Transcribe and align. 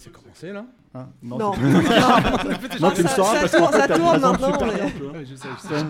C'est 0.00 0.12
commencé 0.12 0.52
là 0.52 0.64
Ah, 0.94 1.06
Non. 1.22 1.38
Non, 1.38 1.52
Non, 2.80 2.90
tu 2.94 3.02
le 3.02 3.08
ça- 3.08 3.16
sauras 3.16 3.34
ça 3.34 3.40
parce 3.40 3.72
fait, 3.72 3.78
ça 3.80 3.88
tourne 3.88 4.20
maintenant. 4.20 4.58
Ouais, 5.12 5.26
je 5.28 5.34
sais, 5.34 5.48
je 5.62 5.68
sais. 5.68 5.84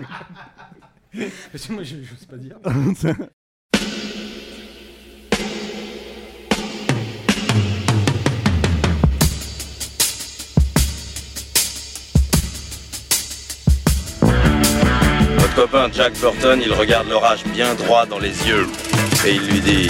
Parce 1.51 1.65
que 1.67 1.73
moi, 1.73 1.83
je 1.83 2.25
pas 2.27 2.37
dire. 2.37 2.55
Votre 15.37 15.55
copain 15.55 15.89
Jack 15.93 16.13
Burton, 16.19 16.59
il 16.63 16.73
regarde 16.73 17.07
l'orage 17.09 17.43
bien 17.45 17.73
droit 17.75 18.05
dans 18.05 18.19
les 18.19 18.47
yeux 18.47 18.67
et 19.25 19.33
il 19.35 19.47
lui 19.47 19.59
dit 19.61 19.89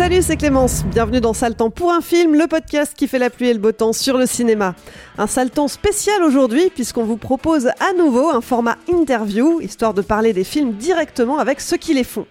Salut, 0.00 0.22
c'est 0.22 0.38
Clémence. 0.38 0.82
Bienvenue 0.86 1.20
dans 1.20 1.34
Sale 1.34 1.54
Temps 1.54 1.68
pour 1.68 1.92
un 1.92 2.00
film, 2.00 2.34
le 2.34 2.46
podcast 2.46 2.94
qui 2.96 3.06
fait 3.06 3.18
la 3.18 3.28
pluie 3.28 3.50
et 3.50 3.52
le 3.52 3.58
beau 3.58 3.70
temps 3.70 3.92
sur 3.92 4.16
le 4.16 4.24
cinéma. 4.24 4.74
Un 5.18 5.26
Sale 5.26 5.50
Temps 5.50 5.68
spécial 5.68 6.22
aujourd'hui, 6.22 6.70
puisqu'on 6.74 7.04
vous 7.04 7.18
propose 7.18 7.66
à 7.66 7.92
nouveau 7.98 8.30
un 8.30 8.40
format 8.40 8.78
interview, 8.90 9.60
histoire 9.60 9.92
de 9.92 10.00
parler 10.00 10.32
des 10.32 10.42
films 10.42 10.72
directement 10.72 11.38
avec 11.38 11.60
ceux 11.60 11.76
qui 11.76 11.92
les 11.92 12.02
font. 12.02 12.24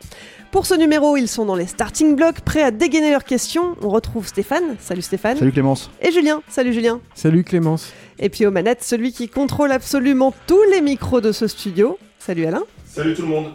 Pour 0.50 0.66
ce 0.66 0.74
numéro, 0.74 1.16
ils 1.16 1.28
sont 1.28 1.46
dans 1.46 1.54
les 1.54 1.68
starting 1.68 2.16
blocks, 2.16 2.42
prêts 2.42 2.64
à 2.64 2.72
dégainer 2.72 3.12
leurs 3.12 3.24
questions. 3.24 3.76
On 3.84 3.90
retrouve 3.90 4.26
Stéphane. 4.26 4.76
Salut 4.80 5.04
Stéphane. 5.04 5.38
Salut 5.38 5.52
Clémence. 5.52 5.92
Et 6.02 6.12
Julien. 6.12 6.42
Salut 6.50 6.74
Julien. 6.74 7.02
Salut 7.14 7.44
Clémence. 7.44 7.94
Et 8.18 8.30
puis 8.30 8.48
aux 8.48 8.52
manettes, 8.52 8.84
celui 8.84 9.12
qui 9.12 9.30
contrôle 9.30 9.72
absolument 9.72 10.34
tous 10.48 10.64
les 10.72 10.82
micros 10.82 11.22
de 11.22 11.32
ce 11.32 11.46
studio. 11.46 12.00
Salut 12.18 12.48
Alain. 12.48 12.64
Salut 12.88 13.14
tout 13.14 13.22
le 13.22 13.28
monde. 13.28 13.52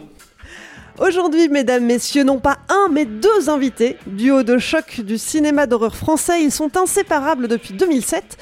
Aujourd'hui, 0.97 1.49
mesdames, 1.49 1.83
messieurs, 1.83 2.23
non 2.23 2.39
pas 2.39 2.57
un, 2.69 2.87
mais 2.89 3.03
deux 3.03 3.49
invités. 3.49 3.97
Duo 4.07 4.43
de 4.43 4.57
choc 4.57 5.01
du 5.01 5.17
cinéma 5.17 5.67
d'horreur 5.67 5.93
français, 5.93 6.41
ils 6.41 6.53
sont 6.53 6.77
inséparables 6.77 7.49
depuis 7.49 7.73
2007. 7.73 8.37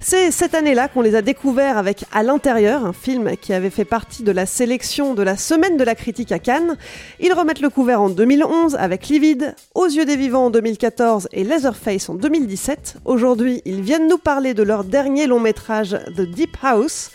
C'est 0.00 0.30
cette 0.30 0.54
année-là 0.54 0.88
qu'on 0.88 1.00
les 1.00 1.14
a 1.14 1.22
découverts 1.22 1.78
avec 1.78 2.04
À 2.12 2.22
l'intérieur, 2.22 2.84
un 2.84 2.92
film 2.92 3.38
qui 3.40 3.54
avait 3.54 3.70
fait 3.70 3.86
partie 3.86 4.22
de 4.22 4.32
la 4.32 4.44
sélection 4.44 5.14
de 5.14 5.22
la 5.22 5.38
Semaine 5.38 5.78
de 5.78 5.84
la 5.84 5.94
critique 5.94 6.30
à 6.30 6.38
Cannes. 6.38 6.76
Ils 7.20 7.32
remettent 7.32 7.62
le 7.62 7.70
couvert 7.70 8.02
en 8.02 8.10
2011 8.10 8.76
avec 8.78 9.08
Livide, 9.08 9.54
Aux 9.74 9.86
yeux 9.86 10.04
des 10.04 10.16
vivants 10.16 10.46
en 10.46 10.50
2014 10.50 11.28
et 11.32 11.42
Leatherface 11.42 12.10
en 12.10 12.16
2017. 12.16 12.96
Aujourd'hui, 13.06 13.62
ils 13.64 13.80
viennent 13.80 14.08
nous 14.08 14.18
parler 14.18 14.52
de 14.52 14.62
leur 14.62 14.84
dernier 14.84 15.26
long 15.26 15.40
métrage 15.40 15.98
The 16.18 16.20
Deep 16.20 16.58
House. 16.62 17.12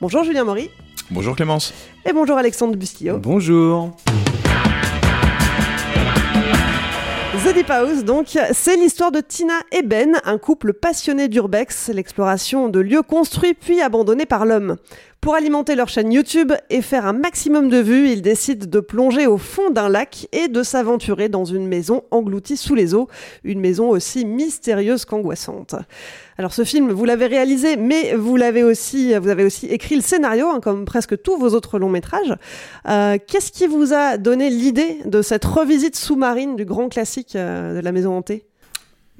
Bonjour 0.00 0.24
Julien 0.24 0.42
Maury. 0.42 0.68
Bonjour 1.12 1.36
Clémence. 1.36 1.72
Et 2.04 2.12
bonjour 2.12 2.38
Alexandre 2.38 2.74
Bustillo. 2.74 3.18
Bonjour. 3.18 3.94
Donc, 8.04 8.38
c'est 8.52 8.76
l'histoire 8.76 9.10
de 9.10 9.20
Tina 9.20 9.54
et 9.72 9.82
Ben, 9.82 10.20
un 10.24 10.38
couple 10.38 10.72
passionné 10.72 11.26
d'urbex, 11.26 11.90
l'exploration 11.92 12.68
de 12.68 12.78
lieux 12.78 13.02
construits 13.02 13.54
puis 13.54 13.80
abandonnés 13.80 14.26
par 14.26 14.46
l'homme. 14.46 14.76
Pour 15.22 15.36
alimenter 15.36 15.76
leur 15.76 15.88
chaîne 15.88 16.12
YouTube 16.12 16.52
et 16.68 16.82
faire 16.82 17.06
un 17.06 17.12
maximum 17.12 17.68
de 17.68 17.76
vues, 17.78 18.08
ils 18.10 18.22
décident 18.22 18.66
de 18.68 18.80
plonger 18.80 19.28
au 19.28 19.38
fond 19.38 19.70
d'un 19.70 19.88
lac 19.88 20.26
et 20.32 20.48
de 20.48 20.64
s'aventurer 20.64 21.28
dans 21.28 21.44
une 21.44 21.68
maison 21.68 22.02
engloutie 22.10 22.56
sous 22.56 22.74
les 22.74 22.92
eaux, 22.92 23.06
une 23.44 23.60
maison 23.60 23.88
aussi 23.88 24.24
mystérieuse 24.24 25.04
qu'angoissante. 25.04 25.76
Alors 26.38 26.52
ce 26.52 26.64
film, 26.64 26.90
vous 26.90 27.04
l'avez 27.04 27.26
réalisé, 27.26 27.76
mais 27.76 28.14
vous 28.16 28.36
l'avez 28.36 28.64
aussi, 28.64 29.16
vous 29.16 29.28
avez 29.28 29.44
aussi 29.44 29.66
écrit 29.66 29.94
le 29.94 30.00
scénario, 30.00 30.48
hein, 30.48 30.58
comme 30.60 30.84
presque 30.86 31.22
tous 31.22 31.36
vos 31.38 31.50
autres 31.50 31.78
longs 31.78 31.88
métrages. 31.88 32.34
Euh, 32.88 33.16
Qu'est-ce 33.24 33.52
qui 33.52 33.68
vous 33.68 33.94
a 33.94 34.16
donné 34.16 34.50
l'idée 34.50 34.98
de 35.04 35.22
cette 35.22 35.44
revisite 35.44 35.94
sous-marine 35.94 36.56
du 36.56 36.64
grand 36.64 36.88
classique 36.88 37.36
euh, 37.36 37.76
de 37.76 37.80
la 37.80 37.92
maison 37.92 38.16
hantée? 38.16 38.44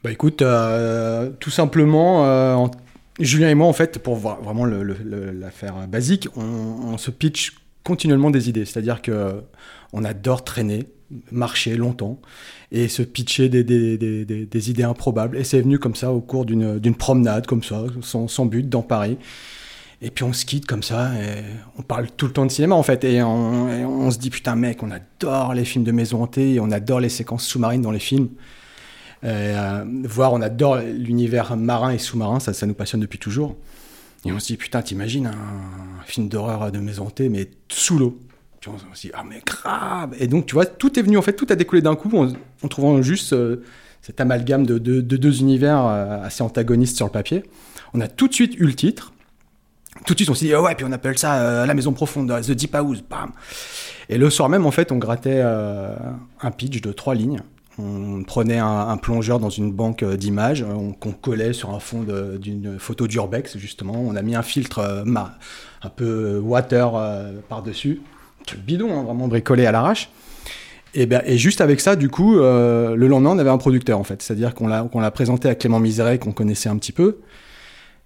Bah 0.03 0.11
écoute, 0.11 0.43
euh, 0.43 1.31
tout 1.39 1.51
simplement, 1.51 2.23
en- 2.61 2.73
Julien 3.21 3.51
et 3.51 3.55
moi, 3.55 3.67
en 3.67 3.73
fait, 3.73 3.99
pour 3.99 4.17
voir 4.17 4.41
vraiment 4.43 4.65
l'affaire 4.65 5.87
basique, 5.87 6.29
on, 6.37 6.97
se 6.97 7.11
pitch 7.11 7.55
continuellement 7.85 8.31
des 8.31 8.49
idées. 8.49 8.65
C'est-à-dire 8.65 9.03
que 9.03 9.43
on 9.93 10.05
adore 10.05 10.45
traîner, 10.45 10.87
marcher 11.31 11.77
longtemps 11.77 12.19
et 12.71 12.89
se 12.89 13.03
pitcher 13.03 13.49
des, 13.49 14.71
idées 14.71 14.83
improbables. 14.83 15.37
Et 15.37 15.45
c'est 15.45 15.61
venu 15.61 15.79
comme 15.79 15.95
ça 15.95 16.13
au 16.13 16.21
cours 16.21 16.47
d'une 16.47 16.95
promenade, 16.95 17.47
comme 17.47 17.63
ça, 17.63 17.85
sans, 18.01 18.29
sans 18.29 18.47
but, 18.47 18.69
dans 18.69 18.83
Paris. 18.83 19.19
Et 20.05 20.11
puis 20.11 20.25
on 20.25 20.33
se 20.33 20.45
quitte 20.45 20.67
comme 20.67 20.83
ça, 20.83 21.13
et 21.15 21.45
on 21.79 21.83
parle 21.83 22.09
tout 22.17 22.27
le 22.27 22.33
temps 22.33 22.45
de 22.45 22.51
cinéma 22.51 22.75
en 22.75 22.83
fait, 22.83 23.05
et 23.05 23.23
on, 23.23 23.73
et 23.73 23.85
on 23.85 24.11
se 24.11 24.19
dit 24.19 24.31
putain 24.31 24.57
mec, 24.57 24.83
on 24.83 24.91
adore 24.91 25.55
les 25.55 25.65
films 25.65 25.85
de 25.85 25.93
maison 25.93 26.25
hantée, 26.25 26.55
et 26.55 26.61
on 26.61 26.73
adore 26.73 26.99
les 26.99 27.09
séquences 27.09 27.47
sous-marines 27.47 27.83
dans 27.83 27.93
les 27.93 28.01
films. 28.01 28.29
Euh, 29.25 29.85
voire 30.05 30.33
on 30.33 30.41
adore 30.41 30.79
l'univers 30.79 31.57
marin 31.57 31.91
et 31.91 31.99
sous-marin, 31.99 32.41
ça, 32.41 32.53
ça 32.53 32.67
nous 32.67 32.75
passionne 32.75 33.01
depuis 33.01 33.19
toujours. 33.19 33.57
Et 34.25 34.33
on 34.33 34.39
se 34.39 34.47
dit 34.47 34.57
putain, 34.57 34.83
t'imagines 34.83 35.27
un 35.27 36.03
film 36.05 36.29
d'horreur 36.29 36.71
de 36.73 36.79
maison 36.79 37.07
hantée, 37.07 37.29
mais 37.29 37.49
sous 37.69 37.99
l'eau. 37.99 38.19
On 38.69 38.95
se 38.95 39.01
dit 39.09 39.11
ah 39.15 39.25
mais 39.29 39.43
grave. 39.45 40.15
Et 40.19 40.29
donc 40.29 40.47
tu 40.47 40.55
vois, 40.55 40.67
tout 40.67 40.97
est 40.99 41.03
venu 41.03 41.19
en 41.19 41.23
fait, 41.23 41.33
tout 41.35 41.47
a 41.51 41.57
découlé 41.57 41.83
d'un 41.83 41.97
coup 41.97 42.11
en, 42.17 42.69
trouvant 42.69 43.03
juste 43.03 43.33
euh, 43.33 43.65
cet 44.03 44.21
amalgame 44.21 44.65
de, 44.67 44.79
de- 44.79 45.01
de 45.01 45.17
deux 45.17 45.41
univers 45.41 45.85
euh, 45.87 46.23
assez 46.23 46.43
antagonistes 46.43 46.97
sur 46.97 47.07
le 47.07 47.13
papier. 47.13 47.43
On 47.95 48.01
a 48.01 48.07
tout 48.09 48.29
de 48.29 48.35
suite 48.35 48.55
eu 48.59 48.65
le 48.67 48.75
titre. 48.75 49.13
Tout 50.07 50.15
de 50.15 50.19
suite, 50.19 50.31
on 50.31 50.35
s'est 50.35 50.47
dit, 50.47 50.55
ah 50.55 50.63
ouais, 50.63 50.75
puis 50.75 50.87
on 50.89 50.93
appelle 50.93 51.19
ça 51.19 51.35
euh, 51.41 51.67
la 51.67 51.75
maison 51.75 51.93
profonde, 51.93 52.33
The 52.41 52.53
Deep 52.53 52.75
House, 52.75 53.03
bam. 53.09 53.33
Et 54.09 54.17
le 54.17 54.31
soir 54.31 54.49
même, 54.49 54.65
en 54.65 54.71
fait, 54.71 54.91
on 54.91 54.97
grattait 54.97 55.41
un 55.43 56.51
pitch 56.51 56.81
de 56.81 56.93
trois 56.93 57.15
lignes. 57.15 57.41
On 57.79 58.23
prenait 58.23 58.59
un, 58.59 58.97
plongeur 58.99 59.39
dans 59.39 59.49
une 59.51 59.73
banque 59.73 60.03
euh, 60.03 60.17
d'images 60.17 60.63
euh, 60.63 60.73
on- 60.75 60.93
qu'on 60.93 61.13
collait 61.13 61.53
sur 61.53 61.71
un 61.71 61.81
fond 61.81 62.05
d'une 62.39 62.79
photo 62.79 63.07
d'urbex, 63.07 63.57
justement. 63.57 63.95
On 63.95 64.15
a 64.15 64.23
mis 64.23 64.35
un 64.35 64.43
filtre 64.43 64.81
euh, 64.81 65.05
un 65.83 65.89
peu 65.89 66.39
water 66.39 66.93
par-dessus. 67.49 68.03
Bidon, 68.67 68.93
hein, 68.93 69.03
vraiment 69.05 69.29
bricolé 69.29 69.67
à 69.67 69.73
l'arrache. 69.73 70.11
Et, 70.95 71.07
ben, 71.07 71.23
et 71.25 71.39
juste 71.39 71.63
avec 71.63 71.81
ça, 71.81 71.97
du 71.97 72.11
coup, 72.11 72.35
le 72.35 72.95
lendemain, 73.07 73.31
on 73.31 73.39
avait 73.39 73.51
un 73.51 73.59
producteur, 73.59 73.99
en 73.99 74.05
fait. 74.05 74.21
C'est-à-dire 74.23 74.55
qu'on 74.55 74.67
l'a 74.67 74.83
qu'on 74.83 75.01
l'a 75.01 75.11
présenté 75.11 75.49
à 75.49 75.55
Clément 75.55 75.81
Miseret, 75.81 76.19
qu'on 76.19 76.33
connaissait 76.33 76.69
un 76.69 76.77
petit 76.77 76.93
peu. 76.93 77.19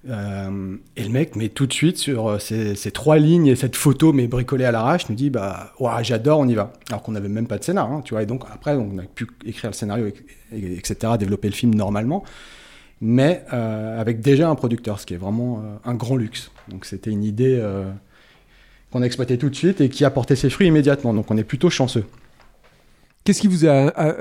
Euh, 0.08 0.76
et 0.96 1.02
le 1.02 1.08
mec, 1.10 1.34
mais 1.36 1.48
tout 1.48 1.66
de 1.66 1.72
suite, 1.72 1.96
sur 1.98 2.28
euh, 2.28 2.38
ces, 2.38 2.90
trois 2.92 3.18
lignes 3.18 3.46
et 3.48 3.56
cette 3.56 3.74
photo, 3.76 4.12
mais 4.12 4.26
bricolée 4.28 4.64
à 4.64 4.70
l'arrache, 4.70 5.08
nous 5.08 5.16
dit 5.16 5.30
bah, 5.30 5.72
j'adore, 6.02 6.38
on 6.40 6.46
y 6.48 6.54
va. 6.54 6.72
Alors 6.90 7.02
qu'on 7.02 7.12
n'avait 7.12 7.28
même 7.28 7.46
pas 7.48 7.58
de 7.58 7.64
scénar, 7.64 7.90
hein, 7.90 8.02
tu 8.04 8.14
vois. 8.14 8.22
Et 8.22 8.26
donc, 8.26 8.44
après, 8.52 8.74
on 8.74 8.98
a 8.98 9.02
pu 9.02 9.26
écrire 9.44 9.70
le 9.70 9.74
scénario, 9.74 10.06
et- 10.06 10.14
et- 10.56 10.76
etc., 10.78 11.14
développer 11.18 11.48
le 11.48 11.54
film 11.54 11.74
normalement, 11.74 12.22
mais 13.00 13.44
euh, 13.52 14.00
avec 14.00 14.20
déjà 14.20 14.48
un 14.48 14.54
producteur, 14.54 15.00
ce 15.00 15.06
qui 15.06 15.14
est 15.14 15.18
vraiment 15.18 15.62
un 15.84 15.94
grand 15.94 16.16
luxe. 16.16 16.50
Donc, 16.68 16.84
c'était 16.84 17.10
une 17.10 17.24
idée 17.24 17.60
qu'on 18.92 19.02
a 19.02 19.06
exploitée 19.06 19.38
tout 19.38 19.50
de 19.50 19.56
suite 19.56 19.80
et 19.80 19.88
qui 19.88 20.04
a 20.04 20.10
porté 20.10 20.36
ses 20.36 20.50
fruits 20.50 20.68
immédiatement. 20.68 21.12
Donc, 21.14 21.30
on 21.30 21.36
est 21.36 21.44
plutôt 21.44 21.68
chanceux. 21.70 22.04
Qu'est-ce 23.26 23.40
qui 23.42 23.48
vous 23.48 23.66
a, 23.66 23.88
a- 23.88 24.14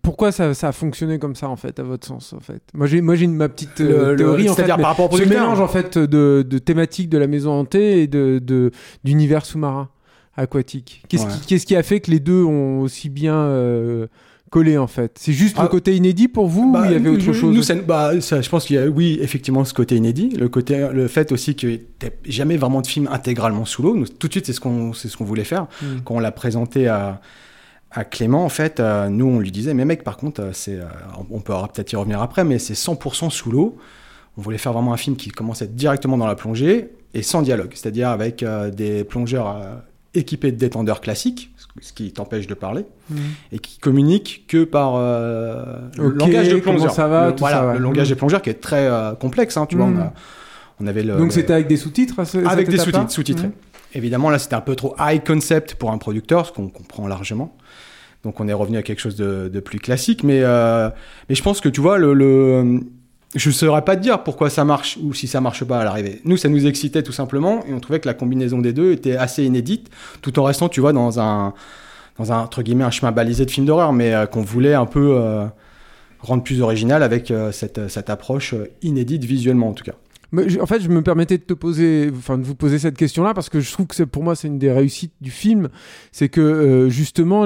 pourquoi 0.00 0.32
ça, 0.32 0.54
ça 0.54 0.68
a 0.68 0.72
fonctionné 0.72 1.18
comme 1.18 1.34
ça 1.34 1.48
en 1.48 1.56
fait 1.56 1.78
à 1.78 1.82
votre 1.82 2.06
sens 2.06 2.32
en 2.32 2.40
fait? 2.40 2.62
Moi 2.72 2.86
j'ai 2.86 3.00
moi 3.02 3.14
j'ai 3.16 3.24
une- 3.26 3.34
ma 3.34 3.48
petite 3.50 3.80
euh, 3.82 4.12
Le- 4.12 4.16
théorie 4.16 4.48
en 4.48 4.54
fait, 4.54 4.66
par 4.66 4.78
rapport 4.80 5.12
au 5.12 5.16
ce 5.18 5.24
mélange 5.24 5.60
en 5.60 5.68
fait 5.68 5.98
de, 5.98 6.46
de 6.48 6.58
thématiques 6.58 7.10
de 7.10 7.18
la 7.18 7.26
maison 7.26 7.50
hantée 7.52 8.02
et 8.02 8.06
de 8.06 8.40
de- 8.42 8.70
d'univers 9.04 9.44
sous-marin 9.44 9.88
aquatique. 10.36 11.02
Qu'est-ce 11.08 11.24
Ouais. 11.26 11.32
qui 11.40 11.46
qu'est-ce 11.46 11.66
qui 11.66 11.76
a 11.76 11.82
fait 11.82 12.00
que 12.00 12.10
les 12.10 12.20
deux 12.20 12.42
ont 12.44 12.80
aussi 12.80 13.08
bien 13.10 13.34
euh, 13.34 14.06
collé 14.50 14.78
en 14.78 14.86
fait? 14.86 15.16
C'est 15.18 15.32
juste 15.32 15.56
Ah. 15.58 15.62
le 15.64 15.68
côté 15.68 15.94
inédit 15.96 16.28
pour 16.28 16.46
vous 16.46 16.68
ou 16.68 16.72
Bah, 16.72 16.82
il 16.86 16.92
y 16.92 16.94
avait 16.94 17.08
autre 17.10 17.24
nous- 17.26 17.34
chose? 17.34 17.54
nous, 17.54 17.62
ça- 17.62 17.74
bah, 17.74 18.20
ça, 18.20 18.40
Je 18.40 18.48
pense 18.48 18.64
qu'il 18.64 18.76
y 18.76 18.78
a, 18.78 18.86
oui, 18.86 19.18
effectivement, 19.20 19.64
ce 19.64 19.74
côté 19.74 19.96
inédit. 19.96 20.30
Le, 20.30 20.48
côté, 20.48 20.88
le 20.92 21.08
fait 21.08 21.32
aussi 21.32 21.54
qu'il 21.54 21.68
n'y 21.70 21.74
ait 21.76 21.86
jamais 22.26 22.56
vraiment 22.56 22.80
de 22.80 22.86
film 22.86 23.08
intégralement 23.10 23.64
sous 23.64 23.82
l'eau. 23.82 24.04
Tout 24.18 24.28
de 24.28 24.32
suite, 24.32 24.46
c'est 24.46 24.52
ce 24.52 24.60
qu'on 24.60 24.92
c'est 24.94 25.08
ce 25.08 25.16
qu'on 25.16 25.24
voulait 25.24 25.44
faire. 25.44 25.66
Mm. 25.82 25.86
Quand 26.04 26.14
on 26.16 26.20
l'a 26.20 26.32
présenté 26.32 26.88
à, 26.88 27.20
à 27.94 28.04
Clément, 28.04 28.44
en 28.44 28.48
fait, 28.48 28.80
euh, 28.80 29.08
nous, 29.08 29.26
on 29.26 29.38
lui 29.38 29.50
disait, 29.50 29.74
mais 29.74 29.84
mec, 29.84 30.02
par 30.04 30.16
contre, 30.16 30.40
euh, 30.40 30.50
c'est, 30.52 30.76
euh, 30.76 30.84
on 31.30 31.40
peut 31.40 31.52
peut-être 31.72 31.92
y 31.92 31.96
revenir 31.96 32.22
après, 32.22 32.44
mais 32.44 32.58
c'est 32.58 32.74
100% 32.74 33.30
sous 33.30 33.50
l'eau. 33.50 33.76
On 34.38 34.42
voulait 34.42 34.58
faire 34.58 34.72
vraiment 34.72 34.92
un 34.94 34.96
film 34.96 35.16
qui 35.16 35.30
être 35.62 35.74
directement 35.76 36.16
dans 36.16 36.26
la 36.26 36.34
plongée 36.34 36.90
et 37.12 37.22
sans 37.22 37.42
dialogue, 37.42 37.72
c'est-à-dire 37.74 38.08
avec 38.08 38.42
euh, 38.42 38.70
des 38.70 39.04
plongeurs 39.04 39.58
équipés 40.14 40.52
de 40.52 40.56
détendeurs 40.56 41.00
classiques, 41.00 41.54
ce 41.80 41.92
qui 41.92 42.12
t'empêche 42.12 42.46
de 42.46 42.54
parler, 42.54 42.84
Mm. 43.10 43.16
et 43.52 43.58
qui 43.58 43.78
communiquent 43.78 44.44
que 44.48 44.64
par 44.64 44.96
le 44.98 46.08
langage 46.10 46.48
de 46.48 46.56
plongeur. 46.60 46.92
ça 46.92 47.08
va, 47.08 47.26
Le- 47.26 47.32
tout 47.32 47.38
voilà, 47.40 47.56
ça, 47.58 47.72
le 47.74 47.78
langage 47.78 48.06
Mm. 48.08 48.10
des 48.10 48.16
plongeurs 48.16 48.42
qui 48.42 48.50
est 48.50 48.60
très 48.60 48.88
complexe, 49.20 49.56
hein, 49.56 49.66
tu 49.66 49.76
vois. 49.76 49.86
On, 49.86 49.98
a- 49.98 50.12
on 50.80 50.86
avait 50.86 51.02
le, 51.02 51.16
Donc 51.16 51.26
le- 51.26 51.30
c'était 51.30 51.52
avec 51.52 51.66
des 51.66 51.76
sous-titres 51.76 52.18
à 52.20 52.24
ce- 52.24 52.38
avec 52.46 52.68
des 52.68 52.78
sous-titres, 52.78 53.10
sous-titrés. 53.10 53.48
Mhm. 53.48 53.52
Évidemment, 53.94 54.30
là, 54.30 54.38
c'était 54.38 54.54
un 54.54 54.60
peu 54.60 54.74
trop 54.74 54.94
high 54.98 55.22
concept 55.24 55.74
pour 55.74 55.90
un 55.90 55.98
producteur, 55.98 56.46
ce 56.46 56.52
qu'on 56.52 56.68
comprend 56.68 57.06
largement. 57.06 57.56
Donc, 58.24 58.40
on 58.40 58.48
est 58.48 58.52
revenu 58.52 58.78
à 58.78 58.82
quelque 58.82 59.00
chose 59.00 59.16
de, 59.16 59.60
plus 59.60 59.78
classique. 59.78 60.22
Mais, 60.22 60.40
euh, 60.42 60.88
mais 61.28 61.34
je 61.34 61.42
pense 61.42 61.60
que, 61.60 61.68
tu 61.68 61.80
vois, 61.80 61.98
je 61.98 63.48
ne 63.48 63.52
saurais 63.52 63.82
pas 63.82 63.96
te 63.96 64.02
dire 64.02 64.22
pourquoi 64.22 64.48
ça 64.48 64.64
marche 64.64 64.98
ou 65.02 65.12
si 65.12 65.26
ça 65.26 65.40
marche 65.40 65.64
pas 65.64 65.80
à 65.80 65.84
l'arrivée. 65.84 66.20
Nous, 66.24 66.36
ça 66.36 66.48
nous 66.48 66.66
excitait 66.66 67.02
tout 67.02 67.12
simplement 67.12 67.64
et 67.66 67.74
on 67.74 67.80
trouvait 67.80 68.00
que 68.00 68.08
la 68.08 68.14
combinaison 68.14 68.58
des 68.58 68.72
deux 68.72 68.92
était 68.92 69.16
assez 69.16 69.44
inédite, 69.44 69.90
tout 70.22 70.38
en 70.38 70.44
restant, 70.44 70.68
tu 70.68 70.80
vois, 70.80 70.92
dans 70.92 71.18
un, 71.20 71.52
entre 72.18 72.62
guillemets, 72.62 72.84
un 72.84 72.90
chemin 72.90 73.12
balisé 73.12 73.44
de 73.44 73.50
film 73.50 73.66
d'horreur, 73.66 73.92
mais 73.92 74.14
euh, 74.14 74.26
qu'on 74.26 74.42
voulait 74.42 74.74
un 74.74 74.86
peu 74.86 75.16
euh, 75.18 75.46
rendre 76.20 76.44
plus 76.44 76.62
original 76.62 77.02
avec 77.02 77.32
cette, 77.50 78.08
approche 78.08 78.54
inédite 78.82 79.24
visuellement, 79.24 79.70
en 79.70 79.74
tout 79.74 79.84
cas. 79.84 79.94
En 80.60 80.66
fait, 80.66 80.80
je 80.80 80.88
me 80.88 81.02
permettais 81.02 81.36
de 81.36 81.42
te 81.42 81.52
poser, 81.52 82.10
enfin 82.16 82.38
de 82.38 82.44
vous 82.44 82.54
poser 82.54 82.78
cette 82.78 82.96
question-là 82.96 83.34
parce 83.34 83.50
que 83.50 83.60
je 83.60 83.70
trouve 83.70 83.86
que 83.86 84.02
pour 84.04 84.22
moi 84.22 84.34
c'est 84.34 84.48
une 84.48 84.58
des 84.58 84.72
réussites 84.72 85.12
du 85.20 85.30
film, 85.30 85.68
c'est 86.10 86.30
que 86.30 86.40
euh, 86.40 86.88
justement 86.88 87.44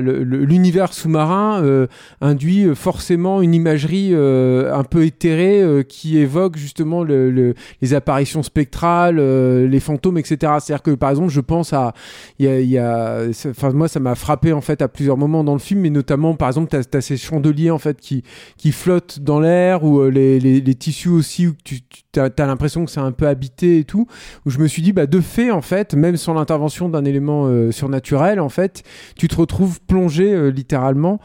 l'univers 0.00 0.92
sous-marin 0.92 1.62
euh, 1.62 1.86
induit 2.20 2.64
euh, 2.66 2.74
forcément 2.74 3.40
une 3.40 3.54
imagerie 3.54 4.10
euh, 4.12 4.74
un 4.74 4.84
peu 4.84 5.04
éthérée 5.04 5.62
euh, 5.62 5.82
qui 5.82 6.18
évoque 6.18 6.56
justement 6.58 7.02
le- 7.04 7.30
le- 7.30 7.54
les 7.80 7.94
apparitions 7.94 8.42
spectrales, 8.42 9.16
euh, 9.18 9.66
les 9.66 9.80
fantômes, 9.80 10.18
etc. 10.18 10.36
C'est-à-dire 10.60 10.82
que 10.82 10.90
par 10.90 11.10
exemple, 11.10 11.30
je 11.30 11.40
pense 11.40 11.72
à, 11.72 11.94
il 12.38 12.44
y 12.44 12.48
a, 12.48 12.60
y 12.60 12.78
a- 12.78 13.22
enfin 13.48 13.70
moi 13.72 13.88
ça 13.88 13.98
m'a 14.00 14.14
frappé 14.14 14.52
en 14.52 14.60
fait 14.60 14.82
à 14.82 14.88
plusieurs 14.88 15.16
moments 15.16 15.42
dans 15.42 15.54
le 15.54 15.58
film, 15.58 15.80
mais 15.80 15.90
notamment 15.90 16.34
par 16.34 16.48
exemple 16.48 16.68
t'as 16.70 16.98
as 16.98 17.00
ces 17.00 17.16
chandeliers 17.16 17.70
en 17.70 17.78
fait 17.78 17.98
qui 18.00 18.22
qui 18.58 18.72
flottent 18.72 19.20
dans 19.20 19.40
l'air 19.40 19.84
ou 19.84 20.04
les, 20.10 20.38
les, 20.38 20.60
les 20.60 20.74
tissus 20.74 21.08
aussi 21.08 21.46
où 21.46 21.54
tu, 21.64 21.80
tu 21.82 22.02
as, 22.20 22.46
l'impression 22.46 22.84
que 22.84 22.90
c'est 22.90 23.00
un 23.00 23.12
peu 23.12 23.26
habité 23.26 23.78
et 23.78 23.84
tout 23.84 24.06
où 24.44 24.50
je 24.50 24.58
me 24.58 24.66
suis 24.66 24.82
dit 24.82 24.92
bah 24.92 25.06
de 25.06 25.20
fait 25.20 25.50
en 25.50 25.62
fait 25.62 25.94
même 25.94 26.16
sans 26.16 26.34
l'intervention 26.34 26.88
d'un 26.88 27.04
élément 27.04 27.46
euh, 27.46 27.70
surnaturel 27.70 28.40
en 28.40 28.48
fait 28.48 28.82
tu 29.16 29.28
te 29.28 29.36
retrouves 29.36 29.80
plongé 29.80 30.32
euh, 30.32 30.48
littéralement 30.48 31.20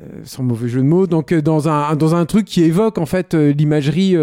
euh, 0.00 0.20
sans 0.24 0.42
mauvais 0.42 0.68
jeu 0.68 0.80
de 0.80 0.86
mots 0.86 1.06
donc 1.06 1.34
dans 1.34 1.68
un 1.68 1.96
dans 1.96 2.14
un 2.14 2.26
truc 2.26 2.46
qui 2.46 2.62
évoque 2.62 2.98
en 2.98 3.06
fait 3.06 3.34
l'imagerie 3.34 4.16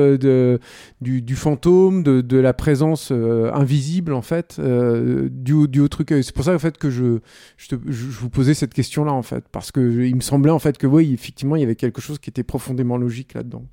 du, 1.01 1.35
fantôme 1.35 2.03
de, 2.03 2.37
la 2.37 2.53
présence 2.53 3.11
invisible 3.11 4.13
en 4.13 4.21
fait 4.21 4.59
du, 4.59 5.67
du 5.67 5.89
truc. 5.89 6.09
C'est 6.09 6.33
pour 6.33 6.45
ça 6.45 6.53
en 6.53 6.59
fait 6.59 6.77
que 6.77 6.89
je 6.89 7.19
je, 7.57 7.75
vous 7.75 8.29
posais 8.29 8.53
cette 8.53 8.73
question 8.73 9.05
là 9.05 9.11
en 9.11 9.21
fait 9.21 9.45
parce 9.51 9.71
que 9.71 9.79
il 9.79 10.15
me 10.15 10.21
semblait 10.21 10.51
en 10.51 10.59
fait 10.59 10.77
que 10.77 10.87
oui 10.87 11.13
effectivement 11.13 11.55
il 11.55 11.61
y 11.61 11.63
avait 11.63 11.75
quelque 11.75 12.01
chose 12.01 12.19
qui 12.19 12.29
était 12.29 12.43
profondément 12.43 12.97
logique 12.97 13.33
là 13.33 13.43
dedans 13.43 13.65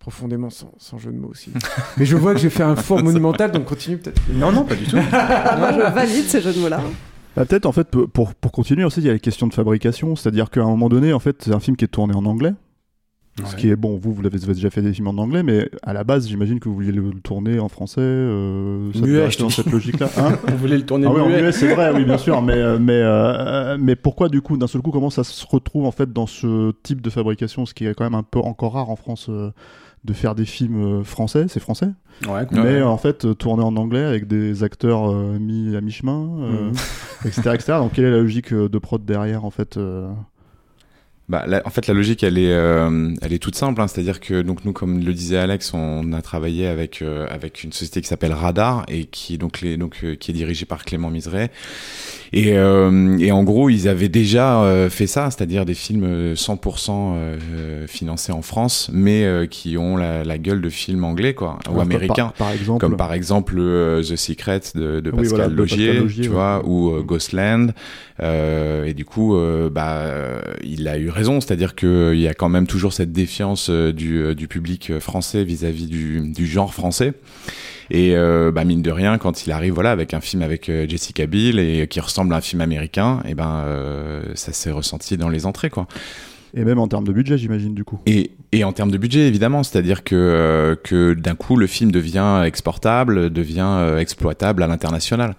profondément 0.00 0.50
sans, 0.50 0.72
sans 0.78 0.98
jeu 0.98 1.12
de 1.12 1.18
mots 1.18 1.28
aussi 1.28 1.52
mais 1.96 2.04
je 2.06 2.16
vois 2.16 2.34
que 2.34 2.40
j'ai 2.40 2.50
fait 2.50 2.62
un 2.64 2.74
four 2.74 3.02
monumental 3.02 3.52
donc 3.52 3.66
continue 3.66 3.98
peut-être 3.98 4.20
Non, 4.34 4.50
non, 4.50 4.64
pas 4.64 4.74
du 4.74 4.84
tout. 4.84 4.96
Moi, 5.58 5.72
je 5.72 5.94
valide 5.94 6.24
ces 6.24 6.40
jeux 6.40 6.52
de 6.52 6.58
mots-là. 6.58 6.80
Bah, 7.36 7.44
peut-être 7.44 7.66
en 7.66 7.72
fait 7.72 7.88
pour- 7.88 8.34
pour, 8.34 8.50
continuer 8.52 8.82
aussi 8.84 9.00
il 9.00 9.06
y 9.06 9.10
a 9.10 9.12
les 9.12 9.20
questions 9.20 9.46
de 9.46 9.54
fabrication 9.54 10.16
c'est-à-dire 10.16 10.50
qu'à 10.50 10.62
un 10.62 10.66
moment 10.66 10.88
donné 10.88 11.12
en 11.12 11.20
fait 11.20 11.36
c'est 11.44 11.54
un 11.54 11.60
film 11.60 11.76
qui 11.76 11.84
est 11.84 11.88
tourné 11.88 12.14
en 12.16 12.24
anglais 12.24 12.52
ce 13.46 13.56
qui 13.56 13.70
est 13.70 13.76
bon 13.76 13.96
vous 13.96 14.12
vous 14.12 14.20
l'avez 14.20 14.36
vous 14.36 14.44
avez 14.44 14.54
déjà 14.54 14.68
fait 14.68 14.82
des 14.82 14.92
films 14.92 15.06
en 15.06 15.16
anglais 15.16 15.42
mais 15.42 15.70
à 15.82 15.92
la 15.94 16.02
base 16.04 16.28
j'imagine 16.28 16.58
que 16.60 16.68
vous 16.68 16.74
vouliez 16.74 16.92
le, 16.92 17.10
tourner 17.22 17.58
en 17.60 17.68
français 17.68 18.00
euh, 18.00 18.92
ça 18.92 19.00
Muet, 19.00 19.28
dans 19.38 19.46
dis. 19.46 19.54
cette 19.54 19.70
logique 19.70 19.98
là 20.00 20.10
hein 20.18 20.32
On 20.48 20.56
voulait 20.56 20.76
le 20.76 20.84
tourner 20.84 21.06
ah 21.06 21.12
oui, 21.14 21.20
en 21.20 21.28
muet. 21.28 21.40
muet, 21.40 21.52
c'est 21.52 21.72
vrai, 21.72 21.90
oui, 21.94 22.04
bien 22.04 22.18
sûr, 22.18 22.42
mais, 22.42 22.54
euh, 22.54 22.78
mais, 22.78 23.00
euh, 23.00 23.78
mais 23.80 23.96
pourquoi 23.96 24.28
du 24.28 24.42
coup, 24.42 24.58
d'un 24.58 24.66
seul 24.66 24.82
coup, 24.82 24.90
comment 24.90 25.08
ça 25.10 25.24
se 25.24 25.46
retrouve 25.46 25.86
en 25.86 25.90
fait 25.92 26.12
dans 26.12 26.26
ce 26.26 26.72
type 26.82 27.00
de 27.00 27.08
fabrication, 27.08 27.64
ce 27.64 27.72
qui 27.72 27.86
est 27.86 27.94
quand 27.94 28.04
même 28.04 28.14
un 28.14 28.24
peu 28.24 28.40
encore 28.40 28.74
rare 28.74 28.90
en 28.90 28.96
France 28.96 29.28
euh, 29.30 29.52
de 30.04 30.12
faire 30.14 30.34
des 30.34 30.44
films 30.46 31.00
euh, 31.00 31.04
français, 31.04 31.46
c'est 31.48 31.60
français, 31.60 31.90
Ouais, 32.26 32.46
mais 32.52 32.58
Ouais. 32.60 32.66
euh, 32.80 32.86
en 32.86 32.96
fait 32.96 33.24
euh, 33.26 33.34
tourné 33.34 33.62
en 33.62 33.76
anglais 33.76 34.02
avec 34.04 34.26
des 34.26 34.62
acteurs 34.62 35.10
euh, 35.10 35.38
mis 35.38 35.76
à 35.76 35.80
mi-chemin, 35.80 36.38
euh, 36.40 36.70
Mhm. 36.70 36.74
etc., 37.26 37.50
etc. 37.54 37.72
Donc 37.80 37.92
quelle 37.92 38.06
est 38.06 38.10
la 38.10 38.18
logique 38.18 38.52
de 38.54 38.78
prod 38.78 39.04
derrière 39.04 39.44
en 39.44 39.50
fait 39.50 39.76
euh, 39.76 40.10
Bah, 41.30 41.44
la- 41.46 41.62
en 41.64 41.70
fait, 41.70 41.86
la 41.86 41.94
logique, 41.94 42.24
elle 42.24 42.38
est, 42.38 42.52
euh, 42.52 43.14
elle 43.22 43.32
est 43.32 43.38
toute 43.38 43.54
simple. 43.54 43.80
hein. 43.80 43.86
C'est-à-dire 43.86 44.18
que, 44.18 44.42
donc, 44.42 44.64
nous, 44.64 44.72
comme 44.72 44.98
le 44.98 45.12
disait 45.14 45.36
Alex, 45.38 45.72
on 45.74 46.12
a 46.12 46.20
travaillé 46.22 46.66
avec 46.66 47.02
euh, 47.02 47.24
avec 47.30 47.62
une 47.62 47.72
société 47.72 48.00
qui 48.00 48.08
s'appelle 48.08 48.32
Radar 48.32 48.84
et 48.88 49.04
qui 49.04 49.38
donc 49.38 49.60
les 49.60 49.76
donc 49.76 49.98
euh, 50.02 50.16
qui 50.16 50.32
est 50.32 50.34
dirigée 50.34 50.66
par 50.66 50.84
Clément 50.84 51.08
Miseret. 51.08 51.50
Et 52.32 52.56
euh, 52.56 53.16
et 53.18 53.30
en 53.32 53.42
gros, 53.44 53.70
ils 53.70 53.88
avaient 53.88 54.08
déjà 54.08 54.62
euh, 54.62 54.90
fait 54.90 55.06
ça, 55.06 55.30
c'est-à-dire 55.30 55.64
des 55.64 55.74
films 55.74 56.04
euh, 56.04 56.34
100% 56.34 56.90
euh, 57.14 57.86
financés 57.86 58.32
en 58.32 58.42
France, 58.42 58.90
mais 58.92 59.24
euh, 59.24 59.46
qui 59.46 59.76
ont 59.78 59.96
la, 59.96 60.24
la 60.24 60.38
gueule 60.38 60.60
de 60.62 60.68
films 60.68 61.04
anglais, 61.04 61.34
quoi, 61.34 61.58
ou 61.68 61.70
alors, 61.72 61.82
américains. 61.82 62.32
par, 62.38 62.48
par 62.48 62.52
exemple 62.52 62.80
Comme 62.80 62.96
par 62.96 63.12
exemple 63.12 63.54
euh, 63.58 64.02
The 64.02 64.16
Secret 64.16 64.60
de, 64.74 65.00
de 65.00 65.10
Oui, 65.10 65.18
Pascal, 65.22 65.28
voilà, 65.38 65.48
Logier, 65.48 65.86
Pascal 65.88 66.02
Logier, 66.02 66.22
tu 66.24 66.28
ouais. 66.28 66.34
vois, 66.34 66.62
ou 66.66 67.02
Ghostland. 67.02 67.72
Euh, 68.22 68.84
et 68.84 68.94
du 68.94 69.04
coup, 69.04 69.34
euh, 69.36 69.70
bah, 69.70 70.04
il 70.62 70.86
a 70.88 70.98
eu 70.98 71.08
c'est-à-dire 71.40 71.74
que 71.74 72.12
il 72.14 72.20
y 72.20 72.28
a 72.28 72.34
quand 72.34 72.48
même 72.48 72.66
toujours 72.66 72.92
cette 72.92 73.12
défiance 73.12 73.68
euh, 73.70 73.92
du, 73.92 74.22
euh, 74.22 74.34
du 74.34 74.48
public 74.48 74.98
français 74.98 75.44
vis-à-vis 75.44 75.86
du, 75.86 76.46
genre 76.46 76.74
français. 76.74 77.14
Et 77.90 78.14
euh, 78.14 78.52
bah, 78.52 78.64
mine 78.64 78.82
de 78.82 78.90
rien, 78.90 79.18
quand 79.18 79.46
il 79.46 79.52
arrive 79.52 79.74
voilà 79.74 79.90
avec 79.90 80.14
un 80.14 80.20
film 80.20 80.42
avec 80.42 80.68
euh, 80.68 80.86
Jessica 80.88 81.26
Biel 81.26 81.58
et 81.58 81.88
qui 81.88 81.98
ressemble 81.98 82.32
à 82.34 82.36
un 82.36 82.40
film 82.40 82.60
américain, 82.60 83.20
et 83.26 83.34
ben 83.34 83.64
euh, 83.66 84.22
ça 84.34 84.52
s'est 84.52 84.70
ressenti 84.70 85.16
dans 85.16 85.28
les 85.28 85.44
entrées 85.44 85.70
quoi. 85.70 85.88
Et 86.54 86.64
même 86.64 86.78
en 86.78 86.88
termes 86.88 87.06
de 87.06 87.12
budget, 87.12 87.38
j'imagine 87.38 87.74
du 87.74 87.84
coup. 87.84 87.98
Et, 88.06 88.32
et 88.52 88.64
en 88.64 88.72
termes 88.72 88.90
de 88.90 88.98
budget, 88.98 89.28
évidemment, 89.28 89.62
c'est-à-dire 89.62 90.02
que, 90.02 90.14
euh, 90.16 90.74
que 90.82 91.14
d'un 91.14 91.34
coup, 91.34 91.56
le 91.56 91.66
film 91.66 91.92
devient 91.92 92.42
exportable, 92.44 93.30
devient 93.30 93.60
euh, 93.60 93.98
exploitable 93.98 94.62
à 94.62 94.66
l'international. 94.66 95.36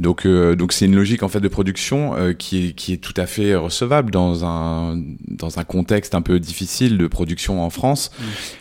Donc, 0.00 0.26
euh, 0.26 0.56
donc 0.56 0.72
c'est 0.72 0.86
une 0.86 0.96
logique 0.96 1.22
en 1.22 1.28
fait 1.28 1.40
de 1.40 1.48
production 1.48 2.14
euh, 2.16 2.32
qui, 2.32 2.68
est, 2.68 2.72
qui 2.72 2.92
est 2.92 2.96
tout 2.98 3.14
à 3.16 3.26
fait 3.26 3.54
recevable 3.54 4.10
dans 4.10 4.44
un 4.44 5.00
dans 5.28 5.58
un 5.58 5.64
contexte 5.64 6.14
un 6.14 6.22
peu 6.22 6.40
difficile 6.40 6.98
de 6.98 7.06
production 7.06 7.62
en 7.62 7.70
France. 7.70 8.10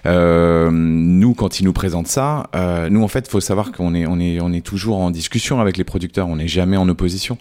Euh, 0.05 0.69
nous, 0.71 1.33
quand 1.33 1.59
ils 1.59 1.63
nous 1.63 1.73
présentent 1.73 2.07
ça, 2.07 2.49
nous 2.89 3.03
en 3.03 3.07
fait, 3.07 3.27
faut 3.27 3.39
savoir 3.39 3.71
qu'on 3.71 3.95
est 3.95 4.05
on 4.05 4.19
est 4.19 4.39
on 4.41 4.51
est 4.51 4.65
toujours 4.65 4.97
en 4.97 5.11
discussion 5.11 5.61
avec 5.61 5.77
les 5.77 5.83
producteurs, 5.83 6.27
on 6.27 6.35
n'est 6.35 6.47
jamais 6.47 6.77
en 6.77 6.89
opposition. 6.89 7.37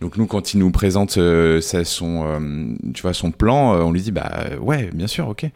Donc 0.00 0.16
nous, 0.16 0.26
quand 0.26 0.54
ils 0.54 0.58
nous 0.58 0.70
présentent 0.70 1.18
ça, 1.60 1.84
son 1.84 2.76
tu 2.94 3.02
vois 3.02 3.12
son 3.12 3.30
plan, 3.30 3.74
on 3.74 3.92
lui 3.92 4.00
dit 4.00 4.05
bah 4.12 4.46
ouais, 4.60 4.90
bien 4.92 5.06
sûr, 5.06 5.28
ok, 5.28 5.46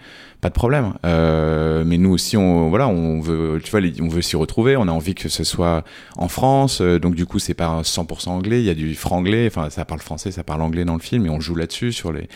pas 0.41 0.49
de 0.49 0.55
problème. 0.55 0.95
Euh, 1.05 1.85
mais 1.85 1.99
nous 1.99 2.11
aussi, 2.11 2.37
on 2.37 2.69
voilà, 2.69 2.89
on 2.89 3.21
veut 3.21 3.61
tu 3.63 3.71
vois, 3.71 3.81
on 4.01 4.09
veut 4.09 4.23
s'y 4.23 4.37
retrouver, 4.37 4.77
on 4.77 4.89
a 4.89 4.93
envie 4.93 5.15
que 5.15 5.29
ce 5.29 5.45
soit 5.45 5.85
en 6.17 6.29
France. 6.29 6.81
euh, 6.81 6.99
donc 6.99 7.15
du 7.15 7.27
coup, 7.27 7.39
c'est 7.39 7.55
pas 7.55 7.83
100% 7.83 8.29
anglais, 8.29 8.61
il 8.61 8.67
y 8.67 8.71
a 8.71 8.75
du 8.75 8.95
franglais, 8.95 9.47
enfin 9.47 9.71
ça 9.71 9.85
parle 9.85 10.01
français, 10.01 10.31
ça 10.31 10.45
parle 10.45 10.63
anglais 10.63 10.85
dans 10.85 10.95
le 10.95 11.01
film, 11.01 11.27
et 11.27 11.31
on 11.31 11.41
joue 11.41 11.55
là-dessus 11.55 11.93
sur 11.93 12.13
les 12.13 12.29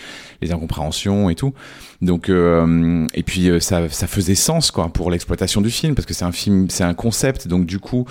les 0.43 0.53
incompréhensions 0.53 1.31
et 1.31 1.35
tout. 1.35 1.55
Donc 2.03 2.29
euh, 2.29 3.07
et 3.15 3.23
puis 3.23 3.49
euh, 3.49 3.61
ça 3.61 3.89
ça 3.89 4.07
faisait 4.07 4.35
sens 4.35 4.71
quoi 4.71 4.89
pour 4.89 5.11
l'exploitation 5.11 5.61
du 5.61 5.71
film 5.71 5.95
parce 5.95 6.07
que 6.07 6.15
c'est 6.15 6.25
un 6.25 6.33
film, 6.33 6.69
c'est 6.71 6.85
un 6.85 6.95
concept, 6.95 7.49
donc 7.49 7.67
du 7.67 7.79
coup. 7.79 8.07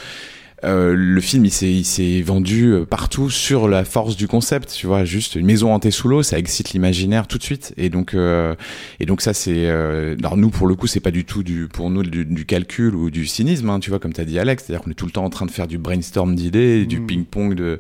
Euh, 0.63 0.95
le 0.95 1.19
film 1.19 1.43
il 1.45 1.51
s'est 1.51 1.71
il 1.71 1.83
s'est 1.83 2.21
vendu 2.21 2.67
euh, 2.71 2.85
partout 2.85 3.29
sur 3.29 3.67
la 3.67 3.83
force 3.83 4.15
du 4.15 4.27
concept 4.27 4.73
tu 4.73 4.87
vois. 4.87 5.03
Juste 5.03 5.35
une 5.35 5.45
maison 5.45 5.73
hantée 5.73 5.91
sous 5.91 6.07
l'eau 6.07 6.23
ça 6.23 6.37
excite 6.37 6.71
l'imaginaire 6.71 7.27
tout 7.27 7.37
de 7.37 7.43
suite. 7.43 7.73
Et 7.77 7.89
donc 7.89 8.13
euh, 8.13 8.55
et 8.99 9.05
donc 9.05 9.21
ça 9.21 9.33
c'est 9.33 9.67
euh, 9.67 10.15
alors 10.19 10.37
nous 10.37 10.49
pour 10.49 10.67
le 10.67 10.75
coup 10.75 10.87
c'est 10.87 10.99
pas 10.99 11.11
du 11.11 11.25
tout 11.25 11.43
du 11.43 11.67
pour 11.67 11.89
nous 11.89 12.03
du, 12.03 12.25
du 12.25 12.45
calcul 12.45 12.95
ou 12.95 13.09
du 13.09 13.25
cynisme 13.25 13.69
hein, 13.69 13.79
tu 13.79 13.89
vois 13.89 13.99
comme 13.99 14.13
t'as 14.13 14.25
dit 14.25 14.39
Alex. 14.39 14.63
C'est 14.65 14.73
à 14.73 14.77
dire 14.77 14.83
qu'on 14.83 14.91
est 14.91 14.95
tout 14.95 15.05
le 15.05 15.11
temps 15.11 15.25
en 15.25 15.29
train 15.29 15.45
de 15.45 15.51
faire 15.51 15.67
du 15.67 15.77
brainstorm 15.77 16.35
d'idées 16.35 16.85
du 16.85 17.01
ping 17.01 17.25
pong 17.25 17.55
de 17.55 17.79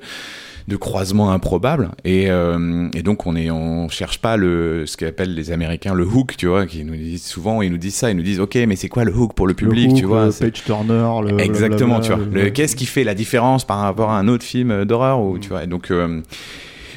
de 0.67 0.75
croisements 0.75 1.31
improbables 1.31 1.91
et, 2.05 2.29
euh, 2.29 2.87
et 2.93 3.01
donc 3.01 3.25
on 3.27 3.35
est 3.35 3.51
on 3.51 3.89
cherche 3.89 4.19
pas 4.19 4.37
le 4.37 4.85
ce 4.85 4.97
qu'appellent 4.97 5.33
les 5.33 5.51
Américains 5.51 5.93
le 5.93 6.05
hook 6.05 6.35
tu 6.37 6.47
vois 6.47 6.65
qui 6.65 6.83
nous 6.83 6.95
disent 6.95 7.25
souvent 7.25 7.61
ils 7.61 7.71
nous 7.71 7.77
disent 7.77 7.95
ça 7.95 8.11
ils 8.11 8.17
nous 8.17 8.23
disent 8.23 8.39
ok 8.39 8.55
mais 8.67 8.75
c'est 8.75 8.89
quoi 8.89 9.03
le 9.03 9.13
hook 9.13 9.33
pour 9.33 9.47
le 9.47 9.53
public 9.53 9.91
le 9.91 9.97
tu 9.97 10.05
vois 10.05 10.27
le 10.27 10.31
page 10.31 10.63
turner, 10.63 11.09
le 11.23 11.39
Exactement, 11.39 11.99
blablabla, 11.99 12.27
tu 12.29 12.39
vois. 12.39 12.49
Qu'est-ce 12.51 12.75
qui 12.75 12.85
fait 12.85 13.03
la 13.03 13.13
différence 13.13 13.65
par 13.65 13.79
rapport 13.79 14.09
à 14.11 14.17
un 14.17 14.27
autre 14.27 14.43
film 14.43 14.85
d'horreur 14.85 15.21
ou 15.21 15.37
tu 15.37 15.49
vois. 15.49 15.65
Donc 15.65 15.91
euh, 15.91 16.21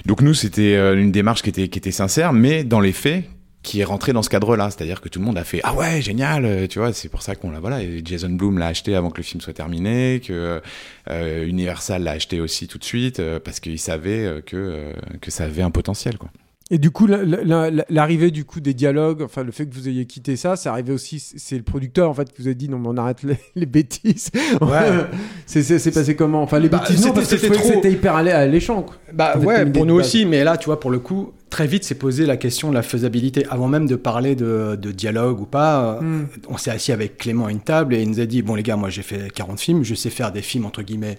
Donc 0.06 0.22
nous, 0.22 0.34
c'était 0.34 0.74
euh, 0.76 1.00
une 1.00 1.10
démarche 1.10 1.42
qui 1.42 1.50
était, 1.50 1.68
qui 1.68 1.78
était 1.78 1.90
sincère, 1.90 2.32
mais 2.32 2.64
dans 2.64 2.80
les 2.80 2.92
faits, 2.92 3.24
qui 3.66 3.80
est 3.80 3.84
rentré 3.84 4.12
dans 4.12 4.22
ce 4.22 4.30
cadre-là, 4.30 4.70
c'est-à-dire 4.70 5.00
que 5.00 5.08
tout 5.08 5.18
le 5.18 5.24
monde 5.24 5.36
a 5.36 5.42
fait 5.44 5.60
ah 5.64 5.74
ouais 5.74 6.00
génial, 6.00 6.44
euh, 6.44 6.66
tu 6.68 6.78
vois, 6.78 6.92
c'est 6.92 7.08
pour 7.08 7.22
ça 7.22 7.34
qu'on 7.34 7.50
l'a 7.50 7.58
voilà, 7.58 7.82
et 7.82 8.00
Jason 8.04 8.30
Bloom 8.30 8.58
l'a 8.58 8.68
acheté 8.68 8.94
avant 8.94 9.10
que 9.10 9.16
le 9.16 9.24
film 9.24 9.40
soit 9.40 9.52
terminé, 9.52 10.22
que 10.24 10.62
euh, 11.10 11.46
Universal 11.46 12.04
l'a 12.04 12.12
acheté 12.12 12.40
aussi 12.40 12.68
tout 12.68 12.78
de 12.78 12.84
suite 12.84 13.18
euh, 13.18 13.40
parce 13.40 13.58
qu'il 13.58 13.78
savait 13.80 14.40
que 14.46 14.92
que 15.20 15.30
ça 15.32 15.44
avait 15.44 15.62
un 15.62 15.72
potentiel 15.72 16.16
quoi. 16.16 16.30
Et 16.72 16.78
du 16.78 16.90
coup, 16.90 17.06
la- 17.06 17.22
la- 17.24 17.70
la- 17.70 17.84
l'arrivée 17.88 18.32
du 18.32 18.44
coup 18.44 18.58
des 18.60 18.74
dialogues, 18.74 19.22
enfin 19.22 19.44
le 19.44 19.52
fait 19.52 19.66
que 19.66 19.74
vous 19.74 19.88
ayez 19.88 20.04
quitté 20.04 20.34
ça, 20.34 20.56
c'est 20.56 20.68
arrivé 20.68 20.92
aussi. 20.92 21.20
C'est 21.20 21.56
le 21.56 21.62
producteur 21.62 22.10
en 22.10 22.14
fait 22.14 22.32
qui 22.32 22.42
vous 22.42 22.48
a 22.48 22.54
dit 22.54 22.68
non 22.68 22.80
mais 22.80 22.88
on 22.88 22.96
arrête 22.96 23.22
les, 23.22 23.36
les 23.54 23.66
bêtises. 23.66 24.30
Ouais. 24.60 25.06
c'est 25.46 25.94
passé 25.94 26.16
comment? 26.16 26.42
Enfin 26.42 26.58
les 26.58 26.68
Bah, 26.68 26.78
bêtises 26.78 26.96
non 27.06 27.14
c'était- 27.14 27.14
parce 27.14 27.28
que 27.30 27.36
c'était 27.38 27.80
trop. 27.80 27.86
hyper 27.88 28.16
allé- 28.16 28.32
alléchant. 28.32 28.82
Quoi. 28.82 28.96
Bah 29.12 29.38
ouais, 29.38 29.64
pour 29.66 29.86
nous 29.86 29.94
aussi, 29.94 30.26
mais 30.26 30.42
là, 30.42 30.56
tu 30.56 30.66
vois, 30.66 30.80
pour 30.80 30.90
le 30.90 30.98
coup, 30.98 31.32
très 31.50 31.68
vite 31.68 31.84
s'est 31.84 31.94
posé 31.94 32.26
la 32.26 32.36
question 32.36 32.70
de 32.70 32.74
la 32.74 32.82
faisabilité. 32.82 33.46
Avant 33.48 33.68
même 33.68 33.86
de 33.86 33.94
parler 33.94 34.34
de, 34.34 34.76
de 34.80 34.90
dialogue 34.90 35.40
ou 35.40 35.46
pas, 35.46 35.98
euh, 35.98 36.00
Mm. 36.00 36.26
on 36.48 36.56
s'est 36.56 36.72
assis 36.72 36.90
avec 36.90 37.16
Clément 37.18 37.46
à 37.46 37.52
une 37.52 37.60
table 37.60 37.94
et 37.94 38.02
il 38.02 38.10
nous 38.10 38.18
a 38.18 38.26
dit, 38.26 38.42
bon 38.42 38.56
les 38.56 38.64
gars, 38.64 38.74
moi 38.74 38.90
j'ai 38.90 39.02
fait 39.02 39.32
40 39.32 39.60
films, 39.60 39.84
je 39.84 39.94
sais 39.94 40.10
faire 40.10 40.32
des 40.32 40.42
films 40.42 40.66
entre 40.66 40.82
guillemets 40.82 41.18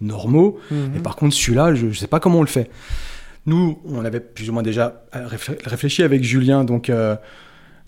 normaux, 0.00 0.58
Mhm. 0.70 0.96
et 0.96 1.00
par 1.00 1.16
contre 1.16 1.34
celui-là, 1.34 1.74
je, 1.74 1.90
je 1.90 1.98
sais 1.98 2.06
pas 2.06 2.20
comment 2.20 2.38
on 2.38 2.42
le 2.42 2.46
fait. 2.48 2.70
Nous, 3.46 3.78
on 3.84 4.04
avait 4.04 4.20
plus 4.20 4.48
ou 4.48 4.52
moins 4.52 4.62
déjà 4.62 5.04
euh, 5.14 5.26
réfl- 5.28 5.58
réfléchi 5.66 6.02
avec 6.02 6.22
Julien, 6.24 6.64
donc... 6.64 6.88
euh, 6.90 7.16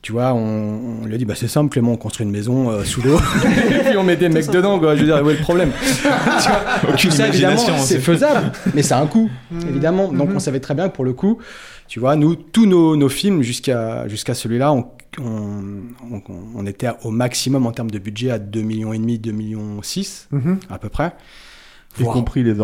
tu 0.03 0.13
vois, 0.13 0.35
on, 0.35 1.01
on 1.03 1.07
lui 1.07 1.15
a 1.15 1.19
dit, 1.19 1.25
bah, 1.25 1.35
c'est 1.35 1.49
simple, 1.49 1.71
Clément, 1.73 1.93
on 1.93 1.97
construit 1.97 2.25
une 2.25 2.31
maison 2.31 2.71
euh, 2.71 2.85
sous 2.85 3.03
l'eau, 3.03 3.19
et 3.71 3.79
puis 3.89 3.97
on 3.97 4.05
met 4.05 4.15
des 4.17 4.29
mecs 4.29 4.49
dedans, 4.51 4.79
quoi. 4.79 4.95
Je 4.95 5.01
veux 5.01 5.07
dire, 5.07 5.21
où 5.25 5.31
est 5.31 5.35
le 5.35 5.41
problème? 5.41 5.73
Tu 6.97 7.09
vois, 7.09 7.17
ça, 7.17 7.27
évidemment, 7.29 7.55
imagination, 7.55 7.75
c'est 7.79 7.99
faisable, 7.99 8.53
mais 8.75 8.83
ça 8.83 8.99
a 8.99 9.03
un 9.03 9.07
coût, 9.09 9.29
évidemment. 9.69 10.13
Donc 10.13 10.29
on 10.33 10.39
savait 10.39 10.61
très 10.61 10.75
bien 10.75 10.89
que 10.91 10.95
pour 10.95 11.05
le 11.05 11.13
coup, 11.13 11.39
tu 11.89 11.99
vois, 11.99 12.15
nous, 12.15 12.37
tous 12.37 12.67
nos, 12.67 12.95
nos 12.95 13.09
films 13.09 13.43
jusqu'à 13.43 14.07
jusqu'à 14.07 14.35
celui-là, 14.35 14.73
on, 14.73 14.87
on, 15.19 15.83
on- 16.13 16.23
on 16.55 16.67
était 16.67 16.91
au 17.03 17.11
maximum 17.11 17.67
en 17.67 17.73
termes 17.73 17.91
de 17.91 17.99
budget 17.99 18.31
à 18.31 18.39
2 18.39 18.61
millions 18.61 18.93
et 18.93 18.99
demi, 18.99 19.19
2 19.19 19.33
millions 19.33 19.83
6 19.83 20.29
Mhm. 20.31 20.59
à 20.71 20.79
peu 20.79 20.89
près. 20.91 21.15
Y 21.99 22.05
compris 22.05 22.45
les 22.45 22.51
euh, 22.61 22.63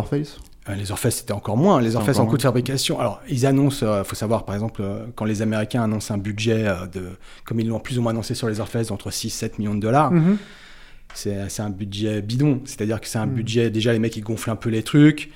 Les 0.76 0.92
Orpheus, 0.92 1.10
c'était 1.10 1.32
encore 1.32 1.56
moins. 1.56 1.80
Les 1.80 1.96
encore 1.96 2.20
en 2.20 2.26
coût 2.26 2.36
de 2.36 2.42
fabrication. 2.42 3.00
Alors, 3.00 3.20
ils 3.28 3.46
annoncent, 3.46 3.84
il 3.98 4.04
faut 4.04 4.14
savoir, 4.14 4.44
par 4.44 4.54
exemple, 4.54 4.80
euh, 4.82 5.06
quand 5.16 5.24
les 5.24 5.42
Américains 5.42 5.82
annoncent 5.82 6.14
un 6.14 6.18
budget 6.18 6.68
euh, 6.68 6.86
de, 6.86 7.08
comme 7.44 7.58
ils 7.58 7.66
l'ont 7.66 7.80
plus 7.80 7.98
ou 7.98 8.02
moins 8.02 8.12
annoncé 8.12 8.34
sur 8.36 8.48
les 8.48 8.60
Orpheus, 8.60 8.92
entre 8.92 9.10
6-7 9.10 9.58
millions 9.58 9.74
de 9.74 9.80
dollars, 9.80 10.12
Mhm. 10.12 10.36
c'est 11.14 11.48
c'est 11.48 11.62
un 11.62 11.70
budget 11.70 12.22
bidon. 12.22 12.60
C'est-à-dire 12.64 13.00
que 13.00 13.08
c'est 13.08 13.18
un 13.18 13.26
Mhm. 13.26 13.34
budget, 13.34 13.70
déjà, 13.70 13.92
les 13.92 13.98
mecs, 13.98 14.16
ils 14.16 14.22
gonflent 14.22 14.50
un 14.50 14.56
peu 14.56 14.70
les 14.70 14.84
trucs. 14.84 15.30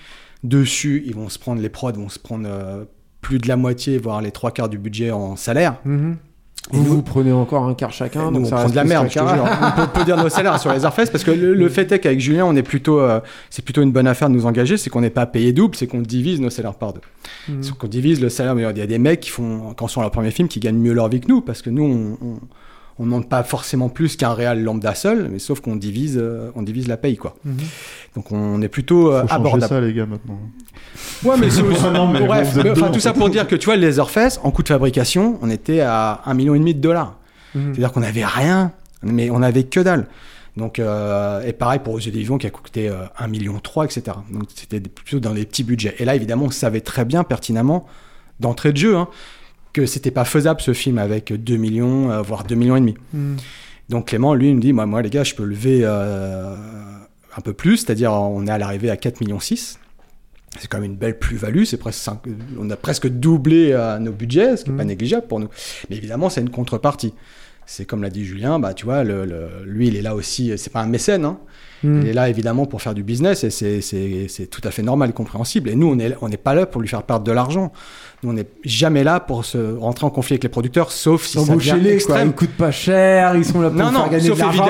Dessus, 0.44 1.02
ils 1.06 1.14
vont 1.14 1.28
se 1.28 1.38
prendre, 1.40 1.60
les 1.60 1.70
prods 1.70 1.92
vont 1.92 2.08
se 2.08 2.20
prendre 2.20 2.46
euh, 2.48 2.84
plus 3.20 3.38
de 3.38 3.48
la 3.48 3.56
moitié, 3.56 3.98
voire 3.98 4.20
les 4.22 4.30
trois 4.30 4.52
quarts 4.52 4.68
du 4.68 4.78
budget 4.78 5.10
en 5.10 5.34
salaire. 5.34 5.76
Mhm. 5.84 6.18
Et 6.72 6.76
Vous, 6.78 6.82
nous- 6.82 6.90
vous 6.96 7.02
prenez 7.02 7.30
encore 7.32 7.64
un 7.64 7.74
quart 7.74 7.92
chacun, 7.92 8.32
donc 8.32 8.42
on 8.42 8.48
ça 8.48 8.56
prend 8.56 8.68
de 8.68 8.74
la 8.74 8.82
merde, 8.84 9.08
qu'un 9.08 9.24
je 9.28 9.32
te 9.32 9.36
quart. 9.36 9.46
jure. 9.60 9.84
On 9.84 9.98
peut, 9.98 10.04
dire 10.04 10.16
nos 10.16 10.28
salaires 10.28 10.58
sur 10.58 10.72
les 10.72 10.84
Orpheus 10.84 11.06
parce 11.12 11.22
que 11.22 11.30
le, 11.30 11.54
le 11.54 11.68
fait 11.68 11.92
est 11.92 12.00
qu'avec 12.00 12.18
Julien, 12.18 12.44
on 12.44 12.56
est 12.56 12.64
plutôt, 12.64 12.98
euh, 12.98 13.20
c'est 13.50 13.64
plutôt 13.64 13.82
une 13.82 13.92
bonne 13.92 14.08
affaire 14.08 14.28
de 14.28 14.34
nous 14.34 14.46
engager, 14.46 14.76
c'est 14.76 14.90
qu'on 14.90 15.00
n'est 15.00 15.10
pas 15.10 15.26
payé 15.26 15.52
double, 15.52 15.76
c'est 15.76 15.86
qu'on 15.86 16.00
divise 16.00 16.40
nos 16.40 16.50
salaires 16.50 16.74
par 16.74 16.92
deux. 16.92 17.00
Mhm. 17.48 17.62
C'est 17.62 17.76
qu'on 17.76 17.86
divise 17.86 18.20
le 18.20 18.28
salaire. 18.28 18.54
mais 18.56 18.62
Il 18.68 18.78
y 18.78 18.82
a 18.82 18.86
des 18.86 18.98
mecs 18.98 19.20
qui 19.20 19.30
font, 19.30 19.74
quand 19.76 19.86
sont 19.86 20.00
leur 20.00 20.10
premier 20.10 20.32
film, 20.32 20.48
qui 20.48 20.58
gagnent 20.58 20.78
mieux 20.78 20.92
leur 20.92 21.08
vie 21.08 21.20
que 21.20 21.28
nous 21.28 21.40
parce 21.40 21.62
que 21.62 21.70
nous, 21.70 21.84
on, 22.20 22.26
on, 22.26 22.38
on 22.98 23.04
demande 23.04 23.28
pas 23.28 23.42
forcément 23.42 23.88
plus 23.88 24.16
qu'un 24.16 24.32
réal 24.32 24.62
lambda 24.62 24.94
seul, 24.94 25.28
mais 25.30 25.38
sauf 25.38 25.60
qu'on 25.60 25.76
divise, 25.76 26.18
euh, 26.20 26.50
on 26.54 26.62
divise 26.62 26.88
la 26.88 26.96
paye, 26.96 27.16
quoi. 27.16 27.36
Mhm. 27.44 27.56
Donc 28.14 28.32
on 28.32 28.62
est 28.62 28.68
plutôt 28.68 29.12
euh, 29.12 29.26
Faut 29.26 29.34
abordable. 29.34 29.68
ça, 29.68 29.80
les 29.80 29.92
gars, 29.92 30.06
maintenant. 30.06 30.38
Ouais, 31.24 31.36
mais 31.38 31.50
c'est 31.50 31.62
aussi- 31.62 31.82
Non, 31.92 32.06
mais 32.08 32.20
bref, 32.26 32.56
mais 32.62 32.70
enfin, 32.70 32.90
tout 32.90 33.00
ça 33.00 33.12
pour 33.12 33.28
dire 33.28 33.46
que 33.46 33.54
tu 33.56 33.66
vois, 33.66 33.76
les 33.76 33.98
Orpheus, 33.98 34.38
en 34.42 34.50
coût 34.50 34.62
de 34.62 34.68
fabrication, 34.68 35.38
on 35.42 35.50
était 35.50 35.80
à 35.80 36.22
un 36.24 36.34
million 36.34 36.54
et 36.54 36.58
demi 36.58 36.74
de 36.74 36.80
dollars. 36.80 37.16
Mhm. 37.54 37.72
C'est-à-dire 37.74 37.92
qu'on 37.92 38.00
n'avait 38.00 38.24
rien, 38.24 38.72
mais 39.02 39.30
on 39.30 39.42
avait 39.42 39.64
que 39.64 39.80
dalle. 39.80 40.06
Donc, 40.56 40.78
euh, 40.78 41.42
et 41.42 41.52
pareil 41.52 41.80
pour 41.84 41.92
Aux 41.92 41.98
yeux 41.98 42.10
des 42.10 42.20
vivants 42.20 42.38
qui 42.38 42.46
a 42.46 42.50
coûté 42.50 42.88
euh, 42.88 43.04
1,3 43.18 43.28
million, 43.28 43.60
etc. 43.84 44.02
Donc 44.32 44.44
c'était 44.54 44.80
plutôt 44.80 45.20
dans 45.20 45.34
des 45.34 45.44
petits 45.44 45.64
budgets. 45.64 45.94
Et 45.98 46.06
là, 46.06 46.14
évidemment, 46.14 46.46
on 46.46 46.50
savait 46.50 46.80
très 46.80 47.04
bien, 47.04 47.24
pertinemment, 47.24 47.86
d'entrée 48.40 48.72
de 48.72 48.78
jeu, 48.78 48.96
hein, 48.96 49.08
que 49.76 49.86
c'était 49.86 50.10
pas 50.10 50.24
faisable 50.24 50.60
ce 50.62 50.72
film 50.72 50.96
avec 50.98 51.32
2 51.32 51.56
millions, 51.56 52.10
euh, 52.10 52.22
voire 52.22 52.44
2 52.44 52.54
millions 52.54 52.76
et 52.76 52.80
demi. 52.80 52.94
Mhm. 53.12 53.36
Donc 53.90 54.08
Clément, 54.08 54.34
lui, 54.34 54.48
il 54.48 54.56
me 54.56 54.60
dit, 54.60 54.72
moi, 54.72 54.86
moi 54.86 55.02
les 55.02 55.10
gars, 55.10 55.22
je 55.22 55.34
peux 55.34 55.44
lever 55.44 55.80
euh, 55.84 56.54
un 57.36 57.40
peu 57.42 57.52
plus, 57.52 57.76
c'est-à-dire 57.78 58.12
on 58.12 58.46
est 58.46 58.50
à 58.50 58.58
l'arrivée 58.58 58.90
à 58.90 58.96
4 58.96 59.20
millions 59.20 59.38
6. 59.40 59.78
C'est 60.58 60.68
quand 60.68 60.78
même 60.80 60.90
une 60.92 60.96
belle 60.96 61.18
plus-value, 61.18 61.64
c'est 61.64 61.76
presque 61.76 62.08
on 62.58 62.70
a 62.70 62.76
presque 62.76 63.08
doublé 63.08 63.72
euh, 63.72 63.98
nos 63.98 64.12
budgets, 64.12 64.56
ce 64.56 64.64
qui 64.64 64.70
n'est 64.70 64.76
pas 64.78 64.82
Mhm. 64.84 64.88
négligeable 64.88 65.26
pour 65.26 65.38
nous. 65.40 65.48
Mais 65.90 65.96
évidemment, 65.96 66.30
c'est 66.30 66.40
une 66.40 66.48
contrepartie. 66.50 67.12
C'est 67.66 67.84
comme 67.84 68.00
l'a 68.02 68.10
dit 68.10 68.24
Julien, 68.24 68.58
bah 68.58 68.72
tu 68.72 68.86
vois, 68.86 69.04
le, 69.04 69.26
le- 69.26 69.48
lui, 69.66 69.88
il 69.88 69.96
est 69.96 70.02
là 70.02 70.14
aussi, 70.14 70.52
c'est 70.56 70.72
pas 70.72 70.80
un 70.80 70.86
mécène, 70.86 71.24
hein. 71.26 71.38
Il 71.84 72.06
est 72.08 72.12
là 72.12 72.28
évidemment 72.28 72.66
pour 72.66 72.80
faire 72.82 72.94
du 72.94 73.02
business 73.02 73.44
et 73.44 73.50
c'est- 73.50 74.46
tout 74.50 74.60
à 74.64 74.70
fait 74.70 74.82
normal 74.82 75.10
et 75.10 75.12
compréhensible. 75.12 75.68
Et 75.70 75.74
nous, 75.76 75.88
on 75.88 75.98
est 75.98 76.14
on 76.22 76.28
n'est 76.28 76.36
pas 76.36 76.54
là 76.54 76.66
pour 76.66 76.80
lui 76.80 76.88
faire 76.88 77.02
perdre 77.02 77.24
de 77.24 77.32
l'argent. 77.32 77.72
Nous, 78.22 78.30
on 78.30 78.32
n'est 78.32 78.46
jamais 78.64 79.04
là 79.04 79.20
pour 79.20 79.44
se 79.44 79.74
rentrer 79.76 80.06
en 80.06 80.10
conflit 80.10 80.34
avec 80.34 80.42
les 80.44 80.48
producteurs, 80.48 80.90
sauf 80.90 81.24
si 81.26 81.38
ça 81.46 81.54
devient 81.54 81.70
quoi. 81.82 81.92
extrême. 81.92 82.28
Ils 82.28 82.34
coûtent 82.34 82.56
pas 82.56 82.70
cher, 82.70 83.36
ils 83.36 83.44
sont 83.44 83.60
là 83.60 83.68
pour 83.68 83.78
Non, 83.78 83.90
faire 83.90 84.00
non, 84.00 84.06
gagner 84.08 84.26
sauf 84.28 84.36
de 84.38 84.42
l'argent. 84.42 84.64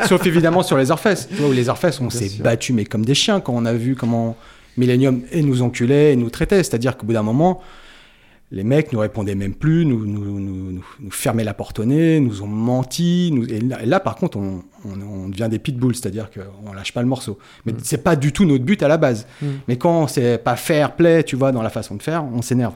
euh, 0.00 0.04
sauf 0.08 0.26
évidemment 0.26 0.62
sur 0.62 0.76
les. 0.76 0.84
Tu 1.28 1.34
vois, 1.36 1.48
où 1.48 1.52
les 1.52 1.68
Orpheus, 1.68 1.98
on 2.00 2.08
s'est 2.10 2.30
battus, 2.42 2.74
mais 2.74 2.84
comme 2.84 3.04
des 3.04 3.14
chiens, 3.14 3.40
quand 3.40 3.52
on 3.54 3.64
a 3.64 3.72
vu 3.72 3.96
comment 3.96 4.36
Millennium 4.76 5.20
et 5.32 5.42
nous 5.42 5.60
enculait 5.62 6.12
et 6.12 6.16
nous 6.16 6.30
traitait. 6.30 6.62
C'est-à-dire 6.62 6.96
qu'au 6.96 7.04
bout 7.06 7.12
d'un 7.12 7.22
moment, 7.22 7.60
les 8.52 8.64
mecs 8.64 8.92
nous 8.92 8.98
répondaient 8.98 9.34
même 9.34 9.54
plus, 9.54 9.86
nous, 9.86 10.04
nous, 10.04 10.38
nous, 10.38 10.82
nous, 11.00 11.10
fermaient 11.10 11.42
la 11.42 11.54
porte 11.54 11.78
au 11.78 11.86
nez, 11.86 12.20
nous 12.20 12.42
ont 12.42 12.46
menti. 12.46 13.34
Et, 13.48 13.60
là, 13.60 13.82
et 13.82 13.86
là, 13.86 13.98
par 13.98 14.14
contre, 14.16 14.36
on, 14.36 14.62
on, 14.84 15.00
on 15.00 15.28
devient 15.30 15.48
des 15.50 15.58
pitbulls, 15.58 15.94
c'est-à-dire 15.94 16.28
qu'on 16.30 16.72
lâche 16.74 16.92
pas 16.92 17.00
le 17.00 17.08
morceau. 17.08 17.38
Mais 17.64 17.72
c'est 17.82 18.04
pas 18.04 18.14
du 18.14 18.30
tout 18.30 18.44
notre 18.44 18.62
but 18.62 18.82
à 18.82 18.88
la 18.88 18.98
base. 18.98 19.26
Mm. 19.40 19.46
Mais 19.68 19.78
quand 19.78 20.06
c'est 20.06 20.36
pas 20.36 20.56
fair 20.56 20.96
play, 20.96 21.24
tu 21.24 21.34
vois, 21.34 21.50
dans 21.50 21.62
la 21.62 21.70
façon 21.70 21.94
de 21.94 22.02
faire, 22.02 22.24
on 22.24 22.42
s'énerve. 22.42 22.74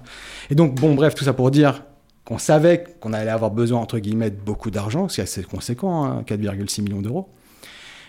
Et 0.49 0.55
donc, 0.55 0.75
bon, 0.81 0.95
bref, 0.95 1.15
tout 1.15 1.25
ça 1.25 1.35
pour 1.35 1.51
dire 1.51 1.85
qu'on 2.25 2.39
savait 2.39 2.85
qu'on 2.99 3.13
allait 3.13 3.31
avoir 3.31 3.51
besoin, 3.51 3.79
entre 3.79 3.99
guillemets, 3.99 4.31
de 4.31 4.41
beaucoup 4.41 4.71
d'argent, 4.71 5.09
c'est 5.11 5.23
assez 5.23 5.43
conséquent, 5.45 6.07
hein, 6.07 6.25
4,6 6.27 6.83
millions 6.83 7.03
d'euros. 7.03 7.29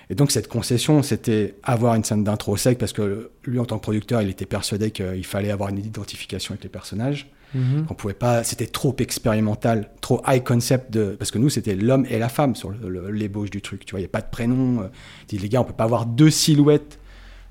Et 0.10 0.16
donc 0.16 0.32
cette 0.32 0.48
concession, 0.48 1.04
c'était 1.04 1.56
avoir 1.64 1.96
une 1.96 2.04
scène 2.06 2.24
d'intro 2.24 2.56
sec, 2.56 2.78
parce 2.78 2.94
que 2.94 3.30
lui, 3.44 3.60
en 3.60 3.66
tant 3.66 3.78
que 3.78 3.84
producteur, 3.84 4.22
il 4.22 4.30
était 4.30 4.46
persuadé 4.46 4.92
qu'il 4.92 5.26
fallait 5.26 5.52
avoir 5.52 5.70
une 5.70 5.80
identification 5.80 6.54
avec 6.54 6.64
les 6.64 6.70
personnages. 6.70 7.30
Mhm. 7.56 7.86
Qu'on 7.86 7.94
pouvait 7.94 8.14
pas, 8.14 8.44
c'était 8.44 8.68
trop 8.68 8.94
expérimental, 9.00 9.90
trop 10.02 10.22
high 10.28 10.44
concept 10.44 10.92
de, 10.92 11.16
parce 11.18 11.32
que 11.32 11.38
nous, 11.38 11.50
c'était 11.50 11.76
l'homme 11.76 12.06
et 12.10 12.20
la 12.20 12.28
femme 12.30 12.56
sur 12.56 12.72
l'ébauche 13.12 13.50
du 13.50 13.62
truc. 13.62 13.86
Tu 13.86 13.92
vois, 13.92 14.00
il 14.00 14.04
n'y 14.04 14.08
a 14.08 14.10
pas 14.10 14.22
de 14.22 14.30
prénom. 14.30 14.82
euh, 14.82 14.88
dit, 15.30 15.38
les 15.38 15.48
gars, 15.50 15.62
on 15.62 15.64
peut 15.64 15.72
pas 15.74 15.86
avoir 15.86 16.06
deux 16.06 16.30
silhouettes 16.30 17.00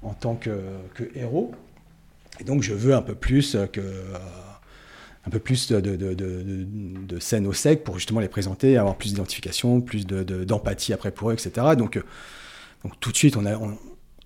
en 0.02 0.12
tant 0.12 0.34
que, 0.34 0.60
que 0.94 1.04
héros. 1.14 1.52
Et 2.40 2.44
donc, 2.44 2.62
je 2.62 2.74
veux 2.74 2.94
un 2.94 3.00
peu 3.02 3.14
plus 3.14 3.54
euh, 3.54 3.66
que, 3.66 3.80
euh, 3.80 4.18
un 5.26 5.30
peu 5.30 5.38
plus 5.38 5.72
de, 5.72 7.18
scènes 7.18 7.46
au 7.46 7.52
sec 7.54 7.82
pour 7.82 7.94
justement 7.98 8.20
les 8.20 8.28
présenter, 8.28 8.76
avoir 8.76 8.96
plus 8.96 9.10
d'identification, 9.14 9.80
plus 9.80 10.06
de- 10.06 10.22
de- 10.22 10.44
d'empathie 10.44 10.92
après 10.92 11.10
pour 11.10 11.30
eux, 11.30 11.32
etc. 11.32 11.74
Donc, 11.76 11.98
donc 12.84 13.00
tout 13.00 13.10
de 13.10 13.16
suite, 13.16 13.36
on 13.36 13.46
a, 13.46 13.56
on- 13.56 13.78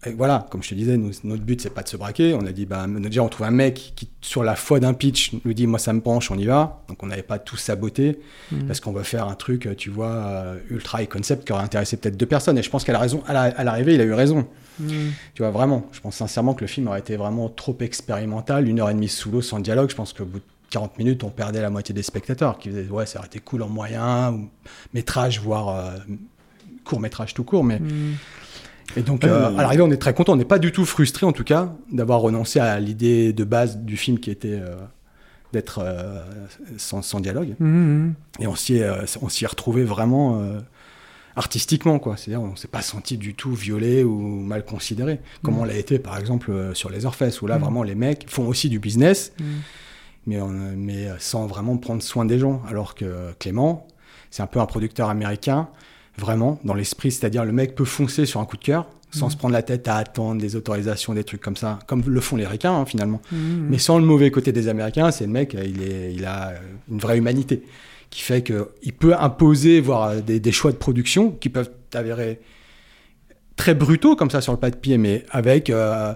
et 0.06 0.12
voilà, 0.12 0.46
comme 0.50 0.62
je 0.62 0.70
te 0.70 0.74
disais, 0.74 0.96
nous, 0.96 1.10
notre 1.24 1.42
but 1.42 1.60
c'est 1.60 1.68
pas 1.74 1.82
de 1.82 1.88
se 1.88 1.96
braquer. 1.98 2.32
On 2.34 2.46
a 2.46 2.52
dit, 2.52 2.64
bah, 2.64 2.86
déjà 2.88 3.22
on 3.22 3.28
trouve 3.28 3.46
un 3.46 3.50
mec 3.50 3.92
qui, 3.96 4.08
sur 4.22 4.42
la 4.42 4.56
foi 4.56 4.80
d'un 4.80 4.94
pitch, 4.94 5.32
nous 5.44 5.52
dit, 5.52 5.66
moi 5.66 5.78
ça 5.78 5.92
me 5.92 6.00
branche, 6.00 6.30
on 6.30 6.38
y 6.38 6.46
va. 6.46 6.82
Donc 6.88 7.02
on 7.02 7.06
n'avait 7.06 7.22
pas 7.22 7.38
tout 7.38 7.58
saboté 7.58 8.18
Mhm. 8.50 8.66
parce 8.66 8.80
qu'on 8.80 8.92
veut 8.92 9.02
faire 9.02 9.28
un 9.28 9.34
truc, 9.34 9.68
tu 9.76 9.90
vois, 9.90 10.08
euh, 10.08 10.58
ultra 10.70 11.02
high 11.02 11.08
concept 11.08 11.46
qui 11.46 11.52
aurait 11.52 11.64
intéressé 11.64 11.98
peut-être 11.98 12.16
deux 12.16 12.24
personnes. 12.26 12.56
Et 12.56 12.62
je 12.62 12.70
pense 12.70 12.84
qu'à 12.84 12.92
la 12.94 12.98
raison, 12.98 13.22
à 13.26 13.34
la- 13.34 13.42
à 13.42 13.62
l'arrivée, 13.62 13.94
il 13.94 14.00
a 14.00 14.04
eu 14.04 14.14
raison. 14.14 14.46
Mhm. 14.78 15.12
Tu 15.34 15.42
vois, 15.42 15.50
vraiment. 15.50 15.86
Je 15.92 16.00
pense 16.00 16.16
sincèrement 16.16 16.54
que 16.54 16.62
le 16.62 16.66
film 16.68 16.88
aurait 16.88 17.00
été 17.00 17.16
vraiment 17.16 17.50
trop 17.50 17.76
expérimental, 17.80 18.66
une 18.68 18.80
heure 18.80 18.88
et 18.88 18.94
demie 18.94 19.08
sous 19.08 19.30
l'eau 19.30 19.42
sans 19.42 19.58
dialogue. 19.60 19.90
Je 19.90 19.96
pense 19.96 20.14
qu'au 20.14 20.24
bout 20.24 20.38
de 20.38 20.44
40 20.70 20.96
minutes, 20.96 21.24
on 21.24 21.30
perdait 21.30 21.60
la 21.60 21.68
moitié 21.68 21.94
des 21.94 22.02
spectateurs 22.02 22.58
qui 22.58 22.70
disaient, 22.70 22.88
ouais, 22.88 23.04
ça 23.04 23.18
aurait 23.18 23.28
été 23.28 23.40
cool 23.40 23.60
en 23.62 23.68
moyen, 23.68 24.32
ou 24.32 24.48
métrage, 24.94 25.40
voire 25.40 25.68
euh, 25.76 25.98
court 26.84 27.00
métrage 27.00 27.34
tout 27.34 27.44
court. 27.44 27.64
Mais... 27.64 27.78
Mhm. 27.80 28.14
Et 28.96 29.02
donc, 29.02 29.24
euh, 29.24 29.48
à 29.56 29.62
l'arrivée, 29.62 29.82
on 29.82 29.90
est 29.90 29.96
très 29.96 30.14
content. 30.14 30.32
On 30.32 30.36
n'est 30.36 30.44
pas 30.44 30.58
du 30.58 30.72
tout 30.72 30.84
frustré, 30.84 31.26
en 31.26 31.32
tout 31.32 31.44
cas, 31.44 31.72
d'avoir 31.92 32.20
renoncé 32.20 32.58
à 32.60 32.78
l'idée 32.80 33.32
de 33.32 33.44
base 33.44 33.78
du 33.78 33.96
film 33.96 34.18
qui 34.18 34.30
était 34.30 34.58
euh, 34.60 34.74
d'être 35.52 35.80
euh, 35.82 36.22
sans, 36.76 37.02
sans 37.02 37.20
dialogue. 37.20 37.54
Mhm. 37.60 38.14
Et 38.40 38.46
on 38.46 38.56
s'y 38.56 38.76
est, 38.76 38.88
retrouvé 39.46 39.84
vraiment 39.84 40.42
artistiquement, 41.36 41.98
quoi. 41.98 42.16
C'est-à-dire, 42.16 42.42
on 42.42 42.56
s'est 42.56 42.68
pas 42.68 42.82
senti 42.82 43.16
du 43.16 43.34
tout 43.34 43.54
violé 43.54 44.02
ou 44.02 44.18
mal 44.18 44.64
considéré, 44.64 45.20
comme 45.42 45.54
Mhm. 45.54 45.60
on 45.60 45.64
l'a 45.64 45.76
été, 45.76 45.98
par 45.98 46.18
exemple, 46.18 46.52
sur 46.74 46.90
les 46.90 47.06
Orpheus, 47.06 47.40
où 47.42 47.46
là, 47.46 47.58
vraiment, 47.58 47.82
les 47.82 47.94
mecs 47.94 48.28
font 48.28 48.46
aussi 48.48 48.68
du 48.68 48.78
business, 48.80 49.32
mais, 50.26 50.40
on- 50.40 50.48
mais 50.76 51.06
sans 51.18 51.46
vraiment 51.46 51.76
prendre 51.76 52.02
soin 52.02 52.24
des 52.24 52.38
gens. 52.38 52.60
Alors 52.68 52.94
que 52.94 53.32
Clément, 53.38 53.86
c'est 54.30 54.42
un 54.42 54.46
peu 54.48 54.60
un 54.60 54.66
producteur 54.66 55.08
américain, 55.08 55.68
vraiment, 56.20 56.60
dans 56.64 56.74
l'esprit, 56.74 57.10
c'est-à-dire 57.10 57.44
le 57.44 57.52
mec 57.52 57.74
peut 57.74 57.84
foncer 57.84 58.26
sur 58.26 58.40
un 58.40 58.44
coup 58.44 58.56
de 58.56 58.62
cœur, 58.64 58.86
sans 59.10 59.26
Mhm. 59.26 59.30
se 59.32 59.36
prendre 59.38 59.54
la 59.54 59.62
tête 59.62 59.88
à 59.88 59.96
attendre 59.96 60.40
des 60.40 60.54
autorisations, 60.54 61.14
des 61.14 61.24
trucs 61.24 61.40
comme 61.40 61.56
ça, 61.56 61.78
comme 61.88 62.02
le 62.06 62.20
font 62.20 62.36
les 62.36 62.46
Ricains 62.46 62.72
hein, 62.72 62.84
finalement. 62.86 63.20
Mhm. 63.32 63.66
Mais 63.70 63.78
sans 63.78 63.98
le 63.98 64.04
mauvais 64.04 64.30
côté 64.30 64.52
des 64.52 64.68
Américains, 64.68 65.10
c'est 65.10 65.24
le 65.26 65.32
mec, 65.32 65.54
euh, 65.54 65.64
il, 65.64 65.82
est, 65.82 66.12
il 66.14 66.24
a 66.24 66.50
euh, 66.50 66.58
une 66.90 66.98
vraie 66.98 67.18
humanité 67.18 67.62
qui 68.10 68.22
fait 68.22 68.42
qu'il 68.42 68.92
peut 68.92 69.14
imposer, 69.16 69.80
voire 69.80 70.08
euh, 70.10 70.20
des, 70.20 70.38
des 70.38 70.52
choix 70.52 70.70
de 70.72 70.76
production 70.76 71.32
qui 71.32 71.48
peuvent 71.48 71.70
t'avérer 71.90 72.40
très 73.56 73.74
brutaux 73.74 74.14
comme 74.16 74.30
ça 74.30 74.40
sur 74.40 74.52
le 74.52 74.58
papier, 74.58 74.96
mais 74.98 75.24
avec 75.30 75.70
euh, 75.70 76.12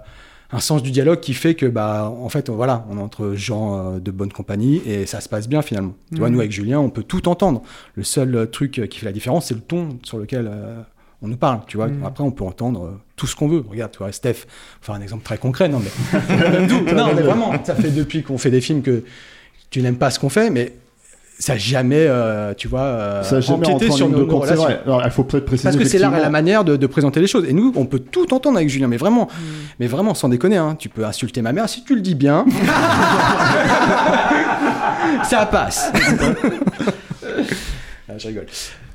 un 0.55 0.61
sens 0.61 0.83
du 0.83 0.91
dialogue 0.93 1.19
qui 1.21 1.35
fait 1.35 1.55
que, 1.55 1.67
bah, 1.67 2.09
en 2.17 2.29
fait, 2.29 2.49
voilà, 2.49 2.87
on 2.89 2.97
est 2.97 3.01
entre 3.03 3.35
gens 3.35 3.77
euh, 3.97 3.99
de 3.99 4.11
bonne 4.11 4.33
compagnie 4.33 4.81
et 4.87 5.05
ça 5.05 5.21
se 5.21 5.29
passe 5.29 5.49
bien 5.49 5.63
finalement. 5.63 5.95
Tu 6.13 6.19
vois, 6.19 6.29
Mhm. 6.29 6.35
nous 6.35 6.41
avec 6.41 6.53
Julien, 6.53 6.79
on 6.79 6.91
peut 6.91 7.03
tout 7.03 7.29
entendre. 7.29 7.63
Le 7.97 8.05
seul 8.05 8.35
euh, 8.37 8.47
truc 8.47 8.79
euh, 8.79 8.87
qui 8.87 8.99
fait 9.01 9.07
la 9.07 9.13
différence, 9.13 9.47
c'est 9.47 9.55
le 9.55 9.61
ton 9.61 9.99
sur 10.05 10.19
lequel 10.19 10.49
euh, 10.49 10.81
on 11.23 11.29
nous 11.29 11.37
parle. 11.37 11.61
Tu 11.67 11.77
vois, 11.77 11.89
Mhm. 11.89 12.05
après, 12.05 12.23
on 12.23 12.31
peut 12.31 12.45
entendre 12.45 13.01
tout 13.17 13.27
ce 13.27 13.35
qu'on 13.35 13.49
veut. 13.49 13.65
Regarde, 13.69 13.91
tu 13.93 13.99
vois, 13.99 14.13
Steph, 14.13 14.47
enfin 14.81 14.95
un 14.95 15.01
exemple 15.01 15.25
très 15.25 15.39
concret, 15.39 15.69
non 15.69 15.81
mais, 15.81 16.67
non, 16.95 17.15
mais 17.17 17.23
vraiment, 17.23 17.53
ça 17.65 17.75
fait 17.75 17.91
depuis 17.91 18.23
qu'on 18.23 18.39
fait 18.39 18.51
des 18.51 18.61
films 18.61 18.83
que 18.83 19.03
tu 19.71 19.83
n'aimes 19.83 19.97
pas 19.99 20.11
ce 20.11 20.21
qu'on 20.21 20.29
fait, 20.29 20.51
mais 20.51 20.73
ça 21.39 21.55
n'a 21.55 21.59
jamais, 21.59 22.07
euh, 22.09 22.55
tu 22.55 22.69
vois, 22.69 22.81
euh, 22.83 23.23
Ça 23.23 23.37
a 23.37 23.41
jamais 23.41 23.67
empiété 23.67 23.91
sur 23.93 24.09
nos, 24.09 24.21
de 24.21 24.25
nos 24.25 24.39
relations. 24.39 24.63
vrai. 24.63 24.81
Alors, 24.87 25.03
il 25.05 25.11
faut 25.11 25.25
peut-être 25.25 25.45
préciser. 25.45 25.69
Parce 25.69 25.77
que 25.77 25.85
c'est 25.85 25.99
l'art 25.99 26.17
et 26.17 26.21
la 26.21 26.31
manière 26.31 26.65
de, 26.65 26.77
de 26.77 26.87
présenter 26.87 27.21
les 27.21 27.27
choses. 27.27 27.45
Et 27.49 27.53
nous, 27.53 27.73
on 27.77 27.87
peut 27.87 27.99
tout 27.99 28.33
entendre 28.33 28.57
avec 28.57 28.69
Julien, 28.69 28.87
mais 28.87 28.97
vraiment, 28.97 29.29
mais 29.81 29.87
vraiment, 29.87 30.15
sans 30.15 30.29
déconner. 30.29 30.57
Hein. 30.57 30.77
Tu 30.79 30.89
peux 30.89 31.05
insulter 31.05 31.43
ma 31.43 31.53
mère 31.53 31.69
si 31.69 31.83
tu 31.85 31.95
le 31.97 32.01
dis 32.03 32.15
bien. 32.15 32.45
ça 35.25 35.47
passe. 35.47 35.91
Ah, 38.07 38.19
je 38.19 38.29
rigole. 38.29 38.45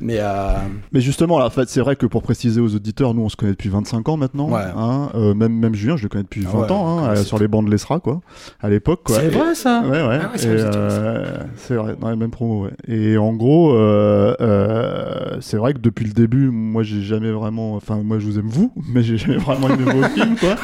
Mais 0.02 0.18
euh, 0.20 0.54
Mais 0.92 1.02
justement, 1.02 1.40
là, 1.40 1.46
en 1.46 1.50
fait, 1.50 1.68
c'est 1.70 1.82
vrai 1.82 1.96
que 1.96 2.06
pour 2.06 2.22
préciser 2.24 2.62
aux 2.62 2.74
auditeurs, 2.76 3.14
nous 3.14 3.22
on 3.24 3.30
se 3.30 3.36
connaît 3.36 3.52
depuis 3.52 3.70
25 3.70 4.08
ans 4.10 4.18
maintenant. 4.18 4.50
Ouais. 4.50 4.62
hein. 4.76 5.10
Euh, 5.16 5.34
même, 5.34 5.54
même 5.54 5.76
Julien, 5.76 5.98
je 5.98 6.04
le 6.04 6.10
connais 6.10 6.24
depuis 6.24 6.44
Ah 6.48 6.52
20 6.54 6.60
ouais, 6.62 6.72
ans, 6.72 7.00
hein, 7.00 7.10
euh, 7.10 7.16
sur 7.24 7.38
les 7.40 7.48
bancs 7.48 7.66
de 7.66 7.72
l'ESRA, 7.72 8.00
quoi, 8.00 8.22
à 8.62 8.70
l'époque. 8.70 9.02
quoi. 9.06 9.16
c'est 9.18 9.26
Et- 9.26 9.30
vrai 9.30 9.56
ça. 9.56 9.82
Ouais, 9.82 9.90
ouais. 9.90 10.20
Ah 10.22 10.26
ouais, 10.32 10.38
c'est 10.38 10.48
Et, 10.50 10.56
vrai, 10.56 10.72
c'est 10.72 10.78
euh, 10.78 11.38
c'est 11.56 11.76
vrai, 11.76 11.96
dans 12.00 12.10
les 12.10 12.16
mêmes 12.16 12.32
promos, 12.32 12.66
ouais. 12.66 12.72
Et 12.88 13.18
en 13.18 13.34
gros, 13.34 13.74
euh, 13.74 14.36
euh, 14.42 15.38
c'est 15.42 15.58
vrai 15.58 15.74
que 15.74 15.80
depuis 15.80 16.06
le 16.06 16.14
début, 16.14 16.50
moi, 16.50 16.84
j'ai 16.84 17.02
jamais 17.02 17.32
vraiment. 17.32 17.76
Enfin, 17.76 17.98
moi, 18.04 18.20
je 18.20 18.26
vous 18.26 18.40
aime 18.40 18.48
vous, 18.50 18.72
mais 18.94 19.04
j'ai 19.04 19.18
jamais 19.18 19.38
vraiment 19.38 19.68
aimé 19.70 19.84
vos 19.92 20.04
films, 20.16 20.36
quoi. 20.38 20.56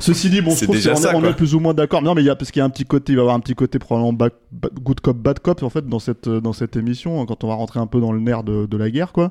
Ceci 0.00 0.30
dit, 0.30 0.40
bon, 0.40 0.50
je 0.52 0.64
trouve 0.64 0.76
qu'on 1.12 1.24
est- 1.24 1.32
plus 1.36 1.54
ou 1.54 1.60
moins 1.60 1.74
d'accord. 1.74 2.02
Non, 2.02 2.14
mais 2.14 2.22
il 2.22 2.26
y 2.26 2.30
a 2.30 2.36
parce 2.36 2.50
qu'il 2.50 2.60
y 2.60 2.62
a 2.62 2.66
un 2.66 2.70
petit 2.70 2.84
côté, 2.84 3.12
il 3.12 3.16
va 3.16 3.20
y 3.20 3.22
avoir 3.24 3.36
un 3.36 3.40
petit 3.40 3.54
côté 3.54 3.78
probablement 3.78 4.12
back- 4.12 4.34
ba- 4.52 4.68
good 4.82 5.00
cop, 5.00 5.16
bad 5.16 5.38
cop, 5.40 5.62
en 5.62 5.70
fait, 5.70 5.86
dans 5.86 5.98
cette 5.98 6.28
dans 6.28 6.52
cette 6.52 6.76
émission, 6.76 7.24
quand 7.26 7.44
on 7.44 7.48
va 7.48 7.54
rentrer 7.54 7.80
un 7.80 7.86
peu 7.86 8.00
dans 8.00 8.12
le 8.12 8.20
nerf 8.20 8.42
de, 8.44 8.66
de 8.66 8.76
la 8.78 8.90
guerre, 8.90 9.12
quoi. 9.12 9.30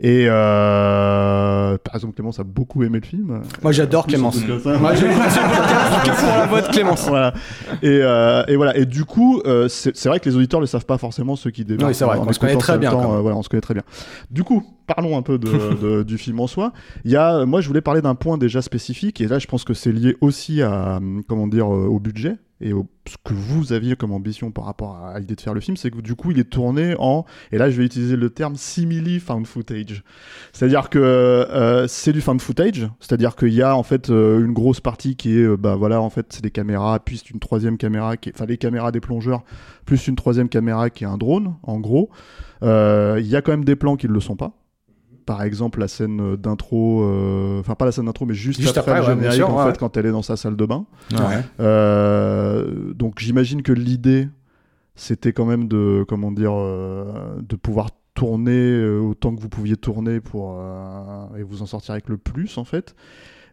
Et 0.00 0.26
euh, 0.28 1.78
par 1.78 1.94
exemple, 1.94 2.14
Clémence 2.14 2.38
a 2.40 2.44
beaucoup 2.44 2.82
aimé 2.82 2.98
le 3.00 3.06
film. 3.06 3.42
Moi, 3.62 3.72
j'adore 3.72 4.06
Clémence. 4.06 4.36
Moi, 4.46 4.92
que 4.94 6.20
pour 6.20 6.28
la 6.38 6.46
voix 6.46 6.60
de 6.62 6.68
Clémence. 6.68 7.06
voilà. 7.08 7.34
Et, 7.82 8.00
euh, 8.02 8.44
et 8.48 8.56
voilà. 8.56 8.76
Et 8.76 8.86
du 8.86 9.04
coup, 9.04 9.40
euh, 9.46 9.68
c'est 9.68 10.06
vrai 10.06 10.20
que 10.20 10.28
les 10.28 10.36
auditeurs 10.36 10.60
le 10.60 10.66
savent 10.66 10.86
pas 10.86 10.98
forcément 10.98 11.36
ceux 11.36 11.50
qui 11.50 11.64
débarquent. 11.64 11.88
Oui, 11.88 11.94
c'est 11.94 12.04
vrai. 12.04 12.18
en 12.18 12.26
On 12.26 12.32
se 12.32 12.38
connaît 12.38 12.56
très 12.56 12.78
bien, 12.78 12.90
temps, 12.90 13.20
voilà, 13.20 13.36
on 13.36 13.42
se 13.42 13.48
connaît 13.48 13.60
très 13.60 13.74
bien. 13.74 13.82
Du 14.30 14.44
coup, 14.44 14.62
parlons 14.86 15.16
un 15.16 15.22
peu 15.22 15.38
de, 15.38 15.48
de- 15.82 16.02
du 16.02 16.18
film 16.18 16.40
en 16.40 16.46
soi. 16.46 16.72
Il 17.04 17.10
y 17.10 17.16
a, 17.16 17.44
moi, 17.46 17.60
je 17.60 17.68
voulais 17.68 17.80
parler 17.80 18.02
d'un 18.02 18.14
point 18.14 18.38
déjà 18.38 18.62
spécifique, 18.62 19.20
et 19.20 19.26
là, 19.28 19.38
je 19.38 19.46
pense 19.46 19.64
que 19.64 19.74
c'est 19.74 19.92
lié 19.92 20.16
aussi 20.20 20.62
à, 20.62 20.96
hum, 20.96 21.22
comment 21.28 21.46
dire, 21.46 21.68
au 21.68 21.98
budget 22.00 22.36
et 22.60 22.70
ce 22.70 23.16
que 23.22 23.34
vous 23.34 23.72
aviez 23.72 23.96
comme 23.96 24.12
ambition 24.12 24.50
par 24.50 24.64
rapport 24.64 24.96
à 24.96 25.18
l'idée 25.18 25.34
de 25.34 25.40
faire 25.40 25.54
le 25.54 25.60
film, 25.60 25.76
c'est 25.76 25.90
que 25.90 26.00
du 26.00 26.14
coup, 26.14 26.30
il 26.30 26.38
est 26.38 26.50
tourné 26.50 26.94
en, 26.98 27.24
et 27.52 27.58
là, 27.58 27.68
je 27.68 27.76
vais 27.76 27.84
utiliser 27.84 28.16
le 28.16 28.30
terme 28.30 28.56
simili 28.56 29.20
found 29.20 29.46
footage. 29.46 30.04
C'est-à-dire 30.52 30.88
que 30.88 30.98
euh, 30.98 31.86
c'est 31.88 32.12
du 32.12 32.20
found 32.20 32.40
footage, 32.40 32.88
c'est-à-dire 33.00 33.36
qu'il 33.36 33.52
y 33.52 33.62
a 33.62 33.76
en 33.76 33.82
fait 33.82 34.08
euh, 34.10 34.44
une 34.44 34.52
grosse 34.52 34.80
partie 34.80 35.16
qui 35.16 35.38
est, 35.38 35.42
euh, 35.42 35.56
bah 35.56 35.74
voilà, 35.76 36.00
en 36.00 36.10
fait, 36.10 36.26
c'est 36.30 36.42
des 36.42 36.50
caméras, 36.50 37.00
puis 37.00 37.22
une 37.32 37.40
troisième 37.40 37.76
caméra, 37.76 38.14
enfin 38.34 38.46
les 38.46 38.58
caméras 38.58 38.92
des 38.92 39.00
plongeurs, 39.00 39.42
plus 39.84 40.06
une 40.06 40.16
troisième 40.16 40.48
caméra 40.48 40.90
qui 40.90 41.04
est 41.04 41.08
un 41.08 41.18
drone, 41.18 41.56
en 41.64 41.80
gros. 41.80 42.10
Euh, 42.62 43.18
Il 43.20 43.26
y 43.26 43.36
a 43.36 43.42
quand 43.42 43.52
même 43.52 43.64
des 43.64 43.76
plans 43.76 43.96
qui 43.96 44.08
ne 44.08 44.12
le 44.12 44.20
sont 44.20 44.36
pas. 44.36 44.52
Par 45.26 45.42
exemple, 45.42 45.80
la 45.80 45.88
scène 45.88 46.20
euh, 46.20 46.36
d'intro, 46.36 47.02
euh, 47.02 47.60
enfin 47.60 47.74
pas 47.74 47.86
la 47.86 47.92
scène 47.92 48.06
d'intro, 48.06 48.26
mais 48.26 48.34
juste, 48.34 48.60
Juste 48.60 48.76
après, 48.76 48.92
après, 48.92 49.02
le 49.02 49.06
ouais, 49.08 49.14
générique, 49.14 49.36
sûr, 49.36 49.50
en 49.50 49.64
ouais. 49.64 49.72
fait, 49.72 49.78
quand 49.78 49.96
elle 49.96 50.06
est 50.06 50.10
dans 50.12 50.22
sa 50.22 50.36
salle 50.36 50.56
de 50.56 50.66
bain. 50.66 50.84
Ouais. 51.12 51.42
Euh, 51.60 52.92
donc 52.92 53.20
j'imagine 53.20 53.62
que 53.62 53.72
l'idée, 53.72 54.28
c'était 54.94 55.32
quand 55.32 55.46
même 55.46 55.66
de, 55.66 56.04
comment 56.06 56.30
dire, 56.30 56.52
euh, 56.54 57.40
de 57.40 57.56
pouvoir 57.56 57.88
tourner 58.14 58.84
autant 58.84 59.34
que 59.34 59.40
vous 59.40 59.48
pouviez 59.48 59.76
tourner 59.76 60.20
pour 60.20 60.56
euh, 60.60 61.26
et 61.36 61.42
vous 61.42 61.62
en 61.62 61.66
sortir 61.66 61.92
avec 61.92 62.08
le 62.08 62.16
plus 62.16 62.58
en 62.58 62.64
fait. 62.64 62.94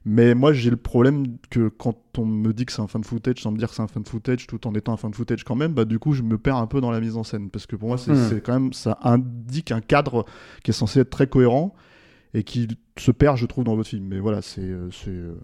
Mais 0.05 0.33
moi 0.33 0.51
j'ai 0.51 0.71
le 0.71 0.77
problème 0.77 1.37
que 1.49 1.67
quand 1.69 1.95
on 2.17 2.25
me 2.25 2.53
dit 2.53 2.65
que 2.65 2.71
c'est 2.71 2.81
un 2.81 2.87
fan 2.87 3.03
footage 3.03 3.39
sans 3.39 3.51
me 3.51 3.57
dire 3.57 3.69
que 3.69 3.75
c'est 3.75 3.83
un 3.83 3.87
fan 3.87 4.03
footage 4.03 4.47
tout 4.47 4.65
en 4.67 4.73
étant 4.73 4.93
un 4.93 4.97
fan 4.97 5.13
footage 5.13 5.43
quand 5.43 5.55
même, 5.55 5.73
bah 5.73 5.85
du 5.85 5.99
coup 5.99 6.13
je 6.13 6.23
me 6.23 6.37
perds 6.39 6.57
un 6.57 6.67
peu 6.67 6.81
dans 6.81 6.89
la 6.89 6.99
mise 6.99 7.17
en 7.17 7.23
scène 7.23 7.49
parce 7.49 7.67
que 7.67 7.75
pour 7.75 7.87
moi 7.89 7.97
c'est 7.97 8.11
Hmm. 8.11 8.29
c'est 8.29 8.41
quand 8.41 8.53
même 8.53 8.73
ça 8.73 8.97
indique 9.03 9.71
un 9.71 9.81
cadre 9.81 10.25
qui 10.63 10.71
est 10.71 10.73
censé 10.73 11.01
être 11.01 11.11
très 11.11 11.27
cohérent 11.27 11.75
et 12.33 12.43
qui 12.43 12.67
se 12.97 13.11
perd 13.11 13.37
je 13.37 13.45
trouve 13.45 13.63
dans 13.63 13.75
votre 13.75 13.89
film. 13.89 14.05
Mais 14.07 14.19
voilà 14.19 14.41
c'est 14.41 14.61
euh, 14.61 14.89
c'est 14.91 15.11
euh, 15.11 15.35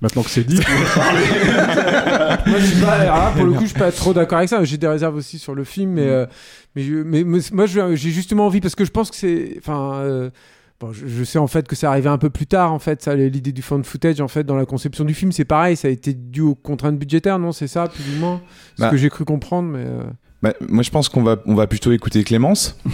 maintenant 0.00 0.22
que 0.22 0.30
c'est 0.30 0.44
dit. 0.44 0.56
moi, 2.46 2.58
je 2.58 2.64
suis 2.64 2.80
pas, 2.80 2.92
alors 2.92 3.16
là, 3.16 3.32
pour 3.34 3.44
le 3.44 3.52
coup, 3.52 3.62
je 3.62 3.66
suis 3.66 3.78
pas 3.78 3.92
trop 3.92 4.14
d'accord 4.14 4.38
avec 4.38 4.48
ça. 4.48 4.62
J'ai 4.64 4.78
des 4.78 4.86
réserves 4.86 5.16
aussi 5.16 5.38
sur 5.38 5.54
le 5.54 5.64
film, 5.64 5.92
mais, 5.92 6.06
euh, 6.08 6.26
mais, 6.74 6.84
mais, 7.04 7.24
mais 7.24 7.40
moi, 7.52 7.66
j'ai 7.66 7.96
justement 7.96 8.46
envie 8.46 8.60
parce 8.60 8.74
que 8.74 8.84
je 8.84 8.90
pense 8.90 9.10
que 9.10 9.16
c'est, 9.16 9.54
enfin, 9.58 9.94
euh, 9.96 10.30
bon, 10.80 10.92
je, 10.92 11.06
je 11.06 11.24
sais 11.24 11.38
en 11.38 11.46
fait 11.46 11.66
que 11.66 11.74
c'est 11.76 11.86
arrivé 11.86 12.08
un 12.08 12.18
peu 12.18 12.30
plus 12.30 12.46
tard, 12.46 12.72
en 12.72 12.78
fait, 12.78 13.02
ça, 13.02 13.14
l'idée 13.14 13.52
du 13.52 13.62
fan 13.62 13.82
footage, 13.84 14.20
en 14.20 14.28
fait, 14.28 14.44
dans 14.44 14.56
la 14.56 14.66
conception 14.66 15.04
du 15.04 15.14
film, 15.14 15.32
c'est 15.32 15.44
pareil, 15.44 15.76
ça 15.76 15.88
a 15.88 15.90
été 15.90 16.14
dû 16.14 16.40
aux 16.40 16.54
contraintes 16.54 16.98
budgétaires, 16.98 17.38
non 17.38 17.52
C'est 17.52 17.66
ça, 17.68 17.86
plus 17.88 18.04
ou 18.16 18.20
moins, 18.20 18.40
ce 18.76 18.82
Bah. 18.82 18.90
que 18.90 18.96
j'ai 18.96 19.08
cru 19.10 19.24
comprendre, 19.24 19.68
mais. 19.70 19.84
euh, 19.84 20.02
Bah, 20.40 20.52
moi, 20.68 20.84
je 20.84 20.90
pense 20.90 21.08
qu'on 21.08 21.22
va, 21.24 21.36
on 21.46 21.54
va 21.56 21.66
plutôt 21.66 21.90
écouter 21.90 22.22
Clémence. 22.22 22.78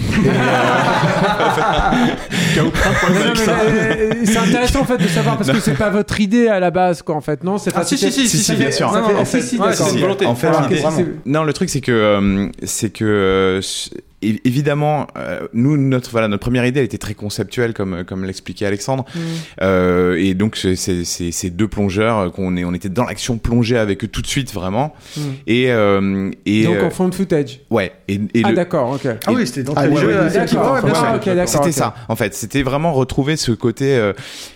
Non, 2.56 2.64
non, 2.64 2.70
euh, 3.48 4.12
c'est 4.24 4.36
intéressant 4.38 4.80
en 4.80 4.84
fait 4.84 4.96
de 4.98 5.08
savoir 5.08 5.36
parce 5.36 5.50
que 5.50 5.60
c'est 5.60 5.74
pas 5.74 5.90
votre 5.90 6.20
idée 6.20 6.46
à 6.48 6.60
la 6.60 6.70
base 6.70 7.02
quoi 7.02 7.14
en 7.16 7.20
fait 7.20 7.42
non 7.44 7.58
c'est 7.58 7.70
Ah, 7.74 7.80
pas 7.80 7.84
si, 7.84 7.98
si, 7.98 8.10
si, 8.12 8.28
Si, 8.28 8.38
si, 8.38 8.54
bien 8.54 8.70
sûr. 8.70 8.90
Ça 8.92 9.00
Non, 9.00 9.08
non, 9.12 9.18
en 9.20 10.34
fait, 10.34 11.06
non, 11.26 11.44
le 11.44 11.52
truc 11.52 11.68
c'est 11.68 11.80
que 11.80 11.92
euh, 11.92 12.48
c'est 12.62 12.90
que 12.90 13.04
euh, 13.04 13.60
é- 13.60 13.94
évidemment, 14.44 15.06
euh, 15.16 15.40
nous 15.52 15.76
notre 15.76 16.10
voilà 16.10 16.28
notre 16.28 16.40
première 16.42 16.66
idée 16.66 16.80
elle 16.80 16.86
était 16.86 16.98
très 16.98 17.14
conceptuelle 17.14 17.72
comme 17.74 18.04
comme 18.04 18.24
l'expliquait 18.24 18.66
Alexandre, 18.66 19.04
Mm. 19.14 19.18
Euh, 19.62 20.16
et 20.18 20.34
donc 20.34 20.56
ces 20.56 21.50
deux 21.50 21.68
plongeurs 21.68 22.18
euh, 22.18 22.30
qu'on 22.30 22.56
est 22.56 22.64
on 22.64 22.74
était 22.74 22.88
dans 22.88 23.04
l'action 23.04 23.38
plongée 23.38 23.76
avec 23.78 24.04
eux 24.04 24.08
tout 24.08 24.22
de 24.22 24.26
suite 24.26 24.52
vraiment, 24.52 24.94
Mm. 25.16 25.20
et 25.46 25.70
euh, 25.72 26.30
et 26.46 26.64
donc 26.64 26.82
en 26.82 26.90
fond 26.90 27.08
de 27.08 27.14
footage 27.14 27.60
ouais 27.70 27.92
et, 28.08 28.20
et 28.34 28.42
ah 28.44 28.50
le- 28.50 28.56
d'accord 28.56 28.90
ok 28.90 29.06
Ah 29.26 29.32
oui, 29.32 29.46
c'était 29.46 29.62
dans 29.62 29.74
Ah, 29.76 29.86
ouais, 29.88 30.04
ouais, 30.04 30.14
d'accord, 30.14 30.42
équipements, 30.42 30.72
ouais, 30.72 30.82
bien 30.82 30.90
ouais, 30.92 30.96
sûr. 30.98 31.14
ok, 31.16 31.24
d'accord, 31.26 31.48
C'était 31.48 31.72
ça, 31.72 31.94
en 32.08 32.16
fait. 32.16 32.34
C'était 32.34 32.62
vraiment 32.62 32.92
retrouver 32.92 33.36
ce 33.36 33.52
côté 33.52 33.94
euh, 33.96 34.12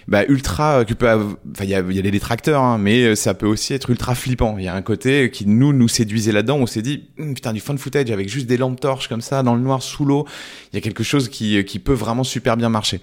bah, 0.07 0.25
ultra. 0.29 0.85
que 0.85 0.95
peut 0.95 1.09
av- 1.09 1.37
Enfin, 1.55 1.65
il 1.65 1.71
y 1.71 1.75
a, 1.75 1.81
y 1.81 1.99
a 1.99 2.03
les 2.03 2.11
détracteurs, 2.11 2.63
hein, 2.63 2.79
mais 2.79 3.17
ça 3.17 3.35
peut 3.35 3.47
aussi 3.47 3.75
être 3.75 3.91
ultra 3.91 4.15
flippant. 4.15 4.57
Il 4.59 4.65
y 4.65 4.69
a 4.69 4.75
un 4.75 4.83
côté 4.83 5.31
qui 5.31 5.47
nous 5.47 5.73
nous 5.73 5.89
séduisait 5.89 6.33
là-dedans. 6.33 6.57
On 6.59 6.67
s'est 6.67 6.83
dit, 6.83 7.09
Hum, 7.19 7.35
putain, 7.35 7.53
du 7.53 7.61
fun 7.61 7.77
footage 7.77 8.11
avec 8.11 8.29
juste 8.29 8.47
des 8.47 8.57
lampes 8.57 8.81
torches 8.81 9.09
comme 9.09 9.21
ça 9.21 9.43
dans 9.43 9.55
noir 9.63 9.83
sous 9.83 10.05
l'eau. 10.05 10.27
Il 10.73 10.77
y 10.77 10.79
a 10.79 10.81
quelque 10.81 11.03
chose 11.03 11.29
qui 11.29 11.65
qui 11.65 11.79
peut 11.79 11.93
vraiment 11.93 12.25
super 12.25 12.57
bien 12.57 12.69
marcher. 12.69 13.01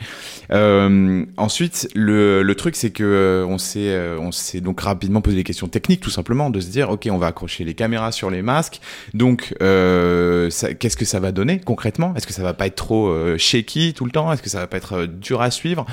Euh, 0.51 1.25
ensuite, 1.37 1.89
le 1.95 2.43
le 2.43 2.55
truc 2.55 2.75
c'est 2.75 2.91
que 2.91 3.03
euh, 3.03 3.45
on 3.47 3.57
s'est 3.57 3.89
euh, 3.89 4.17
on 4.19 4.31
s'est 4.31 4.61
donc 4.61 4.81
rapidement 4.81 5.21
posé 5.21 5.35
des 5.35 5.43
questions 5.43 5.67
techniques, 5.67 6.01
tout 6.01 6.09
simplement, 6.09 6.49
de 6.49 6.59
se 6.59 6.69
dire, 6.69 6.89
ok, 6.89 7.07
on 7.11 7.17
va 7.17 7.27
accrocher 7.27 7.63
les 7.63 7.73
caméras 7.73 8.11
sur 8.11 8.29
les 8.29 8.41
masques. 8.41 8.79
Donc, 9.13 9.53
euh, 9.61 10.49
qu'est-ce 10.79 10.97
que 10.97 11.05
ça 11.05 11.19
va 11.19 11.31
donner 11.31 11.59
concrètement? 11.59 12.13
Est-ce 12.15 12.27
que 12.27 12.33
ça 12.33 12.43
va 12.43 12.53
pas 12.53 12.67
être 12.67 12.75
trop 12.75 13.07
euh, 13.07 13.37
shaky 13.37 13.93
tout 13.93 14.05
le 14.05 14.11
temps? 14.11 14.31
Est-ce 14.31 14.41
que 14.41 14.49
ça 14.49 14.59
va 14.59 14.67
pas 14.67 14.77
être 14.77 14.93
euh, 14.93 15.07
dur 15.07 15.41
à 15.41 15.51
suivre? 15.51 15.85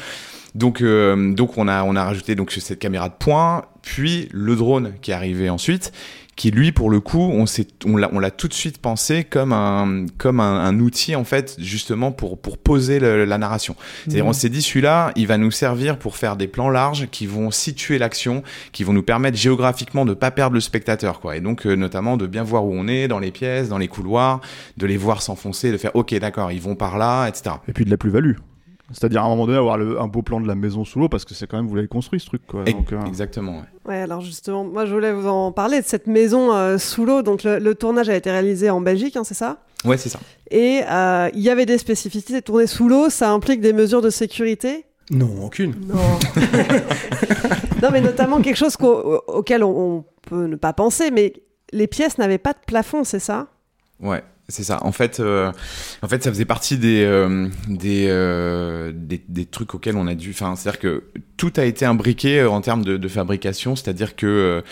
Donc, 0.55 0.83
euh, 0.83 1.33
donc 1.33 1.57
on 1.57 1.67
a 1.67 1.83
on 1.83 1.97
a 1.97 2.05
rajouté 2.05 2.35
donc 2.35 2.53
cette 2.53 2.79
caméra 2.79 3.09
de 3.09 3.15
poing, 3.19 3.65
puis 3.81 4.29
le 4.33 4.55
drone 4.55 4.93
qui 5.01 5.11
est 5.11 5.15
arrivé 5.15 5.49
ensuite, 5.49 5.93
qui 6.43 6.51
lui 6.51 6.73
pour 6.73 6.91
le 6.91 6.99
coup 6.99 7.21
on 7.21 7.47
s'est 7.47 7.69
on 7.87 7.97
l'a 7.97 8.09
on 8.13 8.19
l'a 8.19 8.33
tout 8.33 8.49
de 8.49 8.53
suite 8.53 8.79
pensé 8.79 9.23
comme 9.23 9.53
un 9.53 10.07
comme 10.19 10.41
un, 10.41 10.65
un 10.65 10.81
outil 10.81 11.15
en 11.15 11.23
fait 11.23 11.55
justement 11.61 12.11
pour 12.11 12.37
pour 12.37 12.59
poser 12.59 12.99
le- 12.99 13.25
la 13.25 13.39
narration. 13.39 13.77
C'est-à-dire 14.03 14.25
Mhm. 14.25 14.31
on 14.31 14.33
s'est 14.33 14.49
dit 14.49 14.61
celui-là 14.61 15.13
il 15.15 15.29
va 15.29 15.39
nous 15.39 15.53
servir 15.53 16.01
pour 16.01 16.17
faire 16.17 16.35
des 16.35 16.49
plans 16.49 16.69
larges 16.69 17.07
qui 17.13 17.27
vont 17.27 17.53
situer 17.53 17.97
l'action, 17.99 18.43
qui 18.73 18.83
vont 18.83 18.93
nous 18.93 19.05
permettre 19.05 19.39
géographiquement 19.39 20.05
de 20.05 20.15
pas 20.15 20.33
perdre 20.33 20.55
le 20.55 20.61
spectateur 20.61 21.21
quoi. 21.21 21.37
Et 21.37 21.41
donc 21.41 21.65
euh, 21.65 21.77
notamment 21.77 22.17
de 22.17 22.27
bien 22.27 22.43
voir 22.43 22.65
où 22.65 22.73
on 22.75 22.89
est 22.89 23.07
dans 23.07 23.21
les 23.21 23.31
pièces, 23.31 23.69
dans 23.69 23.79
les 23.79 23.87
couloirs, 23.89 24.41
de 24.79 24.87
les 24.87 24.97
voir 24.97 25.23
s'enfoncer, 25.23 25.71
de 25.71 25.77
faire 25.77 25.95
ok 25.95 26.13
d'accord 26.19 26.51
ils 26.51 26.61
vont 26.61 26.75
par 26.75 26.99
là, 26.99 27.29
etc. 27.29 27.55
Et 27.69 27.73
puis 27.73 27.85
de 27.85 27.91
la 27.91 27.97
plus-value. 27.97 28.35
C'est-à-dire 28.93 29.23
à 29.23 29.27
un 29.27 29.29
moment 29.29 29.47
donné 29.47 29.59
avoir 29.59 29.77
le- 29.79 30.01
un 30.01 30.07
beau 30.07 30.23
plan 30.23 30.41
de 30.41 30.47
la 30.47 30.55
maison 30.55 30.85
sous 30.85 30.99
l'eau 31.01 31.09
parce 31.09 31.25
que 31.25 31.35
c'est 31.35 31.47
quand 31.47 31.57
même 31.57 31.67
vous 31.67 31.75
l'avez 31.77 31.89
construit 31.89 32.21
ce 32.21 32.27
truc 32.27 32.47
quoi. 32.47 32.65
Donc, 32.65 32.93
euh, 32.93 33.01
Exactement. 33.07 33.53
ouais. 33.59 33.65
Ouais, 33.89 34.01
alors 34.01 34.21
justement, 34.21 34.65
moi 34.65 34.85
je 34.87 34.93
voulais 34.95 35.13
vous 35.13 35.27
en 35.29 35.51
parler 35.53 35.81
de 35.81 35.87
cette 35.87 36.07
maison 36.07 36.53
euh, 36.53 36.79
sous 36.79 37.05
l'eau. 37.05 37.23
Donc 37.23 37.43
le, 37.43 37.59
le 37.59 37.75
tournage 37.75 38.09
a 38.09 38.15
été 38.17 38.31
réalisé 38.31 38.71
en 38.71 38.81
Belgique, 38.81 39.17
hein, 39.17 39.25
c'est 39.25 39.35
ça? 39.35 39.59
Ouais 39.85 39.97
c'est 39.97 40.09
ça. 40.09 40.21
Et 40.51 40.83
euh, 40.89 41.29
il 41.35 41.41
y 41.41 41.51
avait 41.51 41.67
des 41.67 41.79
spécificités. 41.79 42.41
Tourner 42.43 42.67
sous 42.67 42.89
l'eau, 42.89 43.09
ça 43.11 43.31
implique 43.33 43.61
des 43.61 43.73
mesures 43.73 44.03
de 44.03 44.11
sécurité? 44.11 44.85
Non, 45.11 45.29
aucune. 45.45 45.75
Non. 45.89 45.97
non, 47.83 47.89
mais 47.93 48.01
notamment 48.01 48.41
quelque 48.41 48.57
chose 48.57 48.77
auquel 48.81 49.65
on, 49.65 49.97
on 49.99 50.05
peut 50.29 50.47
ne 50.47 50.57
pas 50.57 50.73
penser, 50.73 51.11
mais 51.11 51.33
les 51.73 51.87
pièces 51.87 52.19
n'avaient 52.19 52.39
pas 52.39 52.53
de 52.53 52.59
plafond, 52.67 53.05
c'est 53.05 53.19
ça? 53.19 53.49
Ouais, 54.01 54.23
c'est 54.49 54.65
ça. 54.65 54.79
En 54.83 54.93
fait, 54.93 55.21
euh, 55.21 55.53
en 56.03 56.09
fait, 56.09 56.23
ça 56.23 56.31
faisait 56.31 56.45
partie 56.45 56.77
des 56.77 57.05
euh, 57.05 57.49
euh, 57.85 58.93
des 58.95 59.23
des 59.29 59.47
trucs 59.47 59.75
auxquels 59.75 59.97
on 59.97 60.07
a 60.07 60.15
dû. 60.15 60.31
Enfin, 60.31 60.57
c'est-à-dire 60.57 60.81
que 60.81 61.05
tout 61.37 61.53
a 61.57 61.65
été 61.65 61.85
imbriqué 61.85 62.45
en 62.45 62.61
termes 62.61 62.85
de, 62.85 63.09
fabrication, 63.09 63.77
c'est-à-dire 63.77 64.17
que 64.17 64.63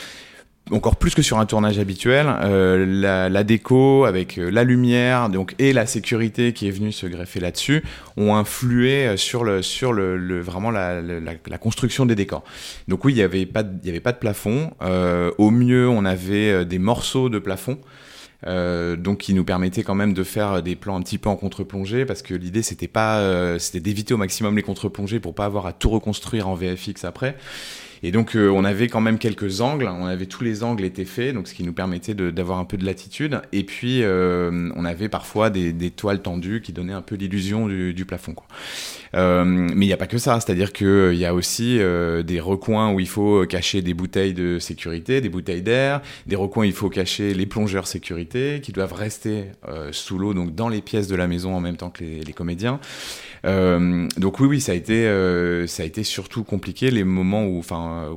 encore 0.72 0.96
plus 0.96 1.14
que 1.14 1.22
sur 1.22 1.38
un 1.38 1.46
tournage 1.46 1.78
habituel, 1.78 2.26
la, 2.26 3.44
déco 3.44 4.04
avec 4.04 4.36
la 4.36 4.62
lumière 4.62 5.28
donc 5.28 5.54
et 5.58 5.72
la 5.72 5.84
sécurité 5.86 6.52
qui 6.52 6.68
est 6.68 6.70
venue 6.70 6.92
se 6.92 7.06
greffer 7.06 7.40
là-dessus 7.40 7.82
ont 8.16 8.36
influé 8.36 9.16
sur 9.16 9.42
le 9.42 9.62
sur 9.62 9.92
le, 9.92 10.40
vraiment 10.40 10.70
la, 10.70 11.00
la, 11.00 11.58
construction 11.58 12.06
des 12.06 12.14
décors. 12.14 12.44
Donc 12.88 13.04
oui, 13.04 13.14
il 13.14 13.18
y 13.18 13.22
avait 13.22 13.46
pas 13.46 13.62
de, 13.62 13.72
il 13.82 13.86
y 13.86 13.90
avait 13.90 14.00
pas 14.00 14.12
de 14.12 14.18
plafond. 14.18 14.72
Au 15.38 15.50
mieux, 15.50 15.88
on 15.88 16.04
avait 16.04 16.64
des 16.64 16.78
morceaux 16.78 17.28
de 17.28 17.38
plafond. 17.38 17.78
Euh, 18.46 18.96
donc 18.96 19.18
qui 19.18 19.34
nous 19.34 19.44
permettait 19.44 19.82
quand 19.82 19.94
même 19.94 20.14
de 20.14 20.24
faire 20.24 20.62
des 20.62 20.74
plans 20.74 20.96
un 20.96 21.02
petit 21.02 21.18
peu 21.18 21.28
en 21.28 21.36
contre-plongée 21.36 22.06
parce 22.06 22.22
que 22.22 22.32
l'idée 22.32 22.62
c'était 22.62 22.88
pas 22.88 23.18
euh, 23.18 23.58
c'était 23.58 23.80
d'éviter 23.80 24.14
au 24.14 24.16
maximum 24.16 24.56
les 24.56 24.62
contre-plongées 24.62 25.20
pour 25.20 25.34
pas 25.34 25.44
avoir 25.44 25.66
à 25.66 25.74
tout 25.74 25.90
reconstruire 25.90 26.48
en 26.48 26.54
VFX 26.54 27.04
après 27.04 27.36
et 28.02 28.12
donc 28.12 28.36
euh, 28.36 28.48
on 28.48 28.64
avait 28.64 28.88
quand 28.88 29.00
même 29.00 29.18
quelques 29.18 29.60
angles 29.60 29.88
on 29.88 30.06
avait 30.06 30.26
tous 30.26 30.44
les 30.44 30.62
angles 30.62 30.84
étaient 30.84 31.04
faits 31.04 31.34
donc 31.34 31.48
ce 31.48 31.54
qui 31.54 31.64
nous 31.64 31.72
permettait 31.72 32.14
d'avoir 32.14 32.58
un 32.58 32.64
peu 32.64 32.76
de 32.76 32.84
latitude 32.84 33.40
et 33.52 33.64
puis 33.64 34.02
euh, 34.02 34.70
on 34.76 34.84
avait 34.84 35.08
parfois 35.08 35.50
des, 35.50 35.72
des 35.72 35.90
toiles 35.90 36.22
tendues 36.22 36.60
qui 36.62 36.72
donnaient 36.72 36.92
un 36.92 37.02
peu 37.02 37.16
l'illusion 37.16 37.66
du, 37.66 37.94
du 37.94 38.04
plafond 38.04 38.34
quoi. 38.34 38.46
Euh, 39.14 39.44
mais 39.44 39.86
il 39.86 39.88
n'y 39.88 39.92
a 39.92 39.96
pas 39.96 40.06
que 40.06 40.18
ça, 40.18 40.38
c'est-à-dire 40.40 40.72
qu'il 40.72 41.14
y 41.14 41.24
a 41.24 41.34
aussi 41.34 41.78
euh, 41.80 42.22
des 42.22 42.40
recoins 42.40 42.92
où 42.92 43.00
il 43.00 43.08
faut 43.08 43.44
cacher 43.46 43.82
des 43.82 43.94
bouteilles 43.94 44.34
de 44.34 44.58
sécurité, 44.58 45.20
des 45.20 45.28
bouteilles 45.28 45.62
d'air, 45.62 46.00
des 46.26 46.36
recoins 46.36 46.62
où 46.62 46.66
il 46.66 46.72
faut 46.72 46.90
cacher 46.90 47.34
les 47.34 47.46
plongeurs 47.46 47.86
sécurité 47.86 48.60
qui 48.62 48.72
doivent 48.72 48.92
rester 48.92 49.46
euh, 49.68 49.90
sous 49.92 50.18
l'eau, 50.18 50.34
donc 50.34 50.54
dans 50.54 50.68
les 50.68 50.80
pièces 50.80 51.08
de 51.08 51.16
la 51.16 51.26
maison 51.26 51.54
en 51.54 51.60
même 51.60 51.76
temps 51.76 51.90
que 51.90 52.04
les, 52.04 52.20
les 52.20 52.32
comédiens. 52.32 52.80
Euh, 53.44 54.06
donc 54.16 54.40
oui, 54.40 54.46
oui, 54.46 54.60
ça 54.60 54.72
a 54.72 54.74
été, 54.74 55.06
euh, 55.06 55.66
ça 55.66 55.82
a 55.82 55.86
été 55.86 56.04
surtout 56.04 56.44
compliqué 56.44 56.90
les 56.90 57.04
moments 57.04 57.44
où, 57.46 57.58
enfin, 57.58 58.16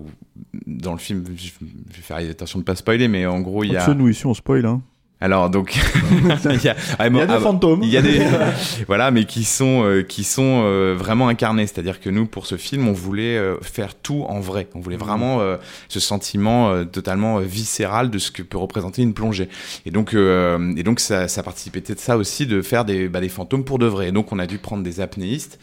dans 0.66 0.92
le 0.92 1.00
film, 1.00 1.24
je 1.36 1.52
vais 1.96 2.02
faire 2.02 2.18
attention 2.18 2.60
de 2.60 2.64
pas 2.64 2.76
spoiler, 2.76 3.08
mais 3.08 3.26
en 3.26 3.42
gros, 3.42 3.64
il 3.64 3.72
y 3.72 3.78
a. 3.78 3.94
Nous 3.94 4.10
ici 4.10 4.26
on 4.26 4.34
spoil. 4.34 4.66
Hein. 4.66 4.82
Alors 5.24 5.50
donc 5.50 5.74
il 6.12 6.28
y 6.28 6.68
a, 6.68 6.76
ah, 7.00 7.08
Il 7.08 7.16
y 7.16 7.22
a 7.22 7.26
des 7.26 7.34
ah, 7.34 7.40
fantômes. 7.40 7.82
Il 7.82 7.88
y 7.88 7.96
a 7.96 8.02
des 8.02 8.20
voilà, 8.88 9.10
mais 9.10 9.24
qui 9.24 9.46
sont 9.46 9.86
euh, 9.86 10.04
qui 10.04 10.26
sont 10.26 10.64
euh, 10.66 10.96
vraiment 11.00 11.30
incarnés. 11.30 11.66
C'est-à-dire 11.66 12.02
que 12.02 12.10
nous 12.10 12.26
pour 12.26 12.46
ce 12.46 12.58
film, 12.58 12.90
on 12.90 12.92
voulait 12.92 13.38
euh, 13.38 13.56
faire 13.62 13.96
tout 13.96 14.26
en 14.28 14.42
vrai. 14.42 14.68
On 14.76 14.82
voulait 14.82 14.98
vraiment 14.98 15.40
euh, 15.40 15.56
ce 15.88 16.02
sentiment 16.02 16.72
euh, 16.72 16.84
totalement 16.84 17.38
euh, 17.38 17.44
viscéral 17.44 18.10
de 18.10 18.18
ce 18.18 18.32
que 18.32 18.42
peut 18.42 18.58
représenter 18.58 19.02
une 19.02 19.14
plongée. 19.14 19.48
Et 19.86 19.92
donc 19.92 20.14
euh, 20.14 20.74
et 20.76 20.84
donc 20.84 21.00
ça, 21.00 21.30
ça 21.30 21.42
participait 21.42 21.80
de 21.80 21.98
ça 21.98 22.18
aussi 22.18 22.46
de 22.46 22.62
faire 22.62 22.84
des 22.84 23.08
bah, 23.08 23.22
des 23.22 23.30
fantômes 23.30 23.64
pour 23.64 23.80
de 23.80 23.86
vrai. 23.86 24.10
Et 24.10 24.12
donc 24.12 24.34
on 24.34 24.40
a 24.40 24.46
dû 24.46 24.58
prendre 24.58 24.84
des 24.84 25.00
apnéistes. 25.00 25.58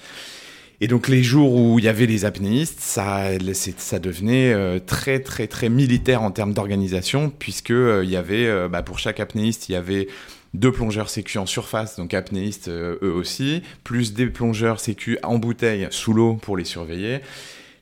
Et 0.83 0.89
donc 0.89 1.09
les 1.09 1.23
jours 1.23 1.55
où 1.55 1.79
il 1.79 1.85
y 1.85 1.89
avait 1.89 2.07
les 2.07 2.25
apnéistes, 2.25 2.81
ça, 2.81 3.29
ça 3.77 3.99
devenait 3.99 4.53
euh, 4.53 4.79
très 4.79 5.21
très 5.21 5.47
très 5.47 5.69
militaire 5.69 6.23
en 6.23 6.31
termes 6.31 6.55
d'organisation, 6.55 7.31
puisque 7.39 7.71
euh, 7.71 8.03
y 8.05 8.17
avait 8.17 8.47
euh, 8.47 8.67
bah, 8.69 8.83
pour 8.83 8.99
chaque 8.99 9.21
apnéiste, 9.21 9.69
il 9.69 9.73
y 9.73 9.77
avait 9.77 10.09
deux 10.55 10.73
plongeurs 10.73 11.11
sécu 11.11 11.37
en 11.37 11.45
surface, 11.45 11.97
donc 11.97 12.15
apnéistes 12.15 12.69
eux 12.69 13.13
aussi, 13.15 13.63
plus 13.85 14.15
des 14.15 14.27
plongeurs 14.27 14.81
sécu 14.81 15.19
en 15.23 15.39
bouteille 15.39 15.87
sous 15.91 16.13
l'eau 16.13 16.35
pour 16.35 16.57
les 16.57 16.65
surveiller. 16.65 17.21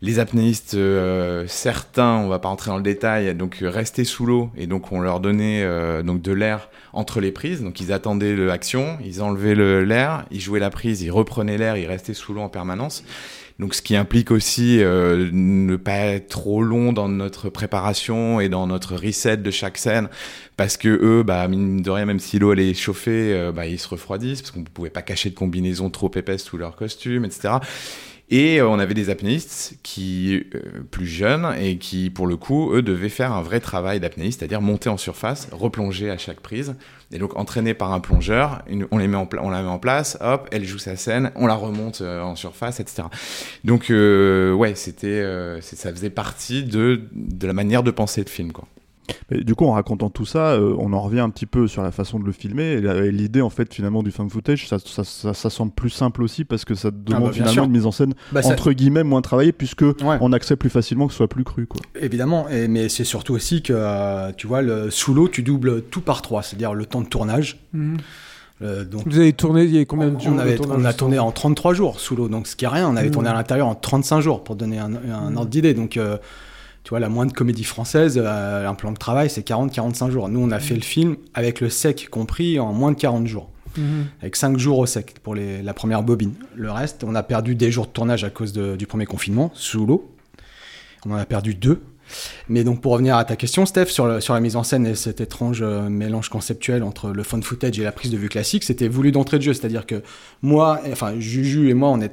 Les 0.01 0.21
apnéistes, 0.21 0.75
euh, 0.75 1.45
certains, 1.49 2.19
on 2.19 2.29
va 2.29 2.39
pas 2.39 2.49
rentrer 2.49 2.71
dans 2.71 2.77
le 2.77 2.85
détail, 2.85 3.35
donc 3.35 3.59
euh, 3.63 3.69
restaient 3.69 4.05
sous 4.05 4.27
l'eau 4.27 4.49
et 4.57 4.69
donc 4.69 4.93
on 4.93 5.01
leur 5.01 5.19
donnait 5.19 5.63
euh, 5.65 6.05
donc 6.05 6.23
de 6.23 6.31
l'air 6.31 6.71
entre 6.93 7.21
les 7.21 7.33
prises. 7.33 7.63
Donc 7.65 7.81
ils 7.81 7.93
attendaient 7.93 8.37
l'action, 8.37 8.97
ils 9.05 9.21
enlevaient 9.23 9.57
le- 9.57 9.83
l'air, 9.83 10.25
ils 10.31 10.41
jouaient 10.41 10.61
la 10.61 10.71
prise, 10.71 11.03
ils 11.03 11.11
reprenaient 11.11 11.59
l'air, 11.59 11.77
ils 11.77 11.87
restaient 11.89 12.15
sous 12.15 12.33
l'eau 12.33 12.43
en 12.43 12.49
permanence. 12.49 13.03
Donc 13.59 13.75
ce 13.75 13.83
qui 13.83 13.97
implique 13.97 14.31
aussi 14.31 14.81
euh, 14.81 15.31
ne 15.33 15.75
pas 15.75 15.97
être 15.97 16.29
trop 16.29 16.63
long 16.63 16.93
dans 16.93 17.09
notre 17.09 17.49
préparation 17.49 18.39
et 18.39 18.49
dans 18.49 18.69
notre 18.69 18.95
reset 18.95 19.39
de 19.39 19.51
chaque 19.51 19.79
scène, 19.79 20.09
parce 20.57 20.77
que 20.77 20.89
eux, 20.89 21.25
bah 21.25 21.49
mine 21.49 21.83
de 21.83 21.91
rien, 21.91 22.05
même 22.05 22.21
si 22.21 22.39
l'eau 22.39 22.53
elle 22.53 22.61
est 22.61 22.73
chauffée, 22.75 23.33
euh, 23.35 23.51
bah 23.51 23.67
ils 23.67 23.81
se 23.81 23.89
refroidissent 23.89 24.43
parce 24.43 24.53
qu'on 24.53 24.61
ne 24.61 24.65
pouvait 24.65 24.91
pas 24.91 25.03
cacher 25.03 25.31
de 25.31 25.35
combinaison 25.35 25.91
trop 25.91 26.13
épaisse 26.15 26.45
sous 26.45 26.57
leur 26.57 26.77
costume, 26.77 27.25
etc. 27.25 27.55
Et 28.31 28.61
euh, 28.61 28.69
on 28.69 28.79
avait 28.79 28.95
des 28.95 29.11
apnéistes 29.11 29.79
qui 29.83 30.45
euh, 30.55 30.61
plus 30.91 31.07
jeunes 31.07 31.55
et 31.59 31.79
qui, 31.79 32.11
pour 32.11 32.27
le 32.27 32.37
coup, 32.37 32.73
eux 32.75 32.83
devaient 32.83 33.09
faire 33.09 33.33
un 33.33 33.43
vrai 33.43 33.61
travail 33.61 34.01
d'apnéiste, 34.01 34.41
c'est-à-dire 34.41 34.61
monter 34.61 34.91
en 34.91 34.97
surface, 34.97 35.49
replonger 35.53 36.11
à 36.11 36.19
chaque 36.19 36.41
prise, 36.41 36.75
et 37.11 37.19
donc 37.19 37.37
entraînés 37.37 37.75
par 37.75 37.93
un 37.93 38.01
plongeur, 38.01 38.63
on 38.91 38.99
les 38.99 39.09
met 39.09 39.17
en 39.17 39.29
on 39.41 39.51
la 39.51 39.63
met 39.63 39.69
en 39.69 39.79
place, 39.79 40.19
hop, 40.21 40.49
elle 40.53 40.65
joue 40.65 40.79
sa 40.79 40.97
scène, 40.97 41.33
on 41.37 41.47
la 41.47 41.55
remonte 41.55 42.03
euh, 42.03 42.21
en 42.21 42.37
surface, 42.37 42.81
etc. 42.81 43.05
Donc 43.65 43.91
euh, 43.91 44.53
ouais, 44.53 44.75
c'était, 44.75 45.07
euh, 45.07 45.61
ça 45.61 45.91
faisait 45.91 46.11
partie 46.11 46.65
de 46.65 47.03
de 47.13 47.47
la 47.47 47.53
manière 47.55 47.83
de 47.83 47.91
penser 47.91 48.23
le 48.23 48.31
film, 48.31 48.53
quoi. 48.53 48.69
Mais 49.31 49.43
du 49.45 49.55
coup, 49.55 49.67
en 49.67 49.73
racontant 49.73 50.11
tout 50.11 50.27
ça, 50.27 50.53
euh, 50.53 50.75
on 50.79 50.93
en 50.93 51.01
revient 51.01 51.21
un 51.21 51.31
petit 51.31 51.47
peu 51.47 51.67
sur 51.69 51.83
la 51.83 51.91
façon 51.91 52.19
de 52.19 52.25
le 52.25 52.33
filmer. 52.33 52.73
Et 52.73 53.11
l'idée, 53.13 53.41
en 53.41 53.51
fait, 53.51 53.73
finalement, 53.73 54.03
du 54.03 54.11
fan 54.11 54.29
footage, 54.31 54.69
ça, 54.69 54.79
ça, 54.79 55.05
ça- 55.05 55.35
ça 55.35 55.51
semble 55.51 55.73
plus 55.73 55.91
simple 55.91 56.23
aussi 56.23 56.45
parce 56.45 56.65
que 56.65 56.75
ça 56.75 56.91
demande 56.91 57.07
bah, 57.09 57.19
bien 57.29 57.33
finalement 57.33 57.53
sûr. 57.53 57.65
une 57.65 57.71
mise 57.73 57.87
en 57.87 57.93
scène 57.93 58.15
Bah, 58.33 58.43
ça- 58.43 58.51
entre 58.53 58.73
guillemets 58.73 59.05
moins 59.05 59.21
travaillée 59.23 59.53
puisque 59.53 59.85
on 60.21 60.33
accepte 60.33 60.61
plus 60.61 60.71
facilement 60.71 61.07
que 61.07 61.13
ce 61.13 61.19
soit 61.19 61.29
plus 61.29 61.45
cru. 61.45 61.67
Quoi. 61.67 61.81
Évidemment, 62.01 62.49
et, 62.49 62.69
mais 62.69 62.89
c'est 62.89 63.05
surtout 63.05 63.35
aussi 63.35 63.63
que, 63.63 63.73
euh, 63.77 64.31
tu 64.37 64.47
vois, 64.47 64.63
le, 64.63 64.91
sous 64.91 65.15
l'eau, 65.15 65.29
tu 65.29 65.43
doubles 65.43 65.83
tout 65.83 66.01
par 66.01 66.23
trois, 66.23 66.43
c'est-à-dire 66.43 66.75
le 66.75 66.87
temps 66.87 67.01
de 67.01 67.09
tournage. 67.09 67.59
Mhm. 67.73 67.97
Euh, 68.61 68.85
donc, 68.85 69.03
Vous 69.07 69.19
avez 69.21 69.33
tourné 69.33 69.63
il 69.63 69.71
y 69.77 69.79
a 69.79 69.85
combien 69.85 70.09
de 70.09 70.19
jours 70.21 70.33
on, 70.33 70.37
de 70.37 70.41
avait, 70.41 70.57
tournage, 70.57 70.79
on 70.81 70.85
a 70.85 70.93
tourné 70.93 71.19
en 71.21 71.31
33 71.31 71.75
jours 71.75 72.01
sous 72.01 72.17
l'eau, 72.17 72.29
donc 72.29 72.49
ce 72.49 72.57
qui 72.57 72.65
est 72.65 72.69
rien. 72.69 72.89
On 72.89 72.97
avait 72.97 73.07
Mhm. 73.07 73.13
tourné 73.13 73.29
à 73.29 73.35
l'intérieur 73.35 73.69
en 73.69 73.77
35 73.77 74.21
jours 74.21 74.43
pour 74.43 74.57
donner 74.57 74.79
un, 74.79 74.91
un 74.95 75.37
ordre 75.37 75.47
d'idée. 75.49 75.75
Donc, 75.75 75.97
euh, 75.97 76.17
tu 76.89 76.93
vois, 76.93 77.01
la 77.01 77.11
moindre 77.11 77.35
comédie 77.35 77.65
française, 77.65 78.15
euh, 78.17 78.67
un 78.67 78.75
plan 78.75 78.93
de 78.93 78.97
travail, 78.97 79.29
c'est 79.29 79.47
40-45 79.47 80.11
jours. 80.11 80.31
Nous, 80.31 80.41
on 80.41 80.51
a 80.51 80.59
fait 80.59 80.75
le 80.75 80.81
film 80.81 81.17
avec 81.35 81.61
le 81.61 81.69
sec 81.69 82.09
compris 82.11 82.59
en 82.59 82.73
moins 82.73 82.93
de 82.93 82.97
40 82.97 83.27
jours. 83.27 83.51
Mhm. 83.77 84.07
Avec 84.23 84.37
5 84.37 84.57
jours 84.57 84.79
au 84.79 84.87
sec 84.87 85.17
pour 85.23 85.35
les- 85.35 85.61
la 85.61 85.75
première 85.75 86.03
bobine. 86.03 86.33
Le 86.57 86.71
reste, 86.71 87.05
on 87.05 87.15
a 87.15 87.23
perdu 87.23 87.55
des 87.55 87.71
jours 87.71 87.85
de 87.89 87.91
tournage 87.91 88.25
à 88.25 88.31
cause 88.31 88.55
de- 88.55 88.75
du 88.75 88.87
premier 88.87 89.05
confinement, 89.05 89.51
sous 89.53 89.85
l'eau. 89.85 90.11
On 91.05 91.11
en 91.11 91.17
a 91.17 91.27
perdu 91.27 91.55
deux. 91.55 91.83
Mais 92.49 92.65
donc 92.65 92.81
pour 92.81 92.93
revenir 92.93 93.19
à 93.19 93.25
ta 93.27 93.37
question, 93.37 93.67
Steph, 93.67 93.89
sur, 93.91 94.07
le- 94.07 94.23
sur 94.23 94.33
la 94.33 94.41
mise 94.41 94.57
en 94.57 94.63
scène 94.63 94.87
et 94.87 94.95
cet 94.95 95.21
étrange 95.21 95.61
euh, 95.61 95.91
mélange 95.91 96.31
conceptuel 96.31 96.83
entre 96.83 97.11
le 97.11 97.23
fun 97.23 97.43
footage 97.43 97.79
et 97.79 97.85
la 97.85 97.93
prise 97.93 98.11
de 98.11 98.17
vue 98.17 98.31
classique, 98.31 98.65
c'était 98.65 98.89
voulu 98.89 99.13
d'entrée 99.13 99.37
de 99.37 99.43
jeu. 99.43 99.53
C'est-à-dire 99.53 99.85
que 99.85 100.03
moi, 100.41 100.81
enfin 100.91 101.21
Juju 101.21 101.69
et 101.69 101.75
moi, 101.75 101.91
on 101.91 102.01
est... 102.01 102.13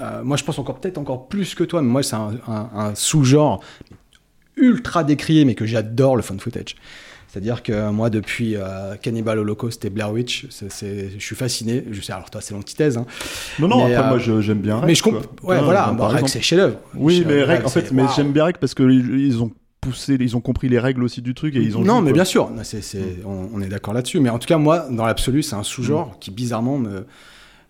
euh, 0.00 0.22
moi 0.24 0.36
je 0.36 0.44
pense 0.44 0.58
encore 0.58 0.78
peut-être 0.80 0.98
encore 0.98 1.28
plus 1.28 1.54
que 1.54 1.64
toi, 1.64 1.82
mais 1.82 1.88
moi 1.88 2.02
c'est 2.02 2.16
un, 2.16 2.32
un- 2.48 2.70
un 2.74 2.94
sous-genre 2.94 3.62
ultra 4.56 5.04
décrié, 5.04 5.44
mais 5.44 5.54
que 5.54 5.66
j'adore 5.66 6.16
le 6.16 6.22
fun 6.22 6.36
footage. 6.38 6.76
C'est-à-dire 7.28 7.62
que 7.62 7.90
moi, 7.90 8.10
depuis 8.10 8.56
euh, 8.56 8.96
Cannibal 9.00 9.38
Holocaust 9.38 9.84
et 9.84 9.90
Blair 9.90 10.10
Witch, 10.10 10.46
c'est- 10.50 11.10
je 11.16 11.24
suis 11.24 11.36
fasciné. 11.36 11.84
Je 11.92 12.00
sais, 12.00 12.12
alors 12.12 12.28
toi, 12.28 12.40
c'est 12.40 12.54
l'antithèse. 12.54 12.98
Hein. 12.98 13.06
Non, 13.60 13.68
non, 13.68 13.86
Mais, 13.86 13.94
après, 13.94 14.06
euh, 14.06 14.08
moi, 14.10 14.18
je- 14.18 14.40
j'aime 14.40 14.58
bien 14.58 14.82
Mais 14.84 14.96
je 14.96 15.02
comprends. 15.04 15.20
Ouais, 15.44 15.60
voilà. 15.62 15.94
Bah, 15.96 16.08
Rec, 16.08 16.28
c'est 16.28 16.40
chef-d'œuvre. 16.42 16.78
Oui, 16.96 17.24
mais 17.24 17.44
Rec, 17.44 17.64
en 17.64 17.68
fait, 17.68 17.92
mais 17.92 18.02
j'aime 18.16 18.32
bien 18.32 18.46
Rec 18.46 18.58
parce 18.58 18.74
qu'ils 18.74 19.20
ils 19.20 19.40
ont 19.40 19.52
poussé, 19.80 20.16
ils 20.18 20.36
ont 20.36 20.40
compris 20.40 20.68
les 20.68 20.80
règles 20.80 21.04
aussi 21.04 21.22
du 21.22 21.32
truc 21.34 21.54
et 21.54 21.60
ils 21.60 21.76
ont. 21.78 21.82
Non, 21.82 21.94
joué, 21.98 22.02
mais 22.06 22.10
quoi. 22.10 22.14
bien 22.14 22.24
sûr, 22.24 22.50
c'est- 22.64 23.00
on, 23.24 23.48
on 23.54 23.62
est 23.62 23.68
d'accord 23.68 23.94
là-dessus. 23.94 24.18
Mais 24.18 24.28
en 24.30 24.40
tout 24.40 24.48
cas, 24.48 24.58
moi, 24.58 24.88
dans 24.90 25.06
l'absolu, 25.06 25.44
c'est 25.44 25.54
un 25.54 25.62
sous-genre 25.62 26.08
Mm. 26.08 26.18
qui 26.18 26.30
bizarrement 26.32 26.78
me 26.78 26.88
me- 26.90 27.06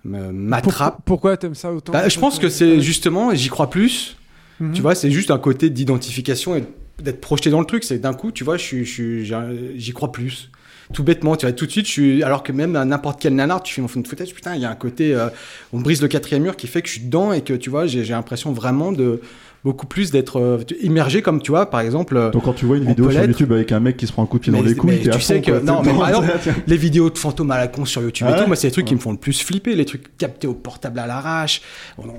m'attrape. 0.04 0.98
Pourquoi, 1.04 1.36
t'aimes 1.36 1.54
ça 1.54 1.72
autant 1.72 1.92
Bah, 1.92 2.08
je 2.08 2.18
pense 2.18 2.38
que 2.38 2.48
c'est 2.48 2.80
justement, 2.80 3.34
j'y 3.34 3.48
crois 3.48 3.70
plus. 3.70 4.16
Mhm. 4.60 4.72
Tu 4.72 4.82
vois, 4.82 4.94
c'est 4.94 5.10
juste 5.10 5.30
un 5.30 5.38
côté 5.38 5.70
d'identification 5.70 6.56
et 6.56 6.64
d'être 7.02 7.20
projeté 7.20 7.50
dans 7.50 7.60
le 7.60 7.66
truc. 7.66 7.84
C'est 7.84 7.98
d'un 7.98 8.12
coup, 8.14 8.30
tu 8.30 8.44
vois, 8.44 8.56
je 8.56 8.62
suis- 8.64 8.84
je 8.84 9.22
j'ai- 9.22 9.72
j'y 9.76 9.92
crois 9.92 10.12
plus. 10.12 10.50
Tout 10.92 11.04
bêtement, 11.04 11.36
tu 11.36 11.46
vois, 11.46 11.52
tout 11.52 11.66
de 11.66 11.70
suite, 11.70 11.86
je 11.86 11.92
suis, 11.92 12.22
alors 12.24 12.42
que 12.42 12.50
même 12.50 12.74
à 12.74 12.84
n'importe 12.84 13.20
quel 13.22 13.34
nanar, 13.36 13.62
tu 13.62 13.72
fais 13.80 13.86
fun 13.88 14.02
footage, 14.04 14.34
putain, 14.34 14.56
il 14.56 14.62
y 14.62 14.64
a 14.64 14.70
un 14.70 14.74
côté, 14.74 15.14
euh, 15.14 15.28
on 15.72 15.78
brise 15.80 16.02
le 16.02 16.08
quatrième 16.08 16.42
mur 16.42 16.56
qui 16.56 16.66
fait 16.66 16.82
que 16.82 16.88
je 16.88 16.94
suis 16.94 17.02
dedans 17.02 17.32
et 17.32 17.42
que, 17.42 17.52
tu 17.52 17.70
vois, 17.70 17.86
j'ai 17.86 18.02
l'impression 18.04 18.52
vraiment 18.52 18.90
de 18.90 19.20
beaucoup 19.62 19.87
plus 19.87 20.11
d'être 20.11 20.40
euh, 20.40 20.59
immergé 20.83 21.20
comme, 21.20 21.42
tu 21.42 21.51
vois, 21.51 21.68
par 21.68 21.81
exemple. 21.81 22.16
euh, 22.16 22.31
Donc 22.31 22.44
quand 22.44 22.55
tu 22.55 22.64
vois 22.64 22.79
une 22.79 22.85
vidéo 22.87 23.11
sur. 23.11 23.23
YouTube 23.25 23.53
avec 23.53 23.73
un 23.73 23.81
mec 23.81 23.96
qui 23.99 24.07
se 24.07 24.12
prend 24.12 24.23
un 24.23 24.27
coup 24.27 24.38
de 24.38 24.42
pied 24.44 24.53
dans 24.53 24.62
les 24.62 24.75
couilles, 24.75 25.01
tu 25.11 25.20
sais 25.20 25.42
que 25.42 25.61
non, 25.61 25.83
mais 25.83 25.92
les 26.66 26.77
vidéos 26.77 27.11
de 27.11 27.18
fantômes 27.18 27.51
à 27.51 27.59
la 27.59 27.68
con 27.68 27.85
sur 27.85 28.01
YouTube 28.03 28.27
et 28.29 28.33
Ah 28.35 28.40
tout, 28.40 28.46
moi 28.46 28.57
c'est 28.57 28.68
des 28.68 28.73
trucs 28.73 28.87
qui 28.87 28.94
me 28.94 29.01
font 29.01 29.12
le 29.12 29.18
plus 29.18 29.40
flipper, 29.42 29.75
les 29.75 29.85
trucs 29.85 30.16
captés 30.16 30.46
au 30.46 30.55
portable 30.55 30.99
à 30.99 31.07
l'arrache. 31.07 31.61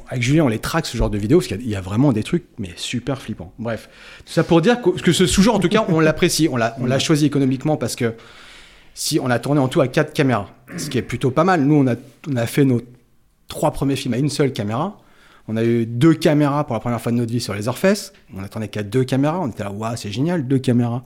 Avec 0.07 0.21
Julien, 0.23 0.43
on 0.43 0.47
les 0.49 0.59
traque 0.59 0.85
ce 0.85 0.95
genre 0.97 1.09
de 1.09 1.17
vidéos 1.17 1.39
parce 1.39 1.47
qu'il 1.47 1.57
y 1.57 1.59
a- 1.59 1.63
il 1.63 1.69
y, 1.69 1.75
a 1.75 1.81
vraiment 1.81 2.11
des 2.13 2.23
trucs 2.23 2.45
mais 2.59 2.69
super 2.75 3.21
flippants. 3.21 3.53
Bref, 3.57 3.89
tout 4.25 4.31
ça 4.33 4.43
pour 4.43 4.61
dire 4.61 4.81
que, 4.81 4.89
que 4.91 5.11
ce 5.11 5.25
sous-genre, 5.25 5.55
en 5.55 5.59
tout 5.59 5.69
cas, 5.69 5.85
on 5.89 5.99
l'apprécie, 5.99 6.47
on 6.51 6.57
l'a, 6.57 6.75
on 6.79 6.85
l'a 6.85 6.99
choisi 6.99 7.25
économiquement 7.25 7.75
parce 7.77 7.95
que 7.95 8.13
si 8.93 9.19
on 9.19 9.29
a 9.29 9.39
tourné 9.39 9.59
en 9.61 9.67
tout 9.67 9.81
à 9.81 9.87
quatre 9.87 10.13
caméras, 10.13 10.49
ce 10.77 10.89
qui 10.89 10.97
est 10.97 11.01
plutôt 11.01 11.31
pas 11.31 11.43
mal. 11.43 11.61
Nous, 11.61 11.75
on 11.75 11.87
a, 11.87 11.95
on 12.29 12.35
a 12.35 12.45
fait 12.45 12.65
nos 12.65 12.81
trois 13.47 13.71
premiers 13.71 13.95
films 13.95 14.13
à 14.13 14.17
une 14.17 14.29
seule 14.29 14.53
caméra. 14.53 14.97
On 15.51 15.57
a 15.57 15.65
eu 15.65 15.85
deux 15.85 16.13
caméras 16.13 16.65
pour 16.65 16.75
la 16.75 16.79
première 16.79 17.01
fois 17.01 17.11
de 17.11 17.17
notre 17.17 17.31
vie 17.33 17.41
sur 17.41 17.53
les 17.53 17.67
Orfesses. 17.67 18.13
On 18.33 18.41
attendait 18.41 18.69
qu'à 18.69 18.83
deux 18.83 19.03
caméras. 19.03 19.41
On 19.41 19.49
était 19.49 19.65
là, 19.65 19.71
waouh, 19.71 19.97
c'est 19.97 20.09
génial, 20.09 20.47
deux 20.47 20.59
caméras. 20.59 21.03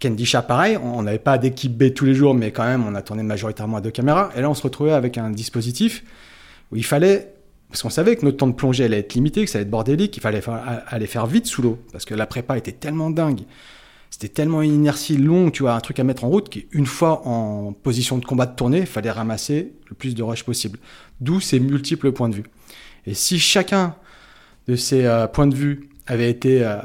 Candisha, 0.00 0.42
pareil, 0.42 0.78
on 0.80 1.02
n'avait 1.02 1.18
pas 1.18 1.36
d'équipe 1.36 1.76
B 1.76 1.92
tous 1.92 2.04
les 2.04 2.14
jours, 2.14 2.34
mais 2.34 2.52
quand 2.52 2.62
même, 2.62 2.86
on 2.86 2.94
attendait 2.94 3.24
majoritairement 3.24 3.78
à 3.78 3.80
deux 3.80 3.90
caméras. 3.90 4.30
Et 4.36 4.42
là, 4.42 4.48
on 4.48 4.54
se 4.54 4.62
retrouvait 4.62 4.92
avec 4.92 5.18
un 5.18 5.30
dispositif 5.30 6.04
où 6.70 6.76
il 6.76 6.84
fallait, 6.84 7.34
parce 7.68 7.82
qu'on 7.82 7.90
savait 7.90 8.14
que 8.14 8.24
notre 8.24 8.36
temps 8.36 8.46
de 8.46 8.52
plongée 8.52 8.84
allait 8.84 9.00
être 9.00 9.14
limité, 9.14 9.44
que 9.44 9.50
ça 9.50 9.58
allait 9.58 9.64
être 9.64 9.70
bordélique, 9.70 10.12
qu'il 10.12 10.22
fallait 10.22 10.42
aller 10.86 11.06
faire 11.08 11.26
vite 11.26 11.46
sous 11.46 11.62
l'eau, 11.62 11.80
parce 11.90 12.04
que 12.04 12.14
la 12.14 12.26
prépa 12.26 12.56
était 12.56 12.70
tellement 12.70 13.10
dingue. 13.10 13.40
C'était 14.10 14.28
tellement 14.28 14.62
une 14.62 14.72
inertie 14.72 15.16
longue, 15.16 15.50
tu 15.50 15.64
vois, 15.64 15.74
un 15.74 15.80
truc 15.80 15.98
à 15.98 16.04
mettre 16.04 16.22
en 16.22 16.28
route, 16.28 16.48
qu'une 16.48 16.86
fois 16.86 17.26
en 17.26 17.72
position 17.72 18.18
de 18.18 18.24
combat 18.24 18.46
de 18.46 18.54
tournée, 18.54 18.78
il 18.78 18.86
fallait 18.86 19.10
ramasser 19.10 19.72
le 19.88 19.96
plus 19.96 20.14
de 20.14 20.22
rush 20.22 20.44
possible. 20.44 20.78
D'où 21.20 21.40
ces 21.40 21.58
multiples 21.58 22.12
points 22.12 22.28
de 22.28 22.36
vue. 22.36 22.44
Et 23.06 23.14
si 23.14 23.38
chacun 23.38 23.94
de 24.68 24.76
ces 24.76 25.04
euh, 25.04 25.26
points 25.26 25.46
de 25.46 25.54
vue 25.54 25.88
avait 26.06 26.30
été, 26.30 26.64
euh, 26.64 26.76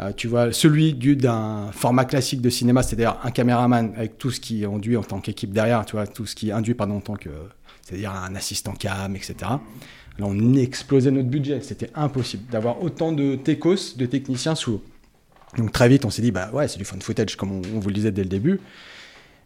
euh, 0.00 0.12
tu 0.16 0.26
vois, 0.28 0.52
celui 0.52 0.94
du- 0.94 1.16
d'un 1.16 1.70
format 1.72 2.04
classique 2.04 2.40
de 2.40 2.50
cinéma, 2.50 2.82
c'est-à-dire 2.82 3.16
un 3.22 3.30
caméraman 3.30 3.92
avec 3.96 4.18
tout 4.18 4.30
ce 4.30 4.40
qui 4.40 4.64
induit 4.64 4.96
en 4.96 5.02
tant 5.02 5.20
qu'équipe 5.20 5.52
derrière, 5.52 5.84
tu 5.84 5.92
vois, 5.92 6.06
tout 6.06 6.26
ce 6.26 6.34
qui 6.34 6.52
induit 6.52 6.74
pardon, 6.74 6.96
en 6.96 7.00
tant 7.00 7.16
que, 7.16 7.30
c'est-à-dire 7.82 8.12
un 8.12 8.34
assistant 8.34 8.72
cam, 8.72 9.14
etc. 9.16 9.34
Là, 10.18 10.26
on 10.26 10.54
explosait 10.54 11.10
notre 11.10 11.28
budget. 11.28 11.60
C'était 11.62 11.90
impossible 11.94 12.50
d'avoir 12.50 12.82
autant 12.82 13.12
de 13.12 13.36
techos, 13.36 13.96
de 13.96 14.06
techniciens 14.06 14.54
sous. 14.54 14.80
Donc 15.56 15.72
très 15.72 15.88
vite, 15.88 16.04
on 16.04 16.10
s'est 16.10 16.22
dit, 16.22 16.30
bah 16.32 16.50
ouais, 16.52 16.68
c'est 16.68 16.78
du 16.78 16.84
fun 16.84 16.98
footage, 17.00 17.36
comme 17.36 17.52
on, 17.52 17.60
vous 17.80 17.88
le 17.88 17.94
disait 17.94 18.10
dès 18.10 18.22
le 18.22 18.28
début. 18.28 18.60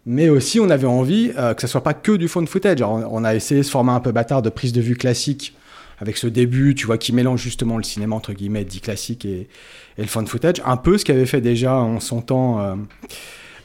Mais 0.04 0.28
aussi, 0.28 0.58
on 0.58 0.68
avait 0.70 0.86
envie 0.86 1.30
euh, 1.36 1.54
que 1.54 1.60
ça 1.60 1.68
soit 1.68 1.82
pas 1.84 1.94
que 1.94 2.12
du 2.12 2.26
fun 2.26 2.44
footage. 2.46 2.80
Alors, 2.82 3.08
on 3.12 3.22
a 3.22 3.34
essayé 3.34 3.62
ce 3.62 3.70
format 3.70 3.92
un 3.94 4.00
peu 4.00 4.10
bâtard 4.10 4.42
de 4.42 4.50
prise 4.50 4.72
de 4.72 4.80
vue 4.80 4.96
classique, 4.96 5.54
avec 6.02 6.16
ce 6.16 6.26
début, 6.26 6.74
tu 6.74 6.84
vois, 6.84 6.98
qui 6.98 7.12
mélange 7.12 7.40
justement 7.40 7.76
le 7.76 7.84
cinéma, 7.84 8.16
entre 8.16 8.32
guillemets, 8.32 8.64
dit 8.64 8.80
classique 8.80 9.24
et, 9.24 9.48
et 9.96 10.02
le 10.02 10.08
fun 10.08 10.26
footage. 10.26 10.56
Un 10.64 10.76
peu 10.76 10.98
ce 10.98 11.04
qu'avait 11.04 11.26
fait 11.26 11.40
déjà 11.40 11.76
en 11.76 12.00
son 12.00 12.22
temps 12.22 12.58
euh, 12.60 12.74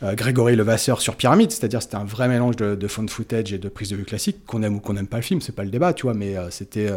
euh, 0.03 0.13
Grégory 0.13 0.55
Levasseur 0.55 1.01
sur 1.01 1.15
Pyramide, 1.15 1.49
c'est-à-dire 1.49 1.81
c'était 1.81 1.95
un 1.95 2.03
vrai 2.03 2.27
mélange 2.27 2.55
de, 2.55 2.75
de 2.75 2.87
footage 2.87 3.53
et 3.53 3.57
de 3.57 3.67
prise 3.69 3.89
de 3.89 3.95
vue 3.95 4.05
classique, 4.05 4.45
qu'on 4.45 4.61
aime 4.61 4.75
ou 4.75 4.79
qu'on 4.79 4.93
n'aime 4.93 5.07
pas 5.07 5.17
le 5.17 5.23
film, 5.23 5.41
c'est 5.41 5.55
pas 5.55 5.63
le 5.63 5.71
débat, 5.71 5.93
tu 5.93 6.03
vois, 6.03 6.13
mais 6.13 6.37
euh, 6.37 6.51
c'était 6.51 6.87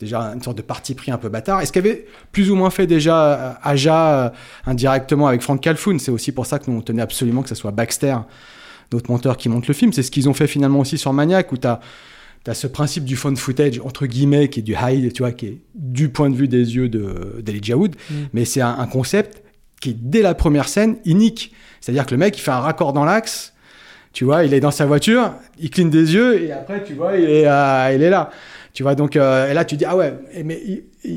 déjà 0.00 0.32
une 0.32 0.42
sorte 0.42 0.56
de 0.56 0.62
parti 0.62 0.94
pris 0.94 1.12
un 1.12 1.18
peu 1.18 1.28
bâtard. 1.28 1.60
Et 1.60 1.66
ce 1.66 1.72
qu'avait 1.72 2.06
plus 2.32 2.50
ou 2.50 2.54
moins 2.54 2.70
fait 2.70 2.86
déjà 2.86 3.58
Aja 3.62 4.32
indirectement 4.64 5.26
avec 5.26 5.42
Frank 5.42 5.60
Calfoun, 5.60 5.98
c'est 5.98 6.10
aussi 6.10 6.32
pour 6.32 6.46
ça 6.46 6.58
que 6.58 6.70
nous 6.70 6.78
on 6.78 6.80
tenait 6.80 7.02
absolument 7.02 7.42
que 7.42 7.50
ce 7.50 7.54
soit 7.54 7.70
Baxter, 7.70 8.16
notre 8.92 9.10
monteur, 9.10 9.36
qui 9.36 9.50
monte 9.50 9.68
le 9.68 9.74
film. 9.74 9.92
C'est 9.92 10.02
ce 10.02 10.10
qu'ils 10.10 10.26
ont 10.30 10.34
fait 10.34 10.46
finalement 10.46 10.78
aussi 10.78 10.96
sur 10.96 11.12
Maniac, 11.12 11.52
où 11.52 11.58
tu 12.46 12.50
as 12.50 12.54
ce 12.54 12.68
principe 12.68 13.04
du 13.04 13.16
fun 13.16 13.34
footage, 13.34 13.80
entre 13.84 14.06
guillemets, 14.06 14.48
qui 14.48 14.60
est 14.60 14.62
du 14.62 14.76
high, 14.80 15.12
tu 15.12 15.22
vois, 15.24 15.32
qui 15.32 15.46
est 15.46 15.58
du 15.74 16.10
point 16.10 16.30
de 16.30 16.36
vue 16.36 16.46
des 16.46 16.76
yeux 16.76 16.88
de- 16.88 17.40
d'Elijah 17.42 17.76
Wood, 17.76 17.96
Mm. 18.08 18.14
mais 18.32 18.44
c'est 18.44 18.60
un, 18.60 18.76
un 18.78 18.86
concept 18.86 19.42
qui, 19.80 19.94
dès 19.94 20.22
la 20.22 20.34
première 20.34 20.68
scène, 20.68 20.96
unique. 21.04 21.52
C'est-à-dire 21.80 22.06
que 22.06 22.12
le 22.12 22.18
mec, 22.18 22.38
il 22.38 22.40
fait 22.40 22.52
un 22.52 22.60
raccord 22.60 22.92
dans 22.92 23.04
l'axe, 23.04 23.52
tu 24.12 24.24
vois, 24.24 24.44
il 24.44 24.54
est 24.54 24.60
dans 24.60 24.70
sa 24.70 24.86
voiture, 24.86 25.32
il 25.58 25.70
cligne 25.70 25.90
des 25.90 26.14
yeux, 26.14 26.40
et 26.44 26.52
après, 26.52 26.84
tu 26.84 26.94
vois, 26.94 27.16
il 27.18 27.28
est, 27.28 27.46
euh, 27.48 27.92
il 27.96 28.02
est 28.02 28.10
là. 28.10 28.30
Tu 28.72 28.82
vois, 28.84 28.94
donc, 28.94 29.16
euh, 29.16 29.50
et 29.50 29.54
là, 29.54 29.64
tu 29.64 29.76
dis, 29.76 29.84
ah 29.84 29.96
ouais, 29.96 30.14
mais 30.44 30.60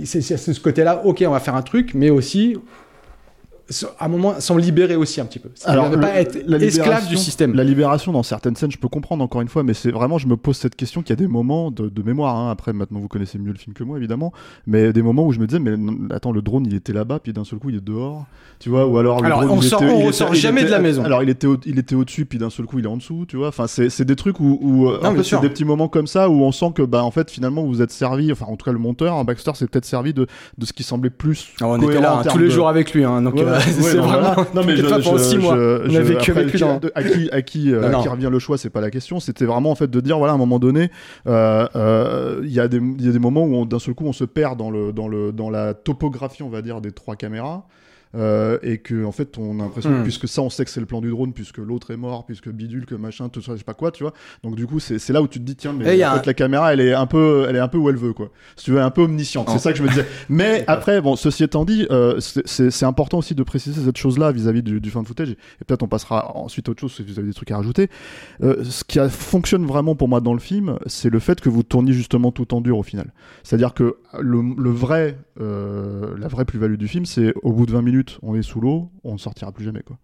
c'est 0.05 0.21
ce 0.21 0.59
côté-là, 0.59 1.03
ok, 1.05 1.23
on 1.27 1.31
va 1.31 1.39
faire 1.39 1.55
un 1.55 1.61
truc, 1.61 1.93
mais 1.93 2.09
aussi, 2.09 2.57
à 3.99 4.05
un 4.05 4.07
moment, 4.07 4.39
s'en 4.39 4.57
libérer 4.57 4.95
aussi 4.95 5.21
un 5.21 5.25
petit 5.25 5.39
peu. 5.39 5.49
C'est-à-dire 5.55 5.89
ne 5.89 5.95
pas 5.97 6.15
être 6.15 6.37
la 6.47 6.57
esclave 6.57 7.07
du 7.07 7.17
système. 7.17 7.53
La 7.53 7.63
libération 7.63 8.11
dans 8.11 8.23
certaines 8.23 8.55
scènes, 8.55 8.71
je 8.71 8.77
peux 8.77 8.87
comprendre 8.87 9.23
encore 9.23 9.41
une 9.41 9.47
fois, 9.47 9.63
mais 9.63 9.73
c'est 9.73 9.91
vraiment, 9.91 10.17
je 10.17 10.27
me 10.27 10.37
pose 10.37 10.57
cette 10.57 10.75
question 10.75 11.01
qu'il 11.01 11.11
y 11.11 11.13
a 11.13 11.15
des 11.17 11.27
moments 11.27 11.71
de, 11.71 11.87
de 11.89 12.01
mémoire. 12.03 12.35
hein. 12.35 12.49
Après, 12.51 12.73
maintenant, 12.73 12.99
vous 12.99 13.07
connaissez 13.07 13.37
mieux 13.37 13.51
le 13.51 13.57
film 13.57 13.73
que 13.73 13.83
moi, 13.83 13.97
évidemment, 13.97 14.33
mais 14.67 14.91
des 14.93 15.01
moments 15.01 15.25
où 15.25 15.31
je 15.31 15.39
me 15.39 15.47
disais, 15.47 15.59
mais 15.59 15.75
attends, 16.13 16.31
le 16.31 16.41
drone, 16.41 16.65
il 16.65 16.73
était 16.75 16.93
là-bas, 16.93 17.19
puis 17.19 17.33
d'un 17.33 17.43
seul 17.43 17.59
coup, 17.59 17.69
il 17.69 17.75
est 17.77 17.83
dehors, 17.83 18.25
tu 18.59 18.69
vois, 18.69 18.85
ou 18.87 18.97
alors 18.97 19.19
le 19.21 19.25
Alors, 19.27 19.41
drone, 19.43 19.57
on 19.57 19.61
il 19.61 19.67
sort- 19.67 19.83
était- 19.83 19.91
on 19.93 19.99
il 20.01 20.07
ressort 20.07 20.27
était- 20.29 20.37
jamais 20.37 20.61
était- 20.61 20.67
de 20.69 20.71
la 20.75 20.79
maison. 20.79 21.03
Alors, 21.03 21.21
il 21.23 21.29
était, 21.29 21.47
au, 21.47 21.57
il 21.65 21.77
était 21.79 21.95
au-dessus, 21.95 22.25
puis 22.25 22.37
d'un 22.39 22.49
seul 22.49 22.65
coup, 22.65 22.79
il 22.79 22.85
est 22.85 22.89
en 22.89 22.97
dessous, 22.97 23.25
tu 23.27 23.37
vois. 23.37 23.49
Enfin, 23.49 23.65
c'est 23.67 24.01
des 24.05 24.15
trucs 24.15 24.39
où, 24.39 24.57
où 24.61 24.87
euh, 24.89 24.99
Non, 25.03 25.09
en 25.09 25.15
fait, 25.15 25.23
c'est 25.23 25.39
des 25.41 25.49
petits 25.49 25.65
moments 25.65 25.87
comme 25.87 26.07
ça 26.07 26.29
où 26.29 26.41
on 26.43 26.51
sent 26.51 26.71
que, 26.75 26.81
bah, 26.81 27.03
en 27.03 27.11
fait, 27.11 27.29
finalement, 27.29 27.63
vous 27.63 27.81
êtes 27.81 27.91
servi, 27.91 28.31
enfin, 28.31 28.45
en 28.47 28.55
tout 28.55 28.65
cas, 28.65 28.71
le 28.71 28.79
monteur, 28.79 29.15
hein, 29.15 29.23
Baxter, 29.23 29.51
s'est 29.55 29.67
peut-être 29.67 29.85
servi 29.85 30.13
de, 30.13 30.27
de 30.57 30.65
ce 30.65 30.73
qui 30.73 30.83
semblait 30.83 31.09
plus. 31.09 31.53
Alors, 31.61 31.73
on 31.73 31.81
était 31.81 32.01
là 32.01 32.15
en 32.15 32.19
hein, 32.19 32.23
tous 32.29 32.37
les 32.37 32.45
de- 32.45 32.49
jours 32.51 32.67
avec 32.69 32.93
lui, 32.93 33.03
hein, 33.03 33.21
donc 33.21 33.35
Ouais, 33.35 33.43
euh, 33.43 33.58
c'est 33.81 33.97
non, 33.97 34.03
vraiment. 34.03 34.33
voilà. 34.33 34.47
Non, 34.55 34.61
mais 34.65 34.75
je, 34.77 34.85
pas, 34.85 34.99
pendant 34.99 35.17
je- 35.17 35.23
six 35.23 35.37
mois, 35.37 35.55
je- 35.55 35.87
on 35.87 35.89
je- 35.89 35.97
a 35.97 36.01
vécu 36.01 36.31
après, 36.31 36.41
avec 36.41 36.53
lui. 36.53 36.59
qui- 36.59 36.65
à 36.95 37.03
qui, 37.03 37.29
à 37.31 37.41
qui, 37.41 37.73
euh, 37.73 37.89
Non, 37.89 37.99
à 37.99 38.01
qui 38.01 38.07
revient 38.09 38.29
le 38.31 38.39
choix, 38.39 38.57
c'est 38.57 38.69
pas 38.69 38.81
la 38.81 38.89
question. 38.91 39.19
C'était 39.19 39.45
vraiment 39.45 39.71
en 39.71 39.75
fait 39.75 39.89
de 39.89 39.99
dire 39.99 40.17
voilà, 40.17 40.33
à 40.33 40.35
un 40.35 40.39
moment 40.39 40.59
donné, 40.59 40.91
euh, 41.27 41.67
euh, 41.75 42.41
il 42.43 42.51
y 42.53 42.59
a 42.59 42.67
des, 42.67 42.77
il 42.77 43.05
y 43.05 43.09
a 43.09 43.11
des 43.11 43.19
moments 43.19 43.43
où 43.43 43.55
on- 43.55 43.65
d'un 43.65 43.79
seul 43.79 43.93
coup 43.93 44.05
on 44.05 44.13
se 44.13 44.23
perd 44.23 44.57
dans 44.57 44.71
le, 44.71 44.91
dans 44.93 45.07
le, 45.07 45.31
dans 45.31 45.49
la 45.49 45.73
topographie, 45.73 46.43
on 46.43 46.49
va 46.49 46.61
dire, 46.61 46.81
des 46.81 46.91
trois 46.91 47.15
caméras. 47.15 47.65
Euh, 48.15 48.57
et 48.63 48.79
que 48.79 49.05
en 49.05 49.11
fait 49.11 49.37
on 49.37 49.59
a 49.59 49.63
l'impression 49.63 49.91
Hmm. 49.91 50.03
puisque 50.03 50.27
ça 50.27 50.41
on 50.41 50.49
sait 50.49 50.65
que 50.65 50.71
c'est 50.71 50.79
le 50.79 50.85
plan 50.87 50.99
du 51.01 51.09
drone 51.11 51.31
puisque 51.33 51.59
l'autre 51.59 51.91
est 51.91 51.97
mort 51.97 52.25
puisque 52.25 52.49
bidule 52.49 52.85
que 52.87 52.95
machin 52.95 53.29
tout 53.29 53.41
ça 53.41 53.51
je 53.53 53.57
sais 53.59 53.63
pas 53.63 53.73
quoi 53.75 53.91
tu 53.91 54.03
vois. 54.03 54.13
Donc 54.43 54.55
du 54.55 54.65
coup 54.65 54.79
c'est 54.79 55.07
là 55.09 55.21
où 55.21 55.27
tu 55.27 55.39
te 55.39 55.43
dis 55.45 55.55
tiens 55.55 55.73
mais 55.73 55.85
en 55.85 55.87
fait 55.87 56.03
un- 56.03 56.21
la 56.25 56.33
caméra 56.33 56.73
elle 56.73 56.81
est 56.81 56.93
un 56.93 57.05
peu 57.05 57.45
elle 57.47 57.55
est 57.55 57.59
un 57.59 57.67
peu 57.67 57.77
où 57.77 57.87
elle 57.89 57.97
veut 57.97 58.13
quoi. 58.13 58.31
Si 58.55 58.65
tu 58.65 58.71
veux 58.71 58.81
un 58.81 58.89
peu 58.89 59.01
omnisciente. 59.03 59.45
Oh. 59.49 59.53
c'est 59.53 59.59
ça 59.59 59.71
que 59.71 59.77
je 59.77 59.83
me 59.83 59.89
disais 59.89 60.05
mais 60.29 60.63
après 60.67 61.01
bon 61.01 61.15
ceci 61.15 61.43
étant 61.43 61.65
dit 61.65 61.85
euh, 61.91 62.19
c'est- 62.19 62.83
important 62.83 63.19
aussi 63.19 63.35
de 63.35 63.43
préciser 63.43 63.79
cette 63.83 63.97
chose 63.97 64.17
là 64.17 64.31
vis-à-vis 64.31 64.63
du, 64.63 64.79
du 64.81 64.89
fan 64.89 65.05
footage. 65.05 65.29
Et 65.31 65.65
peut-être 65.67 65.83
on 65.83 65.87
passera 65.87 66.35
ensuite 66.35 66.67
à 66.67 66.71
autre 66.71 66.81
chose 66.81 66.93
si 66.93 67.03
vous 67.03 67.19
avez 67.19 67.27
des 67.27 67.33
trucs 67.33 67.51
à 67.51 67.57
rajouter. 67.57 67.89
Euh, 68.41 68.63
ce 68.63 68.83
qui 68.83 68.99
a- 68.99 69.09
fonctionne 69.09 69.65
vraiment 69.65 69.95
pour 69.95 70.07
moi 70.07 70.19
dans 70.21 70.33
le 70.33 70.39
film 70.39 70.79
c'est 70.87 71.09
le 71.09 71.19
fait 71.19 71.41
que 71.41 71.49
vous 71.49 71.61
tourniez 71.63 71.93
justement 71.93 72.31
tout 72.31 72.53
en 72.55 72.61
dur 72.61 72.77
au 72.77 72.83
final. 72.83 73.13
C'est 73.43 73.55
à 73.55 73.59
dire 73.59 73.73
que 73.73 73.97
le, 74.19 74.41
le 74.57 74.69
vrai 74.71 75.17
euh, 75.39 76.15
la 76.17 76.27
vraie 76.27 76.45
plus-value 76.45 76.75
du 76.75 76.87
film 76.87 77.05
c'est 77.05 77.33
au 77.43 77.51
bout 77.51 77.65
de 77.65 77.71
20 77.71 77.81
minutes 77.81 78.19
on 78.21 78.35
est 78.35 78.41
sous 78.41 78.59
l'eau 78.59 78.89
on 79.03 79.13
ne 79.13 79.17
sortira 79.17 79.51
plus 79.51 79.63
jamais 79.65 79.81
quoi 79.81 79.97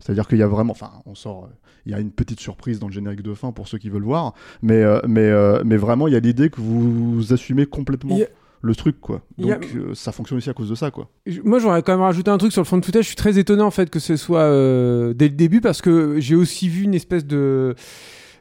c'est-à-dire 0.00 0.26
qu'il 0.26 0.38
y 0.38 0.42
a 0.42 0.48
vraiment, 0.48 0.72
enfin, 0.72 0.90
on 1.06 1.14
sort, 1.14 1.44
euh, 1.44 1.54
il 1.86 1.92
y 1.92 1.94
a 1.94 2.00
une 2.00 2.10
petite 2.10 2.40
surprise 2.40 2.80
dans 2.80 2.88
le 2.88 2.92
générique 2.92 3.22
de 3.22 3.34
fin 3.34 3.52
pour 3.52 3.68
ceux 3.68 3.78
qui 3.78 3.88
veulent 3.88 4.02
voir, 4.02 4.34
mais 4.60 4.82
euh, 4.82 4.98
mais 5.06 5.20
euh, 5.20 5.62
mais 5.64 5.76
vraiment 5.76 6.08
il 6.08 6.12
y 6.14 6.16
a 6.16 6.18
l'idée 6.18 6.50
que 6.50 6.60
vous 6.60 7.32
assumez 7.32 7.66
complètement 7.66 8.16
le 8.62 8.74
truc 8.74 9.00
quoi. 9.00 9.22
a- 9.52 9.58
Donc 9.58 9.68
euh, 9.76 9.94
ça 9.94 10.10
fonctionne 10.10 10.38
aussi 10.38 10.50
à 10.50 10.54
cause 10.54 10.68
de 10.68 10.74
ça 10.74 10.90
quoi. 10.90 11.08
Moi, 11.44 11.60
j'aurais 11.60 11.84
quand 11.84 11.92
même 11.92 12.00
rajouté 12.00 12.32
un 12.32 12.38
truc 12.38 12.50
sur 12.50 12.62
le 12.62 12.66
fond 12.66 12.82
footage. 12.82 13.04
Je 13.04 13.08
suis 13.10 13.16
très 13.16 13.38
étonné 13.38 13.62
en 13.62 13.70
fait 13.70 13.90
que 13.90 14.00
ce 14.00 14.16
soit 14.16 14.40
euh, 14.40 15.14
dès 15.14 15.28
le 15.28 15.34
début 15.36 15.60
parce 15.60 15.80
que 15.80 16.18
j'ai 16.18 16.34
aussi 16.34 16.68
vu 16.68 16.82
une 16.82 16.94
espèce 16.94 17.24
de 17.24 17.76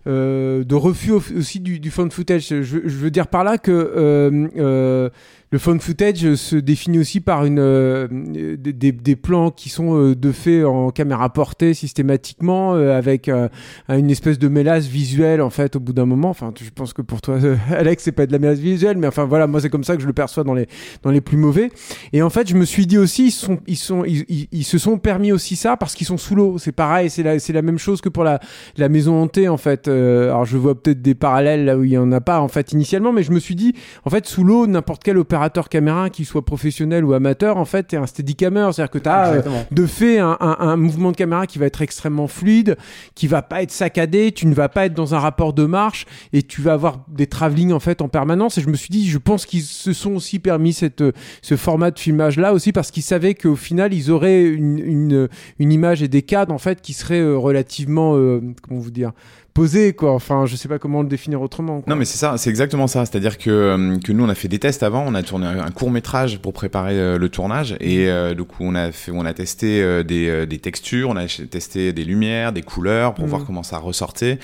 euh, 0.07 0.63
de 0.63 0.73
refus 0.73 1.11
au- 1.11 1.21
aussi 1.37 1.59
du, 1.59 1.79
du 1.79 1.91
found 1.91 2.11
footage. 2.11 2.47
Je, 2.49 2.63
je 2.63 2.79
veux 2.97 3.11
dire 3.11 3.27
par 3.27 3.43
là 3.43 3.59
que 3.59 3.71
le 5.51 5.59
found 5.59 5.81
footage 5.81 6.35
se 6.35 6.55
définit 6.55 6.97
aussi 6.99 7.19
par 7.19 7.43
une, 7.45 7.59
euh, 7.59 8.07
des, 8.09 8.91
des- 8.93 9.15
plans 9.17 9.51
qui 9.51 9.67
sont 9.67 9.97
euh, 9.97 10.15
de 10.15 10.31
fait 10.31 10.63
en 10.63 10.91
caméra 10.91 11.31
portée 11.31 11.73
systématiquement 11.73 12.73
euh, 12.73 12.97
avec 12.97 13.27
euh, 13.27 13.49
une 13.89 14.09
espèce 14.09 14.39
de 14.39 14.47
mélasse 14.47 14.85
visuelle 14.87 15.41
en 15.41 15.49
fait 15.49 15.75
au 15.75 15.81
bout 15.81 15.91
d'un 15.91 16.05
moment. 16.05 16.29
Enfin, 16.29 16.53
je 16.59 16.69
pense 16.69 16.93
que 16.93 17.01
pour 17.01 17.19
toi, 17.21 17.35
euh, 17.43 17.57
Alex, 17.69 18.03
c'est 18.03 18.13
pas 18.13 18.25
de 18.25 18.31
la 18.31 18.39
mélasse 18.39 18.59
visuelle, 18.59 18.95
mais 18.97 19.07
enfin 19.07 19.25
voilà, 19.25 19.45
moi 19.45 19.59
c'est 19.59 19.69
comme 19.69 19.83
ça 19.83 19.95
que 19.97 20.01
je 20.01 20.07
le 20.07 20.13
perçois 20.13 20.45
dans 20.45 20.53
les 20.53 20.67
dans 21.03 21.11
les 21.11 21.19
plus 21.21 21.35
mauvais. 21.37 21.69
Et 22.13 22.21
en 22.21 22.29
fait, 22.29 22.47
je 22.47 22.55
me 22.55 22.63
suis 22.63 22.87
dit 22.87 22.97
aussi, 22.97 23.27
ils 23.27 23.31
sont 23.31 23.59
ils 23.67 23.75
sont 23.77 24.05
ils, 24.05 24.47
ils- 24.53 24.63
se 24.63 24.77
sont 24.77 24.97
permis 24.97 25.33
aussi 25.33 25.57
ça 25.57 25.75
parce 25.75 25.95
qu'ils 25.95 26.07
sont 26.07 26.17
sous 26.17 26.33
l'eau. 26.35 26.57
C'est 26.59 26.71
pareil, 26.71 27.09
c'est 27.09 27.23
la 27.23 27.35
la 27.35 27.61
même 27.61 27.77
chose 27.77 27.99
que 27.99 28.07
pour 28.09 28.23
la 28.23 28.39
la 28.77 28.87
maison 28.87 29.21
hantée 29.21 29.49
en 29.49 29.57
fait. 29.57 29.89
Euh, 29.89 30.29
alors 30.29 30.45
je 30.45 30.55
vois 30.57 30.81
peut-être 30.81 31.01
des 31.01 31.13
parallèles 31.15 31.65
là 31.65 31.77
où 31.77 31.83
il 31.83 31.91
y 31.91 31.97
en 31.97 32.11
a 32.13 32.21
pas 32.21 32.39
en 32.39 32.47
fait 32.47 32.71
initialement, 32.71 33.11
mais 33.11 33.23
je 33.23 33.31
me 33.33 33.39
suis 33.39 33.55
dit 33.55 33.73
en 34.05 34.09
fait 34.09 34.25
sous 34.25 34.45
l'eau 34.45 34.65
n'importe 34.65 35.03
quel 35.03 35.17
opérateur 35.17 35.40
caméra 35.49 36.09
qui 36.09 36.25
soit 36.25 36.43
professionnel 36.45 37.03
ou 37.05 37.13
amateur 37.13 37.57
en 37.57 37.65
fait 37.65 37.93
est 37.93 37.97
un 37.97 38.05
steadicammer, 38.05 38.69
c'est-à-dire 38.73 38.91
que 38.91 38.99
tu 38.99 39.09
as 39.09 39.29
Exactement. 39.29 39.65
de 39.71 39.85
fait 39.85 40.19
un, 40.19 40.37
un- 40.39 40.57
un 40.59 40.75
mouvement 40.77 41.11
de 41.11 41.17
caméra 41.17 41.47
qui 41.47 41.57
va 41.59 41.65
être 41.65 41.81
extrêmement 41.81 42.27
fluide, 42.27 42.77
qui 43.15 43.27
va 43.27 43.41
pas 43.41 43.61
être 43.63 43.71
saccadé, 43.71 44.31
tu 44.31 44.47
ne 44.47 44.53
vas 44.53 44.69
pas 44.69 44.85
être 44.85 44.93
dans 44.93 45.15
un 45.15 45.19
rapport 45.19 45.53
de 45.53 45.65
marche 45.65 46.05
et 46.33 46.43
tu 46.43 46.61
vas 46.61 46.73
avoir 46.73 47.03
des 47.07 47.27
travelling 47.27 47.71
en 47.71 47.79
fait 47.79 48.01
en 48.01 48.07
permanence. 48.09 48.57
Et 48.57 48.61
je 48.61 48.69
me 48.69 48.75
suis 48.75 48.89
dit, 48.89 49.07
je 49.09 49.17
pense 49.17 49.45
qu'ils 49.45 49.61
se 49.63 49.93
sont 49.93 50.13
aussi 50.15 50.39
permis 50.39 50.73
cette, 50.73 51.03
ce 51.41 51.55
format 51.55 51.91
de 51.91 51.99
filmage 51.99 52.37
là 52.37 52.53
aussi 52.53 52.71
parce 52.71 52.91
qu'ils 52.91 53.03
savaient 53.03 53.35
qu'au 53.35 53.55
final 53.55 53.93
ils 53.93 54.11
auraient 54.11 54.43
une, 54.43 54.77
une, 54.79 55.29
une 55.59 55.71
image 55.71 56.01
et 56.03 56.07
des 56.07 56.21
cadres 56.21 56.53
en 56.53 56.57
fait 56.59 56.81
qui 56.81 56.93
seraient 56.93 57.19
euh, 57.19 57.35
relativement, 57.37 58.15
euh, 58.15 58.41
comment 58.67 58.79
vous 58.79 58.91
dire, 58.91 59.11
posés 59.53 59.93
quoi. 59.93 60.13
Enfin, 60.13 60.45
je 60.45 60.55
sais 60.55 60.67
pas 60.67 60.79
comment 60.79 61.01
le 61.01 61.07
définir 61.07 61.41
autrement. 61.41 61.81
quoi. 61.81 61.91
Non, 61.93 61.95
mais 61.97 62.05
c'est 62.05 62.17
ça, 62.17 62.37
c'est 62.37 62.49
exactement 62.49 62.87
ça. 62.87 63.05
C'est-à-dire 63.05 63.37
que, 63.37 63.49
euh, 63.49 63.97
que 63.99 64.11
nous, 64.11 64.23
on 64.23 64.29
a 64.29 64.35
fait 64.35 64.47
des 64.47 64.59
tests 64.59 64.83
avant, 64.83 65.03
on 65.07 65.13
a 65.15 65.23
tourné 65.23 65.47
un, 65.47 65.71
court 65.71 65.91
métrage 65.91 66.39
pour 66.39 66.53
préparer 66.53 66.93
euh, 66.99 67.17
le 67.17 67.29
tournage, 67.29 67.75
et 67.79 68.09
euh, 68.09 68.33
du 68.33 68.43
coup, 68.43 68.57
on 68.61 68.75
a 68.75 68.91
fait, 68.91 69.11
on 69.11 69.25
a 69.25 69.33
testé 69.33 69.81
euh, 69.81 70.03
des, 70.03 70.45
des 70.45 70.59
textures, 70.59 71.09
on 71.09 71.15
a 71.15 71.25
testé 71.25 71.93
des 71.93 72.03
lumières, 72.03 72.53
des 72.53 72.61
couleurs 72.61 73.13
pour 73.13 73.25
Mhm. 73.25 73.29
voir 73.29 73.45
comment 73.45 73.63
ça 73.63 73.77
ressortait, 73.77 74.39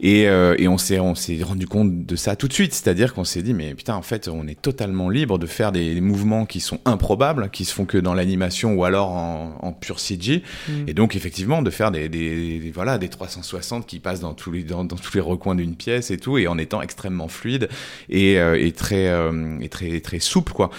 et, 0.00 0.28
euh, 0.28 0.54
et 0.58 0.66
on 0.68 0.78
s'est, 0.78 0.98
on 0.98 1.14
s'est 1.14 1.42
rendu 1.42 1.66
compte 1.66 2.06
de 2.06 2.16
ça 2.16 2.36
tout 2.36 2.48
de 2.48 2.52
suite. 2.52 2.72
C'est-à-dire 2.74 3.12
qu'on 3.14 3.24
s'est 3.24 3.42
dit, 3.42 3.52
mais 3.54 3.74
putain, 3.74 3.94
en 3.94 4.02
fait, 4.02 4.28
on 4.28 4.46
est 4.48 4.60
totalement 4.60 5.08
libre 5.10 5.38
de 5.38 5.46
faire 5.46 5.72
des, 5.72 5.94
des 5.94 6.00
mouvements 6.00 6.46
qui 6.46 6.60
sont 6.60 6.80
improbables, 6.84 7.50
qui 7.50 7.64
se 7.64 7.74
font 7.74 7.84
que 7.84 7.98
dans 7.98 8.14
l'animation 8.14 8.74
ou 8.74 8.84
alors 8.84 9.10
en, 9.10 9.58
en 9.60 9.72
pur 9.72 10.00
CG, 10.00 10.42
Mhm. 10.68 10.84
et 10.88 10.94
donc 10.94 11.16
effectivement 11.16 11.60
de 11.62 11.70
faire 11.70 11.90
des, 11.90 12.08
des, 12.08 12.58
des- 12.58 12.70
voilà 12.70 12.98
des 12.98 13.08
360 13.08 13.86
qui 13.86 13.98
passent 14.00 14.20
dans 14.20 14.34
tous 14.34 14.50
les 14.52 14.62
dans, 14.62 14.84
dans 14.84 14.96
tous 14.96 15.14
les 15.14 15.20
recoins 15.20 15.54
d'une 15.54 15.74
pièce 15.76 16.10
et 16.10 16.16
tout, 16.18 16.38
et 16.38 16.46
en 16.48 16.56
étant 16.58 16.80
extrêmement 16.82 17.28
fluide 17.28 17.68
et, 18.08 18.38
euh, 18.38 18.58
et 18.58 18.72
très 18.72 19.08
euh, 19.08 19.58
et 19.60 19.68
très 19.68 20.00
très 20.00 20.18
souple 20.20 20.52
quoi. 20.52 20.70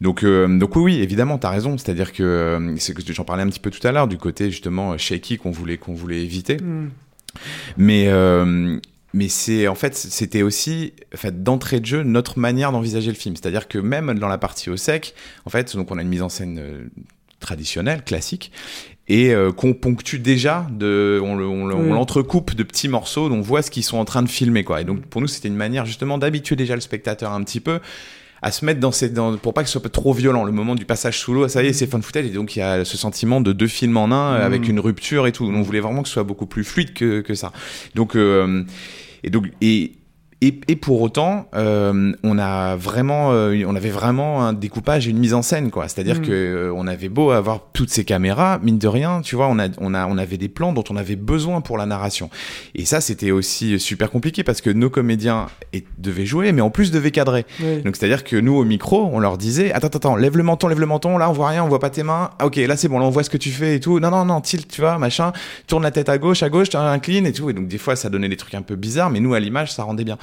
Donc 0.00 0.22
euh, 0.24 0.46
donc 0.58 0.76
oui, 0.76 0.82
oui 0.82 1.00
évidemment 1.00 1.38
t'as 1.38 1.50
raison, 1.50 1.78
c'est-à-dire 1.78 2.12
que 2.12 2.22
euh, 2.22 2.76
c'est 2.78 2.94
que 2.94 3.00
j'en 3.12 3.24
parlais 3.24 3.42
un 3.42 3.48
petit 3.48 3.60
peu 3.60 3.70
tout 3.70 3.86
à 3.86 3.92
l'heure 3.92 4.08
du 4.08 4.18
côté 4.18 4.50
justement 4.50 4.96
shaky 4.98 5.38
qu'on 5.38 5.50
voulait 5.50 5.78
qu'on 5.78 5.94
voulait 5.94 6.22
éviter, 6.22 6.56
Mm. 6.56 6.88
Mais 7.76 8.04
euh, 8.08 8.78
mais 9.12 9.28
c'est 9.28 9.66
en 9.68 9.74
fait 9.74 9.94
c'était 9.94 10.42
aussi 10.42 10.92
en 11.14 11.16
fait, 11.16 11.42
d'entrée 11.42 11.80
de 11.80 11.86
jeu 11.86 12.02
notre 12.02 12.38
manière 12.38 12.72
d'envisager 12.72 13.08
le 13.08 13.16
film, 13.16 13.34
c'est-à-dire 13.36 13.68
que 13.68 13.78
même 13.78 14.18
dans 14.18 14.28
la 14.28 14.38
partie 14.38 14.70
au 14.70 14.76
sec, 14.76 15.14
en 15.44 15.50
fait 15.50 15.74
donc 15.76 15.90
on 15.90 15.98
a 15.98 16.02
une 16.02 16.08
mise 16.08 16.22
en 16.22 16.28
scène 16.28 16.58
euh, 16.58 16.84
traditionnelle 17.40 18.02
classique 18.04 18.50
et 19.08 19.32
euh, 19.32 19.52
qu'on 19.52 19.72
ponctue 19.72 20.16
déjà 20.18 20.66
de 20.72 21.20
on 21.22 21.36
le- 21.36 21.46
Oui. 21.46 21.90
l'entrecoupe 21.90 22.54
de 22.54 22.62
petits 22.64 22.88
morceaux 22.88 23.28
dont 23.28 23.36
on 23.36 23.40
voit 23.40 23.62
ce 23.62 23.70
qu'ils 23.70 23.84
sont 23.84 23.98
en 23.98 24.04
train 24.04 24.22
de 24.22 24.28
filmer 24.28 24.64
quoi 24.64 24.80
et 24.80 24.84
donc 24.84 25.02
pour 25.06 25.20
nous 25.20 25.28
c'était 25.28 25.48
une 25.48 25.54
manière 25.56 25.86
justement 25.86 26.18
d'habituer 26.18 26.56
déjà 26.56 26.74
le 26.74 26.80
spectateur 26.80 27.32
un 27.32 27.42
petit 27.44 27.60
peu 27.60 27.78
à 28.46 28.52
se 28.52 28.64
mettre 28.64 28.78
dans 28.78 28.92
ces 28.92 29.08
dans, 29.08 29.36
pour 29.36 29.54
pas 29.54 29.64
que 29.64 29.68
ce 29.68 29.76
soit 29.76 29.90
trop 29.90 30.12
violent. 30.12 30.44
Le 30.44 30.52
moment 30.52 30.76
du 30.76 30.84
passage 30.84 31.18
sous 31.18 31.34
l'eau 31.34 31.48
ça 31.48 31.64
y 31.64 31.66
est 31.66 31.72
c'est 31.72 31.88
fun 31.88 32.00
footage 32.00 32.26
et 32.26 32.30
donc 32.30 32.54
il 32.54 32.60
y 32.60 32.62
a 32.62 32.84
ce 32.84 32.96
sentiment 32.96 33.40
de 33.40 33.52
deux 33.52 33.66
films 33.66 33.96
en 33.96 34.12
un 34.12 34.34
avec 34.34 34.68
une 34.68 34.78
rupture 34.78 35.26
et 35.26 35.32
tout. 35.32 35.44
On 35.44 35.62
voulait 35.62 35.80
vraiment 35.80 36.02
que 36.02 36.08
ce 36.08 36.14
soit 36.14 36.22
beaucoup 36.22 36.46
plus 36.46 36.62
fluide 36.62 36.94
que, 36.94 37.22
que 37.22 37.34
ça. 37.34 37.50
Donc 37.96 38.14
euh, 38.14 38.62
et 39.24 39.30
donc 39.30 39.50
et 39.60 39.94
et, 40.42 40.60
et 40.68 40.76
pour 40.76 41.00
autant, 41.00 41.48
euh, 41.54 42.12
on 42.22 42.38
a 42.38 42.76
vraiment, 42.76 43.32
euh, 43.32 43.64
on 43.66 43.74
avait 43.74 43.90
vraiment 43.90 44.44
un 44.44 44.52
découpage 44.52 45.06
et 45.06 45.10
une 45.10 45.18
mise 45.18 45.32
en 45.32 45.40
scène, 45.40 45.70
quoi. 45.70 45.88
C'est-à-dire 45.88 46.20
Mm. 46.20 46.22
que 46.22 46.32
euh, 46.32 46.72
on 46.76 46.86
avait 46.86 47.08
beau 47.08 47.30
avoir 47.30 47.60
toutes 47.72 47.88
ces 47.88 48.04
caméras, 48.04 48.58
mine 48.62 48.78
de 48.78 48.86
rien, 48.88 49.22
tu 49.22 49.34
vois, 49.34 49.48
on 49.48 49.58
a, 49.58 49.68
on 49.78 49.94
a, 49.94 50.06
on 50.06 50.18
avait 50.18 50.36
des 50.36 50.48
plans 50.48 50.72
dont 50.74 50.84
on 50.90 50.96
avait 50.96 51.16
besoin 51.16 51.62
pour 51.62 51.78
la 51.78 51.86
narration. 51.86 52.28
Et 52.74 52.84
ça, 52.84 53.00
c'était 53.00 53.30
aussi 53.30 53.80
super 53.80 54.10
compliqué 54.10 54.44
parce 54.44 54.60
que 54.60 54.68
nos 54.68 54.90
comédiens 54.90 55.46
devaient 55.98 56.26
jouer, 56.26 56.52
mais 56.52 56.60
en 56.60 56.70
plus 56.70 56.90
devaient 56.90 57.10
cadrer. 57.10 57.46
Donc 57.84 57.96
c'est-à-dire 57.96 58.22
que 58.22 58.36
nous 58.36 58.54
au 58.56 58.64
micro, 58.64 59.08
on 59.12 59.18
leur 59.20 59.38
disait 59.38 59.72
attends 59.72 59.86
attends 59.86 59.98
attends, 59.98 60.16
lève 60.16 60.36
le 60.36 60.42
menton, 60.42 60.68
lève 60.68 60.80
le 60.80 60.86
menton, 60.86 61.16
là 61.18 61.30
on 61.30 61.32
voit 61.32 61.48
rien, 61.48 61.64
on 61.64 61.68
voit 61.68 61.80
pas 61.80 61.90
tes 61.90 62.02
mains. 62.02 62.30
Ah, 62.38 62.46
OK, 62.46 62.56
là 62.56 62.76
c'est 62.76 62.88
bon, 62.88 62.98
là 62.98 63.06
on 63.06 63.10
voit 63.10 63.22
ce 63.22 63.30
que 63.30 63.36
tu 63.38 63.50
fais 63.50 63.76
et 63.76 63.80
tout. 63.80 64.00
Non 64.00 64.10
non 64.10 64.24
non, 64.26 64.40
tilt, 64.42 64.68
tu 64.68 64.82
vois, 64.82 64.98
machin, 64.98 65.32
tourne 65.66 65.82
la 65.82 65.90
tête 65.90 66.08
à 66.10 66.18
gauche, 66.18 66.42
à 66.42 66.50
gauche, 66.50 66.74
incline 66.74 67.26
et 67.26 67.32
tout 67.32 67.48
et 67.48 67.52
donc 67.54 67.68
des 67.68 67.78
fois 67.78 67.96
ça 67.96 68.10
donnait 68.10 68.28
des 68.28 68.36
trucs 68.36 68.54
un 68.54 68.62
peu 68.62 68.76
bizarres 68.76 69.08
mais 69.10 69.20
nous 69.20 69.32
à 69.34 69.40
l'image 69.40 69.72
ça 69.72 69.82
rendait 69.82 70.04
bien. 70.04 70.18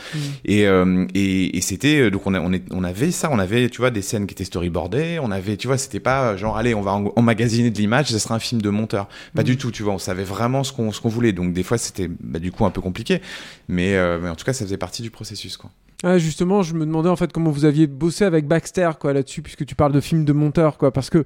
Et 0.45 0.67
euh, 0.67 1.05
et, 1.13 1.57
et 1.57 1.61
c'était 1.61 1.99
euh, 2.01 2.11
donc 2.11 2.25
on 2.27 2.33
a, 2.33 2.39
on, 2.39 2.51
est, 2.53 2.63
on 2.71 2.83
avait 2.83 3.11
ça, 3.11 3.29
on 3.31 3.39
avait 3.39 3.69
tu 3.69 3.77
vois 3.79 3.91
des 3.91 4.01
scènes 4.01 4.27
qui 4.27 4.33
étaient 4.33 4.43
storyboardées, 4.45 5.19
on 5.21 5.31
avait 5.31 5.57
tu 5.57 5.67
vois, 5.67 5.77
c'était 5.77 5.99
pas 5.99 6.31
euh, 6.31 6.37
genre 6.37 6.57
allez, 6.57 6.73
on 6.75 6.81
va 6.81 6.93
en- 6.93 7.13
emmagasiner 7.15 7.69
de 7.71 7.77
l'image, 7.77 8.07
ce 8.07 8.19
sera 8.19 8.35
un 8.35 8.39
film 8.39 8.61
de 8.61 8.69
monteur. 8.69 9.07
Pas 9.35 9.43
du 9.43 9.57
tout, 9.57 9.71
tu 9.71 9.83
vois, 9.83 9.93
on 9.93 9.97
savait 9.99 10.23
vraiment 10.23 10.63
ce 10.63 10.73
qu'on 10.73 10.91
ce 10.91 11.01
qu'on 11.01 11.09
voulait. 11.09 11.31
Donc 11.33 11.53
des 11.53 11.63
fois 11.63 11.77
c'était 11.77 12.09
bah, 12.19 12.39
du 12.39 12.51
coup 12.51 12.65
un 12.65 12.71
peu 12.71 12.81
compliqué, 12.81 13.21
mais 13.67 13.95
euh, 13.95 14.19
mais 14.21 14.29
en 14.29 14.35
tout 14.35 14.45
cas 14.45 14.53
ça 14.53 14.65
faisait 14.65 14.77
partie 14.77 15.01
du 15.01 15.11
processus 15.11 15.57
quoi. 15.57 15.69
Ah, 16.03 16.17
justement, 16.17 16.63
je 16.63 16.73
me 16.73 16.85
demandais 16.85 17.07
en 17.09 17.15
fait 17.15 17.31
comment 17.31 17.49
vous 17.49 17.63
aviez 17.65 17.87
bossé 17.87 18.25
avec 18.25 18.45
Baxter 18.47 18.89
quoi 18.99 19.13
là-dessus, 19.13 19.41
puisque 19.41 19.65
tu 19.65 19.73
parles 19.73 19.93
de 19.93 20.01
film 20.01 20.25
de 20.25 20.33
monteur 20.33 20.77
quoi, 20.77 20.91
parce 20.91 21.09
que 21.09 21.23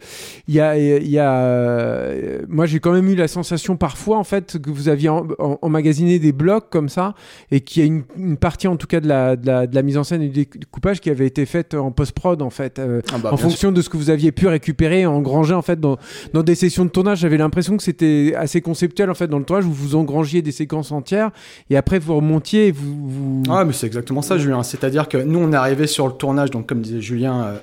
il 0.47 0.53
y 0.53 0.59
a, 0.59 0.77
y 0.77 1.17
a, 1.17 1.33
euh, 1.39 2.41
moi 2.47 2.65
j'ai 2.65 2.79
quand 2.79 2.91
même 2.91 3.07
eu 3.09 3.15
la 3.15 3.27
sensation 3.27 3.75
parfois 3.75 4.17
en 4.17 4.23
fait 4.23 4.59
que 4.61 4.69
vous 4.69 4.87
aviez 4.89 5.09
en- 5.09 5.25
en- 5.39 5.57
emmagasiné 5.61 6.19
des 6.19 6.31
blocs 6.31 6.69
comme 6.69 6.89
ça 6.89 7.15
et 7.51 7.61
qu'il 7.61 7.81
y 7.81 7.85
a 7.85 7.87
une, 7.87 8.03
une 8.17 8.37
partie 8.37 8.67
en 8.67 8.75
tout 8.77 8.87
cas 8.87 8.99
de 8.99 9.07
la, 9.07 9.35
de 9.35 9.47
la, 9.47 9.67
de 9.67 9.73
la 9.75 9.81
mise 9.81 9.97
en 9.97 10.03
scène 10.03 10.21
et 10.21 10.29
du 10.29 10.45
découpage 10.45 10.99
qui 11.01 11.09
avait 11.09 11.25
été 11.27 11.45
faite 11.45 11.73
en 11.73 11.91
post 11.91 12.11
prod 12.11 12.41
en 12.41 12.49
fait, 12.49 12.79
euh, 12.79 13.01
Ah 13.13 13.17
bah, 13.17 13.33
en 13.33 13.37
fonction 13.37 13.71
de 13.71 13.81
ce 13.81 13.89
que 13.89 13.97
vous 13.97 14.09
aviez 14.09 14.31
pu 14.31 14.47
récupérer, 14.47 15.05
engranger 15.05 15.53
en 15.53 15.61
fait 15.61 15.79
dans, 15.79 15.97
dans 16.33 16.43
des 16.43 16.55
sessions 16.55 16.85
de 16.85 16.89
tournage. 16.91 17.19
J'avais 17.19 17.37
l'impression 17.37 17.77
que 17.77 17.83
c'était 17.83 18.33
assez 18.37 18.61
conceptuel 18.61 19.09
en 19.09 19.15
fait 19.15 19.27
dans 19.27 19.39
le 19.39 19.45
tournage 19.45 19.65
où 19.65 19.71
vous 19.71 19.95
engrangiez 19.95 20.41
des 20.41 20.51
séquences 20.51 20.91
entières 20.91 21.31
et 21.69 21.77
après 21.77 21.99
vous 21.99 22.15
remontiez 22.15 22.67
et 22.67 22.71
vous, 22.71 23.09
vous... 23.09 23.43
Ah, 23.49 23.65
mais 23.65 23.73
c'est 23.73 23.87
exactement 23.87 24.21
ça, 24.21 24.37
Julien. 24.37 24.63
C'est-à-dire 24.67 25.07
que 25.07 25.17
nous, 25.17 25.39
on 25.39 25.51
est 25.51 25.55
arrivé 25.55 25.87
sur 25.87 26.07
le 26.07 26.13
tournage, 26.13 26.51
donc 26.51 26.67
comme 26.67 26.81
disait 26.81 27.01
Julien, 27.01 27.43
euh, 27.43 27.57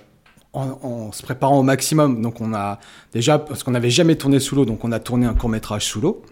en, 0.52 1.12
se 1.12 1.22
préparant 1.22 1.58
au 1.58 1.62
maximum. 1.62 2.22
Donc 2.22 2.40
on 2.40 2.54
a 2.54 2.78
déjà, 3.12 3.38
parce 3.38 3.62
qu'on 3.62 3.72
n'avait 3.72 3.90
jamais 3.90 4.16
tourné 4.16 4.40
sous 4.40 4.56
l'eau, 4.56 4.64
donc 4.64 4.84
on 4.84 4.92
a 4.92 5.00
tourné 5.00 5.26
un 5.26 5.34
court 5.34 5.48
métrage 5.48 5.84
sous 5.84 6.00
l'eau 6.00 6.22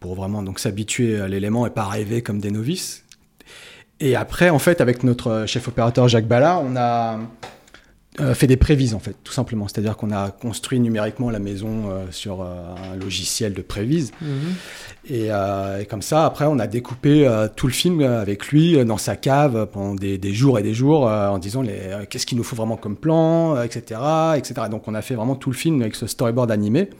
pour 0.00 0.14
vraiment 0.14 0.42
donc 0.42 0.58
s'habituer 0.58 1.20
à 1.20 1.28
l'élément 1.28 1.66
et 1.66 1.70
pas 1.70 1.82
arriver 1.82 2.22
comme 2.22 2.38
des 2.38 2.50
novices. 2.50 3.04
Et 3.98 4.14
après, 4.14 4.50
en 4.50 4.58
fait, 4.58 4.80
avec 4.80 5.04
notre 5.04 5.44
chef 5.46 5.68
opérateur 5.68 6.06
Jacques 6.06 6.28
Ballard, 6.28 6.62
on 6.62 6.76
a 6.76 7.18
euh, 8.20 8.34
fait 8.34 8.46
des 8.46 8.56
prévises, 8.56 8.94
en 8.94 8.98
fait, 8.98 9.16
tout 9.24 9.32
simplement. 9.32 9.68
C'est-à-dire 9.68 9.96
qu'on 9.96 10.10
a 10.10 10.30
construit 10.30 10.80
numériquement 10.80 11.30
la 11.30 11.38
maison 11.38 11.90
euh, 11.90 12.06
sur 12.10 12.42
euh, 12.42 12.46
un 12.92 12.96
logiciel 12.96 13.52
de 13.52 13.62
prévise. 13.62 14.12
Mhm. 14.20 14.28
Et, 15.08 15.26
et 15.26 15.86
comme 15.86 16.02
ça, 16.02 16.26
après, 16.26 16.46
on 16.46 16.58
a 16.58 16.66
découpé 16.66 17.30
tout 17.54 17.68
le 17.68 17.72
film 17.72 18.02
avec 18.02 18.48
lui 18.48 18.84
dans 18.84 18.98
sa 18.98 19.14
cave 19.14 19.68
pendant 19.72 19.94
des, 19.94 20.18
des 20.18 20.34
jours 20.34 20.58
et 20.58 20.64
des 20.64 20.74
jours 20.74 21.04
en 21.04 21.38
disant 21.38 21.62
les, 21.62 21.78
qu'est-ce 22.10 22.26
qu'il 22.26 22.36
nous 22.36 22.42
faut 22.42 22.56
vraiment 22.56 22.76
comme 22.76 22.96
plan, 22.96 23.62
etc., 23.62 24.00
etc. 24.36 24.62
Donc, 24.68 24.88
on 24.88 24.94
a 24.94 25.02
fait 25.02 25.14
vraiment 25.14 25.36
tout 25.36 25.50
le 25.50 25.56
film 25.56 25.80
avec 25.80 25.94
ce 25.94 26.08
storyboard 26.08 26.50
animé. 26.50 26.90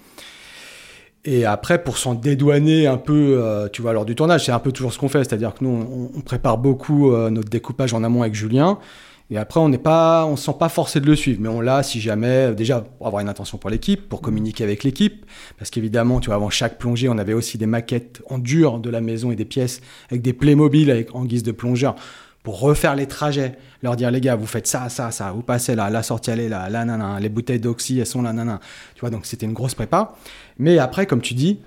Et 1.27 1.45
après, 1.45 1.83
pour 1.83 1.99
s'en 1.99 2.15
dédouaner 2.15 2.87
un 2.87 2.99
peu, 2.99 3.39
euh, 3.43 3.69
tu 3.69 3.83
vois, 3.83 3.93
lors 3.93 4.05
du 4.05 4.15
tournage, 4.15 4.47
c'est 4.47 4.53
un 4.53 4.61
peu 4.61 4.71
toujours 4.71 4.93
ce 4.93 4.99
qu'on 4.99 5.09
fait, 5.09 5.25
c'est-à-dire 5.25 5.55
que 5.55 5.65
nous, 5.65 5.71
on, 5.71 6.17
on 6.17 6.21
prépare 6.21 6.57
beaucoup 6.57 7.11
euh, 7.11 7.31
notre 7.31 7.49
découpage 7.49 7.93
en 7.93 8.05
amont 8.05 8.23
avec 8.23 8.35
Julien. 8.35 8.79
Et 9.31 9.39
après, 9.39 9.59
on 9.59 9.69
n'est 9.69 9.79
pas, 9.79 10.25
on 10.25 10.37
se 10.37 10.45
sent 10.45 10.57
pas 10.59 10.69
forcé 10.69 11.01
de 11.01 11.07
le 11.07 11.17
suivre, 11.17 11.41
mais 11.41 11.49
on 11.49 11.61
l'a 11.61 11.83
si 11.83 12.01
jamais, 12.01 12.55
déjà 12.55 12.81
pour 12.81 13.09
avoir 13.09 13.23
une 13.23 13.29
intention 13.29 13.59
pour 13.59 13.71
l'équipe, 13.71 14.09
pour 14.09 14.21
communiquer 14.21 14.62
avec 14.62 14.85
l'équipe, 14.85 15.27
parce 15.59 15.71
qu'évidemment, 15.71 16.21
tu 16.21 16.27
vois, 16.27 16.37
avant 16.37 16.51
chaque 16.51 16.79
plongée, 16.79 17.09
on 17.09 17.19
avait 17.19 17.33
aussi 17.33 17.59
des 17.59 17.67
maquettes 17.67 18.23
en 18.31 18.39
dur 18.39 18.79
de 18.79 18.89
la 18.89 19.01
maison 19.01 19.33
et 19.33 19.37
des 19.37 19.45
pièces 19.45 19.81
avec 20.11 20.23
des 20.23 20.33
Playmobil 20.33 20.91
avec, 20.91 21.15
en 21.15 21.25
guise 21.25 21.43
de 21.43 21.53
plongeur 21.53 21.97
pour 22.45 22.61
refaire 22.61 22.95
les 22.95 23.09
trajets, 23.09 23.59
leur 23.83 23.97
dire 23.97 24.12
les 24.12 24.21
gars, 24.21 24.37
vous 24.37 24.47
faites 24.47 24.69
ça, 24.69 24.89
ça, 24.89 25.11
ça, 25.11 25.33
vous 25.33 25.43
passez 25.43 25.75
là, 25.75 25.91
la 25.91 26.05
sortie 26.05 26.31
elle 26.31 26.39
est 26.39 26.49
là, 26.49 26.71
là, 26.71 26.85
nanana, 26.85 27.19
les 27.19 27.29
bouteilles 27.29 27.59
d'oxy, 27.59 27.99
elles 27.99 28.07
sont 28.07 28.23
là, 28.23 28.33
nanana. 28.33 28.61
Tu 28.95 29.01
vois, 29.01 29.11
donc 29.11 29.27
c'était 29.27 29.47
une 29.47 29.53
grosse 29.53 29.75
prépa. 29.75 30.15
Mais 30.57 30.79
après, 30.79 31.07
comme 31.07 31.21
tu 31.21 31.35
dis, 31.35 31.59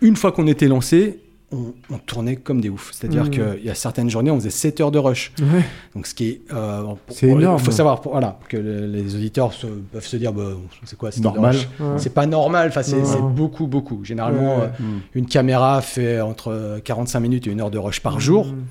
une 0.00 0.16
fois 0.16 0.32
qu'on 0.32 0.46
était 0.46 0.66
lancé, 0.66 1.20
on, 1.54 1.94
on 1.94 1.98
tournait 1.98 2.36
comme 2.36 2.60
des 2.60 2.68
oufs. 2.68 2.90
C'est-à-dire 2.92 3.24
Mhm. 3.24 3.30
qu'il 3.30 3.64
y 3.64 3.70
a 3.70 3.74
certaines 3.74 4.10
journées, 4.10 4.30
on 4.30 4.36
faisait 4.38 4.50
7 4.50 4.80
heures 4.80 4.90
de 4.90 4.98
rush. 4.98 5.32
Ouais. 5.40 5.64
Donc, 5.94 6.06
ce 6.06 6.14
qui 6.14 6.28
est. 6.28 6.40
euh, 6.52 6.82
C'est 7.08 7.28
énorme. 7.28 7.58
Il 7.60 7.64
faut 7.64 7.70
savoir 7.70 8.00
pour- 8.00 8.12
voilà, 8.12 8.38
que 8.48 8.56
le- 8.56 8.86
les 8.86 9.14
auditeurs 9.14 9.52
se- 9.52 9.66
peuvent 9.66 10.06
se 10.06 10.16
dire 10.16 10.32
bah, 10.32 10.42
c'est 10.84 10.98
quoi, 10.98 11.10
c'est 11.12 11.20
Normal. 11.22 11.56
Ouais. 11.80 11.86
C'est 11.98 12.12
pas 12.12 12.26
normal, 12.26 12.68
enfin, 12.68 12.82
c'est 12.82 13.00
beaucoup, 13.20 13.66
beaucoup. 13.66 14.04
Généralement, 14.04 14.58
Ouais. 14.58 14.64
euh, 14.80 14.98
une 15.14 15.26
caméra 15.26 15.80
fait 15.80 16.20
entre 16.20 16.80
45 16.84 17.20
minutes 17.20 17.46
et 17.46 17.50
une 17.50 17.60
heure 17.60 17.70
de 17.70 17.78
rush 17.78 18.00
par 18.00 18.20
jour. 18.20 18.46
Mhm. 18.46 18.64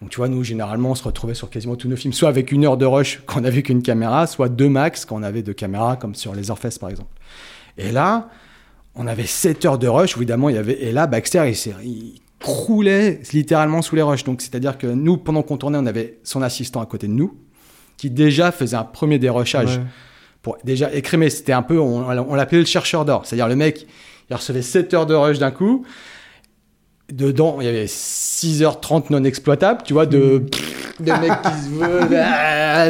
Donc, 0.00 0.10
tu 0.10 0.18
vois, 0.18 0.28
nous, 0.28 0.44
généralement, 0.44 0.90
on 0.92 0.94
se 0.94 1.02
retrouvait 1.02 1.34
sur 1.34 1.50
quasiment 1.50 1.74
tous 1.74 1.88
nos 1.88 1.96
films, 1.96 2.12
soit 2.12 2.28
avec 2.28 2.52
une 2.52 2.64
heure 2.64 2.76
de 2.76 2.86
rush 2.86 3.20
quand 3.26 3.40
on 3.40 3.44
avait 3.44 3.62
qu'une 3.62 3.82
caméra, 3.82 4.26
soit 4.28 4.48
deux 4.48 4.68
max 4.68 5.04
quand 5.04 5.16
on 5.16 5.22
avait 5.24 5.42
deux 5.42 5.54
caméras, 5.54 5.96
comme 5.96 6.14
sur 6.14 6.34
Les 6.34 6.50
Orfesses, 6.52 6.78
par 6.78 6.88
exemple. 6.90 7.10
Et 7.78 7.90
là, 7.90 8.28
on 8.98 9.06
avait 9.06 9.26
7 9.26 9.64
heures 9.64 9.78
de 9.78 9.86
rush, 9.86 10.16
évidemment, 10.16 10.48
il 10.48 10.56
y 10.56 10.58
avait. 10.58 10.82
Et 10.82 10.92
là, 10.92 11.06
Baxter, 11.06 11.50
il, 11.84 12.20
croulait 12.40 13.20
littéralement 13.32 13.82
sous 13.82 13.96
les 13.96 14.02
rushs. 14.02 14.22
Donc, 14.22 14.42
c'est-à-dire 14.42 14.78
que 14.78 14.86
nous, 14.86 15.16
pendant 15.16 15.42
qu'on 15.42 15.56
tournait, 15.56 15.78
on 15.78 15.86
avait 15.86 16.18
son 16.22 16.40
assistant 16.40 16.80
à 16.80 16.86
côté 16.86 17.08
de 17.08 17.12
nous, 17.12 17.36
qui 17.96 18.10
déjà 18.10 18.52
faisait 18.52 18.76
un 18.76 18.84
premier 18.84 19.18
Ouais. 19.78 19.82
pour 20.42 20.56
déjà 20.62 20.92
écrémer. 20.94 21.30
C'était 21.30 21.52
un 21.52 21.62
peu, 21.62 21.80
on, 21.80 22.08
on 22.08 22.34
l'appelait 22.36 22.60
le 22.60 22.64
chercheur 22.64 23.04
d'or. 23.04 23.26
C'est-à-dire 23.26 23.48
le 23.48 23.56
mec, 23.56 23.88
il 24.30 24.36
recevait 24.36 24.62
7 24.62 24.94
heures 24.94 25.06
de 25.06 25.14
rush 25.14 25.38
d'un 25.38 25.50
coup. 25.50 25.84
Dedans, 27.10 27.58
il 27.60 27.66
y 27.66 27.68
avait 27.68 27.86
6h30 27.86 29.06
non 29.10 29.24
exploitables, 29.24 29.82
tu 29.82 29.94
vois, 29.94 30.06
de, 30.06 30.44
de 31.00 31.10
mecs 31.12 31.42
qui 31.42 31.62
se 31.64 31.68
veulent, 31.70 32.16
ah, 32.22 32.88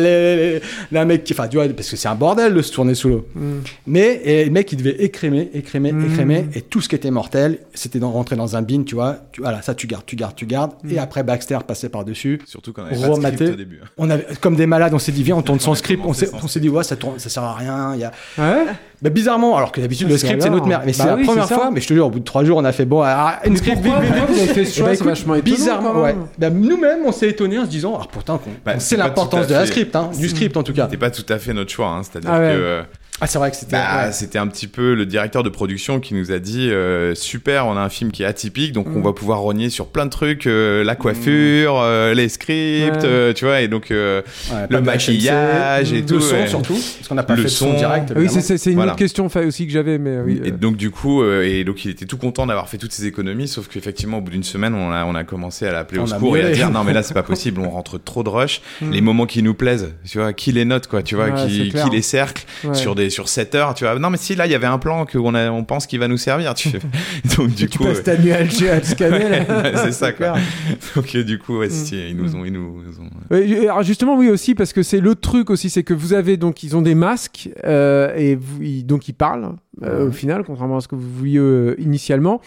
d'un 0.93 1.05
mec 1.05 1.25
qui, 1.25 1.33
enfin, 1.33 1.49
tu 1.49 1.57
vois, 1.57 1.69
parce 1.69 1.91
que 1.91 1.97
c'est 1.97 2.09
un 2.09 2.15
bordel 2.15 2.55
de 2.55 2.63
se 2.63 2.73
tourner 2.73 2.95
sous 2.95 3.09
l'eau. 3.09 3.29
Mhm. 3.35 3.63
Mais 3.87 4.21
et 4.25 4.45
le 4.45 4.51
mec, 4.51 4.71
il 4.73 4.77
devait 4.79 5.03
écrémer, 5.03 5.51
écrémer, 5.55 5.93
Mhm. 5.93 6.13
écrémer, 6.13 6.47
et 6.55 6.63
tout 6.63 6.81
ce 6.81 6.89
qui 6.89 6.95
était 6.95 7.11
mortel, 7.11 7.59
c'était 7.75 7.99
d'en 7.99 8.11
rentrer 8.11 8.37
dans 8.37 8.57
un 8.57 8.63
bin, 8.63 8.83
tu 8.85 8.95
vois. 8.95 9.17
Tu, 9.33 9.41
voilà, 9.41 9.63
ça, 9.63 9.75
tu 9.75 9.87
gardes, 9.87 10.05
tu 10.07 10.17
gardes, 10.17 10.35
tu 10.37 10.47
gardes. 10.47 10.73
Et 10.91 10.99
après, 10.99 11.23
Baxter 11.23 11.59
passait 11.67 11.89
par-dessus. 11.89 12.41
Surtout 12.47 12.73
quand 12.73 12.83
on 12.83 12.87
avait 12.87 12.95
pas 12.95 13.09
de 13.09 13.13
script 13.15 13.17
Rematé. 13.39 13.53
au 13.53 13.57
début. 13.57 13.81
On 13.97 14.11
avait, 14.11 14.27
comme 14.41 14.57
des 14.57 14.67
malades, 14.67 14.95
on 14.95 14.99
s'est 14.99 15.13
dit, 15.13 15.23
viens, 15.23 15.37
on 15.37 15.43
tourne 15.43 15.61
sans 15.69 15.75
script. 15.75 16.03
On 16.05 16.13
s'est, 16.13 16.27
sans 16.27 16.45
on 16.45 16.49
s'est 16.49 16.61
dit, 16.61 16.69
ouais, 16.69 16.85
ça 16.85 16.97
tourne, 16.97 17.19
ça 17.19 17.29
sert 17.29 17.43
à 17.43 17.55
rien. 17.55 17.95
Il 17.95 18.01
y 18.01 18.05
a... 18.05 18.13
Ouais. 18.39 18.65
Bah, 19.01 19.11
bizarrement, 19.11 19.57
alors 19.57 19.71
que 19.71 19.81
d'habitude, 19.81 20.09
le 20.09 20.17
script, 20.19 20.43
c'est 20.43 20.51
notre 20.51 20.67
merde. 20.67 20.83
Mais 20.85 20.93
c'est 20.93 21.05
Bah 21.05 21.17
la 21.17 21.25
première 21.25 21.49
fois, 21.49 21.71
mais 21.73 21.81
je 21.81 21.87
te 21.87 21.95
jure, 21.95 22.07
au 22.07 22.11
bout 22.11 22.19
de 22.19 22.25
trois 22.25 22.45
jours, 22.45 22.59
on 22.59 22.65
a 22.65 22.73
fait, 22.73 22.85
bon, 22.85 23.03
ah, 23.05 23.39
une 23.45 23.53
Mais 23.53 23.59
script, 23.59 23.81
vite, 23.81 23.93
vite, 24.01 24.57
vite. 24.67 24.83
bah, 24.85 24.93
écoute, 24.95 25.07
vachement 25.07 25.35
Bizarrement, 25.39 26.03
ouais. 26.03 26.17
Bah, 26.37 26.51
nous-mêmes, 26.51 27.01
on 27.07 27.13
s'est 27.13 27.29
étonnés 27.29 27.59
en 27.59 27.65
se 27.65 27.71
disant, 27.71 27.99
ah, 28.01 28.07
pourtant, 28.11 28.41
Bah, 28.65 28.79
c'est 28.79 28.97
l'importance 28.97 29.47
de 29.47 29.55
la 29.55 29.67
script, 29.67 29.95
hein, 29.95 30.11
du 30.19 30.29
script 30.29 30.57
en 30.57 30.63
tout 30.63 30.73
cas. 30.73 30.85
C'était 30.87 30.97
pas 30.97 31.11
tout 31.11 31.27
à 31.29 31.39
fait 31.39 31.53
notre 31.53 31.71
choix, 31.71 31.89
hein. 31.89 32.03
c'est-à-dire 32.03 32.31
Ah 32.33 32.39
ouais. 32.41 32.53
que 32.55 32.59
euh, 32.61 32.83
Ah, 33.21 33.27
c'est 33.27 33.39
vrai 33.39 33.51
que 33.51 33.57
c'était. 33.57 33.73
Bah, 33.73 34.07
ouais. 34.07 34.13
C'était 34.13 34.39
un 34.39 34.47
petit 34.47 34.69
peu 34.69 34.95
le 34.95 35.05
directeur 35.07 35.43
de 35.43 35.49
production 35.49 35.99
qui 36.01 36.15
nous 36.15 36.31
a 36.31 36.39
dit 36.39 36.71
euh, 36.71 37.15
super, 37.15 37.67
on 37.67 37.77
a 37.77 37.81
un 37.81 37.89
film 37.89 38.13
qui 38.13 38.23
est 38.23 38.27
atypique, 38.27 38.73
donc 38.73 38.87
on 38.89 39.01
Mm. 39.01 39.03
va 39.03 39.13
pouvoir 39.13 39.41
rogner 39.41 39.71
sur 39.71 39.87
plein 39.89 40.05
de 40.07 40.11
trucs, 40.11 40.47
euh, 40.47 40.85
la 40.85 40.95
coiffure, 40.95 41.79
euh, 41.81 42.15
les 42.15 42.29
scripts, 42.29 42.95
Ouais. 43.03 43.05
euh, 43.05 43.33
tu 43.33 43.45
vois, 43.45 43.61
et 43.61 43.69
donc 43.69 43.91
euh, 43.91 44.23
Ouais, 44.53 44.67
le 44.71 44.81
maquillage 44.81 45.93
et 45.93 46.05
tout. 46.05 46.15
Le 46.15 46.21
son 46.21 46.35
ouais. 46.37 46.47
surtout, 46.49 46.75
parce 46.75 47.09
qu'on 47.09 47.15
n'a 47.15 47.23
pas 47.23 47.35
Le 47.35 47.43
fait 47.43 47.49
son 47.49 47.73
son. 47.73 47.77
direct. 47.77 48.13
Ah 48.15 48.19
oui, 48.19 48.29
c'est- 48.29 48.67
une 48.67 48.75
Voilà. 48.77 48.93
autre 48.93 48.99
question 48.99 49.27
aussi 49.27 49.67
que 49.67 49.73
j'avais, 49.73 49.99
mais 49.99 50.19
oui. 50.21 50.41
Et 50.45 50.51
donc 50.51 50.77
du 50.77 50.91
coup, 50.91 51.23
euh, 51.23 51.43
et 51.43 51.65
donc 51.65 51.85
il 51.85 51.91
était 51.91 52.07
tout 52.07 52.19
content 52.19 52.47
d'avoir 52.47 52.69
fait 52.69 52.79
toutes 52.79 52.93
ces 52.93 53.07
économies, 53.07 53.49
sauf 53.49 53.69
qu'effectivement 53.69 54.19
au 54.19 54.21
bout 54.21 54.31
d'une 54.31 54.43
semaine, 54.45 54.75
on 54.75 54.93
a, 54.93 55.05
on 55.05 55.15
a 55.15 55.25
commencé 55.25 55.67
à 55.67 55.73
l'appeler 55.73 56.01
au 56.01 56.05
On 56.05 56.07
secours 56.07 56.37
et 56.37 56.43
à 56.45 56.51
dire 56.51 56.71
non 56.71 56.85
mais 56.85 56.93
là 56.93 57.03
c'est 57.03 57.15
pas 57.15 57.23
possible, 57.25 57.61
on 57.61 57.71
rentre 57.71 57.99
trop 58.03 58.23
de 58.23 58.29
rush. 58.29 58.61
Mm. 58.81 58.91
Les 58.93 59.01
moments 59.01 59.27
qui 59.27 59.43
nous 59.43 59.55
plaisent, 59.55 59.93
tu 60.09 60.19
vois, 60.19 60.33
qui 60.33 60.53
les 60.53 60.65
note 60.65 60.87
quoi, 60.87 61.03
tu 61.03 61.15
vois, 61.15 61.31
qui, 61.31 61.71
qui 61.71 61.91
les 61.91 62.03
cercle 62.03 62.45
sur 62.75 62.95
des 62.95 63.08
sur 63.11 63.29
7 63.29 63.55
heures, 63.55 63.75
tu 63.75 63.85
vois. 63.85 63.99
Non 63.99 64.11
mais 64.11 64.17
si 64.19 64.35
là 64.35 64.47
il 64.47 64.53
y 64.53 64.55
avait 64.55 64.67
un 64.67 64.79
plan 64.79 65.07
qu'on 65.07 65.35
on 65.35 65.65
pense 65.65 65.87
qu'il 65.87 65.99
va 66.01 66.09
nous 66.09 66.17
servir, 66.17 66.55
tu 66.55 66.69
fais. 66.71 66.81
Donc 67.37 67.49
du 67.55 67.69
tu 67.69 67.79
coup, 67.79 67.85
passes 67.85 68.03
ta 68.03 68.17
nuit 68.17 68.33
à 68.33 68.43
le, 68.43 68.71
à 68.71 68.79
le 68.79 68.85
scanner. 68.85 69.43
c'est 69.85 69.93
ça 69.93 70.13
quoi. 70.13 70.35
Donc 70.97 71.15
euh, 71.15 71.25
du 71.25 71.39
coup, 71.39 71.59
ouais, 71.59 71.69
Mm. 71.69 71.71
si, 71.71 72.09
ils 72.11 72.17
nous 72.17 72.35
ont, 72.37 72.45
ils 72.45 72.53
nous 72.53 72.83
ont. 73.01 73.35
Ouais, 73.35 73.67
alors 73.69 73.83
justement, 73.83 74.17
oui 74.17 74.29
aussi, 74.31 74.55
parce 74.55 74.73
que 74.73 74.83
c'est 74.83 75.01
l'autre 75.01 75.21
truc 75.21 75.51
aussi, 75.51 75.71
c'est 75.71 75.83
que 75.83 75.95
vous 75.95 76.13
avez 76.15 76.37
donc 76.37 76.63
ils 76.63 76.77
ont 76.77 76.83
des 76.83 76.95
masques 76.95 77.51
euh, 77.65 78.15
et 78.17 78.35
vous, 78.37 78.63
ils- 78.63 78.85
donc 78.87 79.09
ils 79.09 79.13
parlent 79.15 79.55
euh, 79.83 80.09
au 80.09 80.13
final, 80.13 80.43
contrairement 80.45 80.79
à 80.79 80.81
ce 80.81 80.89
que 80.89 80.97
vous 80.97 81.09
vouliez 81.09 81.39
euh, 81.39 81.75
initialement, 81.79 82.41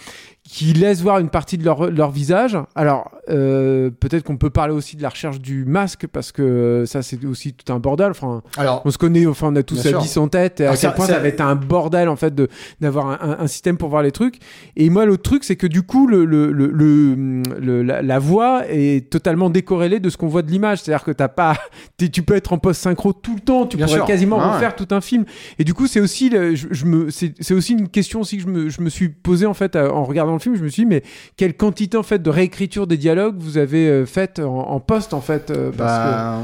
qui 0.53 0.73
laissent 0.73 1.01
voir 1.01 1.19
une 1.19 1.29
partie 1.29 1.57
de 1.57 1.63
leur, 1.63 1.89
leur 1.89 2.11
visage. 2.11 2.57
Alors 2.75 3.09
euh, 3.29 3.89
peut-être 3.89 4.23
qu'on 4.25 4.35
peut 4.35 4.49
parler 4.49 4.73
aussi 4.73 4.97
de 4.97 5.01
la 5.01 5.07
recherche 5.07 5.39
du 5.39 5.63
masque 5.63 6.07
parce 6.07 6.33
que 6.33 6.83
ça 6.85 7.01
c'est 7.01 7.23
aussi 7.23 7.53
tout 7.53 7.71
un 7.71 7.79
bordel. 7.79 8.11
Enfin, 8.11 8.41
Alors, 8.57 8.81
on 8.83 8.91
se 8.91 8.97
connaît, 8.97 9.25
enfin 9.25 9.47
on 9.47 9.55
a 9.55 9.63
tous 9.63 9.85
la 9.85 9.97
vie 9.97 10.17
en 10.17 10.27
tête 10.27 10.59
et 10.59 10.65
à 10.65 10.71
Alors, 10.71 10.81
quel 10.81 10.93
point 10.93 11.05
ça- 11.05 11.19
va 11.19 11.27
être 11.29 11.39
un 11.39 11.55
bordel 11.55 12.09
en 12.09 12.17
fait 12.17 12.33
d'avoir 12.81 13.23
un, 13.23 13.47
système 13.47 13.77
pour 13.77 13.87
voir 13.87 14.03
les 14.03 14.11
trucs. 14.11 14.39
Et 14.75 14.89
moi 14.89 15.05
l'autre 15.05 15.23
truc 15.23 15.45
c'est 15.45 15.55
que 15.55 15.67
du 15.67 15.83
coup 15.83 16.05
le, 16.05 16.25
le, 16.25 16.51
le, 16.51 16.67
le- 16.67 17.43
le- 17.61 17.83
la, 17.83 18.01
la 18.01 18.19
voix 18.19 18.63
est 18.67 19.09
totalement 19.09 19.49
décorrélée 19.49 20.01
de 20.01 20.09
ce 20.09 20.17
qu'on 20.17 20.27
voit 20.27 20.41
de 20.41 20.51
l'image. 20.51 20.81
C'est-à-dire 20.81 21.05
que 21.05 21.11
t'as 21.11 21.29
pas, 21.29 21.55
tu 22.11 22.23
peux 22.23 22.35
être 22.35 22.51
en 22.51 22.57
post 22.57 22.81
synchro 22.81 23.13
tout 23.13 23.35
le 23.35 23.39
temps, 23.41 23.65
tu 23.67 23.77
Bien 23.77 23.85
pourrais 23.85 23.99
sûr. 23.99 24.05
quasiment 24.05 24.37
Ah 24.41 24.47
ouais. 24.49 24.53
refaire 24.55 24.75
tout 24.75 24.87
un 24.91 24.99
film. 24.99 25.23
Et 25.59 25.63
du 25.63 25.73
coup 25.73 25.87
c'est 25.87 26.01
aussi, 26.01 26.29
je, 26.29 26.67
je 26.71 26.85
me, 26.85 27.09
c'est 27.09 27.35
c'est 27.39 27.53
aussi 27.53 27.71
une 27.71 27.87
question 27.87 28.19
aussi 28.19 28.35
que 28.35 28.43
je 28.43 28.47
me, 28.49 28.69
je 28.69 28.81
me 28.81 28.89
suis 28.89 29.07
posée 29.07 29.45
en 29.45 29.53
fait 29.53 29.77
euh, 29.77 29.89
en 29.89 30.03
regardant 30.03 30.33
le 30.33 30.40
film. 30.41 30.55
Je 30.55 30.63
me 30.63 30.69
suis 30.69 30.83
dit 30.83 30.89
mais 30.89 31.03
quelle 31.37 31.55
quantité 31.55 31.97
en 31.97 32.03
fait 32.03 32.21
de 32.21 32.29
réécriture 32.29 32.87
des 32.87 32.97
dialogues 32.97 33.35
vous 33.37 33.57
avez 33.57 33.87
euh, 33.87 34.05
faite 34.05 34.39
en, 34.39 34.69
en 34.69 34.79
post 34.79 35.13
en 35.13 35.21
fait 35.21 35.51
euh, 35.51 35.71
parce 35.75 35.91
que- 35.91 36.11
bah, 36.11 36.37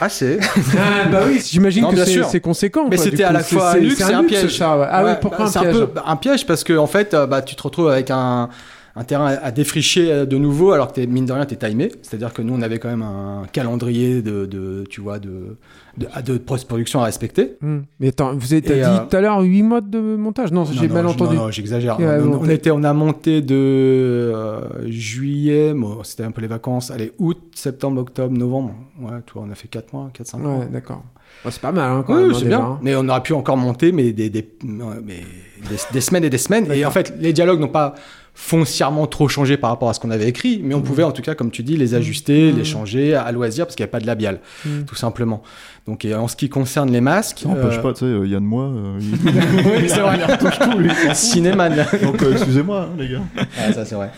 assez. 0.00 0.38
ah, 0.78 1.08
bah 1.10 1.22
oui, 1.26 1.40
j'imagine 1.44 1.86
que 1.88 2.04
c'est 2.24 2.40
conséquent. 2.40 2.86
Mais 2.90 2.96
c'était 2.96 3.24
à 3.24 3.32
la 3.32 3.40
fois 3.42 3.72
un 3.72 3.76
luxe 3.76 4.00
et 4.00 4.12
un 4.14 4.24
piège. 4.24 4.56
ça, 4.56 4.76
ouais. 4.78 4.86
Ah 4.90 5.04
ouais, 5.04 5.10
Ouais, 5.10 5.18
pourquoi 5.20 5.44
bah, 5.44 5.44
un 5.44 5.50
C'est 5.50 5.60
piège 5.60 5.76
un 5.76 5.86
peu 5.86 6.00
un 6.04 6.16
piège 6.16 6.46
parce 6.46 6.64
que 6.64 6.76
en 6.76 6.86
fait, 6.86 7.14
euh, 7.14 7.26
bah, 7.26 7.42
tu 7.42 7.54
te 7.54 7.62
retrouves 7.62 7.88
avec 7.88 8.10
un, 8.10 8.48
un 8.94 9.04
terrain 9.04 9.26
à 9.42 9.50
défricher 9.50 10.12
euh, 10.12 10.26
de 10.26 10.36
nouveau 10.36 10.72
alors 10.72 10.88
que 10.88 10.94
t'es, 10.94 11.06
mine 11.06 11.24
de 11.26 11.32
rien, 11.32 11.46
t'es 11.46 11.56
timé. 11.56 11.90
C'est-à-dire 12.02 12.32
que 12.34 12.42
nous, 12.42 12.54
on 12.54 12.60
avait 12.62 12.78
quand 12.78 12.90
même 12.90 13.02
un 13.02 13.44
calendrier 13.52 14.20
de, 14.22 14.44
de 14.46 14.84
tu 14.90 15.00
vois, 15.00 15.18
de, 15.18 15.56
de, 15.96 16.06
de 16.24 16.38
post-production 16.38 17.00
à 17.00 17.04
respecter. 17.04 17.56
Hmm. 17.62 17.80
Mais 18.00 18.08
attends, 18.08 18.34
vous 18.34 18.52
avez 18.52 18.60
dit 18.60 18.72
euh, 18.72 18.98
tout 19.08 19.16
à 19.16 19.20
l'heure 19.20 19.40
8 19.40 19.62
mois 19.62 19.80
de 19.80 19.98
montage? 20.16 20.52
Non, 20.52 20.64
j'ai 20.64 20.88
mal 20.88 21.06
entendu. 21.06 21.36
Non, 21.36 21.44
non, 21.44 21.50
j'exagère. 21.50 21.98
On, 22.00 22.48
était, 22.48 22.70
on 22.70 22.84
a 22.84 22.92
monté 22.92 23.40
de 23.40 23.54
euh, 23.56 24.60
juillet, 24.90 25.72
bon, 25.74 26.02
c'était 26.04 26.24
un 26.24 26.30
peu 26.30 26.40
les 26.42 26.46
vacances, 26.48 26.90
allez, 26.90 27.12
août, 27.18 27.38
septembre, 27.54 28.00
octobre, 28.02 28.36
novembre. 28.36 28.74
Ouais, 29.00 29.20
toi, 29.26 29.44
on 29.46 29.50
a 29.50 29.54
fait 29.54 29.68
4 29.68 29.92
mois, 29.92 30.10
4-5 30.18 30.38
mois. 30.38 30.58
Ouais, 30.58 30.66
d'accord. 30.70 31.02
Ouais, 31.44 31.50
c'est 31.50 31.62
pas 31.62 31.72
mal, 31.72 31.90
hein, 31.90 32.04
quand 32.06 32.14
Oui, 32.14 32.22
même. 32.22 32.30
hein, 32.32 32.36
c'est 32.38 32.44
bien. 32.46 32.60
hein. 32.60 32.78
Mais 32.82 32.94
on 32.94 33.08
aurait 33.08 33.22
pu 33.22 33.32
encore 33.32 33.56
monter, 33.56 33.90
mais 33.90 34.12
des, 34.12 34.28
des, 34.28 34.46
mais 34.64 35.20
des, 35.68 35.76
des 35.92 36.00
semaines 36.02 36.24
et 36.24 36.30
des 36.30 36.38
semaines. 36.38 36.70
Et 36.72 36.84
en 36.84 36.90
fait, 36.90 37.14
les 37.18 37.32
dialogues 37.32 37.58
n'ont 37.60 37.68
pas 37.68 37.94
foncièrement 38.34 39.06
trop 39.06 39.28
changé 39.28 39.56
par 39.58 39.68
rapport 39.70 39.88
à 39.90 39.94
ce 39.94 40.00
qu'on 40.00 40.10
avait 40.10 40.28
écrit, 40.28 40.60
mais 40.64 40.74
on 40.74 40.78
Mm. 40.80 40.82
pouvait 40.84 41.02
en 41.02 41.12
tout 41.12 41.20
cas, 41.22 41.34
comme 41.34 41.50
tu 41.50 41.62
dis, 41.62 41.76
les 41.76 41.94
ajuster, 41.94 42.50
les 42.52 42.64
changer 42.64 43.14
à 43.14 43.30
loisir, 43.30 43.66
parce 43.66 43.76
qu'il 43.76 43.84
n'y 43.84 43.88
a 43.90 43.92
pas 43.92 44.00
de 44.00 44.06
labial, 44.06 44.40
tout 44.86 44.94
simplement. 44.94 45.42
Donc, 45.86 46.04
et 46.04 46.14
en 46.14 46.28
ce 46.28 46.36
qui 46.36 46.48
concerne 46.48 46.90
les 46.92 47.00
masques, 47.00 47.42
Non, 47.44 47.56
euh, 47.56 47.76
pas, 47.82 47.92
tu 47.92 48.00
sais, 48.00 48.04
euh, 48.06 48.26
Yann 48.26 48.42
moi. 48.44 48.64
euh, 48.66 48.98
il- 49.00 49.82
oui, 49.82 49.88
c'est 49.88 50.00
vrai, 50.00 50.16
il 50.18 50.32
retouche 50.32 50.58
tout, 50.58 50.78
lui. 50.78 50.90
Cinéman. 51.14 51.74
Donc 52.02 52.22
euh, 52.22 52.32
excusez-moi, 52.32 52.88
hein, 52.90 52.94
les 52.98 53.08
gars. 53.08 53.20
Ah, 53.58 53.72
ça 53.72 53.84
c'est 53.84 53.96
vrai. 53.96 54.10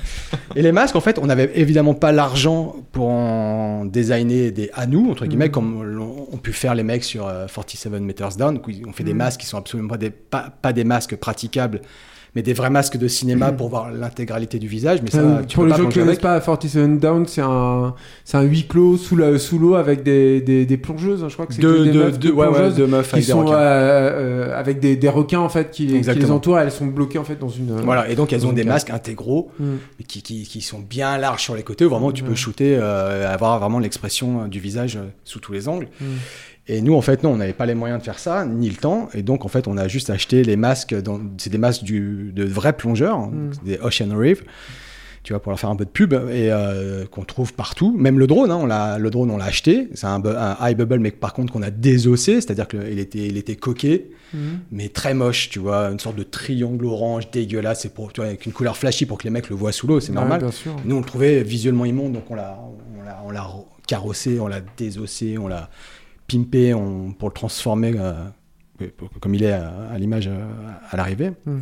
Et 0.54 0.62
les 0.62 0.72
masques, 0.72 0.94
en 0.96 1.00
fait, 1.00 1.18
on 1.18 1.26
n'avait 1.26 1.50
évidemment 1.54 1.94
pas 1.94 2.12
l'argent 2.12 2.76
pour 2.92 3.08
en 3.08 3.84
designer 3.86 4.50
des 4.52 4.70
à 4.74 4.86
nous, 4.86 5.10
entre 5.10 5.26
guillemets, 5.26 5.50
comme 5.50 5.82
l'ont- 5.82 6.28
ont 6.30 6.36
pu 6.36 6.52
faire 6.52 6.74
les 6.74 6.82
mecs 6.82 7.02
sur 7.04 7.26
euh, 7.26 7.46
47 7.52 8.00
Meters 8.02 8.36
Down. 8.36 8.58
où 8.64 8.70
ils 8.70 8.86
ont 8.86 8.92
fait 8.92 9.04
des 9.04 9.14
masques 9.14 9.40
qui 9.40 9.46
sont 9.46 9.56
absolument 9.58 9.88
pas 9.88 9.96
des, 9.96 10.10
pas, 10.10 10.50
pas 10.62 10.72
des 10.74 10.84
masques 10.84 11.16
praticables, 11.16 11.80
mais 12.34 12.42
des 12.42 12.52
vrais 12.52 12.70
masques 12.70 12.96
de 12.96 13.06
cinéma 13.08 13.52
pour 13.52 13.68
voir 13.68 13.90
l'intégralité 13.92 14.58
du 14.58 14.66
visage. 14.66 15.00
Mais 15.02 15.10
ça, 15.10 15.18
Euh, 15.18 15.42
tu 15.46 15.54
pour 15.54 15.64
les 15.66 15.74
gens 15.74 15.88
qui 15.88 15.98
connaissent 16.00 16.18
pas, 16.18 16.40
47 16.40 16.98
Down, 16.98 17.26
c'est 17.26 17.40
un, 17.42 17.94
c'est 18.24 18.36
un 18.36 18.42
huis 18.42 18.66
clos 18.66 18.96
sous 18.96 19.16
la, 19.16 19.38
sous 19.38 19.58
l'eau 19.58 19.74
avec 19.76 20.02
des, 20.02 20.40
des, 20.40 20.66
des 20.66 20.76
plongeuses. 20.76 21.22
hein, 21.22 21.28
Je 21.28 21.34
crois 21.34 21.46
que 21.46 21.54
c'est 21.54 21.62
Deux- 21.62 21.78
que 21.78 21.82
des 21.84 21.90
deux- 21.92 22.04
meufs, 22.04 22.18
deux- 22.18 22.32
ouais, 22.32 22.46
ouais, 22.48 22.70
deux 22.72 22.86
meufs 22.86 23.08
qui 23.08 23.14
avec 23.16 23.26
des 23.26 23.30
sont 23.32 23.40
requins. 23.44 23.54
euh, 23.58 24.48
euh, 24.50 24.58
avec 24.58 24.80
des, 24.80 24.96
des 24.96 25.08
requins 25.08 25.40
en 25.40 25.48
fait 25.48 25.70
qui, 25.70 25.86
les- 25.86 26.00
qui 26.00 26.18
les 26.18 26.30
entourent. 26.30 26.58
Elles 26.58 26.70
sont 26.72 26.86
bloquées 26.86 27.18
en 27.18 27.24
fait 27.24 27.36
dans 27.38 27.48
une. 27.48 27.72
Voilà, 27.82 28.08
et 28.08 28.14
donc 28.16 28.32
elles 28.32 28.46
ont 28.46 28.52
des 28.52 28.64
masques 28.64 28.90
intégraux 28.90 29.50
Mm. 29.60 29.64
qui, 30.08 30.22
qui, 30.22 30.42
qui 30.42 30.60
sont 30.60 30.80
bien 30.80 31.16
larges 31.18 31.42
sur 31.42 31.54
les 31.54 31.62
côtés, 31.62 31.84
où 31.84 31.90
vraiment 31.90 32.10
tu 32.12 32.24
peux 32.24 32.34
shooter, 32.34 32.76
euh, 32.80 33.32
avoir 33.32 33.58
vraiment 33.60 33.78
l'expression 33.78 34.48
du 34.48 34.58
visage 34.60 34.96
euh, 34.96 35.06
sous 35.24 35.38
tous 35.38 35.52
les 35.52 35.68
angles. 35.68 35.88
Mm. 36.00 36.04
Et 36.66 36.80
nous, 36.80 36.94
en 36.94 37.02
fait, 37.02 37.22
non, 37.22 37.32
on 37.32 37.36
n'avait 37.36 37.52
pas 37.52 37.66
les 37.66 37.74
moyens 37.74 38.00
de 38.00 38.04
faire 38.04 38.18
ça, 38.18 38.46
ni 38.46 38.70
le 38.70 38.76
temps. 38.76 39.08
Et 39.12 39.22
donc, 39.22 39.44
en 39.44 39.48
fait, 39.48 39.68
on 39.68 39.76
a 39.76 39.86
juste 39.86 40.08
acheté 40.10 40.42
les 40.44 40.56
masques. 40.56 40.94
dans- 40.94 41.20
C'est 41.36 41.50
des 41.50 41.58
masques 41.58 41.84
du, 41.84 42.32
de 42.34 42.44
vrais 42.44 42.72
plongeurs, 42.74 43.18
hein, 43.18 43.30
Mm. 43.32 43.50
des 43.66 43.78
Ocean 43.82 44.16
Reef. 44.16 44.42
Tu 45.22 45.32
vois, 45.32 45.40
pour 45.40 45.52
leur 45.52 45.58
faire 45.60 45.70
un 45.70 45.76
peu 45.76 45.86
de 45.86 45.90
pub, 45.90 46.12
et 46.12 46.50
euh, 46.52 47.06
qu'on 47.06 47.24
trouve 47.24 47.54
partout. 47.54 47.94
Même 47.96 48.18
le 48.18 48.26
drone, 48.26 48.50
hein, 48.50 48.58
on 48.60 48.66
l'a, 48.66 48.98
le 48.98 49.08
drone, 49.08 49.30
on 49.30 49.38
l'a 49.38 49.46
acheté. 49.46 49.88
C'est 49.94 50.06
un, 50.06 50.22
un 50.24 50.56
high 50.60 50.76
bubble, 50.76 50.98
mais 51.00 51.10
par 51.12 51.32
contre 51.32 51.50
qu'on 51.52 51.62
a 51.62 51.70
désossé, 51.70 52.42
c'est-à-dire 52.42 52.68
qu'il 52.68 52.98
était, 52.98 53.26
il 53.26 53.38
était 53.38 53.56
coqué, 53.56 54.10
Mhm. 54.34 54.40
mais 54.70 54.88
très 54.90 55.14
moche, 55.14 55.48
tu 55.48 55.60
vois, 55.60 55.86
une 55.90 55.98
sorte 55.98 56.16
de 56.16 56.24
triangle 56.24 56.84
orange 56.84 57.30
dégueulasse, 57.30 57.80
c'est 57.82 57.94
pour, 57.94 58.12
tu 58.12 58.20
vois, 58.20 58.28
avec 58.28 58.44
une 58.44 58.52
couleur 58.52 58.76
flashy 58.76 59.06
pour 59.06 59.16
que 59.16 59.24
les 59.24 59.30
mecs 59.30 59.48
le 59.48 59.56
voient 59.56 59.72
sous 59.72 59.86
l'eau, 59.86 59.98
c'est 60.00 60.10
Ouais, 60.10 60.14
normal. 60.16 60.40
bien 60.40 60.50
sûr. 60.50 60.76
Nous, 60.84 60.94
on 60.96 61.00
le 61.00 61.06
trouvait 61.06 61.42
visuellement 61.42 61.86
immonde, 61.86 62.12
donc 62.12 62.24
on 62.30 62.34
l'a, 62.34 62.58
on 63.00 63.02
l'a, 63.02 63.22
on 63.26 63.30
l'a 63.30 63.46
carrossé, 63.86 64.38
on 64.40 64.46
l'a 64.48 64.60
désossé, 64.76 65.38
on 65.38 65.48
l'a 65.48 65.70
pimpé 66.26 66.74
on- 66.74 67.12
pour 67.12 67.28
le 67.28 67.34
transformer 67.34 67.92
euh, 67.96 68.12
pour- 68.96 69.10
comme 69.20 69.34
il 69.34 69.42
est 69.44 69.52
à, 69.52 69.72
à 69.92 69.98
l'image 69.98 70.26
euh, 70.28 70.44
à 70.90 70.96
l'arrivée. 70.96 71.32
Mm. 71.46 71.58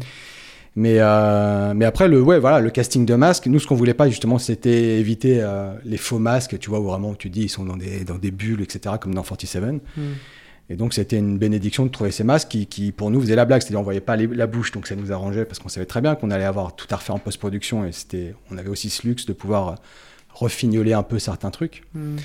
Mais, 0.74 0.96
euh, 1.00 1.74
mais 1.74 1.84
après, 1.84 2.08
le, 2.08 2.22
ouais, 2.22 2.38
voilà, 2.38 2.60
le 2.60 2.70
casting 2.70 3.04
de 3.04 3.14
masques, 3.14 3.46
nous, 3.46 3.58
ce 3.58 3.66
qu'on 3.66 3.74
voulait 3.74 3.92
pas, 3.92 4.08
justement, 4.08 4.38
c'était 4.38 4.98
éviter 4.98 5.42
euh, 5.42 5.74
les 5.84 5.98
faux 5.98 6.18
masques, 6.18 6.58
tu 6.58 6.70
vois, 6.70 6.80
où 6.80 6.84
vraiment, 6.84 7.14
tu 7.14 7.28
dis, 7.28 7.42
ils 7.42 7.48
sont 7.50 7.64
dans 7.64 7.76
des, 7.76 8.04
dans 8.04 8.16
des 8.16 8.30
bulles, 8.30 8.62
etc., 8.62 8.94
comme 8.98 9.14
dans 9.14 9.22
47. 9.22 9.62
Mm. 9.64 9.80
Et 10.70 10.76
donc, 10.76 10.94
c'était 10.94 11.18
une 11.18 11.36
bénédiction 11.36 11.84
de 11.84 11.90
trouver 11.90 12.10
ces 12.10 12.24
masques 12.24 12.48
qui, 12.48 12.64
qui, 12.66 12.90
pour 12.92 13.10
nous, 13.10 13.20
faisaient 13.20 13.36
la 13.36 13.44
blague. 13.44 13.60
C'est-à-dire, 13.60 13.80
on 13.80 13.82
voyait 13.82 14.00
pas 14.00 14.16
les- 14.16 14.26
la 14.28 14.46
bouche, 14.46 14.72
donc 14.72 14.86
ça 14.86 14.96
nous 14.96 15.12
arrangeait 15.12 15.44
parce 15.44 15.58
qu'on 15.58 15.68
savait 15.68 15.84
très 15.84 16.00
bien 16.00 16.14
qu'on 16.14 16.30
allait 16.30 16.44
avoir 16.44 16.74
tout 16.74 16.86
à 16.90 16.96
refaire 16.96 17.16
en 17.16 17.18
post-production 17.18 17.84
et 17.84 17.92
c'était, 17.92 18.34
on 18.50 18.56
avait 18.56 18.70
aussi 18.70 18.88
ce 18.88 19.06
luxe 19.06 19.26
de 19.26 19.34
pouvoir 19.34 19.68
euh, 19.68 19.74
refignoler 20.32 20.94
un 20.94 21.02
peu 21.02 21.18
certains 21.18 21.50
trucs 21.50 21.82
Mm. 21.94 22.16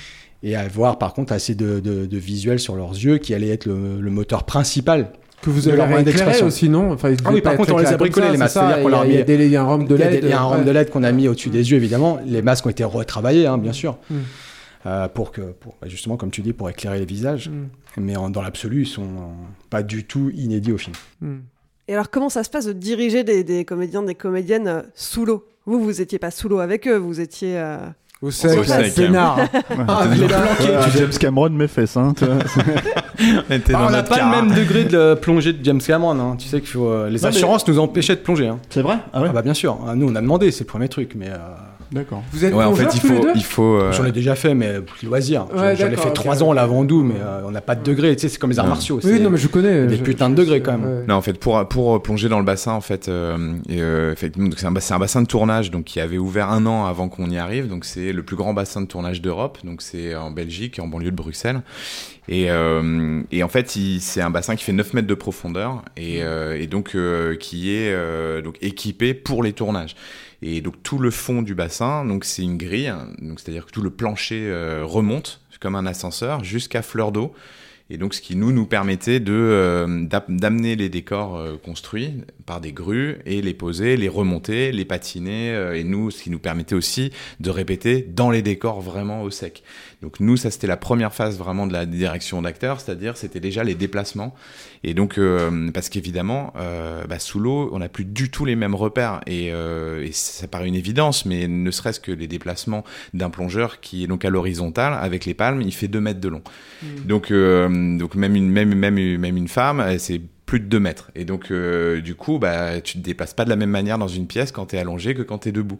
Et 0.42 0.54
avoir, 0.56 0.98
par 0.98 1.14
contre, 1.14 1.32
assez 1.32 1.54
de, 1.54 1.80
de, 1.80 2.06
de 2.06 2.16
visuels 2.18 2.60
sur 2.60 2.76
leurs 2.76 2.92
yeux 2.92 3.18
qui 3.18 3.34
allait 3.34 3.48
être 3.48 3.66
le, 3.66 4.00
le 4.00 4.10
moteur 4.10 4.44
principal. 4.44 5.12
Que 5.42 5.50
vous 5.50 5.60
de 5.62 5.68
avez 5.68 5.76
leur 5.76 5.86
moyen 5.86 6.00
éclairé 6.02 6.18
d'expression. 6.18 6.46
aussi, 6.46 6.68
non? 6.68 6.90
Enfin, 6.92 7.14
Ah 7.24 7.30
oui, 7.32 7.40
par 7.40 7.56
contre, 7.56 7.72
on 7.72 7.78
les 7.78 7.86
a 7.86 7.96
bricolés, 7.96 8.26
ça, 8.26 8.32
les 8.32 8.36
c'est 8.38 8.42
masques. 8.42 8.54
C'est-à-dire 8.54 8.82
qu'on 8.82 8.82
il 8.82 8.84
y 8.84 8.86
a- 8.86 8.90
leur 8.90 9.00
a 9.00 9.04
mis- 9.06 9.44
Il 9.44 9.50
y 9.50 9.56
a 9.56 9.62
un 9.62 9.66
rhum 9.66 9.84
de 9.86 9.94
LED. 9.94 10.20
il 10.24 10.28
y 10.28 10.32
a 10.32 10.40
un 10.40 10.44
rhum 10.44 10.64
de 10.64 10.70
LED 10.72 10.90
qu'on 10.90 11.02
a 11.04 11.12
mis 11.12 11.28
au-dessus 11.28 11.50
des 11.50 11.70
yeux, 11.70 11.76
évidemment. 11.76 12.18
Les 12.26 12.42
masques 12.42 12.66
ont 12.66 12.70
été 12.70 12.82
retravaillés, 12.84 13.46
hein, 13.46 13.56
bien 13.58 13.72
sûr. 13.72 13.98
Mm. 14.10 14.16
Euh, 14.86 15.08
pour 15.08 15.30
que, 15.32 15.40
pour, 15.40 15.76
bah, 15.80 15.88
justement, 15.88 16.16
comme 16.16 16.30
tu 16.30 16.40
dis, 16.40 16.52
pour 16.52 16.68
éclairer 16.70 16.98
les 16.98 17.04
visages. 17.04 17.48
Mm. 17.50 18.00
Mais 18.00 18.16
en- 18.16 18.30
dans 18.30 18.42
l'absolu, 18.42 18.82
ils 18.82 18.86
sont 18.88 19.02
euh, 19.02 19.26
pas 19.70 19.82
du 19.84 20.04
tout 20.04 20.30
inédits 20.34 20.72
au 20.72 20.78
film. 20.78 20.94
Mm. 21.20 21.36
Et 21.88 21.94
alors, 21.94 22.10
comment 22.10 22.28
ça 22.28 22.42
se 22.44 22.50
passe 22.50 22.66
de 22.66 22.72
diriger 22.72 23.22
des, 23.24 23.44
des 23.44 23.64
comédiens, 23.64 24.02
des 24.02 24.14
comédiennes 24.14 24.68
euh, 24.68 24.82
sous 24.94 25.24
l'eau? 25.24 25.44
Vous, 25.66 25.80
vous 25.82 26.00
étiez 26.00 26.18
pas 26.18 26.30
sous 26.30 26.48
l'eau 26.48 26.58
avec 26.58 26.86
eux, 26.88 26.96
vous 26.96 27.20
étiez. 27.20 27.58
euh, 27.58 27.78
Au 28.20 28.32
sec, 28.32 28.58
Au 28.58 28.64
sec, 28.64 28.94
peinard. 28.96 29.38
Ah, 29.86 30.06
vous 30.10 30.26
planquez, 30.26 30.72
Ouais, 30.76 30.84
tu 30.86 30.90
sais. 30.90 30.98
James 30.98 31.10
Cameron 31.20 31.50
mes 31.50 31.68
fesses, 31.68 31.96
hein. 31.96 32.12
tu 32.18 32.24
vois. 32.24 32.34
On 33.50 33.54
était 33.54 33.72
Ah, 33.74 33.84
on 33.86 33.90
n'a 33.90 33.98
notre 33.98 34.08
pas 34.08 34.16
car. 34.16 34.30
le 34.30 34.42
même 34.48 34.56
degré 34.56 34.84
de 34.84 35.14
plongée 35.14 35.52
de 35.52 35.64
James 35.64 35.80
Cameron. 35.80 36.18
hein. 36.18 36.36
Tu 36.36 36.48
sais 36.48 36.58
qu'il 36.60 36.68
faut. 36.70 36.88
euh, 36.88 37.08
les 37.08 37.16
Non, 37.16 37.20
mais- 37.22 37.28
assurances 37.28 37.66
nous 37.68 37.78
empêchaient 37.78 38.16
de 38.16 38.20
plonger. 38.20 38.48
hein. 38.48 38.58
C'est 38.70 38.82
vrai? 38.82 38.98
Ah 39.12 39.22
ouais? 39.22 39.28
Ah 39.30 39.32
bah 39.32 39.42
bien 39.42 39.54
sûr. 39.54 39.78
Ah, 39.88 39.94
Nous, 39.94 40.08
on 40.08 40.14
a 40.16 40.20
demandé, 40.20 40.50
c'est 40.50 40.64
le 40.64 40.66
premier 40.68 40.88
truc. 40.88 41.12
Mais 41.16 41.28
euh, 41.28 41.36
D'accord. 41.90 42.22
Vous 42.32 42.44
êtes 42.44 42.52
Ouais, 42.52 42.64
en 42.64 42.74
fait, 42.74 42.88
il 42.94 43.00
faut, 43.00 43.18
deux 43.20 43.32
il 43.34 43.42
faut. 43.44 43.76
euh, 43.76 43.92
J'en 43.92 44.04
ai 44.04 44.12
déjà 44.12 44.34
fait, 44.34 44.54
mais 44.54 44.80
pour 44.80 44.94
loisir. 45.08 45.46
Ouais, 45.54 45.74
J'en 45.74 45.86
ai 45.88 45.96
fait 45.96 46.12
trois 46.12 46.42
ans 46.42 46.52
là 46.52 46.62
avant 46.62 46.84
d'où, 46.84 47.02
mais 47.02 47.14
euh, 47.18 47.40
on 47.46 47.50
n'a 47.50 47.60
pas 47.62 47.74
de 47.74 47.82
degré. 47.82 48.14
Tu 48.14 48.22
sais, 48.22 48.28
c'est 48.28 48.38
comme 48.38 48.50
les 48.50 48.58
arts 48.58 48.66
martiaux. 48.66 49.00
Oui, 49.02 49.20
non, 49.20 49.30
mais 49.30 49.38
je 49.38 49.48
connais. 49.48 49.86
des 49.86 49.96
je- 49.96 50.02
putains 50.02 50.28
de 50.28 50.34
degrés 50.34 50.60
quand 50.60 50.76
même. 50.76 50.84
ouais. 50.84 51.04
Non, 51.08 51.14
en 51.14 51.22
fait, 51.22 51.38
pour, 51.38 51.66
pour 51.68 52.02
plonger 52.02 52.28
dans 52.28 52.38
le 52.38 52.44
bassin, 52.44 52.72
en 52.72 52.80
fait, 52.82 53.08
euh, 53.08 53.54
euh, 53.70 54.14
c'est 54.18 54.66
un, 54.92 54.98
bassin 54.98 55.22
de 55.22 55.26
tournage 55.26 55.70
donc, 55.70 55.84
qui 55.84 56.00
avait 56.00 56.18
ouvert 56.18 56.50
un 56.50 56.66
an 56.66 56.84
avant 56.86 57.08
qu'on 57.08 57.30
y 57.30 57.38
arrive. 57.38 57.68
Donc, 57.68 57.84
c'est 57.86 58.12
le 58.12 58.22
plus 58.22 58.36
grand 58.36 58.52
bassin 58.52 58.82
de 58.82 58.86
tournage 58.86 59.22
d'Europe. 59.22 59.58
Donc, 59.64 59.80
c'est 59.80 60.14
en 60.14 60.30
Belgique, 60.30 60.78
en 60.80 60.88
banlieue 60.88 61.10
de 61.10 61.16
Bruxelles. 61.16 61.62
Et, 62.28 62.50
euh, 62.50 63.22
et 63.32 63.42
en 63.42 63.48
fait, 63.48 63.70
c'est 64.00 64.20
un 64.20 64.28
bassin 64.30 64.54
qui 64.56 64.62
fait 64.64 64.74
9 64.74 64.92
mètres 64.92 65.08
de 65.08 65.14
profondeur 65.14 65.82
et, 65.96 66.22
euh, 66.22 66.60
et 66.60 66.66
donc 66.66 66.90
euh, 66.94 67.36
qui 67.36 67.70
est 67.74 67.90
euh, 67.90 68.42
donc 68.42 68.56
équipé 68.60 69.14
pour 69.14 69.42
les 69.42 69.54
tournages. 69.54 69.96
Et 70.42 70.60
donc 70.60 70.82
tout 70.82 70.98
le 70.98 71.10
fond 71.10 71.42
du 71.42 71.54
bassin, 71.54 72.04
donc 72.04 72.24
c'est 72.24 72.42
une 72.42 72.58
grille, 72.58 72.92
donc 73.20 73.40
c'est-à-dire 73.40 73.66
que 73.66 73.72
tout 73.72 73.82
le 73.82 73.90
plancher 73.90 74.46
euh, 74.46 74.84
remonte 74.84 75.40
comme 75.60 75.74
un 75.74 75.86
ascenseur 75.86 76.44
jusqu'à 76.44 76.82
fleur 76.82 77.12
d'eau. 77.12 77.34
Et 77.90 77.96
donc, 77.96 78.12
ce 78.12 78.20
qui 78.20 78.36
nous 78.36 78.52
nous 78.52 78.66
permettait 78.66 79.18
de 79.18 79.32
euh, 79.32 80.06
d'amener 80.28 80.76
les 80.76 80.90
décors 80.90 81.36
euh, 81.36 81.56
construits 81.56 82.22
par 82.44 82.60
des 82.60 82.70
grues 82.70 83.16
et 83.24 83.40
les 83.40 83.54
poser, 83.54 83.96
les 83.96 84.10
remonter, 84.10 84.72
les 84.72 84.84
patiner. 84.84 85.52
euh, 85.54 85.74
et 85.74 85.84
nous, 85.84 86.10
ce 86.10 86.22
qui 86.22 86.28
nous 86.28 86.38
permettait 86.38 86.74
aussi 86.74 87.12
de 87.40 87.48
répéter 87.48 88.02
dans 88.02 88.30
les 88.30 88.42
décors 88.42 88.82
vraiment 88.82 89.22
au 89.22 89.30
sec. 89.30 89.62
Donc 90.02 90.20
nous, 90.20 90.36
ça 90.36 90.50
c'était 90.50 90.66
la 90.66 90.76
première 90.76 91.14
phase 91.14 91.38
vraiment 91.38 91.66
de 91.66 91.72
la 91.72 91.86
direction 91.86 92.42
d'acteur, 92.42 92.78
c'est-à-dire 92.78 93.16
c'était 93.16 93.40
déjà 93.40 93.64
les 93.64 93.74
déplacements. 93.74 94.34
Et 94.84 94.94
donc 94.94 95.18
euh, 95.18 95.70
parce 95.72 95.88
qu'évidemment, 95.88 96.52
euh, 96.56 97.04
bah, 97.06 97.18
sous 97.18 97.40
l'eau, 97.40 97.70
on 97.72 97.78
n'a 97.78 97.88
plus 97.88 98.04
du 98.04 98.30
tout 98.30 98.44
les 98.44 98.56
mêmes 98.56 98.74
repères. 98.74 99.20
Et, 99.26 99.50
euh, 99.52 100.04
et 100.04 100.12
ça 100.12 100.46
paraît 100.46 100.68
une 100.68 100.74
évidence, 100.74 101.24
mais 101.24 101.48
ne 101.48 101.70
serait-ce 101.70 102.00
que 102.00 102.12
les 102.12 102.26
déplacements 102.26 102.84
d'un 103.14 103.30
plongeur 103.30 103.80
qui 103.80 104.04
est 104.04 104.06
donc 104.06 104.24
à 104.24 104.30
l'horizontale 104.30 104.94
avec 105.00 105.24
les 105.24 105.34
palmes, 105.34 105.62
il 105.62 105.72
fait 105.72 105.88
2 105.88 106.00
mètres 106.00 106.20
de 106.20 106.28
long. 106.28 106.42
Donc, 107.04 107.30
euh, 107.30 107.98
donc 107.98 108.14
même 108.14 108.36
une 108.36 108.50
même 108.50 108.74
même 108.74 108.94
même 109.18 109.36
une 109.36 109.48
femme, 109.48 109.98
c'est 109.98 110.20
plus 110.48 110.60
de 110.60 110.64
2 110.64 110.80
mètres. 110.80 111.10
Et 111.14 111.26
donc, 111.26 111.50
euh, 111.50 112.00
du 112.00 112.14
coup, 112.14 112.38
bah, 112.38 112.80
tu 112.80 112.94
te 112.94 113.04
déplaces 113.04 113.34
pas 113.34 113.44
de 113.44 113.50
la 113.50 113.56
même 113.56 113.68
manière 113.68 113.98
dans 113.98 114.08
une 114.08 114.26
pièce 114.26 114.50
quand 114.50 114.66
tu 114.66 114.76
es 114.76 114.78
allongé 114.78 115.14
que 115.14 115.20
quand 115.20 115.40
tu 115.40 115.50
es 115.50 115.52
debout. 115.52 115.78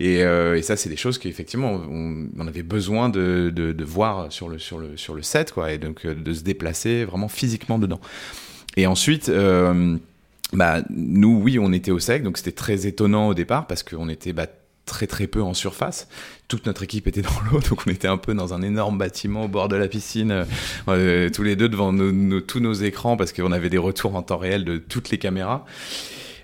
Et, 0.00 0.24
euh, 0.24 0.56
et 0.56 0.62
ça, 0.62 0.74
c'est 0.74 0.88
des 0.88 0.96
choses 0.96 1.18
qu'effectivement, 1.18 1.82
on, 1.90 2.26
on 2.38 2.46
avait 2.46 2.62
besoin 2.62 3.10
de, 3.10 3.52
de, 3.54 3.84
voir 3.84 4.32
sur 4.32 4.48
le, 4.48 4.58
sur, 4.58 4.78
le, 4.78 4.96
sur 4.96 5.14
le 5.14 5.20
set, 5.20 5.52
quoi, 5.52 5.70
et 5.70 5.76
donc 5.76 6.06
euh, 6.06 6.14
de 6.14 6.32
se 6.32 6.42
déplacer 6.42 7.04
vraiment 7.04 7.28
physiquement 7.28 7.78
dedans. 7.78 8.00
Et 8.78 8.86
ensuite, 8.86 9.30
bah, 10.52 10.82
nous, 10.88 11.38
oui, 11.42 11.58
on 11.58 11.74
était 11.74 11.90
au 11.90 11.98
sec, 11.98 12.22
donc 12.22 12.38
c'était 12.38 12.52
très 12.52 12.86
étonnant 12.86 13.28
au 13.28 13.34
départ 13.34 13.66
parce 13.66 13.82
qu'on 13.82 14.08
était 14.08 14.32
bah, 14.32 14.46
très 14.86 15.06
très 15.06 15.26
peu 15.26 15.42
en 15.42 15.52
surface. 15.52 16.08
Toute 16.48 16.64
notre 16.66 16.82
équipe 16.84 17.06
était 17.06 17.22
dans 17.22 17.40
l'eau, 17.50 17.60
donc 17.68 17.82
on 17.86 17.90
était 17.90 18.08
un 18.08 18.16
peu 18.16 18.32
dans 18.32 18.54
un 18.54 18.62
énorme 18.62 18.96
bâtiment 18.96 19.44
au 19.44 19.48
bord 19.48 19.68
de 19.68 19.76
la 19.76 19.88
piscine, 19.88 20.30
euh, 20.30 20.44
euh, 20.88 21.28
tous 21.28 21.42
les 21.42 21.56
deux 21.56 21.68
devant 21.68 21.92
nos- 21.92 22.12
nos- 22.12 22.40
tous 22.40 22.60
nos 22.60 22.72
écrans 22.72 23.16
parce 23.16 23.32
qu'on 23.32 23.52
avait 23.52 23.68
des 23.70 23.78
retours 23.78 24.14
en 24.16 24.22
temps 24.22 24.38
réel 24.38 24.64
de 24.64 24.78
toutes 24.78 25.10
les 25.10 25.18
caméras. 25.18 25.66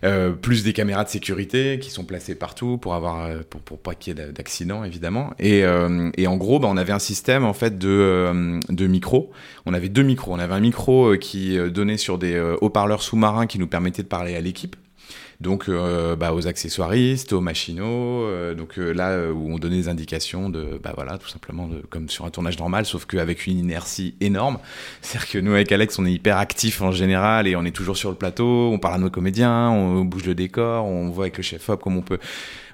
Euh, 0.05 0.32
plus 0.32 0.64
des 0.64 0.72
caméras 0.72 1.05
de 1.05 1.09
sécurité 1.09 1.78
qui 1.80 1.90
sont 1.90 2.03
placées 2.05 2.34
partout 2.34 2.76
pour 2.76 2.95
avoir 2.95 3.24
euh, 3.24 3.43
pour, 3.49 3.61
pour 3.61 3.78
pas 3.78 3.95
qu'il 3.95 4.11
y 4.18 4.20
ait 4.20 4.26
d'a- 4.26 4.32
d'accidents 4.32 4.82
évidemment 4.82 5.30
et, 5.38 5.62
euh, 5.64 6.11
et 6.16 6.26
en 6.26 6.36
gros 6.36 6.59
bah, 6.59 6.66
on 6.68 6.76
avait 6.76 6.93
un 6.93 6.99
système 6.99 7.45
en 7.45 7.53
fait 7.53 7.78
de 7.78 7.86
euh, 7.88 8.59
de 8.68 8.86
micros 8.88 9.30
on 9.64 9.72
avait 9.74 9.88
deux 9.88 10.03
micros 10.03 10.32
on 10.34 10.40
avait 10.40 10.55
un 10.55 10.61
micro 10.61 11.16
qui 11.18 11.57
donnait 11.70 11.99
sur 11.99 12.18
des 12.18 12.36
haut-parleurs 12.61 13.01
sous-marins 13.01 13.47
qui 13.47 13.61
nous 13.61 13.68
permettaient 13.68 14.03
de 14.03 14.09
parler 14.09 14.34
à 14.34 14.40
l'équipe 14.40 14.74
donc 15.43 15.68
euh, 15.68 16.16
bah, 16.16 16.32
aux 16.32 16.47
accessoiristes, 16.47 17.32
aux 17.32 17.40
machinaux, 17.40 18.22
euh, 18.22 18.55
donc 18.55 18.78
euh, 18.78 18.93
là 18.93 19.30
où 19.32 19.53
on 19.53 19.59
donnait 19.59 19.76
des 19.76 19.88
indications 19.88 20.49
de 20.49 20.80
bah 20.82 20.93
voilà 20.95 21.18
tout 21.18 21.28
simplement 21.28 21.68
comme 21.90 22.09
sur 22.09 22.24
un 22.24 22.30
tournage 22.30 22.59
normal, 22.59 22.86
sauf 22.86 23.05
qu'avec 23.05 23.47
une 23.47 23.59
inertie 23.59 24.14
énorme. 24.20 24.59
C'est-à-dire 25.03 25.28
que 25.28 25.38
nous 25.38 25.53
avec 25.53 25.70
Alex 25.72 25.99
on 25.99 26.07
est 26.07 26.12
hyper 26.12 26.38
actifs 26.38 26.80
en 26.80 26.93
général 26.93 27.49
et 27.49 27.57
on 27.57 27.64
est 27.64 27.74
toujours 27.74 27.97
sur 27.97 28.11
le 28.11 28.16
plateau, 28.16 28.70
on 28.72 28.78
parle 28.78 28.95
à 28.95 28.99
nos 28.99 29.11
comédiens, 29.11 29.70
on 29.70 30.05
bouge 30.05 30.24
le 30.24 30.34
décor, 30.34 30.86
on 30.86 31.11
voit 31.11 31.24
avec 31.24 31.36
le 31.36 31.43
chef 31.43 31.68
op 31.68 31.82
comment 31.82 31.99
on 31.99 32.03
peut 32.03 32.20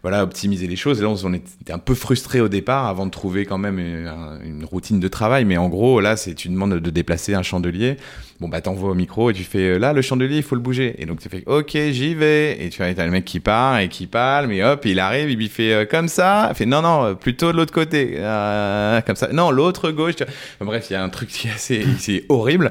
voilà 0.09 0.22
optimiser 0.22 0.66
les 0.66 0.76
choses. 0.76 1.00
Et 1.00 1.02
là 1.02 1.11
on 1.11 1.34
était 1.34 1.72
un 1.72 1.78
peu 1.78 1.94
frustré 1.94 2.40
au 2.40 2.48
départ 2.48 2.86
avant 2.86 3.04
de 3.04 3.11
trouver 3.11 3.44
quand 3.44 3.59
même 3.59 3.78
une, 3.78 4.11
une 4.42 4.64
routine 4.64 5.00
de 5.00 5.09
travail, 5.09 5.44
mais 5.44 5.59
en 5.59 5.68
gros 5.68 6.00
là 6.00 6.16
c'est 6.16 6.34
tu 6.34 6.48
demandes 6.48 6.74
de 6.74 6.90
déplacer 6.90 7.34
un 7.34 7.42
chandelier. 7.42 7.98
Bon 8.40 8.48
bah 8.48 8.61
t'envoies 8.61 8.90
au 8.90 8.94
micro 8.94 9.30
et 9.30 9.34
tu 9.34 9.42
fais 9.42 9.74
euh, 9.74 9.78
là 9.78 9.92
le 9.92 10.00
chandelier 10.00 10.36
il 10.36 10.42
faut 10.42 10.54
le 10.54 10.61
bouger. 10.62 10.94
Et 10.98 11.06
donc 11.06 11.20
tu 11.20 11.28
fais 11.28 11.42
ok 11.46 11.72
j'y 11.90 12.14
vais. 12.14 12.64
Et 12.64 12.70
tu 12.70 12.78
vois 12.82 12.94
t'as 12.94 13.04
le 13.04 13.11
mec 13.11 13.24
qui 13.26 13.40
part 13.40 13.80
et 13.80 13.88
qui 13.88 14.06
parle 14.06 14.46
mais 14.46 14.64
hop 14.64 14.86
il 14.86 14.98
arrive 14.98 15.30
il 15.30 15.36
lui 15.36 15.48
fait 15.48 15.72
euh, 15.72 15.84
comme 15.84 16.09
ça. 16.09 16.48
Il 16.50 16.56
fait 16.56 16.66
non 16.66 16.80
non 16.80 17.04
euh, 17.04 17.14
plutôt 17.14 17.52
de 17.52 17.56
l'autre 17.56 17.74
côté. 17.74 18.14
Euh, 18.16 19.00
comme 19.02 19.16
ça. 19.16 19.28
Non 19.32 19.50
l'autre 19.50 19.90
gauche 19.90 20.16
tu 20.16 20.24
vois. 20.24 20.32
Enfin, 20.56 20.64
bref 20.64 20.86
il 20.88 20.94
y 20.94 20.96
a 20.96 21.02
un 21.02 21.09
truc 21.11 21.28
qui 21.28 21.48
est 21.48 21.50
assez 21.50 22.24
horrible. 22.30 22.70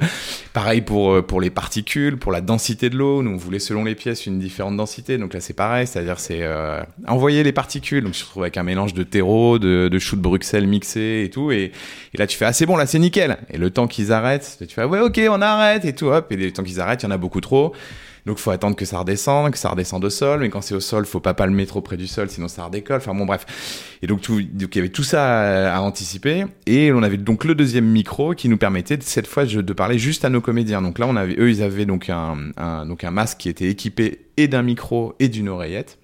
Pareil 0.53 0.81
pour 0.81 1.23
pour 1.23 1.39
les 1.39 1.51
particules 1.51 2.17
pour 2.17 2.31
la 2.31 2.41
densité 2.41 2.89
de 2.89 2.97
l'eau. 2.97 3.21
Nous 3.21 3.31
on 3.31 3.37
voulait 3.37 3.59
selon 3.59 3.83
les 3.83 3.95
pièces 3.95 4.25
une 4.25 4.39
différente 4.39 4.77
densité. 4.77 5.17
Donc 5.17 5.33
là 5.33 5.41
c'est 5.41 5.53
pareil. 5.53 5.85
C'est 5.85 5.99
à 5.99 6.03
dire 6.03 6.19
c'est 6.19 6.47
euh, 6.57 6.81
envoyer 7.07 7.26
les 7.27 7.51
particules 7.51 8.03
donc 8.03 8.13
tu 8.13 8.21
te 8.21 8.25
retrouves 8.25 8.43
avec 8.43 8.57
un 8.57 8.63
mélange 8.63 8.93
de 8.93 9.03
terreau 9.03 9.59
de, 9.59 9.87
de 9.87 9.99
choux 9.99 10.15
de 10.15 10.21
Bruxelles 10.21 10.67
mixé 10.67 11.23
et 11.25 11.29
tout 11.29 11.51
et, 11.51 11.71
là 12.13 12.27
tu 12.27 12.37
fais 12.37 12.45
ah 12.45 12.53
c'est 12.53 12.65
bon 12.65 12.75
là 12.77 12.85
c'est 12.85 12.99
nickel 12.99 13.37
et 13.49 13.57
le 13.57 13.69
temps 13.69 13.87
qu'ils 13.87 14.11
arrêtent 14.11 14.57
tu 14.67 14.73
fais 14.73 14.83
ouais 14.83 14.99
ok 14.99 15.21
on 15.29 15.41
arrête 15.41 15.85
et 15.85 15.93
tout 15.93 16.07
hop 16.07 16.31
et 16.31 16.35
le 16.35 16.51
temps 16.51 16.63
qu'ils 16.63 16.79
arrêtent 16.79 17.03
il 17.03 17.05
y 17.05 17.09
en 17.09 17.11
a 17.11 17.17
beaucoup 17.17 17.41
trop 17.41 17.73
donc 18.27 18.39
faut 18.39 18.51
attendre 18.51 18.75
que 18.75 18.83
ça 18.83 18.99
redescende, 18.99 19.51
que 19.51 19.57
ça 19.57 19.69
redescende 19.69 20.03
au 20.03 20.09
sol, 20.09 20.41
mais 20.41 20.49
quand 20.49 20.59
c'est 20.59 20.75
au 20.75 20.81
sol, 20.81 21.05
faut 21.05 21.21
pas 21.21 21.33
palmer 21.33 21.65
trop 21.65 21.79
près 21.79 21.95
du 21.95 22.07
sol, 22.07 22.29
sinon 22.29 22.49
ça 22.49 22.65
redécolle. 22.65 22.97
Enfin 22.97 23.15
bon 23.15 23.25
bref. 23.25 23.45
Et 24.01 24.07
donc 24.07 24.19
tout, 24.19 24.41
donc 24.41 24.75
il 24.75 24.79
y 24.79 24.79
avait 24.79 24.89
tout 24.89 25.03
ça 25.03 25.73
à, 25.73 25.79
anticiper, 25.79 26.43
et 26.65 26.91
on 26.91 27.03
avait 27.03 27.15
donc 27.15 27.45
le 27.45 27.55
deuxième 27.55 27.85
micro 27.85 28.33
qui 28.33 28.49
nous 28.49 28.57
permettait 28.57 28.99
cette 28.99 29.27
fois 29.27 29.45
de 29.45 29.73
parler 29.73 29.97
juste 29.97 30.25
à 30.25 30.29
nos 30.29 30.41
comédiens. 30.41 30.81
Donc 30.81 30.99
là 30.99 31.07
on 31.07 31.15
avait, 31.15 31.35
eux 31.39 31.49
ils 31.49 31.63
avaient 31.63 31.85
donc 31.85 32.09
un 32.09 32.35
donc 32.85 33.05
un 33.05 33.11
masque 33.11 33.37
qui 33.37 33.47
était 33.47 33.69
équipé 33.69 34.25
et 34.35 34.49
d'un 34.49 34.61
micro 34.61 35.15
et 35.19 35.29
d'une 35.29 35.47
oreillette. 35.47 35.97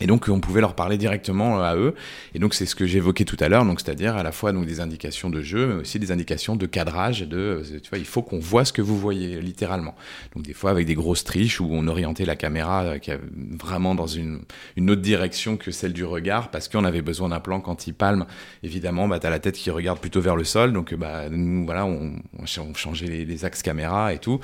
Et 0.00 0.06
donc 0.06 0.28
on 0.28 0.40
pouvait 0.40 0.60
leur 0.60 0.74
parler 0.74 0.98
directement 0.98 1.62
à 1.62 1.74
eux. 1.74 1.94
Et 2.34 2.38
donc 2.38 2.52
c'est 2.52 2.66
ce 2.66 2.74
que 2.74 2.86
j'évoquais 2.86 3.24
tout 3.24 3.36
à 3.40 3.48
l'heure, 3.48 3.64
donc 3.64 3.80
c'est-à-dire 3.80 4.16
à 4.16 4.22
la 4.22 4.32
fois 4.32 4.52
donc 4.52 4.66
des 4.66 4.80
indications 4.80 5.30
de 5.30 5.40
jeu, 5.40 5.66
mais 5.66 5.74
aussi 5.80 5.98
des 5.98 6.12
indications 6.12 6.54
de 6.54 6.66
cadrage. 6.66 7.22
De, 7.22 7.36
euh, 7.36 7.80
tu 7.82 7.88
vois, 7.88 7.98
il 7.98 8.04
faut 8.04 8.22
qu'on 8.22 8.38
voit 8.38 8.66
ce 8.66 8.72
que 8.72 8.82
vous 8.82 8.98
voyez 8.98 9.40
littéralement. 9.40 9.94
Donc 10.34 10.44
des 10.44 10.52
fois 10.52 10.70
avec 10.70 10.86
des 10.86 10.94
grosses 10.94 11.24
triches 11.24 11.60
où 11.60 11.68
on 11.70 11.88
orientait 11.88 12.26
la 12.26 12.36
caméra 12.36 12.82
euh, 12.84 13.18
vraiment 13.58 13.94
dans 13.94 14.06
une, 14.06 14.40
une 14.76 14.90
autre 14.90 15.02
direction 15.02 15.56
que 15.56 15.70
celle 15.70 15.94
du 15.94 16.04
regard, 16.04 16.50
parce 16.50 16.68
qu'on 16.68 16.84
avait 16.84 17.02
besoin 17.02 17.30
d'un 17.30 17.40
plan 17.40 17.60
quand 17.60 17.86
il 17.86 17.94
palme. 17.94 18.26
Évidemment, 18.62 19.08
bah 19.08 19.18
t'as 19.18 19.30
la 19.30 19.38
tête 19.38 19.56
qui 19.56 19.70
regarde 19.70 19.98
plutôt 19.98 20.20
vers 20.20 20.36
le 20.36 20.44
sol, 20.44 20.74
donc 20.74 20.94
bah 20.94 21.30
nous 21.30 21.64
voilà, 21.64 21.86
on, 21.86 22.12
changeait 22.46 23.06
les 23.06 23.44
axes 23.44 23.62
caméra 23.62 24.12
et 24.12 24.18
tout. 24.18 24.40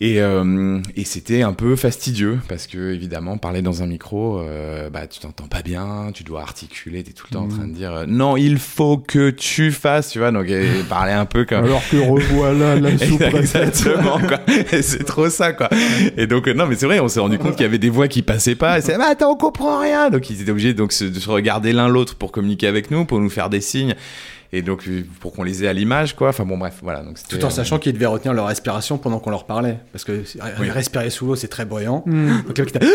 Et, 0.00 0.20
euh, 0.20 0.80
et 0.94 1.04
c'était 1.04 1.42
un 1.42 1.52
peu 1.52 1.74
fastidieux 1.74 2.38
parce 2.48 2.68
que 2.68 2.92
évidemment 2.92 3.36
parler 3.36 3.62
dans 3.62 3.82
un 3.82 3.86
micro, 3.86 4.38
euh, 4.38 4.90
bah 4.90 5.08
tu 5.08 5.18
t'entends 5.18 5.48
pas 5.48 5.62
bien, 5.62 6.10
tu 6.14 6.22
dois 6.22 6.40
articuler, 6.42 7.02
t'es 7.02 7.10
tout 7.10 7.26
le 7.30 7.34
temps 7.34 7.44
en 7.44 7.48
train 7.48 7.66
de 7.66 7.72
dire 7.72 7.92
euh, 7.92 8.04
non 8.06 8.36
il 8.36 8.58
faut 8.58 8.98
que 8.98 9.30
tu 9.30 9.72
fasses, 9.72 10.10
tu 10.10 10.20
vois 10.20 10.30
donc 10.30 10.48
et 10.48 10.68
parler 10.88 11.10
un 11.10 11.24
peu 11.24 11.44
comme 11.44 11.64
Alors 11.64 11.82
que 11.90 11.96
revoilà 11.96 12.76
la 12.78 12.96
sous-préfète. 12.98 13.40
exactement 13.40 14.20
quoi, 14.20 14.38
Et 14.72 14.82
c'est 14.82 15.02
trop 15.02 15.28
ça 15.30 15.52
quoi. 15.52 15.68
Et 16.16 16.28
donc 16.28 16.46
euh, 16.46 16.54
non 16.54 16.66
mais 16.66 16.76
c'est 16.76 16.86
vrai, 16.86 17.00
on 17.00 17.08
s'est 17.08 17.18
rendu 17.18 17.38
compte 17.38 17.56
qu'il 17.56 17.62
y 17.62 17.68
avait 17.68 17.78
des 17.78 17.90
voix 17.90 18.06
qui 18.06 18.22
passaient 18.22 18.54
pas. 18.54 18.78
Et 18.78 18.82
c'est 18.82 18.94
ah, 18.94 19.08
attends 19.10 19.32
on 19.32 19.36
comprend 19.36 19.80
rien, 19.80 20.10
donc 20.10 20.30
ils 20.30 20.40
étaient 20.40 20.52
obligés 20.52 20.74
donc 20.74 20.90
de 20.90 21.18
se 21.18 21.28
regarder 21.28 21.72
l'un 21.72 21.88
l'autre 21.88 22.14
pour 22.14 22.30
communiquer 22.30 22.68
avec 22.68 22.92
nous, 22.92 23.04
pour 23.04 23.18
nous 23.18 23.30
faire 23.30 23.50
des 23.50 23.60
signes. 23.60 23.96
Et 24.52 24.62
donc 24.62 24.88
euh, 24.88 25.04
pour 25.20 25.32
qu'on 25.32 25.42
les 25.42 25.64
ait 25.64 25.68
à 25.68 25.72
l'image 25.72 26.16
quoi. 26.16 26.30
Enfin 26.30 26.44
bon 26.44 26.56
bref 26.56 26.78
voilà 26.82 27.02
donc 27.02 27.18
Tout 27.28 27.42
en 27.44 27.48
euh, 27.48 27.50
sachant 27.50 27.78
qu'ils 27.78 27.92
devaient 27.92 28.06
retenir 28.06 28.32
leur 28.32 28.46
respiration 28.46 28.96
pendant 28.98 29.18
qu'on 29.18 29.30
leur 29.30 29.44
parlait. 29.44 29.78
Parce 29.92 30.04
que 30.04 30.22
Oui. 30.60 30.70
respirer 30.70 31.10
sous 31.10 31.26
l'eau, 31.26 31.36
c'est 31.36 31.48
très 31.48 31.64
bruyant. 31.66 32.02
Donc 32.06 32.58
le 32.58 32.64
mec 32.64 32.74
était, 32.76 32.86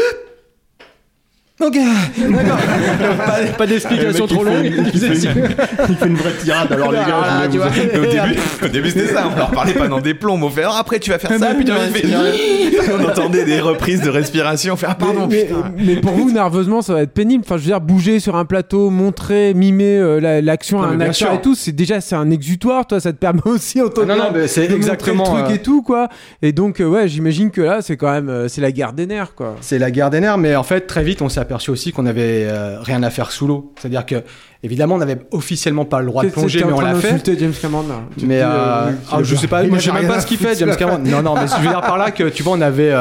Ok, 1.62 1.74
d'accord. 2.18 2.58
pas 3.18 3.54
pas 3.60 3.68
d'explication 3.68 4.26
trop 4.26 4.43
longue. 4.43 4.66
Il 4.91 4.99
fait, 4.99 5.08
une, 5.08 5.14
il 5.89 5.95
fait 5.95 6.08
une 6.08 6.16
vraie 6.16 6.34
tirade. 6.43 6.72
Alors 6.72 6.91
les 6.91 6.97
gars, 6.97 7.22
Ah, 7.24 7.47
vois. 7.47 7.68
vous- 7.68 7.82
au 7.99 8.06
début, 8.06 8.39
au 8.64 8.68
début 8.68 8.89
c'était 8.89 9.14
ça, 9.14 9.30
on 9.32 9.38
leur 9.38 9.51
parlait 9.51 9.74
pas 9.74 9.88
dans 9.88 10.01
des 10.01 10.16
plombs, 10.16 10.41
on 10.41 10.49
fait 10.49 10.64
oh, 10.68 10.72
après 10.76 10.97
tu 10.97 11.12
vas 11.12 11.20
faire 11.20 11.38
ça, 11.38 11.54
puis 11.54 11.64
tu 11.64 11.72
vas 11.72 11.78
faire... 11.78 12.99
on 12.99 13.08
entendait 13.08 13.45
des 13.45 13.60
reprises 13.60 14.01
de 14.01 14.10
respiration, 14.10 14.74
on 14.74 14.78
fait 14.78 14.88
ah 14.89 14.95
pardon 14.95 15.28
mais, 15.30 15.43
putain. 15.45 15.72
mais 15.78 15.95
pour 15.97 16.14
vous, 16.14 16.32
nerveusement, 16.32 16.82
ça 16.82 16.93
va 16.93 17.04
être 17.04 17.14
pénible. 17.14 17.43
Enfin, 17.45 17.58
je 17.58 17.62
veux 17.62 17.68
dire, 17.68 17.82
bouger 17.82 18.20
sur 18.20 18.36
un 18.36 18.45
plateau, 18.45 18.89
montrer, 18.89 19.54
mimer 19.54 19.97
euh, 19.97 20.20
la- 20.20 20.41
l'action 20.41 20.82
à 20.82 20.88
un 20.88 20.95
bien 20.95 21.01
acteur 21.10 21.30
sûr. 21.30 21.34
et 21.34 21.41
tout, 21.41 21.54
c'est 21.54 21.72
déjà 21.72 22.01
c'est 22.01 22.16
un 22.16 22.32
exutoire. 22.32 22.88
Toi, 22.88 22.99
ça 22.99 23.12
te 23.14 23.18
permet 23.18 23.41
aussi 23.45 23.80
en 23.80 23.89
tant 23.89 24.08
Non, 24.08 24.16
non, 24.16 24.32
mais 24.34 24.47
c'est 24.47 24.70
exactement, 24.72 25.24
le 25.36 25.41
truc 25.41 25.51
euh, 25.51 25.56
et 25.56 25.60
tout 25.62 25.84
quoi. 25.84 26.10
Et 26.41 26.51
donc, 26.51 26.80
euh, 26.82 26.86
ouais, 26.88 27.08
j'imagine 27.08 27.51
que 27.51 27.62
là, 27.62 27.84
c'est 27.84 27.95
quand 27.95 28.12
même 28.12 28.30
euh, 28.30 28.47
c'est 28.47 28.60
la 28.62 28.72
guerre 28.72 28.93
des 28.93 29.06
nerfs 29.06 29.36
quoi. 29.36 29.56
C'est 29.62 29.78
la 29.78 29.91
guerre 29.91 30.10
des 30.10 30.20
nerfs, 30.20 30.39
mais 30.39 30.56
en 30.56 30.64
fait, 30.64 30.82
très 30.88 31.04
vite, 31.04 31.22
on 31.22 31.30
s'est 31.30 31.39
aperçu 31.39 31.53
aussi 31.56 31.91
qu'on 31.91 32.06
avait 32.06 32.45
euh, 32.45 32.80
rien 32.82 33.04
à 33.04 33.10
faire 33.10 33.32
sous 33.32 33.47
l'eau. 33.47 33.74
C'est-à-dire 33.80 34.06
que, 34.06 34.24
évidemment, 34.64 34.95
on 34.95 34.99
n'avait 34.99 35.20
officiellement 35.32 35.86
pas 35.86 35.99
le 35.99 36.08
droit 36.08 36.24
de 36.24 36.30
plonger, 36.30 36.64
mais 36.66 36.74
on 36.74 36.82
l'a 36.82 36.95
fait. 36.95 37.38
James 37.39 37.54
Cameron 37.60 37.88
là. 37.88 38.01
Tu 38.16 38.22
te 38.22 38.26
Mais 38.26 38.41
euh, 38.41 38.45
euh, 38.45 38.91
ah, 39.12 39.20
je 39.22 39.36
sais 39.36 39.47
pas, 39.47 39.64
moi 39.64 39.78
je 39.78 39.86
sais 39.86 39.91
même 39.91 40.08
pas 40.08 40.20
ce 40.20 40.28
qu'il 40.28 40.38
fait, 40.38 40.56
James 40.56 40.76
Cameron. 40.76 40.99
Non, 40.99 41.22
non, 41.22 41.36
mais 41.36 41.47
je 41.47 41.56
veux 41.62 41.68
dire 41.68 41.82
par 41.82 41.97
là 41.97 42.12
que 42.12 42.30
tu 42.30 42.43
vois, 42.43 42.54
on 42.54 42.62
avait, 42.62 42.93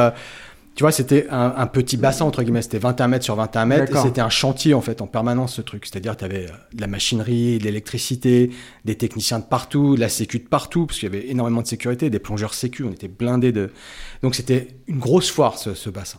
tu 0.75 0.85
vois, 0.85 0.93
c'était 0.93 1.27
un, 1.31 1.53
un 1.57 1.67
petit 1.67 1.99
bassin, 1.99 2.25
entre 2.25 2.43
guillemets. 2.43 2.63
C'était 2.63 2.79
21 2.79 3.09
mètres 3.09 3.25
sur 3.25 3.37
21 3.37 3.67
mètres. 3.67 3.95
Et 3.95 4.01
c'était 4.01 4.23
un 4.23 4.31
chantier, 4.31 4.73
en 4.73 4.81
fait, 4.81 5.03
en 5.03 5.07
permanence, 5.07 5.55
ce 5.55 5.61
truc. 5.61 5.85
C'est-à-dire, 5.85 6.17
tu 6.17 6.25
avais 6.25 6.47
de 6.73 6.81
la 6.81 6.87
machinerie, 6.87 7.59
de 7.59 7.65
l'électricité, 7.65 8.51
des 8.87 8.95
techniciens 8.95 9.39
de 9.39 9.45
partout, 9.45 9.97
de 9.97 10.01
la 10.01 10.09
sécu 10.09 10.39
de 10.39 10.49
partout, 10.49 10.87
parce 10.87 10.99
qu'il 10.99 11.13
y 11.13 11.15
avait 11.15 11.29
énormément 11.29 11.61
de 11.61 11.67
sécurité, 11.67 12.09
des 12.09 12.19
plongeurs 12.19 12.55
sécu. 12.55 12.85
On 12.85 12.93
était 12.93 13.09
blindés 13.09 13.53
de. 13.53 13.71
Donc, 14.23 14.35
c'était 14.35 14.69
une 14.87 14.99
grosse 14.99 15.31
foire, 15.31 15.59
ce, 15.59 15.75
ce 15.75 15.91
bassin. 15.91 16.19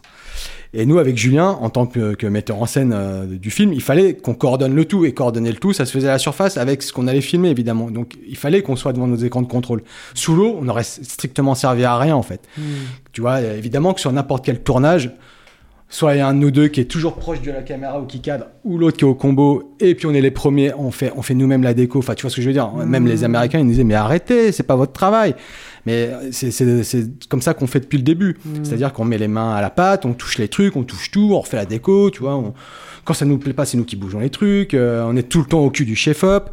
Et 0.76 0.86
nous, 0.88 0.98
avec 0.98 1.18
Julien, 1.18 1.50
en 1.62 1.70
tant 1.70 1.86
que, 1.86 2.16
que 2.16 2.26
metteur 2.26 2.62
en 2.62 2.66
scène 2.66 2.94
euh, 2.96 3.26
du 3.26 3.52
film, 3.52 3.74
il 3.74 3.82
fallait 3.82 4.16
qu'on 4.16 4.34
coordonne 4.34 4.74
le 4.74 4.86
tout. 4.86 5.06
Et 5.06 5.14
coordonner 5.14 5.52
le 5.52 5.58
tout, 5.58 5.72
ça 5.72 5.86
se 5.86 5.92
faisait 5.92 6.08
à 6.08 6.14
la 6.14 6.18
surface 6.18 6.58
avec 6.58 6.82
ce 6.82 6.92
qu'on 6.92 7.08
allait 7.08 7.22
filmer, 7.22 7.50
évidemment. 7.50 7.92
Donc, 7.92 8.16
il 8.28 8.38
fallait 8.38 8.64
qu'on 8.64 8.76
soit 8.76 8.94
devant 8.94 9.08
nos 9.08 9.16
écrans 9.16 9.44
de 9.44 9.48
contrôle. 9.48 9.84
Sous 10.16 10.34
l'eau, 10.36 10.58
on 10.60 10.64
n'aurait 10.64 10.84
strictement 10.84 11.54
servi 11.54 11.84
à 11.84 11.98
rien, 11.98 12.16
en 12.16 12.24
fait. 12.24 12.42
Tu 13.12 13.22
vois, 13.22 13.42
évidemment 13.42 13.94
que 13.94 14.00
sur 14.00 14.12
n'importe 14.12 14.46
quel 14.46 14.62
tournage, 14.62 15.12
soit 15.90 16.16
il 16.16 16.18
y 16.18 16.22
a 16.22 16.28
un 16.28 16.34
de 16.34 16.40
nous 16.40 16.50
deux 16.50 16.70
qui 16.70 16.82
est 16.82 16.86
toujours 16.86 17.18
proche 17.18 17.42
de 17.44 17.52
la 17.52 17.62
caméra 17.62 18.02
ou 18.02 18.06
qui 18.06 18.20
cadre, 18.20 18.46
ou 18.64 18.80
l'autre 18.80 18.98
qui 18.98 19.04
est 19.04 19.08
au 19.08 19.14
combo, 19.14 19.76
et 19.80 19.94
puis 19.94 20.08
on 20.08 20.14
est 20.16 20.22
les 20.22 20.32
premiers, 20.32 20.74
on 20.74 20.90
fait, 20.90 21.14
on 21.16 21.22
fait 21.22 21.36
nous-mêmes 21.36 21.62
la 21.62 21.76
déco. 21.76 22.00
Enfin, 22.00 22.16
tu 22.16 22.24
vois 22.24 22.32
ce 22.32 22.38
que 22.38 22.42
je 22.42 22.48
veux 22.48 22.54
dire? 22.54 22.74
Même 22.74 23.06
les 23.06 23.24
Américains, 23.24 23.60
ils 23.60 23.66
nous 23.66 23.72
disaient, 23.72 23.84
mais 23.84 23.94
arrêtez, 23.94 24.52
c'est 24.52 24.64
pas 24.64 24.76
votre 24.76 24.94
travail. 24.94 25.36
Mais 25.86 26.10
c'est- 26.32 27.28
comme 27.28 27.42
ça 27.42 27.54
qu'on 27.54 27.68
fait 27.68 27.82
depuis 27.82 27.98
le 27.98 28.04
début. 28.04 28.38
C'est-à-dire 28.64 28.94
qu'on 28.94 29.04
met 29.06 29.18
les 29.18 29.28
mains 29.28 29.54
à 29.54 29.62
la 29.62 29.70
pâte, 29.70 30.06
on 30.06 30.14
touche 30.14 30.38
les 30.38 30.48
trucs, 30.48 30.76
on 30.76 30.84
touche 30.84 31.12
tout, 31.12 31.32
on 31.34 31.40
refait 31.42 31.58
la 31.58 31.66
déco, 31.66 32.10
tu 32.10 32.20
vois. 32.22 32.36
on- 32.36 32.54
Quand 33.06 33.14
ça 33.14 33.26
nous 33.26 33.38
plaît 33.38 33.52
pas, 33.54 33.66
c'est 33.66 33.76
nous 33.78 33.84
qui 33.84 33.96
bougeons 33.98 34.20
les 34.20 34.30
trucs. 34.30 34.74
euh, 34.74 35.04
on 35.06 35.16
est 35.18 35.24
tout 35.24 35.40
le 35.40 35.46
temps 35.46 35.60
au 35.60 35.70
cul 35.70 35.84
du 35.86 35.96
chef-op. 35.96 36.50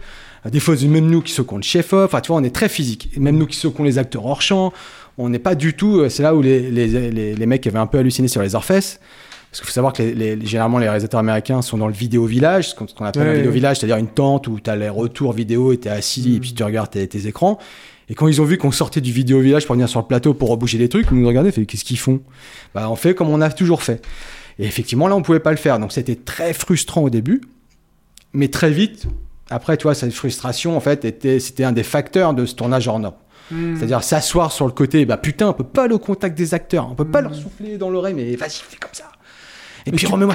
Euh, 0.47 0.51
Des 0.51 0.59
fois, 0.59 0.77
c'est 0.77 0.87
même 0.87 1.07
nous 1.09 1.23
qui 1.23 1.33
secouons 1.33 1.59
le 1.59 1.63
chef-op. 1.63 2.07
Enfin, 2.07 2.21
tu 2.21 2.29
vois, 2.33 2.41
on 2.41 2.45
est 2.45 2.55
très 2.55 2.69
physique. 2.69 3.11
Même 3.19 3.37
nous 3.39 3.47
qui 3.47 3.57
secouons 3.57 3.85
les 3.85 3.99
acteurs 3.99 4.27
hors 4.27 4.43
champ. 4.43 4.73
On 5.17 5.29
n'est 5.29 5.39
pas 5.39 5.55
du 5.55 5.75
tout. 5.75 6.01
euh, 6.01 6.09
C'est 6.09 6.23
là 6.25 6.35
où 6.35 6.43
les, 6.43 6.71
les, 6.71 7.11
les, 7.11 7.35
les 7.37 7.47
mecs 7.47 7.65
avaient 7.69 7.79
un 7.79 7.87
peu 7.87 7.99
halluciné 7.99 8.27
sur 8.27 8.43
les 8.43 8.55
Orfesses. 8.57 8.99
Parce 9.51 9.61
qu'il 9.61 9.67
faut 9.67 9.73
savoir 9.73 9.93
que 9.93 10.03
les, 10.03 10.37
les- 10.37 10.47
généralement 10.47 10.79
les 10.79 10.87
réalisateurs 10.89 11.19
américains 11.21 11.61
sont 11.61 11.77
dans 11.77 11.89
le 11.89 11.93
vidéo 11.93 12.25
village, 12.25 12.71
ce 12.71 12.75
qu'on 12.77 13.05
appelle 13.05 13.23
Ouais, 13.23 13.29
un 13.31 13.35
vidéo 13.35 13.51
village, 13.51 13.79
c'est-à-dire 13.79 13.97
une 13.97 14.07
tente 14.09 14.47
où 14.47 14.61
tu 14.61 14.71
as 14.71 14.77
les 14.77 14.89
retours 14.89 15.33
vidéo 15.33 15.73
et 15.73 15.79
tu 15.79 15.89
es 15.89 15.91
assis 15.91 16.37
et 16.37 16.41
puis 16.41 16.53
tu 16.55 16.63
regardes 16.63 16.91
tes, 16.91 17.07
tes 17.09 17.27
écrans. 17.27 17.59
Et 18.11 18.15
quand 18.15 18.27
ils 18.29 18.43
ont 18.43 18.45
vu 18.45 18.59
qu'on 18.59 18.73
sortait 18.73 19.01
du 19.01 19.13
vidéo 19.13 19.41
village 19.41 19.65
pour 19.67 19.75
venir 19.75 19.89
sur 19.89 20.01
le 20.01 20.07
plateau 20.07 20.35
pour 20.35 20.51
rebouger 20.51 20.77
des 20.77 20.89
trucs, 20.89 21.07
ils 21.13 21.19
nous 21.19 21.27
regardaient, 21.27 21.53
fait 21.53 21.65
qu'est-ce 21.65 21.85
qu'ils 21.85 21.99
font? 21.99 22.21
Bah 22.75 22.91
on 22.91 22.97
fait 22.97 23.15
comme 23.15 23.31
on 23.31 23.41
a 23.41 23.51
toujours 23.51 23.83
fait. 23.83 24.05
Et 24.59 24.67
effectivement 24.67 25.07
là 25.09 25.17
on 25.17 25.23
pouvait 25.23 25.41
pas 25.41 25.53
le 25.53 25.57
faire, 25.57 25.79
donc 25.79 25.93
c'était 25.93 26.17
très 26.17 26.53
frustrant 26.53 27.03
au 27.03 27.09
début, 27.09 27.41
mais 28.33 28.49
très 28.49 28.71
vite. 28.71 29.07
Après 29.49 29.77
tu 29.77 29.85
vois 29.85 29.95
cette 29.95 30.13
frustration 30.13 30.77
en 30.77 30.81
fait 30.81 31.05
était 31.05 31.39
c'était 31.39 31.65
un 31.65 31.73
des 31.73 31.85
facteurs 31.85 32.35
de 32.35 32.45
ce 32.45 32.55
tournage 32.55 32.89
hors 32.89 32.99
norme. 32.99 33.15
C'est-à-dire 33.77 34.05
s'asseoir 34.05 34.53
sur 34.53 34.67
le 34.67 34.73
côté, 34.73 35.05
bah 35.07 35.17
putain, 35.17 35.49
on 35.49 35.53
peut 35.53 35.65
pas 35.65 35.85
aller 35.85 35.95
au 35.95 35.99
contact 35.99 36.39
des 36.39 36.55
acteurs, 36.55 36.89
on 36.89 36.95
peut 36.95 37.05
pas 37.05 37.21
leur 37.21 37.35
souffler 37.35 37.79
dans 37.79 37.91
l'oreille, 37.91 38.15
mais 38.15 38.37
vas-y, 38.37 38.63
fais 38.69 38.77
comme 38.77 38.93
ça. 38.93 39.11
Et 39.87 39.91
puis 39.91 40.07
remets-moi 40.07 40.35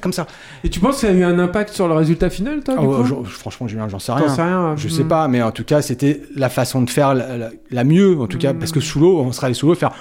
Comme 0.00 0.12
ça. 0.12 0.26
Et 0.64 0.70
tu 0.70 0.80
penses 0.80 0.94
que 0.96 1.00
ça 1.02 1.08
a 1.08 1.12
eu 1.12 1.22
un 1.24 1.38
impact 1.38 1.72
sur 1.74 1.86
le 1.88 1.94
résultat 1.94 2.30
final, 2.30 2.62
toi 2.62 2.74
Ah 2.78 2.80
du 2.80 2.86
ouais, 2.86 2.96
coup? 2.96 3.24
je- 3.24 3.30
franchement, 3.30 3.68
Julien, 3.68 3.88
j'en 3.88 3.98
sais 3.98 4.12
rien. 4.12 4.28
sais 4.28 4.42
rien, 4.42 4.74
Je 4.76 4.86
hmm. 4.88 4.90
sais 4.90 5.04
pas, 5.04 5.28
mais 5.28 5.42
en 5.42 5.50
tout 5.50 5.64
cas, 5.64 5.82
c'était 5.82 6.22
la 6.34 6.48
façon 6.48 6.82
de 6.82 6.90
faire 6.90 7.14
la, 7.14 7.36
la- 7.36 7.50
la 7.70 7.84
mieux, 7.84 8.18
en 8.20 8.26
tout 8.26 8.38
cas, 8.38 8.54
parce 8.54 8.72
que 8.72 8.80
sous 8.80 8.98
l'eau, 9.00 9.18
on 9.20 9.32
serait 9.32 9.46
allé 9.46 9.54
sous 9.54 9.66
l'eau 9.66 9.74
faire 9.74 9.92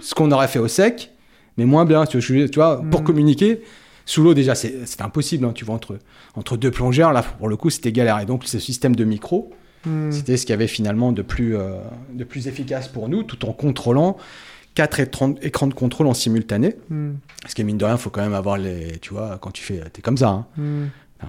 ce 0.00 0.14
qu'on 0.14 0.30
aurait 0.32 0.48
fait 0.48 0.58
au 0.58 0.68
sec, 0.68 1.10
mais 1.56 1.64
moins 1.64 1.84
bien. 1.84 2.04
Tu 2.06 2.18
vois, 2.54 2.82
pour 2.90 3.02
communiquer, 3.04 3.62
sous 4.06 4.22
l'eau, 4.22 4.34
déjà, 4.34 4.54
c'est 4.54 4.74
impossible. 5.00 5.44
hein, 5.46 5.52
tu 5.54 5.64
vois, 5.64 5.74
entre, 5.74 5.98
entre 6.34 6.56
deux 6.56 6.70
plongeurs, 6.70 7.12
là, 7.12 7.22
pour 7.22 7.48
le 7.48 7.56
coup, 7.56 7.70
c'était 7.70 7.92
galère. 7.92 8.18
Et 8.20 8.26
donc, 8.26 8.44
ce 8.44 8.58
système 8.58 8.94
de 8.96 9.04
micro, 9.04 9.50
Hmm. 9.86 10.10
c'était 10.10 10.38
ce 10.38 10.46
qu'il 10.46 10.54
y 10.54 10.54
avait 10.54 10.66
finalement 10.66 11.12
de 11.12 11.20
plus, 11.20 11.58
euh, 11.58 11.74
de 12.14 12.24
plus 12.24 12.48
efficace 12.48 12.88
pour 12.88 13.10
nous, 13.10 13.22
tout 13.22 13.44
en 13.46 13.52
contrôlant 13.52 14.16
quatre 14.74 15.00
écrans 15.00 15.34
écrans 15.42 15.66
de 15.66 15.74
contrôle 15.74 16.06
en 16.06 16.14
simultané. 16.14 16.74
Hmm. 16.90 17.12
Parce 17.42 17.54
que 17.54 17.62
mine 17.62 17.78
de 17.78 17.84
rien, 17.84 17.94
il 17.94 18.00
faut 18.00 18.10
quand 18.10 18.22
même 18.22 18.34
avoir 18.34 18.56
les. 18.58 18.98
Tu 19.00 19.12
vois, 19.14 19.38
quand 19.40 19.50
tu 19.50 19.62
fais. 19.62 19.80
T'es 19.92 20.02
comme 20.02 20.16
ça, 20.18 20.28
hein, 20.30 20.46
Hmm. 20.56 20.86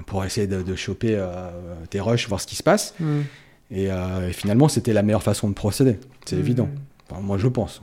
pour 0.08 0.26
essayer 0.26 0.48
de, 0.48 0.62
de 0.62 0.76
choper 0.76 1.16
euh, 1.16 1.50
tes 1.89 2.02
rushs, 2.02 2.28
voir 2.28 2.41
ce 2.41 2.48
qui 2.48 2.56
se 2.56 2.64
passe. 2.64 2.93
Hmm. 3.00 3.22
Et, 3.72 3.89
euh, 3.91 4.30
et 4.30 4.34
finalement, 4.34 4.68
c'était 4.68 4.93
la 4.93 5.02
meilleure 5.04 5.24
façon 5.24 5.50
de 5.50 5.54
procéder. 5.56 5.98
C'est 6.26 6.36
Mm. 6.36 6.39
évident. 6.39 6.70
Enfin, 7.10 7.22
moi, 7.22 7.38
je 7.38 7.48
pense. 7.48 7.82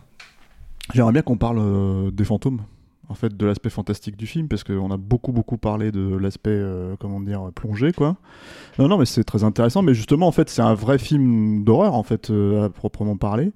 J'aimerais 0.94 1.12
bien 1.12 1.22
qu'on 1.22 1.36
parle 1.36 1.58
euh, 1.60 2.10
des 2.12 2.24
fantômes, 2.24 2.60
en 3.08 3.14
fait, 3.14 3.36
de 3.36 3.46
l'aspect 3.46 3.70
fantastique 3.70 4.16
du 4.16 4.26
film, 4.26 4.46
parce 4.48 4.62
qu'on 4.64 4.90
a 4.90 4.96
beaucoup, 4.96 5.32
beaucoup 5.32 5.56
parlé 5.56 5.90
de 5.90 6.16
l'aspect, 6.16 6.50
euh, 6.50 6.94
comment 7.00 7.20
dire, 7.20 7.50
plongé, 7.54 7.92
quoi. 7.92 8.16
Non, 8.78 8.88
non, 8.88 8.98
mais 8.98 9.06
c'est 9.06 9.24
très 9.24 9.42
intéressant, 9.44 9.82
mais 9.82 9.94
justement, 9.94 10.26
en 10.28 10.32
fait, 10.32 10.48
c'est 10.50 10.62
un 10.62 10.74
vrai 10.74 10.98
film 10.98 11.64
d'horreur, 11.64 11.94
en 11.94 12.02
fait, 12.04 12.30
euh, 12.30 12.64
à 12.66 12.68
proprement 12.68 13.16
parler. 13.16 13.50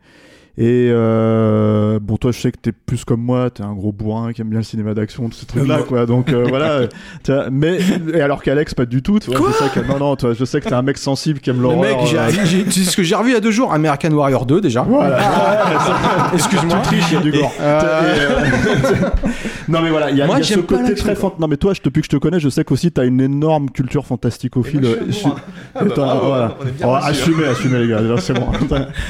Et 0.58 0.88
euh, 0.90 1.98
bon, 2.00 2.16
toi, 2.16 2.32
je 2.32 2.40
sais 2.40 2.50
que 2.50 2.56
t'es 2.56 2.72
plus 2.72 3.04
comme 3.04 3.20
moi, 3.20 3.50
t'es 3.50 3.62
un 3.62 3.74
gros 3.74 3.92
bourrin 3.92 4.32
qui 4.32 4.40
aime 4.40 4.48
bien 4.48 4.60
le 4.60 4.64
cinéma 4.64 4.94
d'action, 4.94 5.28
tous 5.28 5.34
ces 5.36 5.44
trucs-là, 5.46 5.76
moi- 5.78 5.86
quoi. 5.86 6.06
Donc 6.06 6.30
euh, 6.32 6.46
voilà. 6.48 6.80
mais 7.52 7.78
et 8.14 8.20
alors 8.22 8.42
qu'Alex, 8.42 8.72
pas 8.72 8.86
du 8.86 9.02
tout. 9.02 9.18
Tu 9.18 9.30
vois, 9.30 9.50
que, 9.74 9.80
non, 9.80 9.98
non, 9.98 10.16
toi, 10.16 10.32
je 10.32 10.44
sais 10.46 10.60
que 10.62 10.68
t'es 10.68 10.74
un 10.74 10.80
mec 10.80 10.96
sensible 10.96 11.40
qui 11.40 11.50
aime 11.50 11.56
Le 11.56 11.62
l'horreur. 11.62 11.80
mec, 11.82 11.96
j'ai- 12.06 12.18
euh, 12.18 12.30
j'ai- 12.46 12.64
c'est 12.70 12.80
ce 12.90 12.96
que 12.96 13.02
j'ai 13.02 13.14
revu 13.14 13.30
il 13.30 13.34
y 13.34 13.36
a 13.36 13.40
deux 13.40 13.50
jours, 13.50 13.70
American 13.72 14.10
Warrior 14.12 14.46
2 14.46 14.62
déjà. 14.62 14.80
Voilà. 14.82 15.18
Excuse-moi. 16.32 16.78
Tu 16.84 16.88
triches, 16.88 17.10
il 17.10 17.14
y 17.14 17.16
a 17.18 17.20
du 17.20 17.32
gore. 17.32 17.52
Euh, 17.60 18.14
non 19.68 19.82
mais 19.82 19.90
voilà, 19.90 20.10
il 20.10 20.16
y 20.16 20.22
a, 20.22 20.26
Moi, 20.26 20.38
y 20.38 20.40
a 20.40 20.44
ce 20.44 20.58
côté 20.60 20.94
très 20.94 21.14
quoi. 21.16 21.30
fan- 21.32 21.38
Non 21.40 21.48
mais 21.48 21.56
toi, 21.58 21.74
je- 21.74 21.80
depuis 21.84 22.00
que 22.00 22.06
je 22.06 22.10
te 22.10 22.16
connais, 22.16 22.40
je 22.40 22.48
sais 22.48 22.64
qu'aussi 22.64 22.90
t'as 22.92 23.04
une 23.04 23.20
énorme 23.20 23.68
culture 23.70 24.06
fantasticophile. 24.06 24.86
Ah 25.76 25.82
Oh, 25.82 25.82
reçus, 25.84 26.82
hein. 26.82 26.98
assumez, 27.02 27.44
assumez 27.46 27.78
les 27.80 27.88
gars, 27.88 28.00
c'est 28.18 28.32
bon. 28.32 28.46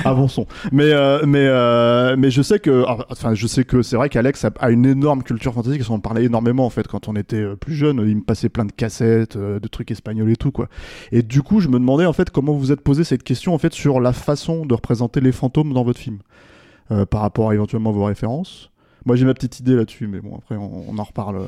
Avançons. 0.05 0.47
Mais 0.73 0.93
mais 1.37 1.49
euh, 1.49 2.17
mais 2.17 2.31
je 2.31 2.41
sais 2.41 2.59
que, 2.59 2.85
enfin, 3.11 3.35
je 3.35 3.47
sais 3.47 3.65
que 3.65 3.83
c'est 3.83 3.97
vrai 3.97 4.09
qu'Alex 4.09 4.47
a, 4.59 4.71
une 4.71 4.87
énorme 4.87 5.23
culture 5.23 5.53
fantastique. 5.53 5.83
On 5.91 5.95
en 5.95 6.01
parlait 6.01 6.25
énormément 6.25 6.65
en 6.65 6.71
fait 6.71 6.89
quand 6.89 7.09
on 7.09 7.17
était 7.17 7.43
euh, 7.43 7.57
plus 7.57 7.75
jeune. 7.75 8.03
Il 8.07 8.17
me 8.17 8.23
passait 8.23 8.49
plein 8.49 8.65
de 8.65 8.73
cassettes, 8.73 9.37
euh, 9.37 9.61
de 9.61 9.69
trucs 9.69 9.91
espagnols 9.91 10.31
et 10.31 10.37
tout 10.37 10.51
quoi. 10.51 10.69
Et 11.13 11.23
du 11.23 11.43
coup, 11.43 11.61
je 11.61 11.69
me 11.69 11.79
demandais 11.79 12.07
en 12.07 12.15
fait 12.15 12.31
comment 12.31 12.55
vous 12.55 12.73
êtes 12.73 12.81
posé 12.81 13.05
cette 13.05 13.23
question 13.23 13.53
en 13.53 13.59
fait 13.59 13.75
sur 13.75 14.01
la 14.01 14.15
façon 14.15 14.65
de 14.65 14.73
représenter 14.73 15.21
les 15.21 15.33
fantômes 15.33 15.75
dans 15.75 15.85
votre 15.85 16.01
film, 16.01 16.19
par 17.11 17.21
rapport 17.21 17.51
à 17.51 17.55
éventuellement 17.55 17.93
vos 17.93 18.05
références. 18.05 18.71
Moi, 19.05 19.15
j'ai 19.17 19.25
ma 19.25 19.35
petite 19.35 19.61
idée 19.61 19.75
là-dessus, 19.75 20.09
mais 20.09 20.21
bon, 20.21 20.37
après, 20.37 20.57
on, 20.57 20.99
en 20.99 21.05
reparle. 21.05 21.41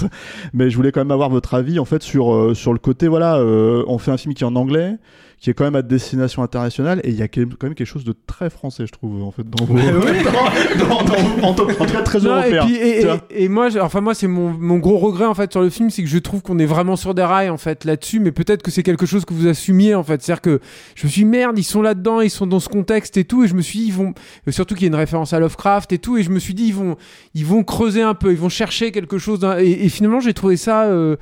mais 0.52 0.70
je 0.70 0.76
voulais 0.76 0.92
quand 0.92 1.00
même 1.00 1.10
avoir 1.10 1.28
votre 1.28 1.54
avis, 1.54 1.80
en 1.80 1.84
fait, 1.84 2.02
sur, 2.02 2.54
sur 2.54 2.72
le 2.72 2.78
côté, 2.78 3.08
voilà, 3.08 3.42
on 3.42 3.98
fait 3.98 4.12
un 4.12 4.16
film 4.16 4.32
qui 4.34 4.44
est 4.44 4.46
en 4.46 4.54
anglais, 4.54 4.96
qui 5.40 5.48
est 5.48 5.54
quand 5.54 5.64
même 5.64 5.74
à 5.74 5.80
destination 5.82 6.42
internationale, 6.42 7.00
et 7.02 7.08
il 7.08 7.14
y 7.16 7.22
a 7.22 7.28
quand 7.28 7.40
même 7.62 7.74
quelque 7.74 7.84
chose 7.86 8.04
de 8.04 8.14
très 8.26 8.50
français, 8.50 8.84
je 8.86 8.92
trouve, 8.92 9.22
en 9.22 9.30
fait, 9.30 9.48
dans 9.48 9.64
vos... 9.64 9.72
dans- 9.74 9.80
dans- 9.80 11.02
dans- 11.04 11.48
en, 11.48 11.54
tout- 11.54 11.62
en 11.62 11.86
tout 11.86 11.92
cas, 11.94 12.02
très 12.02 12.18
Non, 12.20 12.42
et, 12.42 12.52
européen. 12.52 12.66
puis, 12.66 13.36
et, 13.44 13.48
moi, 13.48 13.68
enfin 13.80 14.02
moi, 14.02 14.12
c'est 14.14 14.26
mon, 14.26 14.50
mon 14.50 14.76
gros 14.78 14.98
regret 14.98 15.24
en 15.24 15.32
fait 15.34 15.50
sur 15.50 15.62
le 15.62 15.70
film, 15.70 15.88
c'est 15.88 16.02
que 16.02 16.08
je 16.10 16.18
trouve 16.18 16.42
qu'on 16.42 16.58
est 16.58 16.66
vraiment 16.66 16.94
sur 16.96 17.14
des 17.14 17.22
rails 17.22 17.48
en 17.48 17.56
fait 17.56 17.86
là-dessus, 17.86 18.20
mais 18.20 18.32
peut-être 18.32 18.62
que 18.62 18.70
c'est 18.70 18.82
quelque 18.82 19.06
chose 19.06 19.24
que 19.24 19.32
vous 19.32 19.46
assumiez 19.46 19.94
en 19.94 20.04
fait, 20.04 20.20
c'est-à-dire 20.22 20.42
que 20.42 20.60
je 20.94 21.06
me 21.06 21.10
suis 21.10 21.22
dit, 21.22 21.26
merde, 21.26 21.58
ils 21.58 21.64
sont 21.64 21.80
là-dedans, 21.80 22.20
ils 22.20 22.28
sont 22.28 22.46
dans 22.46 22.60
ce 22.60 22.68
contexte 22.68 23.16
et 23.16 23.24
tout, 23.24 23.42
et 23.42 23.48
je 23.48 23.54
me 23.54 23.62
suis 23.62 23.74
dit 23.74 23.84
ils 23.86 23.94
vont, 23.94 24.12
euh, 24.46 24.52
surtout 24.52 24.74
qu'il 24.74 24.82
y 24.82 24.86
a 24.86 24.88
une 24.88 24.94
référence 24.94 25.32
à 25.32 25.38
Lovecraft 25.40 25.90
et 25.92 25.98
tout, 25.98 26.18
et 26.18 26.22
je 26.22 26.28
me 26.30 26.38
suis 26.38 26.52
dit 26.52 26.64
ils 26.66 26.74
vont, 26.74 26.96
ils 27.34 27.46
vont 27.46 27.64
creuser 27.64 28.02
un 28.02 28.14
peu, 28.14 28.30
ils 28.32 28.38
vont 28.38 28.50
chercher 28.50 28.92
quelque 28.92 29.16
chose, 29.16 29.40
et, 29.58 29.86
et 29.86 29.88
finalement 29.88 30.20
j'ai 30.20 30.34
trouvé 30.34 30.58
ça. 30.58 30.84
euh, 30.84 31.16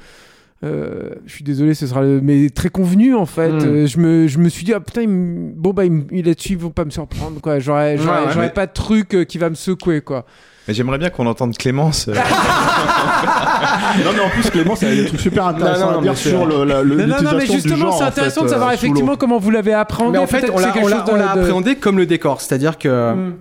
euh, 0.64 1.10
je 1.26 1.32
suis 1.34 1.44
désolé, 1.44 1.74
ce 1.74 1.86
sera 1.86 2.02
le... 2.02 2.20
mais 2.20 2.50
très 2.50 2.68
convenu 2.68 3.14
en 3.14 3.26
fait. 3.26 3.50
Mm. 3.50 3.60
Euh, 3.64 3.86
je, 3.86 3.98
me, 3.98 4.26
je 4.26 4.38
me 4.38 4.48
suis 4.48 4.64
dit, 4.64 4.74
ah 4.74 4.80
putain, 4.80 5.02
il 5.02 5.08
me- 5.08 5.52
bon 5.54 5.72
bah 5.72 5.84
il 5.84 6.04
il 6.10 6.26
là-dessus, 6.26 6.52
ils 6.52 6.58
vont 6.58 6.70
pas 6.70 6.84
me 6.84 6.90
surprendre 6.90 7.40
quoi. 7.40 7.58
J'aurais, 7.60 7.96
j'aurais, 7.96 8.24
ouais. 8.26 8.32
j'aurais 8.32 8.52
pas 8.52 8.66
de 8.66 8.72
truc 8.72 9.14
euh, 9.14 9.24
qui 9.24 9.38
va 9.38 9.50
me 9.50 9.54
secouer 9.54 10.00
quoi. 10.00 10.24
Mais 10.66 10.74
j'aimerais 10.74 10.98
bien 10.98 11.08
qu'on 11.10 11.26
entende 11.26 11.56
Clémence. 11.56 12.08
euh, 12.08 12.14
non, 14.04 14.10
mais 14.14 14.20
en 14.20 14.28
plus, 14.30 14.50
Clément, 14.50 14.76
ça 14.76 14.86
a 14.88 14.90
des 14.94 15.06
trucs 15.06 15.20
super 15.20 15.46
intéressants 15.46 15.86
Non, 15.86 15.92
non, 15.92 15.98
à 16.00 16.02
dire 16.02 16.16
sur 16.16 16.44
le, 16.46 16.64
la, 16.64 16.82
le- 16.82 16.96
Non, 17.06 17.16
non, 17.16 17.22
non, 17.22 17.38
mais 17.38 17.46
justement, 17.46 17.76
genre, 17.76 17.98
c'est 17.98 18.04
en 18.04 18.06
intéressant 18.08 18.40
fait, 18.40 18.46
de 18.46 18.50
savoir 18.50 18.70
euh, 18.70 18.74
effectivement 18.74 19.16
comment 19.16 19.38
vous 19.38 19.50
l'avez 19.50 19.72
appréhendé. 19.72 20.12
Mais 20.12 20.18
en 20.18 20.26
fait, 20.26 20.50
on 20.52 20.58
l'a 20.58 20.70
quelque 20.70 20.84
on 20.84 20.88
l'a- 20.88 20.96
chose 20.98 21.04
de- 21.06 21.10
on 21.12 21.16
l'a 21.16 21.34
de- 21.34 21.40
appréhendé 21.40 21.76
comme 21.76 21.96
le 21.98 22.06
décor. 22.06 22.40
C'est-à-dire 22.40 22.76
que 22.78 22.88
Mm. 23.14 23.34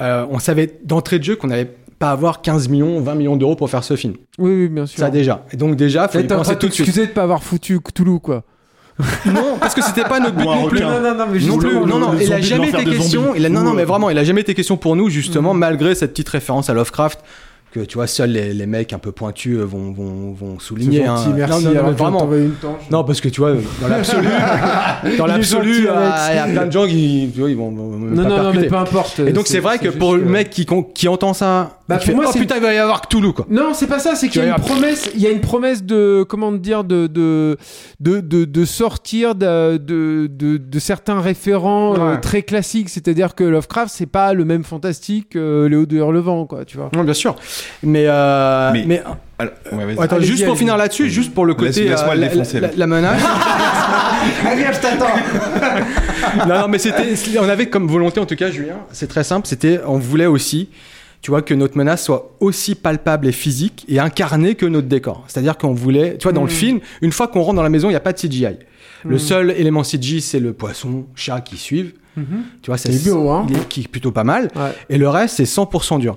euh, 0.00 0.26
on 0.30 0.38
savait 0.38 0.78
d'entrée 0.84 1.18
de 1.18 1.24
jeu 1.24 1.36
qu'on 1.36 1.48
n'allait 1.48 1.70
pas 2.00 2.10
avoir 2.10 2.40
15 2.40 2.68
millions, 2.68 2.98
20 3.00 3.14
millions 3.14 3.36
d'euros 3.36 3.54
pour 3.56 3.70
faire 3.70 3.84
ce 3.84 3.94
film. 3.94 4.14
Oui, 4.38 4.62
oui, 4.62 4.68
bien 4.68 4.86
sûr. 4.86 4.98
Ça 4.98 5.10
déjà. 5.10 5.44
Et 5.52 5.56
donc 5.56 5.76
déjà, 5.76 6.08
faut 6.08 6.18
y 6.18 6.24
penser 6.24 6.54
de 6.54 6.58
tout 6.58 6.66
de 6.68 6.72
suite. 6.72 6.96
de 6.98 7.04
pas 7.06 7.22
avoir 7.22 7.44
foutu 7.44 7.78
Cthulhu, 7.78 8.18
quoi. 8.18 8.42
Non, 9.26 9.56
parce 9.60 9.74
que 9.74 9.82
c'était 9.82 10.02
pas 10.04 10.18
notre 10.18 10.34
but 10.34 10.44
non 10.44 10.66
plus. 10.68 10.80
Non, 10.80 11.00
non, 11.00 11.14
non, 11.14 11.26
mais 11.30 11.38
Non 11.40 11.58
plus, 11.58 11.74
non, 11.74 11.98
non, 11.98 12.14
il 12.20 12.32
a 12.32 12.40
jamais 12.40 12.70
été 12.70 12.84
question. 12.84 13.22
zombies. 13.26 13.38
Il 13.38 13.46
a, 13.46 13.48
non, 13.50 13.62
non, 13.62 13.74
mais 13.74 13.84
vraiment, 13.84 14.10
il 14.10 14.18
a 14.18 14.24
jamais 14.24 14.40
été 14.40 14.54
question 14.54 14.76
pour 14.78 14.96
nous, 14.96 15.08
justement, 15.10 15.52
Mm. 15.54 15.58
malgré 15.58 15.94
cette 15.94 16.10
petite 16.12 16.28
référence 16.30 16.70
à 16.70 16.74
Lovecraft 16.74 17.20
que 17.72 17.80
tu 17.80 17.94
vois, 17.96 18.06
seuls 18.06 18.30
les, 18.30 18.52
les 18.52 18.66
mecs 18.66 18.92
un 18.92 18.98
peu 18.98 19.12
pointus 19.12 19.58
euh, 19.58 19.64
vont, 19.64 19.92
vont, 19.92 20.32
vont 20.32 20.58
C'est 20.58 20.66
souligner. 20.66 21.04
gentil, 21.04 21.28
hein. 21.30 21.34
merci. 21.36 21.64
Non, 21.64 21.70
non, 21.74 21.82
non, 21.82 21.92
vraiment. 21.92 22.32
une 22.34 22.50
tanche. 22.52 22.80
Non, 22.90 23.04
parce 23.04 23.20
que 23.20 23.28
tu 23.28 23.40
vois, 23.40 23.52
dans 23.80 23.88
l'absolu, 23.88 24.26
dans 25.18 25.26
l'absolu, 25.26 25.86
euh, 25.88 26.10
il 26.30 26.36
y 26.36 26.38
a 26.38 26.46
plein 26.46 26.66
de 26.66 26.72
gens 26.72 26.86
qui, 26.86 27.30
tu 27.32 27.40
vois, 27.40 27.50
ils 27.50 27.56
vont, 27.56 27.70
Non, 27.70 28.22
pas 28.24 28.28
non, 28.28 28.42
non, 28.44 28.52
mais 28.54 28.66
peu 28.66 28.76
importe. 28.76 29.20
Et 29.20 29.32
donc 29.32 29.46
c'est 29.46 29.60
vrai 29.60 29.78
que 29.78 29.88
pour 29.88 30.16
le 30.16 30.24
mec 30.24 30.50
qui, 30.50 30.66
qui 30.94 31.08
entend 31.08 31.32
ça, 31.34 31.78
Bah, 31.88 31.96
pour 31.96 32.04
fait, 32.06 32.14
moi, 32.14 32.24
oh 32.28 32.30
c'est- 32.32 32.38
putain, 32.40 32.56
il 32.56 32.62
va 32.62 32.74
y 32.74 32.78
avoir 32.78 33.02
Cthulhu 33.02 33.32
quoi. 33.32 33.46
Non, 33.50 33.72
c'est 33.74 33.86
pas 33.86 33.98
ça, 33.98 34.14
c'est 34.14 34.28
qu'il 34.28 34.42
y 34.42 34.44
a 34.44 34.48
une 34.56 34.62
promesse, 34.62 35.10
il 35.14 35.20
y 35.20 35.26
a 35.26 35.30
une 35.30 35.40
promesse 35.40 35.84
de, 35.84 36.24
comment 36.28 36.52
dire, 36.52 36.84
de, 36.84 37.06
de, 37.06 37.56
de, 38.00 38.20
de, 38.20 38.44
de 38.44 38.64
sortir 38.64 39.34
de, 39.34 39.76
de, 39.76 40.78
certains 40.80 41.20
référents 41.20 41.94
euh, 41.98 42.16
très 42.16 42.42
classiques, 42.42 42.88
c'est-à-dire 42.88 43.34
que 43.34 43.44
Lovecraft, 43.44 43.92
c'est 43.94 44.06
pas 44.06 44.32
le 44.32 44.44
même 44.44 44.64
fantastique 44.64 45.30
que 45.30 45.66
Léo 45.66 45.86
de 45.86 45.96
Hurlevent, 45.96 46.46
quoi, 46.46 46.64
tu 46.64 46.76
vois. 46.78 46.90
Non, 46.96 47.04
bien 47.04 47.14
sûr. 47.14 47.36
Mais, 47.82 48.04
euh, 48.06 48.70
Mais- 48.72 48.84
mais, 48.86 49.02
Alors, 49.38 49.52
ouais, 49.72 49.84
vas-y. 49.94 50.04
attends, 50.04 50.20
juste 50.20 50.44
pour 50.46 50.56
finir 50.58 50.76
là-dessus, 50.76 51.08
juste 51.10 51.32
pour 51.34 51.44
le 51.46 51.52
Laisse- 51.54 51.74
côté 51.76 51.88
laisse-moi 51.88 52.12
euh, 52.12 52.14
le 52.14 52.20
la, 52.20 52.28
défoncer, 52.28 52.60
la- 52.60 52.68
là. 52.68 52.72
la 52.76 52.86
menace. 52.86 53.22
Allez, 54.46 54.64
je 54.72 54.80
t'attends 54.80 55.06
non, 56.48 56.60
non, 56.60 56.68
mais 56.68 56.78
c'était, 56.78 57.38
on 57.38 57.48
avait 57.48 57.66
comme 57.68 57.86
volonté 57.88 58.20
en 58.20 58.26
tout 58.26 58.36
cas, 58.36 58.50
Julien, 58.50 58.76
c'est 58.92 59.08
très 59.08 59.24
simple, 59.24 59.46
c'était, 59.46 59.80
on 59.86 59.98
voulait 59.98 60.26
aussi, 60.26 60.68
tu 61.22 61.30
vois, 61.30 61.42
que 61.42 61.54
notre 61.54 61.76
menace 61.76 62.04
soit 62.04 62.36
aussi 62.40 62.74
palpable 62.74 63.26
et 63.26 63.32
physique 63.32 63.84
et 63.88 63.98
incarnée 63.98 64.54
que 64.54 64.66
notre 64.66 64.88
décor. 64.88 65.24
C'est-à-dire 65.28 65.56
qu'on 65.58 65.72
voulait, 65.74 66.16
tu 66.18 66.24
vois, 66.24 66.32
dans 66.32 66.42
le 66.44 66.48
film, 66.48 66.80
une 67.02 67.12
fois 67.12 67.28
qu'on 67.28 67.42
rentre 67.42 67.56
dans 67.56 67.62
la 67.62 67.68
maison, 67.70 67.88
il 67.88 67.92
n'y 67.92 67.96
a 67.96 68.00
pas 68.00 68.12
de 68.12 68.18
CGI. 68.18 68.56
Le 69.04 69.16
seul 69.18 69.50
élément 69.52 69.82
CGI, 69.82 70.20
c'est 70.20 70.40
le 70.40 70.52
poisson, 70.52 71.06
chat 71.14 71.40
qui 71.40 71.56
suivent. 71.56 71.92
Tu 72.62 72.70
vois, 72.70 72.78
C'est 72.78 73.04
beau, 73.10 73.30
hein. 73.30 73.46
il 73.48 73.56
est- 73.56 73.68
qui 73.68 73.80
est 73.82 73.88
plutôt 73.88 74.12
pas 74.12 74.24
mal. 74.24 74.48
Ouais. 74.56 74.72
Et 74.88 74.98
le 74.98 75.08
reste, 75.08 75.36
c'est 75.36 75.44
100% 75.44 75.98
dur. 75.98 76.16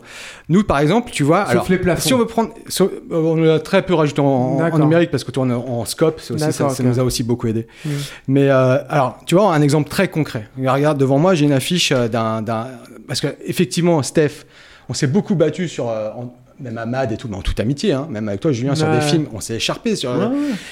Nous, 0.49 0.63
par 0.63 0.79
exemple, 0.79 1.11
tu 1.11 1.23
vois, 1.23 1.41
Sauf 1.43 1.51
alors, 1.51 1.65
les 1.69 1.77
plafonds. 1.77 2.01
si 2.01 2.13
on 2.13 2.17
veut 2.17 2.25
prendre, 2.25 2.49
sur- 2.67 2.85
euh, 2.85 2.91
on 3.11 3.43
a 3.47 3.59
très 3.59 3.81
peu 3.81 3.93
rajouté 3.93 4.21
en, 4.21 4.59
numérique 4.79 5.11
parce 5.11 5.23
que 5.23 5.31
tu 5.31 5.39
en, 5.39 5.49
en 5.49 5.85
scope, 5.85 6.19
aussi, 6.29 6.51
ça, 6.51 6.67
nous 6.83 6.99
a 6.99 7.03
aussi 7.03 7.23
beaucoup 7.23 7.47
aidé. 7.47 7.67
Mm. 7.85 7.89
Mais 8.27 8.49
euh, 8.49 8.77
alors, 8.89 9.17
tu 9.25 9.35
vois, 9.35 9.53
un 9.53 9.61
exemple 9.61 9.89
très 9.89 10.07
concret. 10.07 10.47
Regarde 10.57 10.97
devant 10.97 11.17
moi, 11.19 11.35
j'ai 11.35 11.45
une 11.45 11.53
affiche 11.53 11.91
euh, 11.91 12.07
d'un, 12.07 12.41
d'un, 12.41 12.67
parce 13.07 13.21
que 13.21 13.27
effectivement, 13.45 14.01
Steph, 14.03 14.45
on 14.89 14.93
s'est 14.93 15.07
beaucoup 15.07 15.35
battu 15.35 15.67
sur, 15.67 15.89
euh, 15.89 16.09
en- 16.17 16.33
même 16.59 16.77
à 16.77 16.85
Mad 16.85 17.11
et 17.11 17.17
tout, 17.17 17.27
mais 17.29 17.35
en 17.37 17.41
toute 17.41 17.59
amitié, 17.59 17.93
hein, 17.93 18.07
même 18.09 18.27
avec 18.29 18.39
toi, 18.41 18.51
Julien, 18.51 18.75
sur 18.75 18.87
des 18.87 19.01
films, 19.01 19.25
on 19.33 19.39
s'est 19.39 19.55
écharpé 19.55 19.95
sur. 19.95 20.11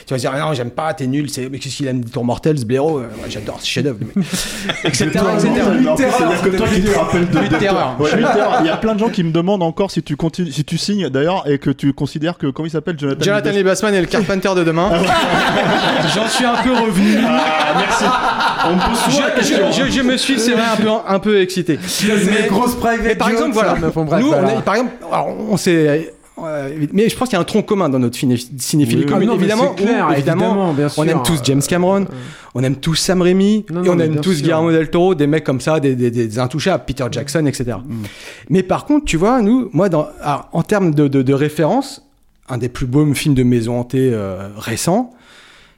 Tu 0.05 0.13
vas 0.13 0.17
dire, 0.19 0.31
ah 0.35 0.39
non, 0.39 0.53
j'aime 0.53 0.71
pas, 0.71 0.93
t'es 0.93 1.07
nul, 1.07 1.29
c'est, 1.29 1.49
mais 1.49 1.59
qu'est-ce 1.59 1.75
qu'il 1.77 1.87
aime 1.87 2.01
des 2.01 2.09
tours 2.11 2.23
mortels, 2.25 2.57
ce 2.59 2.65
blaireau, 2.65 2.99
euh, 2.99 3.03
ouais, 3.03 3.29
j'adore, 3.29 3.59
ce 3.61 3.67
chef-d'œuvre, 3.67 3.97
mais- 4.15 4.23
etc. 4.85 5.09
C'est-à-dire 5.11 6.41
que 6.43 6.49
toi 6.57 6.67
qui 6.67 6.81
te 6.81 6.97
rappelles 6.97 7.29
de 7.29 7.57
terreurs. 7.57 7.97
Il 8.61 8.65
y 8.67 8.69
a 8.69 8.77
plein 8.77 8.93
de 8.95 8.99
gens 8.99 9.09
qui 9.09 9.23
me 9.23 9.31
demandent 9.31 9.63
encore 9.63 9.91
si 9.91 10.01
tu 10.03 10.15
continues, 10.15 10.51
si 10.51 10.63
tu 10.63 10.77
signes 10.77 11.09
d'ailleurs 11.09 11.43
et 11.49 11.57
que 11.57 11.69
tu 11.69 11.93
considères 11.93 12.37
que 12.37 12.47
comment 12.47 12.67
il 12.67 12.71
s'appelle 12.71 12.97
Jonathan. 12.99 13.23
Jonathan 13.23 13.61
Bassman 13.63 13.93
est 13.93 14.01
le 14.01 14.07
Carpenter 14.07 14.49
de 14.55 14.63
demain. 14.63 14.89
J'en 16.15 16.27
suis 16.27 16.45
un 16.45 16.55
peu 16.63 16.71
revenu. 16.73 17.17
Ah, 17.25 17.73
merci. 17.77 18.03
On 18.69 18.75
me 18.75 18.89
pose 18.89 18.99
souvent 18.99 19.27
la 19.27 19.29
Je, 19.29 19.35
question. 19.39 19.71
je- 19.71 19.91
je 19.91 20.01
me 20.01 20.17
suis, 20.17 20.39
c'est 20.39 20.51
vrai, 20.51 20.63
un 20.73 20.75
peu, 20.75 20.89
un 21.07 21.19
peu 21.19 21.41
excité. 21.41 21.79
Mais 22.29 22.47
grosse 22.47 22.75
private 22.75 23.01
Mais 23.03 23.15
par 23.15 23.29
exemple, 23.29 23.53
voilà. 23.53 23.75
nous, 24.19 24.31
par 24.61 24.75
exemple, 24.75 24.91
on 25.49 25.57
s'est. 25.57 25.70
Mais 26.93 27.09
je 27.09 27.15
pense 27.15 27.29
qu'il 27.29 27.35
y 27.35 27.37
a 27.37 27.41
un 27.41 27.45
tronc 27.45 27.61
commun 27.61 27.87
dans 27.89 27.99
notre 27.99 28.17
ciné- 28.17 28.37
cinéphilie 28.57 29.03
Oui, 29.03 29.05
commune, 29.05 29.29
Ah 29.29 29.33
non, 29.33 29.39
évidemment. 29.39 29.75
c'est 29.77 29.83
clair, 29.83 30.07
où, 30.09 30.13
évidemment, 30.13 30.75
on 30.97 31.03
aime 31.07 31.21
tous 31.23 31.39
James 31.43 31.61
Cameron, 31.61 32.05
on 32.55 32.63
aime 32.63 32.75
tous 32.77 32.95
Sam 32.95 33.21
Raimi, 33.21 33.65
Non, 33.71 33.83
et 33.83 33.89
on 33.89 33.99
aime 33.99 34.21
tous 34.21 34.33
sûr. 34.33 34.41
Guillermo 34.43 34.71
del 34.71 34.89
Toro, 34.89 35.13
des 35.13 35.27
mecs 35.27 35.43
comme 35.43 35.61
ça, 35.61 35.79
des, 35.79 35.95
des, 35.95 36.09
des 36.09 36.39
intouchables, 36.39 36.83
Peter 36.87 37.05
Jackson, 37.11 37.45
etc. 37.45 37.77
Mais 38.49 38.63
par 38.63 38.85
contre, 38.85 39.05
tu 39.05 39.17
vois, 39.17 39.41
nous, 39.41 39.69
moi, 39.73 39.89
dans, 39.89 40.07
alors, 40.21 40.49
en 40.53 40.63
termes 40.63 40.93
de, 40.95 41.07
de, 41.07 41.21
de 41.21 41.33
référence, 41.33 42.03
un 42.49 42.57
des 42.57 42.69
plus 42.69 42.85
beaux 42.87 43.13
films 43.13 43.35
de 43.35 43.43
maison 43.43 43.79
hantée 43.79 44.09
euh, 44.13 44.49
récents, 44.57 45.11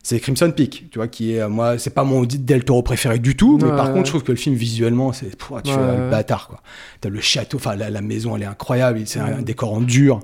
c'est 0.04 0.20
Crimson 0.20 0.52
Peak, 0.52 0.90
tu 0.92 1.00
vois, 1.00 1.08
qui 1.08 1.34
est, 1.34 1.42
euh, 1.42 1.50
moi, 1.50 1.78
c'est 1.80 1.94
pas 1.94 2.04
mon 2.04 2.24
Del 2.24 2.66
Toro 2.66 2.84
préféré 2.84 3.20
du 3.20 3.36
tout, 3.36 3.58
mais 3.62 3.70
Ouais, 3.70 3.76
par 3.76 3.88
ouais. 3.88 3.94
contre, 3.94 4.06
je 4.08 4.12
trouve 4.12 4.24
que 4.24 4.32
le 4.34 4.38
film 4.38 4.54
visuellement, 4.56 5.14
c'est, 5.14 5.36
tu 5.38 5.54
Ouais, 5.54 5.62
vois, 5.64 5.96
le 5.96 6.10
bâtard, 6.12 6.50
quoi. 6.50 6.60
T'as 7.02 7.10
le 7.10 7.22
château, 7.22 7.58
enfin, 7.58 7.76
la, 7.76 7.90
la 7.90 8.02
maison, 8.02 8.36
elle 8.36 8.44
est 8.44 8.48
incroyable, 8.48 9.02
c'est 9.06 9.20
un 9.20 9.42
décor 9.42 9.74
en 9.74 9.82
dur. 9.82 10.20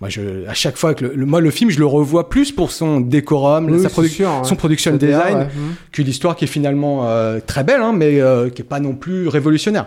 Moi, 0.00 0.08
je, 0.10 0.46
à 0.46 0.54
chaque 0.54 0.76
fois 0.76 0.94
que 0.94 1.04
le, 1.06 1.14
le- 1.16 1.26
moi, 1.26 1.40
le 1.40 1.50
film, 1.50 1.70
je 1.70 1.78
le 1.80 1.86
revois 1.86 2.28
plus 2.28 2.52
pour 2.52 2.70
son 2.70 3.00
décorum, 3.00 3.68
Oui, 3.68 3.82
sa 3.82 3.88
produ- 3.88 4.08
sûr, 4.08 4.28
ouais. 4.28 4.44
son 4.44 4.54
production 4.54 4.94
design, 4.96 5.36
ouais. 5.38 5.44
Mhm. 5.46 5.74
que 5.90 6.02
l'histoire 6.02 6.36
qui 6.36 6.44
est 6.44 6.48
finalement 6.48 7.08
euh, 7.08 7.40
très 7.44 7.64
belle, 7.64 7.80
hein, 7.80 7.92
mais 7.92 8.20
euh, 8.20 8.48
qui 8.48 8.62
est 8.62 8.64
pas 8.64 8.78
non 8.78 8.94
plus 8.94 9.26
révolutionnaire. 9.26 9.86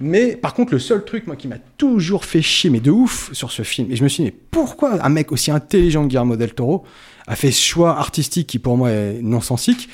Mais 0.00 0.34
par 0.34 0.54
contre, 0.54 0.72
le 0.72 0.78
seul 0.78 1.04
truc, 1.04 1.26
moi, 1.26 1.36
qui 1.36 1.46
m'a 1.46 1.58
toujours 1.76 2.24
fait 2.24 2.40
chier, 2.40 2.70
mais 2.70 2.80
de 2.80 2.90
ouf, 2.90 3.28
sur 3.34 3.52
ce 3.52 3.60
film, 3.62 3.88
et 3.92 3.96
je 3.96 4.02
me 4.02 4.08
suis 4.08 4.22
dit, 4.24 4.30
mais 4.30 4.36
pourquoi 4.50 5.04
un 5.04 5.08
mec 5.10 5.30
aussi 5.30 5.50
intelligent 5.50 6.04
que 6.04 6.08
Guillermo 6.08 6.36
del 6.36 6.54
Toro 6.54 6.84
a 7.26 7.36
fait 7.36 7.50
ce 7.50 7.60
choix 7.62 7.98
artistique 7.98 8.46
qui, 8.46 8.58
pour 8.58 8.78
moi, 8.78 8.90
est 8.90 9.18
non-sensique 9.20 9.90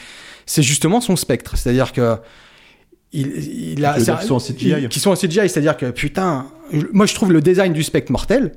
C'est 0.46 0.62
justement 0.62 1.00
son 1.00 1.16
spectre. 1.16 1.56
C'est-à-dire 1.56 1.92
que 1.92 2.16
il, 3.12 3.72
il 3.78 3.84
a, 3.84 3.94
qui 4.88 5.00
sont 5.00 5.10
en 5.10 5.14
CGI, 5.16 5.48
c'est-à-dire 5.48 5.76
que 5.76 5.90
putain, 5.90 6.46
je- 6.72 6.86
moi 6.92 7.06
je 7.06 7.14
trouve 7.14 7.32
le 7.32 7.40
design 7.40 7.72
du 7.72 7.82
spectre 7.82 8.12
mortel 8.12 8.52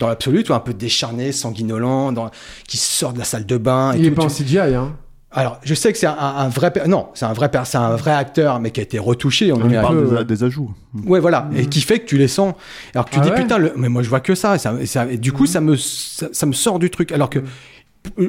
dans 0.00 0.08
l'absolu, 0.08 0.42
tu 0.42 0.48
vois, 0.48 0.56
un 0.56 0.60
peu 0.60 0.74
décharné, 0.74 1.30
sanguinolent, 1.30 2.10
dans, 2.10 2.28
qui 2.66 2.76
sort 2.76 3.12
de 3.12 3.18
la 3.18 3.24
salle 3.24 3.46
de 3.46 3.56
bain. 3.56 3.92
Et 3.94 3.98
Il 4.00 4.06
est 4.06 4.08
tout, 4.10 4.16
pas 4.16 4.24
en 4.24 4.28
CGI, 4.28 4.58
hein. 4.58 4.96
alors, 5.30 5.60
je 5.62 5.74
sais 5.74 5.92
que 5.92 5.98
c'est 5.98 6.06
un, 6.06 6.16
un 6.18 6.48
vrai, 6.48 6.72
non, 6.88 7.06
c'est 7.14 7.26
un 7.26 7.32
vrai, 7.32 7.48
c'est 7.64 7.78
un 7.78 7.94
vrai 7.94 8.10
acteur, 8.10 8.58
mais 8.58 8.72
qui 8.72 8.80
a 8.80 8.82
été 8.82 8.98
retouché 8.98 9.52
en 9.52 9.56
On 9.56 9.58
numérique. 9.60 9.82
parle 9.82 10.02
peu, 10.02 10.08
des, 10.10 10.16
ouais. 10.16 10.24
des 10.24 10.42
ajouts. 10.44 10.74
Ouais, 11.06 11.20
voilà, 11.20 11.48
et 11.56 11.66
qui 11.66 11.80
fait 11.82 12.00
que 12.00 12.06
tu 12.06 12.16
les 12.18 12.26
sens. 12.28 12.54
Alors 12.94 13.04
que 13.04 13.10
tu 13.10 13.18
Ah 13.20 13.22
dis 13.24 13.30
ouais 13.30 13.36
putain, 13.42 13.58
le... 13.58 13.72
mais 13.76 13.88
moi 13.88 14.02
je 14.02 14.08
vois 14.08 14.20
que 14.20 14.34
ça, 14.34 14.56
et, 14.56 14.58
ça, 14.58 14.74
et 14.80 14.86
ça- 14.86 15.06
et 15.06 15.18
du 15.18 15.32
coup 15.32 15.46
ça 15.46 15.60
me, 15.60 15.76
ça, 15.76 16.26
ça 16.32 16.46
me 16.46 16.52
sort 16.52 16.78
du 16.80 16.90
truc. 16.90 17.12
Alors 17.12 17.30
que, 17.30 17.38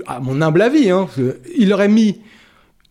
à 0.05 0.19
mon 0.19 0.41
humble 0.41 0.61
avis, 0.61 0.89
hein, 0.91 1.07
il 1.57 1.71
aurait 1.73 1.87
mis 1.87 2.19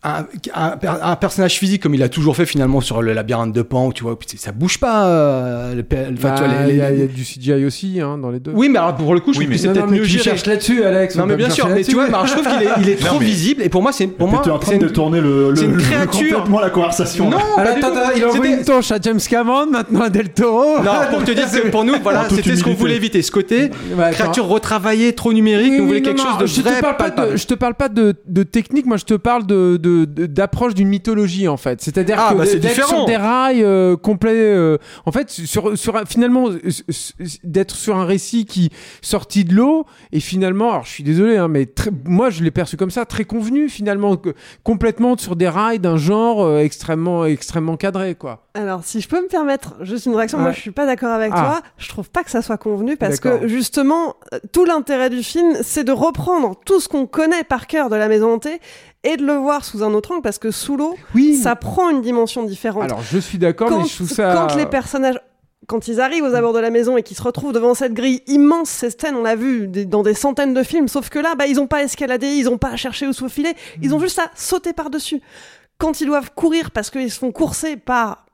un, 0.03 0.25
un, 0.55 0.71
un 1.03 1.15
personnage 1.15 1.59
physique 1.59 1.83
comme 1.83 1.93
il 1.93 2.01
a 2.01 2.09
toujours 2.09 2.35
fait 2.35 2.47
finalement 2.47 2.81
sur 2.81 3.03
le 3.03 3.13
labyrinthe 3.13 3.53
de 3.53 3.61
Pan, 3.61 3.85
où 3.87 3.93
tu 3.93 4.01
vois, 4.03 4.17
ça 4.35 4.51
bouge 4.51 4.79
pas. 4.79 5.05
euh, 5.05 5.75
le 5.75 5.85
enfin, 6.17 6.33
tu 6.35 6.43
vois, 6.43 6.47
Bah, 6.47 6.65
les- 6.65 6.71
Il 6.73 6.77
y, 6.77 6.81
a- 6.81 6.89
les- 6.89 6.95
il 6.97 7.01
y 7.01 7.03
a 7.03 7.07
du 7.07 7.23
CGI 7.23 7.65
aussi 7.65 7.99
hein, 8.01 8.17
dans 8.17 8.31
les 8.31 8.39
deux. 8.39 8.51
Oui, 8.55 8.67
mais 8.69 8.79
alors 8.79 8.95
pour 8.95 9.13
le 9.13 9.19
coup, 9.19 9.31
je 9.33 9.37
Oui, 9.39 9.45
trouve 9.45 9.55
que 9.57 9.61
mais- 9.61 9.67
c'est 9.67 9.73
peut-être 9.79 9.91
mieux 9.91 10.01
tu 10.01 10.09
géré. 10.09 10.23
cherches 10.23 10.45
là-dessus, 10.47 10.83
Alex. 10.83 11.15
Non, 11.15 11.23
on 11.23 11.27
mais 11.27 11.35
bien 11.35 11.49
me 11.49 11.53
sûr, 11.53 11.67
mais 11.67 11.83
tu 11.83 11.93
vois, 11.93 12.07
mais 12.07 12.13
alors, 12.15 12.25
je 12.25 12.33
trouve 12.33 12.47
qu'il 12.47 12.63
est, 12.67 12.71
il 12.81 12.89
est 12.89 12.95
trop 13.05 13.19
mais- 13.19 13.25
visible, 13.25 13.61
et 13.61 13.69
pour 13.69 13.83
moi, 13.83 13.91
c'est 13.91 14.07
pour 14.07 14.27
Mais 14.27 14.33
moi, 14.33 14.41
t'es 14.43 14.49
en 14.49 14.57
train 14.57 14.71
c'est 14.71 14.77
de 14.79 14.87
une- 14.87 14.91
tourner 14.91 15.21
le, 15.21 15.49
le, 15.51 15.55
c'est 15.55 15.65
une 15.65 15.73
le- 15.75 15.81
créature. 15.81 16.29
complètement 16.37 16.59
la 16.61 16.69
conversation. 16.71 17.29
Non, 17.29 17.37
Alors, 17.57 17.73
attends, 17.77 17.93
il 18.15 18.25
envoie 18.25 18.35
C'était- 18.43 18.57
une 18.57 18.63
torche 18.65 18.91
à 18.91 18.97
James 19.01 19.19
Cameron, 19.29 19.67
maintenant 19.67 20.01
à 20.01 20.09
Del 20.09 20.29
Toro. 20.29 20.79
Non, 20.83 20.91
pour 21.11 21.23
te 21.23 21.31
dire 21.31 21.49
que 21.51 21.67
pour 21.69 21.83
nous, 21.83 21.93
voilà, 22.01 22.25
c'était 22.29 22.55
ce 22.55 22.63
qu'on 22.63 22.73
voulait 22.73 22.95
éviter. 22.95 23.21
Ce 23.21 23.29
côté, 23.31 23.69
créature 24.13 24.45
retravaillée, 24.47 25.13
trop 25.13 25.31
numérique, 25.31 25.73
oui, 25.73 25.85
voulait 25.85 26.01
quelque 26.01 26.21
chose 26.21 26.37
de 26.39 26.45
je 26.47 26.61
vrai, 26.61 26.77
te 26.77 26.81
parle 26.81 26.97
pas 26.97 27.03
palpable. 27.03 27.31
de, 27.33 27.37
je 27.37 27.45
te 27.45 27.53
parle 27.53 27.75
pas 27.75 27.89
de, 27.89 28.15
de 28.27 28.43
technique, 28.43 28.85
moi 28.87 28.97
je 28.97 29.05
te 29.05 29.13
parle 29.13 29.45
de 29.45 29.77
de- 30.05 30.25
d'approche 30.25 30.73
d'une 30.73 30.87
mythologie 30.87 31.47
en 31.47 31.57
fait. 31.57 31.81
C'est-à-dire 31.81 32.17
Ah, 32.19 32.31
que 32.33 32.37
bah, 32.39 32.45
c'est 32.45 32.59
d'être 32.59 32.87
sur 32.87 33.05
des 33.05 33.17
rails 33.17 33.63
euh, 33.63 33.95
complets. 33.97 34.33
euh, 34.35 34.77
en 35.05 35.11
fait, 35.11 35.29
sur 35.29 35.77
sur 35.77 35.95
un- 35.97 36.05
finalement 36.05 36.49
d'être 37.43 37.75
sur 37.75 37.95
un 37.97 38.05
récit 38.05 38.45
qui 38.45 38.69
sorti 39.01 39.43
de 39.45 39.53
l'eau 39.53 39.85
et 40.11 40.19
finalement, 40.19 40.71
alors 40.71 40.85
je 40.85 40.91
suis 40.91 41.03
désolé, 41.03 41.37
hein, 41.37 41.47
mais 41.47 41.65
très- 41.65 41.91
moi 42.05 42.29
je 42.29 42.43
l'ai 42.43 42.51
perçu 42.51 42.77
comme 42.77 42.91
ça, 42.91 43.05
très 43.05 43.25
convenu 43.25 43.69
finalement, 43.69 44.15
que- 44.17 44.33
complètement 44.63 45.17
sur 45.17 45.35
des 45.35 45.47
rails 45.49 45.79
d'un 45.79 45.97
genre 45.97 46.43
euh, 46.43 46.59
extrêmement 46.59 47.25
extrêmement 47.25 47.77
cadré 47.77 48.15
quoi. 48.15 48.47
Alors, 48.53 48.83
si 48.83 48.99
je 48.99 49.07
peux 49.07 49.21
me 49.21 49.27
permettre 49.27 49.75
juste 49.81 50.05
une 50.07 50.15
réaction, 50.15 50.37
moi 50.37 50.51
je 50.51 50.59
suis 50.59 50.71
pas 50.71 50.85
d'accord 50.85 51.11
avec 51.11 51.31
Ah. 51.33 51.41
toi. 51.41 51.61
Je 51.77 51.87
trouve 51.87 52.09
pas 52.09 52.23
que 52.23 52.31
ça 52.31 52.41
soit 52.41 52.57
convenu 52.57 52.97
parce 52.97 53.19
que 53.19 53.47
justement, 53.47 54.15
tout 54.51 54.65
l'intérêt 54.65 55.09
du 55.09 55.23
film, 55.23 55.55
c'est 55.61 55.83
de 55.85 55.91
reprendre 55.93 56.59
tout 56.65 56.79
ce 56.81 56.89
qu'on 56.89 57.05
connaît 57.05 57.43
par 57.45 57.65
cœur 57.67 57.89
de 57.89 57.95
la 57.95 58.07
maison 58.09 58.33
hantée 58.33 58.59
et 59.03 59.17
de 59.17 59.25
le 59.25 59.33
voir 59.33 59.65
sous 59.65 59.83
un 59.83 59.93
autre 59.93 60.11
angle 60.11 60.21
parce 60.21 60.37
que 60.39 60.51
sous 60.51 60.77
l'eau, 60.77 60.95
Oui. 61.15 61.35
ça 61.35 61.55
prend 61.55 61.89
une 61.89 62.01
dimension 62.01 62.43
différente. 62.43 62.83
Alors 62.83 63.01
je 63.01 63.17
suis 63.17 63.37
d'accord, 63.37 63.69
mais 63.71 63.85
je 63.87 63.95
trouve 63.95 64.09
ça. 64.09 64.33
quand 64.33 64.55
les 64.55 64.65
personnages 64.65 65.19
quand 65.67 65.87
ils 65.87 66.01
arrivent 66.01 66.23
aux 66.23 66.33
abords 66.35 66.53
de 66.53 66.59
la 66.59 66.71
maison 66.71 66.97
et 66.97 67.03
qu'ils 67.03 67.15
se 67.15 67.21
retrouvent 67.23 67.53
devant 67.53 67.73
cette 67.75 67.93
grille 67.93 68.21
immense, 68.27 68.69
ces 68.69 68.89
scènes, 68.89 69.15
on 69.15 69.21
l'a 69.23 69.35
vu 69.35 69.67
des- 69.67 69.85
dans 69.85 70.01
des 70.03 70.15
centaines 70.15 70.53
de 70.53 70.63
films, 70.63 70.87
sauf 70.89 71.07
que 71.09 71.19
là, 71.19 71.35
bah, 71.35 71.45
ils 71.47 71.61
ont 71.61 71.67
pas 71.67 71.83
escaladé, 71.83 72.27
ils 72.27 72.49
ont 72.49 72.57
pas 72.57 72.75
cherché 72.75 73.07
où 73.07 73.13
se 73.13 73.19
faufiler, 73.19 73.53
ils 73.81 73.93
ont 73.93 73.99
Mm. 73.99 74.01
juste 74.01 74.19
à 74.19 74.29
sauter 74.35 74.73
par-dessus. 74.73 75.21
Quand 75.77 76.01
ils 76.01 76.07
doivent 76.07 76.31
courir 76.35 76.71
parce 76.71 76.89
qu'ils 76.89 77.09
se 77.11 77.19
font 77.19 77.31
courser 77.31 77.77
par 77.77 78.25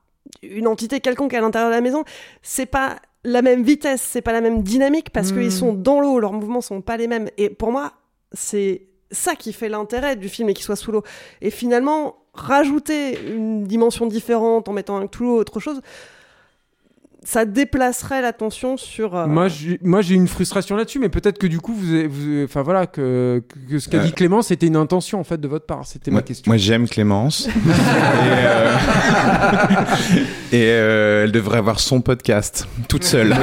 une 0.42 0.68
entité 0.68 1.00
quelconque 1.00 1.34
à 1.36 1.42
l'intérieur 1.42 1.70
de 1.70 1.76
la 1.76 1.82
maison, 1.82 2.06
c'est 2.42 2.66
pas 2.66 2.96
la 3.24 3.42
même 3.44 3.62
vitesse, 3.62 4.02
c'est 4.02 4.22
pas 4.22 4.32
la 4.34 4.42
même 4.42 4.64
dynamique 4.64 5.12
parce 5.12 5.32
Mm. 5.32 5.36
qu'ils 5.38 5.52
sont 5.52 5.74
dans 5.74 6.00
l'eau, 6.00 6.20
leurs 6.20 6.34
mouvements 6.34 6.62
sont 6.62 6.82
pas 6.82 6.98
les 6.98 7.08
mêmes. 7.08 7.30
Et 7.38 7.50
pour 7.50 7.72
moi, 7.72 7.92
c'est 8.34 8.87
ça 9.12 9.36
qui 9.36 9.54
fait 9.54 9.70
l'intérêt 9.70 10.16
du 10.16 10.30
film 10.30 10.50
et 10.50 10.54
qu'il 10.54 10.64
soit 10.64 10.76
sous 10.76 10.92
l'eau. 10.92 11.04
Et 11.42 11.50
finalement, 11.50 12.18
rajouter 12.34 13.20
une 13.28 13.64
dimension 13.64 14.06
différente 14.06 14.68
en 14.68 14.74
mettant 14.74 14.98
un 14.98 15.08
Cthulhu 15.08 15.30
ou 15.30 15.36
autre 15.36 15.60
chose, 15.60 15.82
ça 17.30 17.44
déplacerait 17.44 18.22
l'attention 18.22 18.78
sur. 18.78 19.14
euh, 19.14 19.28
Moi, 19.28 19.50
j'ai- 19.50 19.80
moi, 19.84 20.00
j'ai 20.02 20.16
une 20.16 20.30
frustration 20.30 20.78
là-dessus, 20.78 20.98
mais 21.00 21.10
peut-être 21.10 21.38
que 21.38 21.48
du 21.48 21.60
coup, 21.60 21.74
vous, 21.74 21.94
avez- 21.94 22.08
vous- 22.08 22.46
enfin 22.46 22.62
voilà, 22.62 22.88
que, 22.88 23.44
que 23.70 23.80
ce 23.80 23.90
qu'a 23.90 23.98
Euh. 23.98 24.04
dit 24.06 24.14
Clément, 24.14 24.42
c'était 24.42 24.68
une 24.68 24.78
intention 24.78 25.20
en 25.20 25.26
fait 25.26 25.36
de 25.42 25.48
votre 25.50 25.66
part. 25.66 25.82
C'était 25.86 26.10
ma 26.10 26.16
Moi, 26.16 26.22
question. 26.22 26.50
moi, 26.50 26.56
j'aime 26.56 26.88
Clémence. 26.88 27.48
et 27.48 27.52
euh, 28.46 28.78
et, 30.54 30.70
euh, 30.72 31.24
elle 31.26 31.34
devrait 31.34 31.58
avoir 31.58 31.82
son 31.82 32.00
podcast, 32.00 32.66
toute 32.88 33.04
seule. 33.04 33.36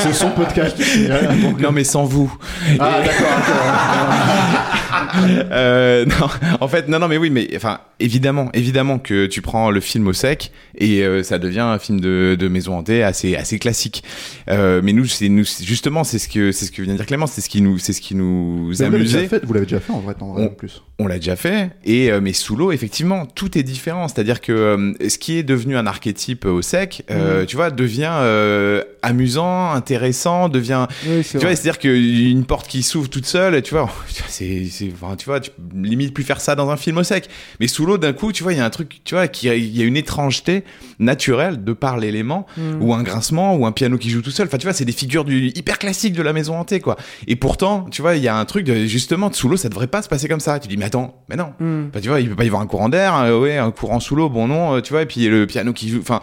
C'est 0.00 0.12
son 0.12 0.28
podcast. 0.32 0.76
non, 1.58 1.72
mais 1.72 1.84
sans 1.84 2.04
vous. 2.04 2.30
Ah, 2.78 2.98
Et- 3.02 3.08
Euh, 5.50 6.04
non, 6.06 6.28
en 6.60 6.68
fait, 6.68 6.88
non, 6.88 6.98
non, 6.98 7.08
mais 7.08 7.16
oui, 7.18 7.30
mais 7.30 7.48
enfin, 7.56 7.80
évidemment, 8.00 8.50
évidemment 8.52 8.98
que 8.98 9.26
tu 9.26 9.42
prends 9.42 9.70
le 9.70 9.80
film 9.80 10.06
au 10.08 10.12
sec 10.12 10.50
et 10.76 11.02
euh, 11.02 11.22
ça 11.22 11.38
devient 11.38 11.60
un 11.60 11.78
film 11.78 12.00
de, 12.00 12.36
de 12.38 12.48
maison 12.48 12.76
hantée 12.76 13.02
assez, 13.02 13.36
assez 13.36 13.58
classique. 13.58 14.02
Euh, 14.48 14.80
mais 14.82 14.92
nous, 14.92 15.06
c'est 15.06 15.28
nous, 15.28 15.44
justement, 15.44 16.04
c'est 16.04 16.18
ce 16.18 16.28
que, 16.28 16.52
c'est 16.52 16.64
ce 16.66 16.72
que 16.72 16.82
vient 16.82 16.92
de 16.92 16.98
dire 16.98 17.06
Clément, 17.06 17.26
c'est 17.26 17.40
ce 17.40 17.48
qui 17.48 17.62
nous, 17.62 17.78
c'est 17.78 17.92
ce 17.92 18.00
qui 18.00 18.14
nous 18.14 18.68
Mais 18.68 18.74
vous 18.74 18.82
l'avez 18.92 18.98
déjà 19.04 19.18
amusait. 19.18 19.28
fait- 19.28 19.44
Vous 19.44 19.52
l'avez 19.52 19.66
déjà 19.66 19.80
fait 19.80 19.92
en 19.92 20.00
vrai, 20.00 20.14
en 20.20 20.32
vrai, 20.32 20.44
en 20.44 20.48
plus. 20.48 20.82
On 20.98 21.06
l'a 21.06 21.16
déjà 21.16 21.36
fait, 21.36 21.70
et 21.84 22.10
euh, 22.10 22.20
mais 22.22 22.32
sous 22.32 22.56
l'eau, 22.56 22.72
effectivement, 22.72 23.26
tout 23.26 23.56
est 23.58 23.62
différent. 23.62 24.08
C'est-à-dire 24.08 24.40
que 24.40 24.52
euh, 24.52 24.92
ce 25.08 25.18
qui 25.18 25.36
est 25.38 25.42
devenu 25.42 25.76
un 25.76 25.86
archétype 25.86 26.44
au 26.46 26.62
sec, 26.62 27.04
euh, 27.10 27.40
Mhm. 27.40 27.46
tu 27.46 27.56
vois, 27.56 27.70
devient 27.70 28.10
euh, 28.12 28.82
amusant, 29.02 29.72
intéressant, 29.72 30.48
devient. 30.48 30.86
Oui, 31.06 31.22
tu 31.28 31.38
vois, 31.38 31.54
c'est-à-dire 31.56 31.78
qu'une 31.78 32.44
porte 32.44 32.66
qui 32.68 32.82
s'ouvre 32.82 33.08
toute 33.08 33.26
seule, 33.26 33.62
tu 33.62 33.74
vois, 33.74 33.88
c'est, 34.28 34.66
enfin, 34.92 35.16
tu 35.16 35.26
vois, 35.26 35.40
tu 35.40 35.50
limite 35.74 36.12
plus 36.14 36.24
faire 36.24 36.40
ça 36.40 36.54
dans 36.54 36.70
un 36.70 36.76
film 36.76 36.98
au 36.98 37.02
sec. 37.04 37.28
Mais 37.60 37.68
sous 37.68 37.86
l'eau, 37.86 37.98
d'un 37.98 38.12
coup, 38.12 38.32
tu 38.32 38.42
vois, 38.42 38.52
il 38.52 38.58
y 38.58 38.60
a 38.60 38.64
un 38.64 38.70
truc, 38.70 39.00
tu 39.04 39.14
vois, 39.14 39.28
qui, 39.28 39.48
il 39.48 39.76
y 39.76 39.82
a 39.82 39.84
une 39.84 39.96
étrangeté 39.96 40.64
naturelle 40.98 41.62
de 41.64 41.72
par 41.72 41.96
l'élément, 41.98 42.46
Mhm. 42.56 42.82
ou 42.82 42.94
un 42.94 43.02
grincement, 43.02 43.54
ou 43.56 43.66
un 43.66 43.72
piano 43.72 43.98
qui 43.98 44.10
joue 44.10 44.22
tout 44.22 44.30
seul. 44.30 44.46
Enfin, 44.46 44.58
tu 44.58 44.66
vois, 44.66 44.72
c'est 44.72 44.84
des 44.84 44.92
figures 44.92 45.24
du 45.24 45.48
hyper 45.54 45.78
classiques 45.78 46.14
de 46.14 46.22
la 46.22 46.32
maison 46.32 46.56
hantée, 46.58 46.80
quoi. 46.80 46.96
Et 47.26 47.36
pourtant, 47.36 47.86
tu 47.90 48.02
vois, 48.02 48.16
il 48.16 48.22
y 48.22 48.28
a 48.28 48.36
un 48.36 48.44
truc 48.44 48.64
de, 48.64 48.86
justement, 48.86 49.32
sous 49.32 49.48
l'eau, 49.48 49.56
ça 49.56 49.68
devrait 49.68 49.86
pas 49.86 50.02
se 50.02 50.08
passer 50.08 50.28
comme 50.28 50.40
ça. 50.40 50.58
Tu 50.58 50.68
dis, 50.68 50.76
mais 50.76 50.86
attends, 50.86 51.22
mais 51.28 51.36
non. 51.36 51.52
Mm. 51.60 51.88
Enfin, 51.90 52.00
tu 52.00 52.08
vois, 52.08 52.20
il 52.20 52.28
peut 52.28 52.36
pas 52.36 52.44
y 52.44 52.48
avoir 52.48 52.62
un 52.62 52.66
courant 52.66 52.88
d'air, 52.88 53.14
euh, 53.16 53.38
ouais, 53.40 53.56
un 53.58 53.70
courant 53.70 54.00
sous 54.00 54.16
l'eau, 54.16 54.28
bon 54.28 54.48
non, 54.48 54.76
euh, 54.76 54.80
tu 54.80 54.92
vois, 54.92 55.02
et 55.02 55.06
puis 55.06 55.26
le 55.28 55.46
piano 55.46 55.72
qui 55.72 55.88
joue, 55.90 56.00
enfin, 56.00 56.20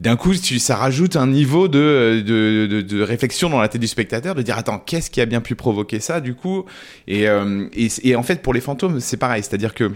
d'un 0.00 0.16
coup, 0.16 0.34
tu, 0.34 0.58
ça 0.58 0.76
rajoute 0.76 1.14
un 1.16 1.26
niveau 1.26 1.68
de, 1.68 2.22
de, 2.26 2.66
de, 2.66 2.80
de 2.80 3.02
réflexion 3.02 3.50
dans 3.50 3.60
la 3.60 3.68
tête 3.68 3.82
du 3.82 3.86
spectateur, 3.86 4.34
de 4.34 4.40
dire, 4.40 4.56
attends, 4.56 4.78
qu'est-ce 4.78 5.10
qui 5.10 5.20
a 5.20 5.26
bien 5.26 5.42
pu 5.42 5.54
provoquer 5.54 6.00
ça, 6.00 6.22
du 6.22 6.34
coup? 6.34 6.64
Et, 7.06 7.28
euh, 7.28 7.66
et, 7.74 7.88
et 8.02 8.16
en 8.16 8.22
fait, 8.22 8.40
pour 8.40 8.54
les 8.54 8.62
fantômes, 8.62 8.98
c'est 9.00 9.18
pareil, 9.18 9.42
c'est-à-dire 9.42 9.74
que 9.74 9.92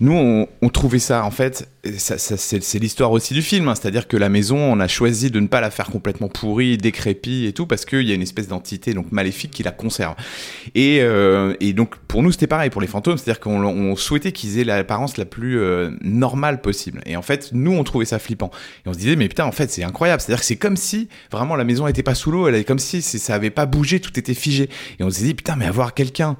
nous, 0.00 0.46
on, 0.60 0.68
trouvait 0.68 0.98
ça, 0.98 1.24
en 1.24 1.30
fait, 1.30 1.68
c'est 1.84 2.78
l'histoire 2.78 3.12
aussi 3.12 3.32
du 3.32 3.40
film, 3.40 3.68
hein. 3.68 3.74
c'est-à-dire 3.74 4.08
que 4.08 4.16
la 4.16 4.28
maison, 4.28 4.58
on 4.58 4.78
a 4.78 4.88
choisi 4.88 5.30
de 5.30 5.40
ne 5.40 5.46
pas 5.46 5.60
la 5.60 5.70
faire 5.70 5.86
complètement 5.86 6.28
pourrie, 6.28 6.76
décrépie 6.76 7.46
et 7.46 7.52
tout, 7.52 7.66
parce 7.66 7.84
qu'il 7.86 8.02
y 8.02 8.12
a 8.12 8.14
une 8.14 8.22
espèce 8.22 8.48
d'entité 8.48 8.92
donc 8.92 9.10
maléfique 9.10 9.52
qui 9.52 9.62
la 9.62 9.70
conserve. 9.70 10.14
Et, 10.74 10.98
euh, 11.00 11.54
donc, 11.74 11.96
pour 12.08 12.22
nous, 12.22 12.30
c'était 12.32 12.46
pareil 12.46 12.68
pour 12.68 12.80
les 12.80 12.86
fantômes, 12.86 13.16
c'est-à-dire 13.16 13.40
qu'on 13.40 13.64
on 13.64 13.96
souhaitait 13.96 14.32
qu'ils 14.32 14.58
aient 14.58 14.64
l'apparence 14.64 15.16
la 15.16 15.24
plus 15.24 15.58
euh, 15.58 15.90
normale 16.02 16.60
possible. 16.60 17.00
Et 17.06 17.16
en 17.16 17.22
fait, 17.22 17.50
nous, 17.52 17.72
on 17.72 17.84
trouvait 17.84 18.04
ça 18.04 18.18
flippant. 18.18 18.50
Et 18.84 18.88
on 18.88 18.92
se 18.92 18.98
disait, 18.98 19.16
mais 19.16 19.28
putain, 19.28 19.44
en 19.44 19.52
fait, 19.52 19.70
c'est 19.70 19.84
incroyable. 19.84 20.20
C'est-à-dire 20.20 20.40
que 20.40 20.46
c'est 20.46 20.56
comme 20.56 20.76
si 20.76 21.08
vraiment 21.30 21.56
la 21.56 21.64
maison 21.64 21.86
n'était 21.86 22.02
pas 22.02 22.14
sous 22.14 22.30
l'eau, 22.30 22.48
elle 22.48 22.54
est 22.54 22.64
comme 22.64 22.78
si 22.78 23.00
ça 23.02 23.34
avait 23.34 23.50
pas 23.50 23.66
bougé, 23.66 24.00
tout 24.00 24.18
était 24.18 24.34
figé. 24.34 24.68
Et 24.98 25.04
on 25.04 25.10
s'est 25.10 25.24
dit, 25.24 25.34
putain, 25.34 25.56
mais 25.56 25.66
avoir 25.66 25.94
quelqu'un 25.94 26.36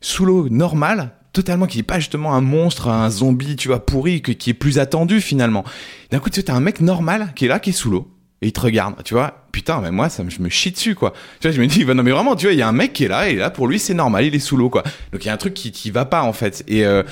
sous 0.00 0.24
l'eau 0.24 0.48
normal, 0.48 1.12
totalement 1.32 1.66
qui 1.66 1.78
est 1.78 1.84
pas 1.84 1.98
justement 1.98 2.34
un 2.34 2.40
monstre, 2.40 2.88
un 2.88 3.10
zombie, 3.10 3.56
tu 3.56 3.68
vois, 3.68 3.84
pourri, 3.84 4.22
qui 4.22 4.50
est 4.50 4.54
plus 4.54 4.78
attendu 4.78 5.20
finalement. 5.20 5.64
D'un 6.10 6.18
coup, 6.18 6.30
tu 6.30 6.42
t'as 6.42 6.54
un 6.54 6.60
mec 6.60 6.80
normal 6.80 7.32
qui 7.34 7.44
est 7.44 7.48
là, 7.48 7.60
qui 7.60 7.70
est 7.70 7.74
sous 7.74 7.90
l'eau. 7.90 8.08
Et 8.42 8.46
il 8.46 8.52
te 8.52 8.60
regarde, 8.60 8.94
tu 9.04 9.12
vois. 9.12 9.44
Putain, 9.52 9.80
mais 9.82 9.90
moi, 9.90 10.08
ça 10.08 10.22
me, 10.24 10.30
je 10.30 10.40
me 10.40 10.48
chie 10.48 10.70
dessus, 10.70 10.94
quoi. 10.94 11.12
Tu 11.40 11.48
vois, 11.48 11.54
je 11.54 11.60
me 11.60 11.66
dis, 11.66 11.84
bah 11.84 11.92
non, 11.92 12.02
mais 12.02 12.10
vraiment, 12.12 12.36
tu 12.36 12.46
vois, 12.46 12.54
il 12.54 12.58
y 12.58 12.62
a 12.62 12.68
un 12.68 12.72
mec 12.72 12.94
qui 12.94 13.04
est 13.04 13.08
là, 13.08 13.28
et 13.28 13.34
là, 13.34 13.50
pour 13.50 13.66
lui, 13.68 13.78
c'est 13.78 13.92
normal, 13.92 14.24
il 14.24 14.34
est 14.34 14.38
sous 14.38 14.56
l'eau, 14.56 14.70
quoi. 14.70 14.82
Donc, 15.12 15.22
il 15.24 15.26
y 15.26 15.30
a 15.30 15.34
un 15.34 15.36
truc 15.36 15.52
qui, 15.52 15.72
qui 15.72 15.90
va 15.90 16.06
pas, 16.06 16.22
en 16.22 16.32
fait. 16.32 16.64
Et, 16.66 16.86
euh, 16.86 17.02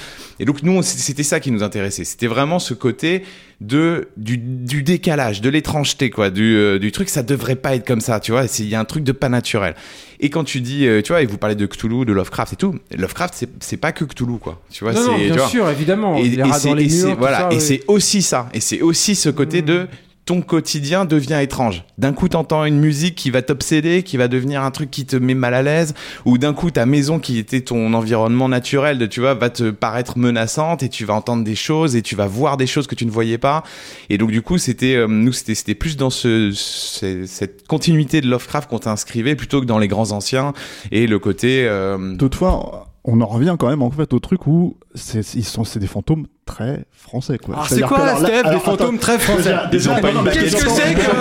et 0.40 0.46
donc, 0.46 0.62
nous, 0.62 0.82
c'était 0.82 1.22
ça 1.24 1.38
qui 1.40 1.50
nous 1.50 1.62
intéressait. 1.62 2.04
C'était 2.04 2.28
vraiment 2.28 2.58
ce 2.58 2.72
côté 2.72 3.24
de, 3.60 4.08
du, 4.16 4.38
du 4.38 4.82
décalage, 4.82 5.42
de 5.42 5.50
l'étrangeté, 5.50 6.08
quoi. 6.08 6.30
Du, 6.30 6.56
euh, 6.56 6.78
du 6.78 6.92
truc, 6.92 7.10
ça 7.10 7.22
devrait 7.22 7.56
pas 7.56 7.74
être 7.74 7.86
comme 7.86 8.00
ça, 8.00 8.20
tu 8.20 8.32
vois. 8.32 8.44
Il 8.58 8.68
y 8.68 8.74
a 8.74 8.80
un 8.80 8.86
truc 8.86 9.04
de 9.04 9.12
pas 9.12 9.28
naturel. 9.28 9.74
Et 10.20 10.30
quand 10.30 10.44
tu 10.44 10.62
dis, 10.62 10.86
euh, 10.86 11.02
tu 11.02 11.08
vois, 11.12 11.20
et 11.20 11.26
vous 11.26 11.36
parlez 11.36 11.56
de 11.56 11.66
Cthulhu, 11.66 12.06
de 12.06 12.12
Lovecraft 12.14 12.54
et 12.54 12.56
tout, 12.56 12.76
Lovecraft, 12.96 13.44
c'est- 13.60 13.76
pas 13.76 13.92
que 13.92 14.04
Cthulhu, 14.06 14.38
quoi. 14.38 14.62
Tu 14.70 14.82
vois, 14.82 14.94
c'est, 14.94 15.14
bien 15.14 15.32
tu 15.34 15.38
vois. 15.38 15.48
sûr, 15.48 15.68
évidemment. 15.68 16.16
Et, 16.16 16.26
et 16.26 16.88
c'est, 16.88 17.12
voilà, 17.14 17.48
ouais. 17.50 17.60
c'est 17.60 17.82
aussi 17.86 18.22
ça. 18.22 18.48
Et 18.54 18.60
c'est 18.60 18.80
aussi 18.80 19.14
ce 19.14 19.28
côté 19.28 19.60
de 19.60 19.88
ton 20.28 20.42
quotidien 20.42 21.06
devient 21.06 21.38
étrange. 21.40 21.84
D'un 21.96 22.12
coup, 22.12 22.28
t'entends 22.28 22.66
une 22.66 22.78
musique 22.78 23.14
qui 23.14 23.30
va 23.30 23.40
t'obséder, 23.40 24.02
qui 24.02 24.18
va 24.18 24.28
devenir 24.28 24.62
un 24.62 24.70
truc 24.70 24.90
qui 24.90 25.06
te 25.06 25.16
met 25.16 25.32
mal 25.32 25.54
à 25.54 25.62
l'aise, 25.62 25.94
ou 26.26 26.36
d'un 26.36 26.52
coup, 26.52 26.70
ta 26.70 26.84
maison 26.84 27.18
qui 27.18 27.38
était 27.38 27.62
ton 27.62 27.94
environnement 27.94 28.46
naturel, 28.46 28.98
de, 28.98 29.06
tu 29.06 29.20
vois, 29.20 29.32
va 29.32 29.48
te 29.48 29.70
paraître 29.70 30.18
menaçante 30.18 30.82
et 30.82 30.90
tu 30.90 31.06
vas 31.06 31.14
entendre 31.14 31.44
des 31.44 31.54
choses 31.54 31.96
et 31.96 32.02
tu 32.02 32.14
vas 32.14 32.26
voir 32.26 32.58
des 32.58 32.66
choses 32.66 32.86
que 32.86 32.94
tu 32.94 33.06
ne 33.06 33.10
voyais 33.10 33.38
pas. 33.38 33.64
Et 34.10 34.18
donc, 34.18 34.30
du 34.30 34.42
coup, 34.42 34.58
c'était, 34.58 34.96
euh, 34.96 35.06
nous, 35.08 35.32
c'était, 35.32 35.54
c'était 35.54 35.74
plus 35.74 35.96
dans 35.96 36.10
ce, 36.10 36.50
ce- 36.52 37.24
cette 37.24 37.66
continuité 37.66 38.20
de 38.20 38.26
Lovecraft 38.28 38.68
qu'on 38.68 38.80
t'inscrivait 38.80 39.34
plutôt 39.34 39.62
que 39.62 39.66
dans 39.66 39.78
les 39.78 39.88
grands 39.88 40.12
anciens 40.12 40.52
et 40.92 41.06
le 41.06 41.18
côté, 41.18 41.64
euh, 41.66 42.16
Toutefois, 42.18 42.87
on 43.10 43.20
en 43.22 43.26
revient 43.26 43.56
quand 43.58 43.68
même 43.68 43.80
en 43.82 43.90
fait 43.90 44.12
au 44.12 44.18
truc 44.18 44.46
où 44.46 44.76
c'est 44.94 45.22
c'est 45.22 45.78
des 45.78 45.86
fantômes 45.86 46.26
très 46.44 46.84
français 46.92 47.38
quoi. 47.38 47.54
Alors, 47.54 47.66
c'est 47.66 47.76
C'est-à-dire 47.76 47.88
quoi, 47.88 47.98
que, 47.98 48.04
là- 48.04 48.16
Steph, 48.16 48.50
des 48.50 48.58
fantômes 48.58 48.98
très 48.98 49.18
français? 49.18 49.54
déjà- 49.70 49.94
Ce 49.96 49.98
attends, 50.06 50.22
nationalisme, 50.22 50.58
c'est 50.64 50.94
que 50.94 51.10
pas 51.10 51.16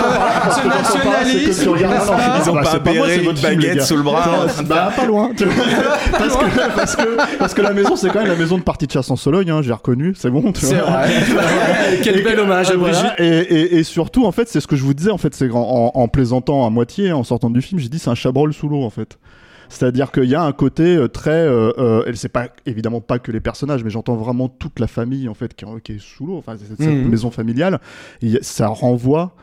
non, 2.05 2.13
Ils 2.43 2.49
ont 2.49 2.53
pas 2.55 2.63
c'est 2.65 3.07
c'est 3.07 3.23
une 3.23 3.31
baguette 3.41 3.77
gars. 3.77 3.85
sous 3.85 3.95
le 3.97 4.03
bras, 4.03 4.45
Bah 4.65 4.91
pas 4.95 5.05
loin. 5.05 5.31
parce, 6.11 6.95
que, 6.95 7.03
que 7.05 7.53
que 7.55 7.61
la 7.61 7.73
maison 7.73 7.95
c'est 7.95 8.09
quand 8.09 8.19
même 8.19 8.27
la 8.27 8.35
maison 8.35 8.57
de 8.57 8.63
partie 8.63 8.87
de 8.87 8.91
chasse 8.91 9.09
en 9.09 9.15
Sologne, 9.15 9.49
hein, 9.49 9.61
j'ai 9.61 9.73
reconnu, 9.73 10.13
c'est 10.17 10.29
bon. 10.29 10.51
C'est 10.55 10.75
vrai. 10.75 11.09
Quel 12.03 12.23
bel 12.23 12.39
hommage 12.39 12.69
à 12.69 12.75
Brigitte. 12.75 13.13
Et, 13.19 13.83
surtout, 13.83 14.25
en 14.25 14.31
fait, 14.31 14.49
c'est 14.49 14.59
ce 14.59 14.67
que 14.67 14.75
je 14.75 14.83
vous 14.83 14.93
disais, 14.93 15.11
en 15.11 15.17
fait, 15.17 15.33
c'est 15.33 15.49
en 15.51 16.07
plaisantant 16.09 16.65
à 16.65 16.69
moitié, 16.69 17.11
en 17.13 17.23
sortant 17.23 17.49
du 17.49 17.61
film, 17.61 17.79
j'ai 17.79 17.89
dit 17.89 17.99
c'est 17.99 18.09
un 18.09 18.15
chabrol 18.15 18.53
sous 18.53 18.67
l'eau, 18.67 18.83
en 18.83 18.89
fait. 18.89 19.17
C'est-à-dire 19.69 20.11
qu'il 20.11 20.25
y 20.25 20.35
a 20.35 20.43
un 20.43 20.51
côté 20.51 20.95
euh, 20.95 21.07
très, 21.07 21.31
euh, 21.31 21.71
euh, 21.77 22.11
c'est 22.15 22.29
pas 22.29 22.47
évidemment 22.65 23.01
pas 23.01 23.19
que 23.19 23.31
les 23.31 23.39
personnages, 23.39 23.83
mais 23.83 23.89
j'entends 23.89 24.15
vraiment 24.15 24.47
toute 24.49 24.79
la 24.79 24.87
famille 24.87 25.27
en 25.29 25.33
fait 25.33 25.53
qui, 25.53 25.65
qui 25.83 25.91
est 25.93 25.99
sous 25.99 26.25
l'eau, 26.25 26.37
enfin 26.37 26.55
cette, 26.57 26.77
cette 26.77 26.87
Mhm. 26.87 27.09
maison 27.09 27.31
familiale. 27.31 27.79
Ça 28.41 28.67
renvoie 28.67 29.33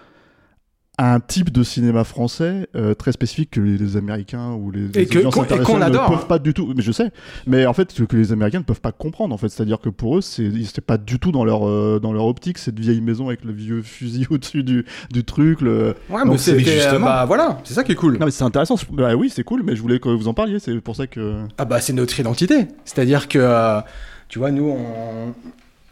un 0.97 1.19
type 1.19 1.51
de 1.51 1.65
cinéma 1.65 2.05
français 2.05 2.69
euh, 2.77 2.95
très 2.95 3.11
spécifique 3.11 3.51
que 3.51 3.61
les, 3.61 3.77
les 3.77 3.97
Américains 3.97 4.53
ou 4.53 4.71
les, 4.71 4.87
les 4.89 5.03
Et 5.03 5.17
audiences 5.19 5.37
internationales 5.39 5.83
adore. 5.89 6.11
ne 6.11 6.17
peuvent 6.17 6.27
pas 6.29 6.39
du 6.39 6.55
tout. 6.55 6.73
Mais 6.77 6.83
je 6.83 6.93
sais. 6.93 7.11
Mais 7.49 7.67
en 7.67 7.73
fait, 7.73 7.93
que, 7.93 8.05
que 8.05 8.17
les 8.17 8.31
Américains 8.33 8.59
ne 8.61 8.65
peuvent 8.65 8.81
pas 8.81 8.93
comprendre. 8.93 9.35
En 9.35 9.39
fait, 9.39 9.49
c'est-à-dire 9.49 9.81
que 9.81 9.89
pour 9.89 10.19
eux, 10.19 10.21
c'est 10.21 10.81
pas 10.81 10.97
du 10.97 11.19
tout 11.19 11.33
dans 11.33 11.45
leur 11.45 11.67
euh, 11.69 11.99
dans 12.01 12.13
leur 12.13 12.27
optique 12.27 12.59
cette 12.59 12.79
vieille 12.79 13.01
maison 13.01 13.27
avec 13.27 13.45
le 13.45 13.53
vieux 13.53 13.83
fusil 13.83 14.27
au-dessus 14.31 14.63
du, 14.63 14.85
du 15.13 15.25
truc. 15.25 15.61
Le... 15.63 15.95
Ouais, 16.11 16.23
Donc, 16.23 16.33
mais 16.33 16.39
c'est 16.39 16.59
justement- 16.61 17.07
bah 17.07 17.25
voilà, 17.27 17.59
c'est 17.65 17.75
ça 17.75 17.83
qui 17.83 17.91
est 17.93 17.97
cool. 17.97 18.19
Non 18.19 18.27
mais 18.27 18.31
c'est 18.33 18.45
intéressant. 18.45 18.77
Bah 18.93 19.15
oui, 19.17 19.31
c'est 19.35 19.43
cool. 19.45 19.63
Mais 19.65 19.75
je 19.75 19.83
voulais 19.83 19.99
que 19.99 20.09
vous 20.09 20.29
en 20.29 20.35
parliez. 20.35 20.59
C'est 20.61 20.81
pour 20.81 20.95
ça 20.95 21.07
que. 21.09 21.41
Ah 21.59 21.65
bah 21.65 21.81
c'est 21.81 21.93
notre 21.93 22.19
identité. 22.21 22.69
C'est-à-dire 22.85 23.27
que, 23.29 23.39
euh, 23.41 23.81
tu 24.29 24.39
vois, 24.39 24.53
nous, 24.53 24.69
on, 24.69 25.35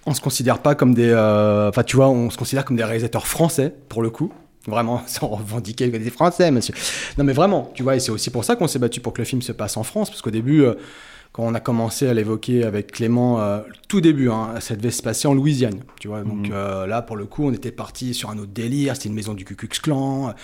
on 0.07 0.14
se 0.14 0.20
considère 0.20 0.59
pas 0.61 0.74
comme 0.74 0.94
des... 0.94 1.09
euh, 1.11 1.68
Enfin, 1.68 1.82
tu 1.82 1.96
vois, 1.96 2.09
on 2.09 2.30
se 2.30 2.36
considère 2.36 2.64
comme 2.64 2.76
des 2.76 2.84
réalisateurs 2.84 3.26
français, 3.26 3.74
pour 3.88 4.03
le 4.03 4.11
coup. 4.11 4.32
Vraiment, 4.67 5.03
sans 5.07 5.27
revendiquer 5.29 5.91
que 5.91 5.97
des 5.97 6.11
Français, 6.11 6.51
monsieur. 6.51 6.75
Non 7.19 7.25
mais 7.25 7.33
vraiment, 7.33 7.71
tu 7.75 7.83
vois, 7.83 7.97
et 7.97 8.01
c'est 8.01 8.11
aussi 8.13 8.31
pour 8.31 8.45
ça 8.45 8.57
qu'on 8.57 8.69
s'est 8.69 8.79
battu 8.79 9.01
pour 9.01 9.13
que 9.13 9.21
le 9.21 9.25
film 9.25 9.43
se 9.43 9.53
passe 9.53 9.77
en 9.77 9.83
France, 9.83 10.11
parce 10.11 10.23
qu'au 10.23 10.31
début... 10.31 10.63
euh, 10.63 10.75
quand 11.35 11.45
on 11.45 11.55
a 11.55 11.61
commencé 11.61 12.07
à 12.07 12.13
l'évoquer 12.13 12.63
avec 12.63 12.93
Clément, 12.93 13.41
euh, 13.41 13.61
tout 13.89 14.03
début, 14.03 14.29
hein, 14.29 14.51
ça 14.61 14.77
devait 14.77 14.91
se 14.91 15.03
passer 15.03 15.27
en 15.27 15.33
Louisiane, 15.33 15.81
tu 15.99 16.09
vois. 16.09 16.21
Donc 16.21 16.49
Mhm. 16.49 16.53
euh, 16.53 16.87
là, 16.87 17.01
pour 17.01 17.17
le 17.17 17.25
coup, 17.25 17.47
on 17.47 17.53
était 17.55 17.73
parti 17.73 18.13
sur 18.13 18.29
un 18.29 18.37
autre 18.37 18.53
délire. 18.53 18.95
C'était 18.97 19.09
une 19.09 19.15
maison 19.15 19.33
du 19.33 19.47
Ku 19.47 19.57
Klux 19.57 19.69
Klan, 19.83 20.35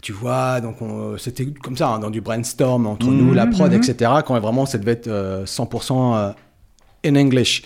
tu 0.00 0.12
vois. 0.12 0.60
Donc 0.60 0.80
on- 0.82 1.18
c'était 1.18 1.46
comme 1.46 1.76
ça, 1.76 1.88
hein, 1.88 1.98
dans 1.98 2.10
du 2.10 2.20
brainstorm 2.20 2.86
entre 2.86 3.06
Mhm, 3.08 3.16
nous, 3.16 3.34
la 3.34 3.48
prod, 3.48 3.72
mhm. 3.72 3.78
etc. 3.82 4.12
Quand 4.24 4.38
vraiment, 4.38 4.66
ça 4.66 4.78
devait 4.78 4.92
être 4.92 5.08
euh, 5.08 5.44
100% 5.46 6.14
euh, 6.14 6.30
in 7.04 7.16
English. 7.16 7.62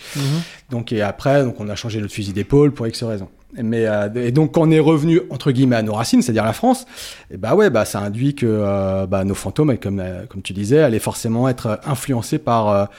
Donc 0.69 0.91
et 0.91 1.01
après, 1.01 1.43
donc 1.43 1.59
on 1.59 1.67
a 1.69 1.75
changé 1.75 1.99
notre 1.99 2.13
fusil 2.13 2.33
d'épaule 2.33 2.71
pour 2.71 2.87
X 2.87 3.03
raisons. 3.03 3.29
Mais 3.57 3.85
euh, 3.87 4.09
et 4.15 4.31
donc 4.31 4.53
quand 4.53 4.63
on 4.67 4.71
est 4.71 4.79
revenu 4.79 5.21
entre 5.29 5.51
guillemets 5.51 5.77
à 5.77 5.81
nos 5.81 5.93
racines, 5.93 6.21
c'est-à-dire 6.21 6.43
la 6.43 6.53
France, 6.53 6.85
et 7.31 7.37
bah 7.37 7.55
ouais, 7.55 7.69
bah 7.69 7.85
ça 7.85 7.99
induit 7.99 8.35
que 8.35 8.45
euh, 8.45 9.05
bah, 9.07 9.23
nos 9.23 9.33
fantômes, 9.35 9.77
comme 9.77 9.99
euh, 10.01 10.25
comme 10.25 10.41
tu 10.41 10.51
disais, 10.53 10.79
allaient 10.81 10.99
forcément 10.99 11.47
être 11.47 11.79
influencés 11.85 12.37
par 12.37 12.89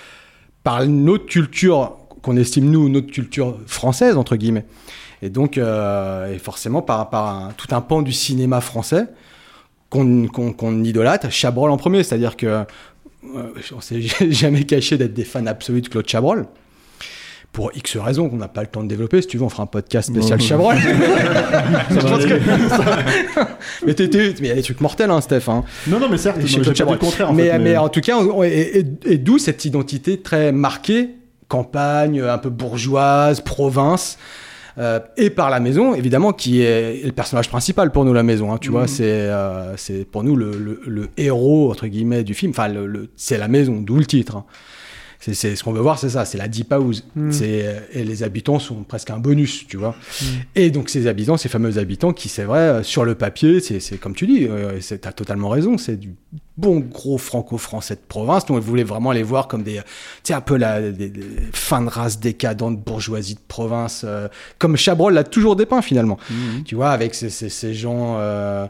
par 0.63 0.87
notre 0.87 1.27
culture 1.27 1.97
qu'on 2.23 2.37
estime 2.39 2.71
nous 2.71 2.89
notre 2.89 3.11
culture 3.13 3.59
française 3.67 4.17
entre 4.17 4.37
guillemets. 4.37 4.65
Et 5.23 5.29
donc 5.31 5.59
et 5.59 6.39
forcément 6.39 6.81
par 6.83 7.11
par 7.11 7.29
un- 7.29 7.53
tout 7.57 7.75
un 7.75 7.81
pan 7.83 8.01
du 8.03 8.13
cinéma 8.13 8.61
français 8.61 9.07
qu'on 9.91 10.27
qu'on 10.29 10.85
idolâtre, 10.85 11.31
Chabrol 11.31 11.71
en 11.71 11.77
premier, 11.77 12.03
c'est-à-dire 12.03 12.37
que 12.37 12.65
on 13.75 13.81
s'est 13.81 14.01
jamais 14.31 14.65
caché 14.65 14.97
d'être 14.99 15.15
des 15.15 15.25
fans 15.25 15.47
absolus 15.47 15.81
de 15.83 15.89
Claude 15.89 16.09
Chabrol. 16.09 16.47
pour 17.53 17.71
X 17.75 17.97
raisons 17.97 18.29
qu'on 18.29 18.37
n'a 18.37 18.49
pas 18.49 18.61
le 18.63 18.67
temps 18.67 18.83
de 18.83 18.89
développer. 18.89 19.23
Si 19.23 19.29
tu 19.29 19.39
veux, 19.39 19.45
on 19.45 19.49
fera 19.49 19.63
un 19.63 19.67
podcast 19.67 20.11
spécial 20.11 20.41
Chabrol. 20.41 20.77
Je 21.91 21.95
va 21.95 22.01
pense 22.03 22.25
aller. 22.25 22.29
que- 22.41 23.87
mais 23.87 23.95
mais 23.95 23.95
il 24.41 24.47
y 24.47 24.51
a 24.51 24.55
des 24.55 24.63
trucs 24.63 24.81
mortels, 24.81 25.11
hein, 25.11 25.21
Steph. 25.21 25.49
hein. 25.49 25.65
Non, 25.87 25.99
non, 26.01 26.09
mais 26.11 26.19
certes, 26.19 26.39
j'ai 26.45 26.61
pas 26.85 26.93
le 26.93 26.99
contraire, 26.99 27.31
en 27.31 27.33
mais, 27.33 27.45
fait, 27.49 27.59
mais 27.59 27.71
mais- 27.71 27.77
en 27.77 27.89
tout 27.89 28.01
cas, 28.01 28.17
on- 28.19 28.43
et, 28.43 28.49
et- 29.07 29.13
et 29.13 29.19
d'où 29.19 29.39
cette 29.39 29.65
identité 29.65 30.21
très 30.21 30.53
marquée, 30.53 31.11
campagne, 31.49 32.21
un 32.21 32.39
peu 32.39 32.51
bourgeoise, 32.51 33.41
province. 33.41 34.19
Euh, 34.79 35.01
et 35.17 35.31
par 35.31 35.49
la 35.51 35.59
maison, 35.61 35.95
évidemment, 35.95 36.33
qui 36.33 36.61
est 36.63 37.05
le 37.05 37.13
personnage 37.13 37.49
principal 37.49 37.91
pour 37.93 38.05
nous, 38.05 38.13
la 38.13 38.23
maison. 38.23 38.53
hein, 38.53 38.59
tu 38.59 38.71
vois, 38.71 38.83
Mhm. 38.83 38.89
c'est 38.89 39.05
euh, 39.11 39.77
c'est 39.77 40.05
pour 40.05 40.23
nous 40.23 40.37
le, 40.37 40.51
le- 40.59 40.81
le 40.87 41.09
héros 41.17 41.71
entre 41.71 41.87
guillemets 41.87 42.25
du 42.25 42.35
film. 42.35 42.51
Enfin, 42.51 42.69
le, 42.69 42.87
le- 42.87 43.09
c'est 43.17 43.39
la 43.39 43.49
maison, 43.49 43.81
d'où 43.81 43.97
le 43.97 44.07
titre. 44.07 44.37
hein. 44.37 44.45
C'est 45.35 45.57
ce 45.57 45.65
qu'on 45.65 45.73
veut 45.73 45.81
voir, 45.81 45.99
c'est 45.99 46.11
ça, 46.11 46.25
c'est 46.25 46.39
la 46.39 46.49
deep 46.49 46.73
house. 46.73 47.05
C'est 47.31 47.67
euh, 47.67 47.81
et 47.93 48.05
les 48.05 48.23
habitants 48.23 48.59
sont 48.59 48.83
presque 48.85 49.11
un 49.11 49.19
bonus, 49.19 49.67
tu 49.67 49.77
vois. 49.77 49.95
Et 50.55 50.71
donc 50.71 50.89
ces 50.89 51.07
habitants, 51.07 51.37
ces 51.37 51.49
fameux 51.49 51.79
habitants, 51.79 52.13
qui 52.13 52.29
c'est 52.29 52.45
vrai 52.45 52.59
euh, 52.61 52.83
sur 52.83 53.05
le 53.05 53.15
papier, 53.15 53.61
c'est 53.61 53.81
c'est 53.81 53.99
comme 53.99 54.15
tu 54.15 54.27
dis, 54.27 54.45
euh, 54.47 54.81
c'est- 54.81 54.99
t'as 54.99 55.13
totalement 55.13 55.49
raison, 55.49 55.79
c'est 55.79 55.97
du 55.97 56.15
bon 56.57 56.79
gros 56.81 57.19
franco-français 57.19 57.95
de 57.97 58.01
province. 58.09 58.49
Nous 58.49 58.57
on 58.57 58.61
voulait 58.61 58.85
vraiment 58.85 59.13
les 59.13 59.23
voir 59.23 59.49
comme 59.49 59.63
des, 59.63 59.75
tu 59.77 59.83
sais 60.25 60.35
un 60.35 60.41
peu 60.41 60.57
la 60.57 60.81
des, 60.91 61.09
des 61.11 61.21
fins 61.53 61.83
de 61.83 61.89
race 61.89 62.19
décadente 62.21 62.81
bourgeoisie 62.83 63.35
de 63.35 63.41
province, 63.49 64.03
euh, 64.07 64.29
comme 64.59 64.77
Chabrol 64.77 65.13
l'a 65.15 65.25
toujours 65.25 65.57
dépeint 65.57 65.83
finalement. 65.83 66.19
Tu 66.65 66.75
vois, 66.77 66.91
avec 66.91 67.15
ces, 67.15 67.31
ces- 67.31 67.49
ces 67.51 67.75
gens. 67.75 68.17
euh, 68.19 68.67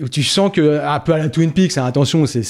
où 0.00 0.08
tu 0.08 0.22
sens 0.22 0.52
que 0.52 0.80
un 0.84 1.00
peu 1.00 1.12
à 1.14 1.18
la 1.18 1.28
Twin 1.28 1.50
Peaks, 1.52 1.76
hein, 1.76 1.84
attention, 1.84 2.24
c'est 2.26 2.42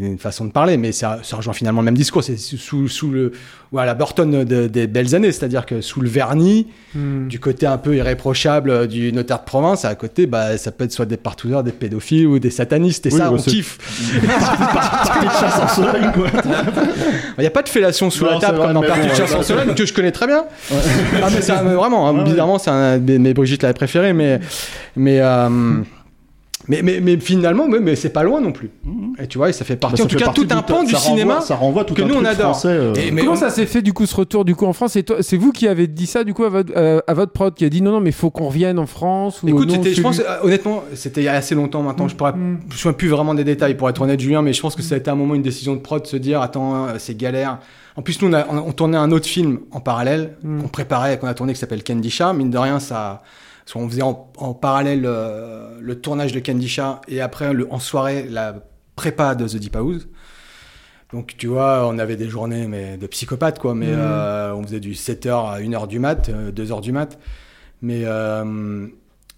une 0.00 0.18
façon 0.18 0.46
de 0.46 0.50
parler, 0.50 0.76
mais 0.78 0.92
ça, 0.92 1.18
ça 1.22 1.36
rejoint 1.36 1.52
finalement 1.52 1.82
le 1.82 1.84
même 1.86 1.96
discours. 1.96 2.24
C'est 2.24 2.38
sous, 2.38 2.88
sous 2.88 3.10
le 3.10 3.32
voilà 3.70 3.92
Burton 3.94 4.44
de- 4.44 4.66
des 4.68 4.86
belles 4.86 5.14
années, 5.14 5.30
c'est-à-dire 5.32 5.66
que 5.66 5.80
sous 5.82 6.00
le 6.00 6.08
vernis, 6.08 6.68
Hmm. 6.94 7.26
du 7.26 7.40
côté 7.40 7.66
un 7.66 7.76
peu 7.76 7.96
irréprochable 7.96 8.70
euh, 8.70 8.86
du 8.86 9.12
notaire 9.12 9.40
de 9.40 9.44
province, 9.44 9.84
à 9.84 9.94
côté, 9.96 10.26
bah, 10.26 10.56
ça 10.58 10.70
peut 10.70 10.84
être 10.84 10.92
soit 10.92 11.06
des 11.06 11.16
partouzeurs, 11.16 11.64
des 11.64 11.72
pédophiles 11.72 12.26
ou 12.28 12.38
des 12.38 12.50
satanistes, 12.50 13.06
et 13.06 13.12
Oui, 13.12 13.18
ça, 13.18 13.30
bah, 13.30 13.36
on 13.36 13.42
kiffe. 13.42 13.78
Il 17.38 17.40
n'y 17.40 17.46
a 17.46 17.50
pas 17.50 17.62
de 17.62 17.68
fellation 17.68 18.10
sous 18.10 18.24
Non, 18.24 18.30
la 18.34 18.38
table 18.38 18.58
comme 18.58 18.72
dans 18.74 18.82
Partie 18.82 19.08
de 19.08 19.14
chasse 19.14 19.30
ouais, 19.30 19.34
en 19.36 19.38
ouais. 19.38 19.44
Sologne, 19.44 19.74
que 19.74 19.86
je 19.86 19.92
connais 19.92 20.12
très 20.12 20.26
bien. 20.26 20.44
Ah, 20.70 21.28
mais 21.30 21.50
un- 21.50 21.62
vraiment, 21.74 22.08
hein, 22.08 22.12
Ouais, 22.12 22.18
ouais. 22.20 22.24
bizarrement, 22.24 22.58
c'est 22.58 22.70
un 22.70 22.98
de 22.98 23.18
mes 23.18 23.34
Brigitte 23.34 23.62
l'avait 23.62 23.74
préféré, 23.74 24.12
mais, 24.12 24.40
mais, 24.96 25.18
euh, 25.20 25.48
mais, 26.68 26.82
mais, 26.82 27.00
mais 27.00 27.18
finalement, 27.18 27.68
mais, 27.68 27.78
mais 27.80 27.94
c'est 27.96 28.08
pas 28.10 28.22
loin 28.22 28.40
non 28.40 28.52
plus. 28.52 28.70
Et 29.18 29.26
tu 29.26 29.38
vois, 29.38 29.50
et 29.50 29.52
ça 29.52 29.64
fait 29.64 29.76
partie, 29.76 29.94
Bah, 29.94 29.96
ça 29.98 30.04
en 30.04 30.06
tout 30.06 30.12
fait 30.14 30.18
cas, 30.20 30.24
partie 30.26 30.46
tout 30.46 30.54
un 30.54 30.56
du- 30.58 30.62
pan 30.64 30.82
du 30.82 30.90
ça 30.92 30.98
renvoie- 30.98 31.10
cinéma 31.10 31.40
ça 31.40 31.54
renvoie 31.56 31.84
tout 31.84 31.94
que 31.94 32.02
un 32.02 32.06
nous 32.06 32.14
on 32.14 32.24
adore. 32.24 32.50
français, 32.52 32.68
euh. 32.68 32.94
Et- 32.94 33.10
mais 33.10 33.20
Comment 33.22 33.32
on- 33.34 33.36
ça 33.36 33.50
s'est 33.50 33.66
fait 33.66 33.82
du 33.82 33.92
coup 33.92 34.06
ce 34.06 34.16
retour 34.16 34.44
du 34.44 34.54
coup 34.54 34.66
en 34.66 34.72
France? 34.72 34.92
C'est 34.92 35.02
toi- 35.02 35.18
c'est 35.20 35.36
vous 35.36 35.52
qui 35.52 35.68
avez 35.68 35.86
dit 35.86 36.06
ça 36.06 36.24
du 36.24 36.32
coup 36.34 36.44
à 36.44 36.48
votre, 36.48 36.72
euh, 36.76 37.00
à 37.06 37.14
votre 37.14 37.32
prod 37.32 37.54
qui 37.54 37.64
a 37.64 37.68
dit 37.68 37.82
non 37.82 37.92
non 37.92 38.00
mais 38.00 38.12
faut 38.12 38.30
qu'on 38.30 38.46
revienne 38.48 38.78
en 38.78 38.86
France 38.86 39.42
ou 39.42 39.48
Écoute, 39.48 39.68
non, 39.76 39.82
je 39.82 40.00
pense, 40.00 40.20
euh, 40.20 40.22
honnêtement, 40.42 40.82
c'était 40.94 41.20
il 41.20 41.24
y 41.24 41.28
a 41.28 41.34
assez 41.34 41.54
longtemps 41.54 41.82
maintenant. 41.82 42.08
Je 42.08 42.14
pourrais, 42.16 42.32
je 42.32 42.38
me 42.38 42.58
souviens 42.72 42.92
plus 42.92 43.08
vraiment 43.08 43.34
des 43.34 43.44
détails 43.44 43.76
pour 43.76 43.88
être 43.88 44.00
honnête, 44.00 44.18
Julien, 44.20 44.42
mais 44.42 44.52
je 44.52 44.60
pense 44.60 44.74
que 44.74 44.82
ça 44.82 44.94
a 44.94 44.98
été 44.98 45.10
un 45.10 45.14
moment 45.14 45.34
une 45.34 45.42
décision 45.42 45.74
de 45.74 45.80
prod 45.80 46.02
de 46.02 46.06
se 46.06 46.16
dire, 46.16 46.40
attends, 46.40 46.86
c'est 46.98 47.16
galère. 47.16 47.58
En 47.96 48.02
plus, 48.02 48.20
nous, 48.22 48.28
on, 48.28 48.32
a- 48.32 48.44
on- 48.50 48.58
on 48.68 48.72
tournait 48.72 48.96
un 48.98 49.12
autre 49.12 49.26
film 49.26 49.60
en 49.70 49.78
parallèle 49.80 50.34
Mm. 50.42 50.62
qu'on 50.62 50.68
préparait, 50.68 51.18
qu'on 51.18 51.28
a 51.28 51.34
tourné, 51.34 51.52
qui 51.52 51.60
s'appelle 51.60 51.84
Candy 51.84 52.10
Chat. 52.10 52.32
Mine 52.32 52.50
de 52.50 52.58
rien, 52.58 52.80
ça, 52.80 53.22
parce 53.64 53.72
qu'on 53.72 53.88
faisait 53.88 54.02
en, 54.02 54.30
en 54.36 54.54
parallèle 54.54 55.04
euh, 55.06 55.78
le 55.80 56.00
tournage 56.00 56.32
de 56.32 56.40
Candy 56.40 56.68
Chat 56.68 57.00
et 57.08 57.20
après 57.20 57.52
le, 57.52 57.70
en 57.72 57.78
soirée 57.78 58.26
la 58.28 58.56
prépa 58.96 59.34
de 59.34 59.46
The 59.48 59.56
Deep 59.56 59.76
House. 59.76 60.06
Donc, 61.12 61.34
tu 61.36 61.46
vois, 61.46 61.86
on 61.86 61.98
avait 61.98 62.16
des 62.16 62.28
journées 62.28 62.66
mais 62.66 62.96
de 62.96 63.06
psychopathes, 63.06 63.58
quoi. 63.58 63.74
Mais 63.74 63.86
Mhm. 63.86 63.94
euh, 63.96 64.54
on 64.54 64.62
faisait 64.64 64.80
du 64.80 64.92
7h 64.94 65.50
à 65.52 65.60
1h 65.60 65.86
du 65.86 65.98
mat, 65.98 66.28
euh, 66.28 66.50
2h 66.50 66.80
du 66.80 66.92
mat. 66.92 67.18
Mais, 67.82 68.02
euh, 68.04 68.86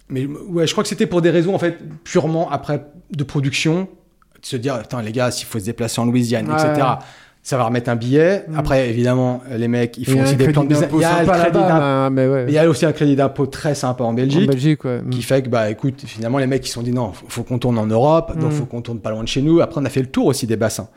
mais 0.09 0.25
ouais, 0.25 0.65
je 0.65 0.71
crois 0.71 0.83
que 0.83 0.89
c'était 0.89 1.05
pour 1.05 1.21
des 1.21 1.29
raisons, 1.29 1.53
en 1.53 1.59
fait, 1.59 1.77
purement 2.03 2.49
après 2.49 2.85
de 3.11 3.23
production. 3.23 3.87
De 4.41 4.45
se 4.45 4.55
dire, 4.55 4.75
attends, 4.75 5.01
les 5.01 5.11
gars, 5.11 5.29
s'il 5.31 5.47
faut 5.47 5.59
se 5.59 5.65
déplacer 5.65 5.99
en 6.01 6.05
Louisiane, 6.05 6.47
Ouais. 6.49 6.53
etc., 6.55 6.87
ça 7.47 7.55
va 7.55 7.63
remettre 7.63 7.89
un 7.89 7.95
billet. 7.95 8.43
Mhm. 8.49 8.59
Après, 8.59 8.89
évidemment, 8.89 9.41
les 9.49 9.69
mecs, 9.69 9.97
ils 9.97 10.05
font 10.05 10.21
aussi 10.21 10.35
des 10.35 10.49
plans 10.49 10.65
de 10.65 10.67
business. 10.67 10.89
Il 10.93 10.99
y 10.99 11.05
a 11.05 11.23
crédit 11.23 11.57
d'impôt. 11.57 12.13
mais 12.13 12.27
ouais. 12.27 12.45
Il 12.49 12.53
y 12.53 12.57
a 12.57 12.67
aussi 12.67 12.85
un 12.85 12.91
crédit 12.91 13.15
d'impôt 13.15 13.45
très 13.45 13.73
sympa 13.73 14.03
en 14.03 14.11
Belgique. 14.11 14.49
En 14.49 14.51
Belgique, 14.51 14.83
ouais. 14.83 14.99
Qui 15.09 15.21
fait 15.21 15.43
que, 15.43 15.47
bah, 15.47 15.69
écoute, 15.69 16.03
finalement, 16.05 16.39
les 16.39 16.45
mecs, 16.47 16.65
ils 16.65 16.67
se 16.67 16.73
sont 16.73 16.81
dit, 16.81 16.91
non, 16.91 17.13
faut, 17.13 17.25
faut 17.29 17.43
qu'on 17.43 17.57
tourne 17.57 17.77
en 17.77 17.85
Europe, 17.85 18.37
donc 18.37 18.51
Mm. 18.51 18.55
faut 18.55 18.65
qu'on 18.65 18.81
tourne 18.81 18.99
pas 18.99 19.11
loin 19.11 19.23
de 19.23 19.29
chez 19.29 19.41
nous. 19.41 19.61
Après, 19.61 19.79
on 19.79 19.85
a 19.85 19.89
fait 19.89 20.01
le 20.01 20.07
tour 20.07 20.25
aussi 20.25 20.45
des 20.45 20.57
bassins. 20.57 20.89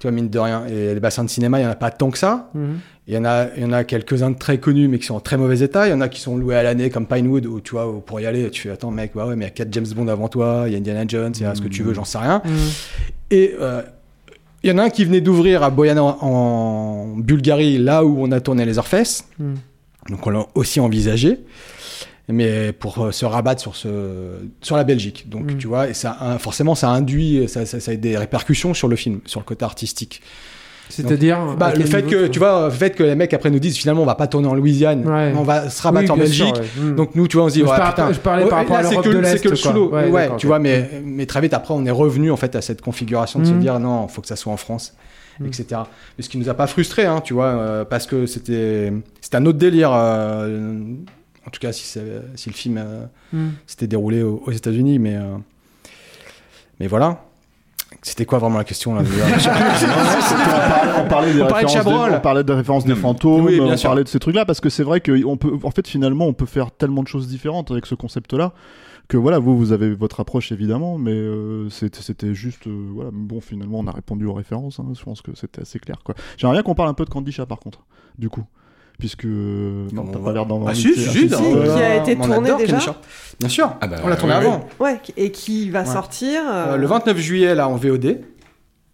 Tu 0.00 0.08
vois, 0.08 0.10
mine 0.10 0.28
de 0.28 0.38
rien. 0.40 0.64
Et 0.66 0.92
les 0.92 0.98
bassins 0.98 1.22
de 1.22 1.30
cinéma, 1.30 1.60
il 1.60 1.62
y 1.62 1.66
en 1.68 1.70
a 1.70 1.76
pas 1.76 1.92
tant 1.92 2.10
que 2.10 2.18
ça. 2.18 2.50
Il 3.06 3.14
y 3.14 3.16
en 3.16 3.24
a, 3.24 3.46
il 3.56 3.62
y 3.62 3.64
en 3.64 3.72
a 3.72 3.84
quelques-uns 3.84 4.32
de 4.32 4.36
très 4.38 4.58
connus, 4.58 4.88
mais 4.88 4.98
qui 4.98 5.06
sont 5.06 5.14
en 5.14 5.20
très 5.20 5.36
mauvais 5.36 5.60
état. 5.60 5.86
Il 5.86 5.90
y 5.90 5.94
en 5.94 6.00
a 6.00 6.08
qui 6.08 6.20
sont 6.20 6.36
loués 6.36 6.56
à 6.56 6.64
l'année, 6.64 6.90
comme 6.90 7.06
Pinewood, 7.06 7.46
où 7.46 7.60
tu 7.60 7.70
vois, 7.76 7.86
où 7.88 8.00
pour 8.00 8.18
y 8.18 8.26
aller, 8.26 8.50
tu 8.50 8.62
fais, 8.62 8.70
attends, 8.70 8.90
mec, 8.90 9.14
ouais, 9.14 9.22
ouais, 9.22 9.36
mais 9.36 9.44
il 9.44 9.48
y 9.48 9.52
a 9.52 9.54
4 9.54 9.68
James 9.72 9.86
Bond 9.94 10.08
avant 10.08 10.26
toi, 10.26 10.64
il 10.66 10.72
y 10.72 10.74
a 10.74 10.78
Indiana 10.78 11.04
Jones, 11.06 11.32
il 11.36 11.42
y 11.42 11.46
a 11.46 11.54
ce 11.54 11.62
que 11.62 11.68
tu 11.68 11.84
veux, 11.84 11.94
j'en 11.94 12.04
sais 12.04 12.18
rien. 12.18 12.42
Et 13.30 13.54
euh, 13.60 13.82
il 14.66 14.70
y 14.70 14.72
en 14.72 14.78
a 14.78 14.84
un 14.84 14.90
qui 14.90 15.04
venait 15.04 15.20
d'ouvrir 15.20 15.62
à 15.62 15.70
Boyana 15.70 16.02
en, 16.02 17.14
Bulgarie, 17.16 17.78
là 17.78 18.04
où 18.04 18.22
on 18.22 18.30
a 18.32 18.40
tourné 18.40 18.64
les 18.64 18.78
Orfesses. 18.78 19.24
Mhm. 19.38 19.54
Donc 20.10 20.26
on 20.26 20.30
l'a 20.30 20.46
aussi 20.54 20.78
envisagé, 20.80 21.38
mais 22.28 22.72
pour 22.72 22.98
euh, 23.06 23.12
se 23.12 23.24
rabattre 23.24 23.60
sur, 23.60 23.76
ce, 23.76 23.88
sur 24.60 24.76
la 24.76 24.84
Belgique. 24.84 25.28
Donc 25.28 25.52
Mhm. 25.52 25.58
tu 25.58 25.66
vois, 25.68 25.88
et 25.88 25.94
ça, 25.94 26.16
a- 26.20 26.38
forcément, 26.38 26.74
ça 26.74 26.88
induit, 26.90 27.48
ça, 27.48 27.64
ça, 27.66 27.80
ça 27.80 27.92
a 27.92 27.96
des 27.96 28.16
répercussions 28.18 28.74
sur 28.74 28.88
le 28.88 28.96
film, 28.96 29.20
sur 29.26 29.40
le 29.40 29.44
côté 29.44 29.64
artistique. 29.64 30.20
C'est-à-dire 30.88 31.56
bah, 31.58 31.66
à 31.66 31.74
le 31.74 31.84
fait 31.84 32.02
que 32.04 32.26
tu 32.28 32.38
vois, 32.38 32.66
le 32.66 32.70
fait 32.70 32.90
que 32.90 33.02
les 33.02 33.14
mecs 33.16 33.34
après 33.34 33.50
nous 33.50 33.58
disent 33.58 33.76
finalement 33.76 34.02
on 34.02 34.06
va 34.06 34.14
pas 34.14 34.26
tourner 34.28 34.46
en 34.48 34.54
Louisiane, 34.54 35.06
Ouais. 35.06 35.32
on 35.36 35.42
va 35.42 35.68
se 35.68 35.82
rabattre 35.82 36.04
Oui, 36.14 36.22
en 36.22 36.26
sûr, 36.26 36.46
Belgique. 36.52 36.56
ouais. 36.78 36.82
Mhm. 36.84 36.94
Donc 36.94 37.14
nous, 37.14 37.26
tu 37.28 37.36
vois, 37.36 37.46
on 37.46 37.48
se 37.48 37.54
dit 37.54 37.60
Je 37.60 37.64
ouais, 37.66 37.76
par- 37.76 37.94
putain. 37.94 38.12
je 38.12 38.20
parlais 38.20 38.46
par 38.46 38.58
rapport 38.58 38.76
à 38.76 38.82
là, 38.82 38.90
l'Europe 38.90 39.04
que, 39.04 39.10
de 39.10 39.18
le- 39.18 39.24
c'est 39.24 39.32
l'Est, 39.34 39.42
que 39.44 39.48
le 39.48 39.56
sous-lot. 39.56 39.90
Ouais, 39.92 40.30
tu 40.38 40.46
vois, 40.46 40.58
mais 40.58 40.88
mais 41.04 41.26
très 41.26 41.40
vite 41.40 41.54
après 41.54 41.74
on 41.74 41.84
est 41.84 41.90
revenu 41.90 42.30
en 42.30 42.36
fait 42.36 42.54
à 42.56 42.62
cette 42.62 42.80
configuration 42.82 43.40
de 43.40 43.44
se 43.44 43.50
Mhm. 43.52 43.60
dire 43.60 43.78
non, 43.80 44.06
faut 44.08 44.20
que 44.22 44.28
ça 44.28 44.36
soit 44.36 44.52
en 44.52 44.56
France, 44.56 44.94
Mhm. 45.40 45.46
etc. 45.48 45.66
Mais 46.16 46.22
ce 46.24 46.28
qui 46.28 46.38
nous 46.38 46.48
a 46.48 46.54
pas 46.54 46.66
frustré, 46.66 47.04
hein, 47.04 47.20
tu 47.22 47.34
vois, 47.34 47.46
euh, 47.46 47.84
parce 47.84 48.06
que 48.06 48.26
c'était 48.26 48.92
c'était 49.20 49.36
un 49.36 49.46
autre 49.46 49.58
délire. 49.58 49.90
euh, 49.92 50.78
en 51.46 51.50
tout 51.50 51.60
cas, 51.60 51.72
si, 51.72 51.84
si 52.34 52.48
le 52.48 52.54
film 52.54 52.78
euh, 52.78 53.06
s'était 53.66 53.86
déroulé 53.86 54.22
aux, 54.22 54.42
aux 54.46 54.50
États-Unis, 54.52 54.98
mais 54.98 55.16
mais 56.80 56.86
voilà. 56.86 57.22
C'était 58.06 58.24
quoi 58.24 58.38
vraiment 58.38 58.58
la 58.58 58.64
question 58.64 58.94
là 58.94 59.02
on 61.04 61.08
parlait 61.08 61.34
des 61.34 61.42
On 61.42 61.46
parlait 61.48 61.64
de 61.64 61.66
références 61.72 61.72
Chabrol. 61.72 62.10
des, 62.10 62.16
on 62.16 62.20
parlait 62.20 62.42
références 62.52 62.84
des 62.84 62.94
fantômes, 62.94 63.44
Oui, 63.46 63.58
bien 63.60 63.72
on 63.72 63.76
sûr. 63.76 63.90
parlait 63.90 64.04
de 64.04 64.08
ces 64.08 64.20
trucs-là 64.20 64.44
parce 64.44 64.60
que 64.60 64.68
c'est 64.68 64.84
vrai 64.84 65.00
que 65.00 65.24
on 65.24 65.36
peut, 65.36 65.58
en 65.64 65.72
fait, 65.72 65.88
finalement, 65.88 66.26
on 66.26 66.32
peut 66.32 66.46
faire 66.46 66.70
tellement 66.70 67.02
de 67.02 67.08
choses 67.08 67.26
différentes 67.26 67.72
avec 67.72 67.84
ce 67.84 67.96
concept-là 67.96 68.52
que 69.08 69.16
voilà, 69.16 69.40
vous, 69.40 69.58
vous 69.58 69.72
avez 69.72 69.92
votre 69.94 70.20
approche 70.20 70.52
évidemment, 70.52 70.98
mais 70.98 71.10
euh, 71.12 71.68
c'était 71.68 72.00
c'était 72.00 72.32
juste, 72.32 72.68
euh, 72.68 72.90
voilà, 72.94 73.10
bon, 73.12 73.40
finalement, 73.40 73.80
on 73.80 73.86
a 73.88 73.92
répondu 73.92 74.24
aux 74.26 74.34
références. 74.34 74.78
hein, 74.78 74.86
je 74.96 75.02
pense 75.02 75.20
que 75.20 75.32
c'était 75.34 75.62
assez 75.62 75.80
clair, 75.80 75.96
quoi. 76.04 76.14
J'aimerais 76.36 76.54
bien 76.56 76.62
qu'on 76.62 76.74
parle 76.76 76.88
un 76.88 76.94
peu 76.94 77.04
de 77.04 77.10
Candy 77.10 77.32
Chat, 77.32 77.46
par 77.46 77.58
contre, 77.58 77.80
du 78.18 78.28
coup. 78.28 78.44
Puisque 78.98 79.26
euh, 79.26 79.86
non, 79.92 80.04
t'as 80.06 80.18
pas 80.18 80.32
l'air 80.32 80.46
d'en 80.46 80.66
Ah, 80.66 80.74
si, 80.74 80.94
si, 80.94 81.04
ah, 81.06 81.10
si, 81.12 81.28
si, 81.28 81.28
si. 81.28 81.42
qui 81.52 81.82
a 81.82 81.96
été 81.96 82.16
tourné 82.16 82.40
déjà 82.54 82.56
Kenny 82.66 82.80
Sharp. 82.80 83.04
Bien 83.38 83.48
sûr, 83.50 83.72
Ah 83.82 83.86
bah, 83.86 83.96
on 84.02 84.08
l'a 84.08 84.16
tourné 84.16 84.34
oui, 84.38 84.46
avant. 84.46 84.66
Ouais, 84.80 84.98
et 85.18 85.30
qui 85.30 85.68
va 85.68 85.80
Ouais. 85.80 85.86
sortir 85.86 86.42
euh, 86.50 86.72
Euh, 86.72 86.76
le 86.78 86.86
29 86.86 87.18
juillet, 87.18 87.54
là, 87.54 87.68
en 87.68 87.76
VOD. 87.76 88.20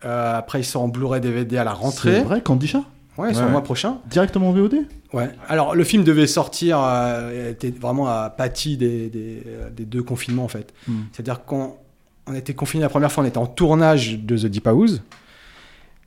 Euh, 0.05 0.37
après, 0.39 0.61
il 0.61 0.65
sort 0.65 0.83
en 0.83 0.89
Blu-ray 0.89 1.21
DVD 1.21 1.59
à 1.59 1.65
la 1.65 1.73
rentrée. 1.73 2.17
C'est 2.17 2.23
vrai, 2.23 2.41
Candy 2.41 2.67
Chat 2.67 2.83
Ouais, 3.19 3.29
c'est 3.33 3.39
Ouais. 3.41 3.45
le 3.45 3.51
mois 3.53 3.63
prochain. 3.63 3.99
Directement 4.11 4.49
en 4.49 4.53
VOD 4.53 4.75
Ouais. 5.13 5.29
Alors, 5.49 5.75
le 5.77 5.85
film 5.85 6.03
devait 6.03 6.27
sortir, 6.27 6.81
euh, 6.83 7.51
était 7.53 7.71
vraiment 7.71 8.09
à 8.09 8.31
pâti 8.31 8.77
des, 8.77 9.09
des, 9.11 9.43
des 9.77 9.85
deux 9.85 10.03
confinements, 10.03 10.45
en 10.45 10.49
fait. 10.49 10.73
Hmm. 10.89 11.03
C'est-à-dire 11.13 11.45
qu'on 11.45 11.75
on 12.27 12.35
était 12.35 12.55
confinés 12.55 12.83
la 12.83 12.89
première 12.89 13.13
fois, 13.13 13.23
on 13.23 13.27
était 13.27 13.39
en 13.39 13.47
tournage 13.47 14.19
de 14.19 14.37
The 14.37 14.47
Deep 14.47 14.67
House. 14.67 15.03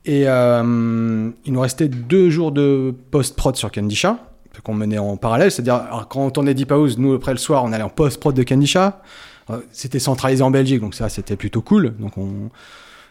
Et 0.06 0.28
euh, 0.28 1.30
il 1.44 1.52
nous 1.52 1.60
restait 1.60 1.88
deux 1.88 2.30
jours 2.30 2.52
de 2.52 2.94
post-prod 3.10 3.56
sur 3.56 3.72
Candy 3.72 3.96
Chat, 3.96 4.18
qu'on 4.62 4.74
menait 4.74 4.98
en 4.98 5.16
parallèle. 5.16 5.50
C'est-à-dire, 5.50 6.06
quand 6.08 6.24
on 6.24 6.30
tournait 6.30 6.54
Deep 6.54 6.70
House, 6.70 6.96
nous, 6.96 7.12
après 7.12 7.32
le 7.32 7.38
soir, 7.38 7.64
on 7.64 7.72
allait 7.72 7.82
en 7.82 7.88
post-prod 7.88 8.34
de 8.34 8.42
Candy 8.44 8.68
Chat. 8.68 9.02
Euh, 9.50 9.58
C'était 9.72 9.98
centralisé 9.98 10.42
en 10.42 10.50
Belgique, 10.52 10.80
donc 10.80 10.94
ça, 10.94 11.08
c'était 11.08 11.36
plutôt 11.36 11.60
cool. 11.60 11.96
Donc, 11.98 12.16
on, 12.18 12.50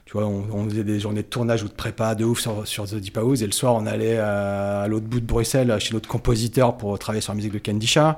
tu 0.05 0.13
vois, 0.13 0.25
on, 0.25 0.69
faisait 0.69 0.85
des 0.85 0.99
journées 0.99 1.23
de 1.23 1.27
tournage 1.27 1.63
ou 1.63 1.67
de 1.67 1.73
prépa 1.73 2.15
de 2.15 2.23
ouf 2.23 2.39
sur, 2.39 2.65
sur 2.65 2.87
The 2.87 2.95
Deep 2.95 3.17
House. 3.17 3.41
Et 3.41 3.45
le 3.45 3.51
soir, 3.51 3.75
on 3.75 3.85
allait 3.85 4.17
euh, 4.17 4.83
à 4.85 4.87
l'autre 4.87 5.07
bout 5.07 5.19
de 5.19 5.25
Bruxelles, 5.25 5.75
chez 5.79 5.93
notre 5.93 6.07
compositeur, 6.07 6.77
pour 6.77 6.97
travailler 6.97 7.21
sur 7.21 7.33
la 7.33 7.37
musique 7.37 7.51
de. 7.53 7.97
Euh, 7.97 8.13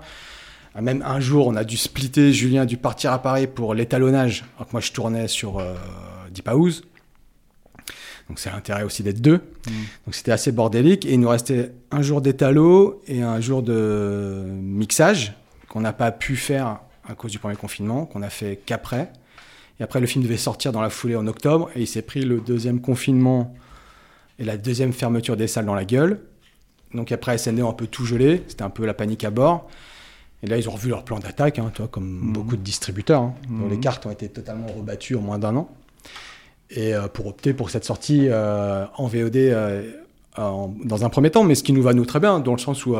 Même 0.81 1.01
un 1.03 1.19
jour, 1.19 1.47
on 1.47 1.55
a 1.55 1.63
dû 1.63 1.77
splitter. 1.77 2.31
Julien 2.31 2.61
a 2.61 2.65
dû 2.67 2.77
partir 2.77 3.11
à 3.11 3.19
Paris 3.19 3.47
pour 3.47 3.73
l'étalonnage. 3.73 4.45
Alors 4.57 4.67
que 4.67 4.73
moi, 4.73 4.81
je 4.81 4.91
tournais 4.91 5.27
sur 5.27 5.57
euh, 5.57 5.73
Deep 6.29 6.47
House. 6.47 6.83
Donc, 8.29 8.39
c'est 8.39 8.49
l'intérêt 8.51 8.83
aussi 8.83 9.03
d'être 9.03 9.21
deux. 9.21 9.37
Donc, 10.05 10.13
c'était 10.15 10.31
assez 10.31 10.51
bordélique. 10.51 11.05
Et 11.05 11.13
il 11.13 11.19
nous 11.19 11.29
restait 11.29 11.71
un 11.91 12.01
jour 12.01 12.21
d'étalo 12.21 13.01
et 13.07 13.21
un 13.21 13.39
jour 13.39 13.63
de 13.63 14.43
mixage 14.61 15.33
qu'on 15.69 15.81
n'a 15.81 15.93
pas 15.93 16.11
pu 16.11 16.35
faire 16.35 16.79
à 17.07 17.15
cause 17.15 17.31
du 17.31 17.39
premier 17.39 17.55
confinement, 17.55 18.05
qu'on 18.05 18.21
a 18.21 18.29
fait 18.29 18.59
qu'après. 18.65 19.11
Et 19.79 19.83
après, 19.83 19.99
le 20.01 20.07
film 20.07 20.23
devait 20.23 20.37
sortir 20.37 20.71
dans 20.71 20.81
la 20.81 20.89
foulée 20.89 21.15
en 21.15 21.25
octobre. 21.27 21.69
Et 21.75 21.81
il 21.81 21.87
s'est 21.87 22.01
pris 22.01 22.21
le 22.21 22.39
deuxième 22.41 22.81
confinement 22.81 23.53
et 24.39 24.43
la 24.43 24.57
deuxième 24.57 24.91
fermeture 24.93 25.37
des 25.37 25.47
salles 25.47 25.65
dans 25.65 25.75
la 25.75 25.85
gueule. 25.85 26.19
Donc 26.93 27.11
après, 27.11 27.37
SND 27.37 27.61
ont 27.61 27.69
un 27.69 27.73
peu 27.73 27.87
tout 27.87 28.05
gelé. 28.05 28.43
C'était 28.47 28.63
un 28.63 28.69
peu 28.69 28.85
la 28.85 28.93
panique 28.93 29.23
à 29.23 29.29
bord. 29.31 29.69
Et 30.43 30.47
là, 30.47 30.57
ils 30.57 30.67
ont 30.69 30.73
revu 30.73 30.89
leur 30.89 31.03
plan 31.03 31.17
d'attaque, 31.19 31.57
hein, 31.59 31.71
comme 31.91 32.31
beaucoup 32.33 32.55
de 32.57 32.61
distributeurs, 32.61 33.21
hein, 33.23 33.33
dont 33.49 33.65
Mhm. 33.65 33.69
les 33.71 33.79
cartes 33.79 34.05
ont 34.05 34.11
été 34.11 34.29
totalement 34.29 34.67
rebattues 34.67 35.15
en 35.15 35.21
moins 35.21 35.39
d'un 35.39 35.55
an. 35.55 35.69
Et 36.69 36.93
euh, 36.93 37.07
pour 37.07 37.27
opter 37.27 37.53
pour 37.53 37.69
cette 37.69 37.85
sortie 37.85 38.27
euh, 38.29 38.85
en 38.97 39.07
VOD 39.07 39.35
euh, 39.37 39.89
en- 40.37 40.73
dans 40.83 41.05
un 41.05 41.09
premier 41.09 41.29
temps, 41.31 41.43
mais 41.43 41.55
ce 41.55 41.63
qui 41.63 41.71
nous 41.73 41.81
va 41.81 41.93
nous 41.93 42.05
très 42.05 42.19
bien, 42.19 42.39
dans 42.39 42.51
le 42.53 42.57
sens 42.59 42.85
où 42.85 42.95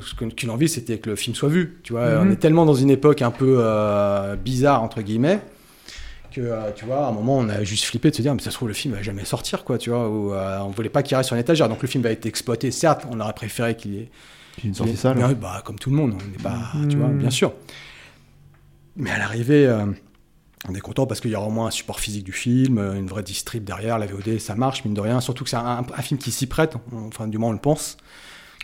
ce 0.00 0.14
qu'une 0.14 0.50
envie, 0.50 0.68
c'était 0.68 0.98
que 0.98 1.10
le 1.10 1.16
film 1.16 1.34
soit 1.34 1.48
vu. 1.48 1.78
Tu 1.82 1.92
vois, 1.92 2.06
Mhm. 2.22 2.28
on 2.28 2.30
est 2.32 2.36
tellement 2.36 2.66
dans 2.66 2.74
une 2.74 2.90
époque 2.90 3.22
un 3.22 3.30
peu 3.30 3.56
euh, 3.60 4.36
bizarre 4.36 4.82
entre 4.82 5.00
guillemets 5.02 5.40
que 6.32 6.40
euh, 6.42 6.70
tu 6.74 6.84
vois, 6.84 7.06
à 7.06 7.08
un 7.08 7.12
moment, 7.12 7.38
on 7.38 7.48
a 7.48 7.64
juste 7.64 7.84
flippé 7.84 8.10
de 8.10 8.14
se 8.16 8.20
dire, 8.20 8.34
mais 8.34 8.42
ça 8.42 8.50
se 8.50 8.56
trouve 8.56 8.68
le 8.68 8.74
film 8.74 8.92
va 8.94 9.00
jamais 9.02 9.24
sortir, 9.24 9.64
quoi, 9.64 9.78
tu 9.78 9.88
vois, 9.90 10.08
ou 10.10 10.34
euh, 10.34 10.58
on 10.60 10.68
voulait 10.70 10.90
pas 10.90 11.02
qu'il 11.02 11.16
reste 11.16 11.28
sur 11.28 11.34
une 11.36 11.40
étagère. 11.40 11.68
Donc 11.70 11.80
le 11.80 11.88
film 11.88 12.02
va 12.04 12.10
être 12.10 12.26
exploité, 12.26 12.70
certes, 12.70 13.06
on 13.10 13.18
aurait 13.20 13.32
préféré 13.32 13.74
qu'il 13.74 13.94
y 13.94 13.98
ait 14.00 14.10
une 14.64 14.74
sortie 14.74 14.96
salle. 14.96 15.16
mais, 15.16 15.34
bah, 15.34 15.62
comme 15.64 15.78
tout 15.78 15.88
le 15.88 15.96
monde, 15.96 16.12
on 16.12 16.30
n'est 16.30 16.36
pas, 16.42 16.58
tu 16.90 16.96
Mhm. 16.98 17.02
vois, 17.02 17.12
bien 17.14 17.30
sûr. 17.30 17.54
Mais 18.96 19.10
à 19.10 19.18
l'arrivée, 19.18 19.66
on 20.68 20.74
est 20.74 20.80
content 20.80 21.06
parce 21.06 21.20
qu'il 21.20 21.30
y 21.30 21.36
aura 21.36 21.46
au 21.46 21.50
moins 21.50 21.66
un 21.68 21.70
support 21.70 22.00
physique 22.00 22.24
du 22.24 22.32
film, 22.32 22.78
euh, 22.78 22.94
une 22.94 23.06
vraie 23.06 23.22
distrib 23.22 23.62
derrière, 23.64 23.98
la 23.98 24.06
VOD, 24.06 24.38
ça 24.38 24.54
marche, 24.54 24.84
mine 24.84 24.94
de 24.94 25.00
rien. 25.00 25.20
Surtout 25.20 25.44
que 25.44 25.50
c'est 25.50 25.56
un, 25.56 25.84
un 25.96 26.02
film 26.02 26.18
qui 26.18 26.30
s'y 26.30 26.46
prête, 26.46 26.76
on- 26.92 27.06
enfin, 27.08 27.28
du 27.28 27.38
moins, 27.38 27.50
on 27.50 27.52
le 27.52 27.58
pense. 27.58 27.96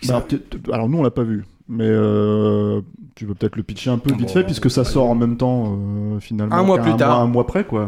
Bah, 0.09 0.25
alors, 0.73 0.89
nous 0.89 0.99
on 0.99 1.03
l'a 1.05 1.13
pas 1.13 1.23
vu, 1.23 1.45
mais 1.69 1.85
euh, 1.87 2.81
tu 3.15 3.25
peux 3.27 3.35
peut-être 3.35 3.55
le 3.57 3.63
pitcher 3.63 3.91
un 3.91 3.99
peu 3.99 4.11
vite 4.11 4.23
bon, 4.23 4.29
fait 4.29 4.43
puisque 4.43 4.69
ça 4.69 4.83
sort 4.85 5.09
en 5.09 5.15
même 5.15 5.37
temps 5.37 5.79
euh, 5.79 6.19
finalement. 6.19 6.57
Un 6.57 6.65
mois 6.65 6.79
plus 6.79 6.97
tard. 6.97 7.11
Mois, 7.17 7.19
un 7.25 7.27
mois 7.29 7.47
près 7.47 7.65
quoi. 7.65 7.87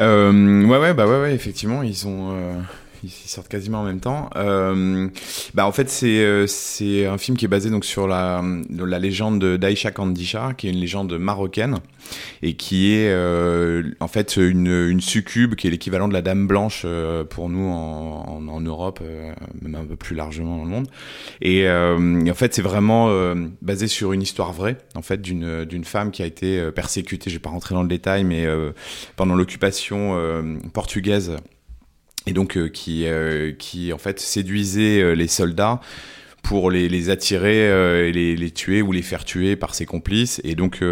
Euh, 0.00 0.64
ouais, 0.66 0.78
ouais, 0.78 0.94
bah 0.94 1.06
ouais, 1.06 1.20
ouais, 1.20 1.34
effectivement, 1.34 1.82
ils 1.82 2.06
ont, 2.06 2.30
euh, 2.32 2.54
ils 3.02 3.10
sortent 3.10 3.48
quasiment 3.48 3.80
en 3.80 3.84
même 3.84 4.00
temps. 4.00 4.30
Euh, 4.36 5.08
bah 5.54 5.66
en 5.66 5.72
fait, 5.72 5.88
c'est 5.88 6.20
euh, 6.20 6.46
c'est 6.46 7.06
un 7.06 7.18
film 7.18 7.36
qui 7.36 7.44
est 7.44 7.48
basé 7.48 7.70
donc 7.70 7.84
sur 7.84 8.06
la 8.06 8.42
la 8.70 8.98
légende 8.98 9.40
de 9.40 9.56
d'Aïcha 9.56 9.90
Kandisha, 9.90 10.54
qui 10.54 10.68
est 10.68 10.70
une 10.70 10.80
légende 10.80 11.16
marocaine 11.18 11.78
et 12.42 12.54
qui 12.54 12.92
est 12.92 13.10
euh, 13.10 13.82
en 14.00 14.08
fait 14.08 14.36
une, 14.36 14.66
une 14.66 15.00
succube 15.00 15.54
qui 15.54 15.66
est 15.66 15.70
l'équivalent 15.70 16.08
de 16.08 16.12
la 16.12 16.22
Dame 16.22 16.46
Blanche 16.46 16.82
euh, 16.84 17.24
pour 17.24 17.48
nous 17.48 17.68
en, 17.68 18.24
en, 18.28 18.48
en 18.48 18.60
Europe, 18.60 19.00
euh, 19.02 19.32
même 19.60 19.74
un 19.74 19.84
peu 19.84 19.96
plus 19.96 20.14
largement 20.16 20.58
dans 20.58 20.64
le 20.64 20.70
monde. 20.70 20.88
Et, 21.40 21.68
euh, 21.68 22.28
en 22.28 22.34
fait, 22.34 22.54
c'est 22.54 22.62
vraiment 22.62 23.08
basé 23.62 23.86
sur 23.88 24.12
une 24.12 24.22
histoire 24.22 24.52
vraie, 24.52 24.76
en 24.94 25.02
fait, 25.02 25.20
d'une 25.20 25.64
d'une 25.64 25.84
femme 25.84 26.10
qui 26.10 26.22
a 26.22 26.26
été 26.26 26.70
persécutée. 26.72 27.30
Je 27.30 27.36
vais 27.36 27.40
pas 27.40 27.50
rentrer 27.50 27.74
dans 27.74 27.82
le 27.82 27.88
détail, 27.88 28.24
mais 28.24 28.46
pendant 29.16 29.34
l'occupation 29.34 30.16
portugaise 30.72 31.36
et 32.28 32.32
donc 32.32 32.56
euh, 32.56 32.68
qui 32.68 33.06
euh, 33.06 33.52
qui 33.52 33.92
en 33.92 33.98
fait 33.98 34.20
séduisait 34.20 35.00
euh, 35.00 35.12
les 35.14 35.28
soldats 35.28 35.80
pour 36.42 36.70
les, 36.70 37.10
attirer 37.10 38.08
et 38.08 38.12
les, 38.12 38.50
tuer 38.50 38.80
ou 38.80 38.90
les 38.90 39.02
faire 39.02 39.26
tuer 39.26 39.54
par 39.54 39.74
ses 39.74 39.84
complices. 39.84 40.40
Et 40.44 40.54
donc 40.54 40.82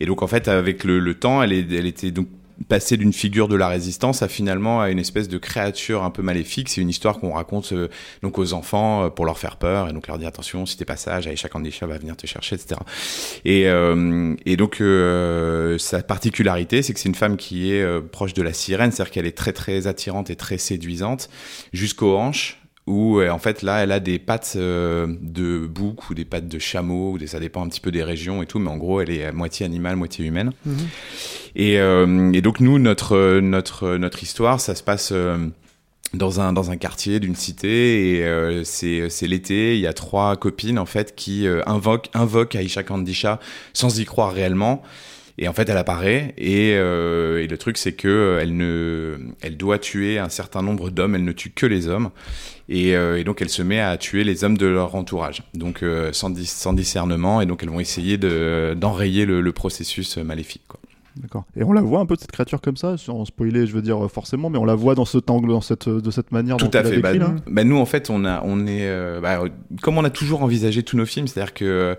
et 0.00 0.06
donc 0.06 0.22
en 0.22 0.26
fait 0.26 0.48
avec 0.48 0.84
le, 0.84 1.14
temps 1.14 1.42
elle 1.42 1.52
était 1.52 2.10
donc 2.10 2.28
passée 2.68 2.96
d'une 2.96 3.12
figure 3.12 3.48
de 3.48 3.56
la 3.56 3.68
résistance 3.68 4.22
à 4.22 4.28
finalement 4.28 4.80
à 4.80 4.90
une 4.90 4.98
espèce 4.98 5.28
de 5.28 5.38
créature 5.38 6.04
un 6.04 6.10
peu 6.10 6.22
maléfique. 6.22 6.68
C'est 6.68 6.80
une 6.80 6.88
histoire 6.88 7.18
qu'on 7.18 7.32
raconte 7.32 7.72
euh, 7.72 7.88
donc 8.22 8.38
aux 8.38 8.52
enfants 8.52 9.04
euh, 9.04 9.08
pour 9.10 9.26
leur 9.26 9.38
faire 9.38 9.56
peur. 9.56 9.88
Et 9.88 9.92
donc 9.92 10.08
leur 10.08 10.18
dire 10.18 10.28
attention 10.28 10.66
si 10.66 10.76
t'es 10.76 10.84
pas 10.84 10.96
sage 10.96 11.26
Aïcha 11.26 11.48
Kandisha 11.48 11.86
va 11.86 11.98
venir 11.98 12.16
te 12.16 12.26
chercher 12.26 12.56
etc 12.56 12.80
et, 13.44 13.68
euh, 13.68 14.34
et 14.46 14.56
donc 14.56 14.80
euh, 14.80 15.78
sa 15.78 16.02
particularité 16.02 16.82
c'est 16.82 16.94
que 16.94 17.00
c'est 17.00 17.08
une 17.08 17.14
femme 17.14 17.36
qui 17.36 17.72
est 17.72 18.00
proche 18.10 18.34
de 18.34 18.42
la 18.42 18.52
sirène. 18.52 18.90
C'est-à-dire 18.90 19.12
qu'elle 19.12 19.26
est 19.26 19.36
très 19.36 19.52
très 19.52 19.86
attirante 19.86 20.30
et 20.30 20.36
très 20.36 20.58
séduisante 20.58 21.28
jusqu'aux 21.72 22.16
hanches 22.16 22.58
où 22.86 23.18
euh, 23.18 23.30
en 23.30 23.38
fait 23.38 23.62
là 23.62 23.82
elle 23.82 23.92
a 23.92 24.00
des 24.00 24.18
pattes 24.18 24.54
euh, 24.56 25.06
de 25.20 25.66
bouc 25.66 26.08
ou 26.10 26.14
des 26.14 26.24
pattes 26.24 26.48
de 26.48 26.58
chameau 26.58 27.12
ou 27.12 27.18
des, 27.18 27.26
ça 27.26 27.40
dépend 27.40 27.64
un 27.64 27.68
petit 27.68 27.80
peu 27.80 27.90
des 27.90 28.04
régions 28.04 28.42
et 28.42 28.46
tout 28.46 28.58
mais 28.58 28.70
en 28.70 28.76
gros 28.76 29.00
elle 29.00 29.10
est 29.10 29.24
à 29.24 29.32
moitié 29.32 29.66
animale 29.66 29.96
moitié 29.96 30.24
humaine. 30.24 30.52
Mhm. 30.64 30.76
et, 31.56 31.78
euh, 31.80 32.32
et 32.32 32.42
donc 32.42 32.60
nous 32.60 32.78
notre 32.78 33.40
notre 33.40 33.96
notre 33.96 34.22
histoire 34.22 34.60
ça 34.60 34.74
se 34.74 34.82
passe 34.82 35.10
euh, 35.12 35.36
dans 36.14 36.40
un 36.40 36.52
dans 36.52 36.70
un 36.70 36.76
quartier 36.76 37.20
d'une 37.20 37.34
cité 37.34 38.16
et 38.16 38.24
euh, 38.24 38.64
c'est 38.64 39.10
c'est 39.10 39.26
l'été. 39.26 39.74
Il 39.74 39.80
y 39.80 39.86
a 39.86 39.92
trois 39.92 40.36
copines 40.36 40.78
en 40.78 40.86
fait 40.86 41.14
qui 41.14 41.46
euh, 41.46 41.62
invoquent 41.66 42.10
invoquent 42.14 42.56
Aïcha 42.56 42.82
Kandisha 42.82 43.40
sans 43.72 43.98
y 43.98 44.04
croire 44.04 44.32
réellement 44.32 44.82
et 45.38 45.48
en 45.48 45.52
fait, 45.52 45.68
elle 45.68 45.76
apparaît 45.76 46.34
et, 46.38 46.72
euh, 46.76 47.42
et 47.42 47.46
le 47.46 47.58
truc 47.58 47.76
c'est 47.78 47.92
que 47.92 48.08
euh, 48.08 48.40
elle 48.40 48.56
ne, 48.56 49.18
elle 49.42 49.56
doit 49.56 49.78
tuer 49.78 50.18
un 50.18 50.28
certain 50.28 50.62
nombre 50.62 50.90
d'hommes. 50.90 51.14
Elle 51.14 51.24
ne 51.24 51.32
tue 51.32 51.50
que 51.50 51.66
les 51.66 51.88
hommes 51.88 52.10
et, 52.68 52.96
euh, 52.96 53.18
et 53.18 53.24
donc 53.24 53.42
elle 53.42 53.50
se 53.50 53.62
met 53.62 53.80
à 53.80 53.96
tuer 53.96 54.24
les 54.24 54.44
hommes 54.44 54.56
de 54.58 54.66
leur 54.66 54.94
entourage. 54.94 55.42
Donc 55.54 55.82
euh, 55.82 56.12
sans, 56.12 56.30
dis- 56.30 56.46
sans 56.46 56.72
discernement 56.72 57.40
et 57.40 57.46
donc 57.46 57.62
elles 57.62 57.70
vont 57.70 57.80
essayer 57.80 58.16
de 58.18 58.74
d'enrayer 58.78 59.26
le, 59.26 59.40
le 59.40 59.52
processus 59.52 60.16
maléfique. 60.16 60.62
Quoi. 60.68 60.80
D'accord. 61.16 61.44
Et 61.56 61.62
on 61.64 61.72
la 61.72 61.80
voit 61.80 62.00
un 62.00 62.04
peu 62.06 62.14
cette 62.18 62.30
créature 62.30 62.60
comme 62.60 62.76
ça, 62.76 62.98
sans 62.98 63.24
spoiler, 63.24 63.66
je 63.66 63.72
veux 63.72 63.80
dire 63.80 64.10
forcément, 64.10 64.50
mais 64.50 64.58
on 64.58 64.66
la 64.66 64.74
voit 64.74 64.94
dans 64.94 65.06
cet 65.06 65.30
angle, 65.30 65.48
dans 65.48 65.62
cette, 65.62 65.88
de 65.88 66.10
cette 66.10 66.30
manière 66.30 66.58
Tout 66.58 66.68
dont 66.68 66.78
à 66.78 66.84
fait. 66.84 66.98
Bah, 66.98 67.12
décrit, 67.14 67.26
là. 67.26 67.34
bah, 67.46 67.64
nous, 67.64 67.78
en 67.78 67.86
fait, 67.86 68.10
on 68.10 68.26
a, 68.26 68.42
on 68.44 68.66
est, 68.66 68.86
euh, 68.86 69.18
bah, 69.22 69.42
comme 69.80 69.96
on 69.96 70.04
a 70.04 70.10
toujours 70.10 70.42
envisagé 70.42 70.82
tous 70.82 70.98
nos 70.98 71.06
films, 71.06 71.26
c'est-à-dire 71.26 71.54
que 71.54 71.96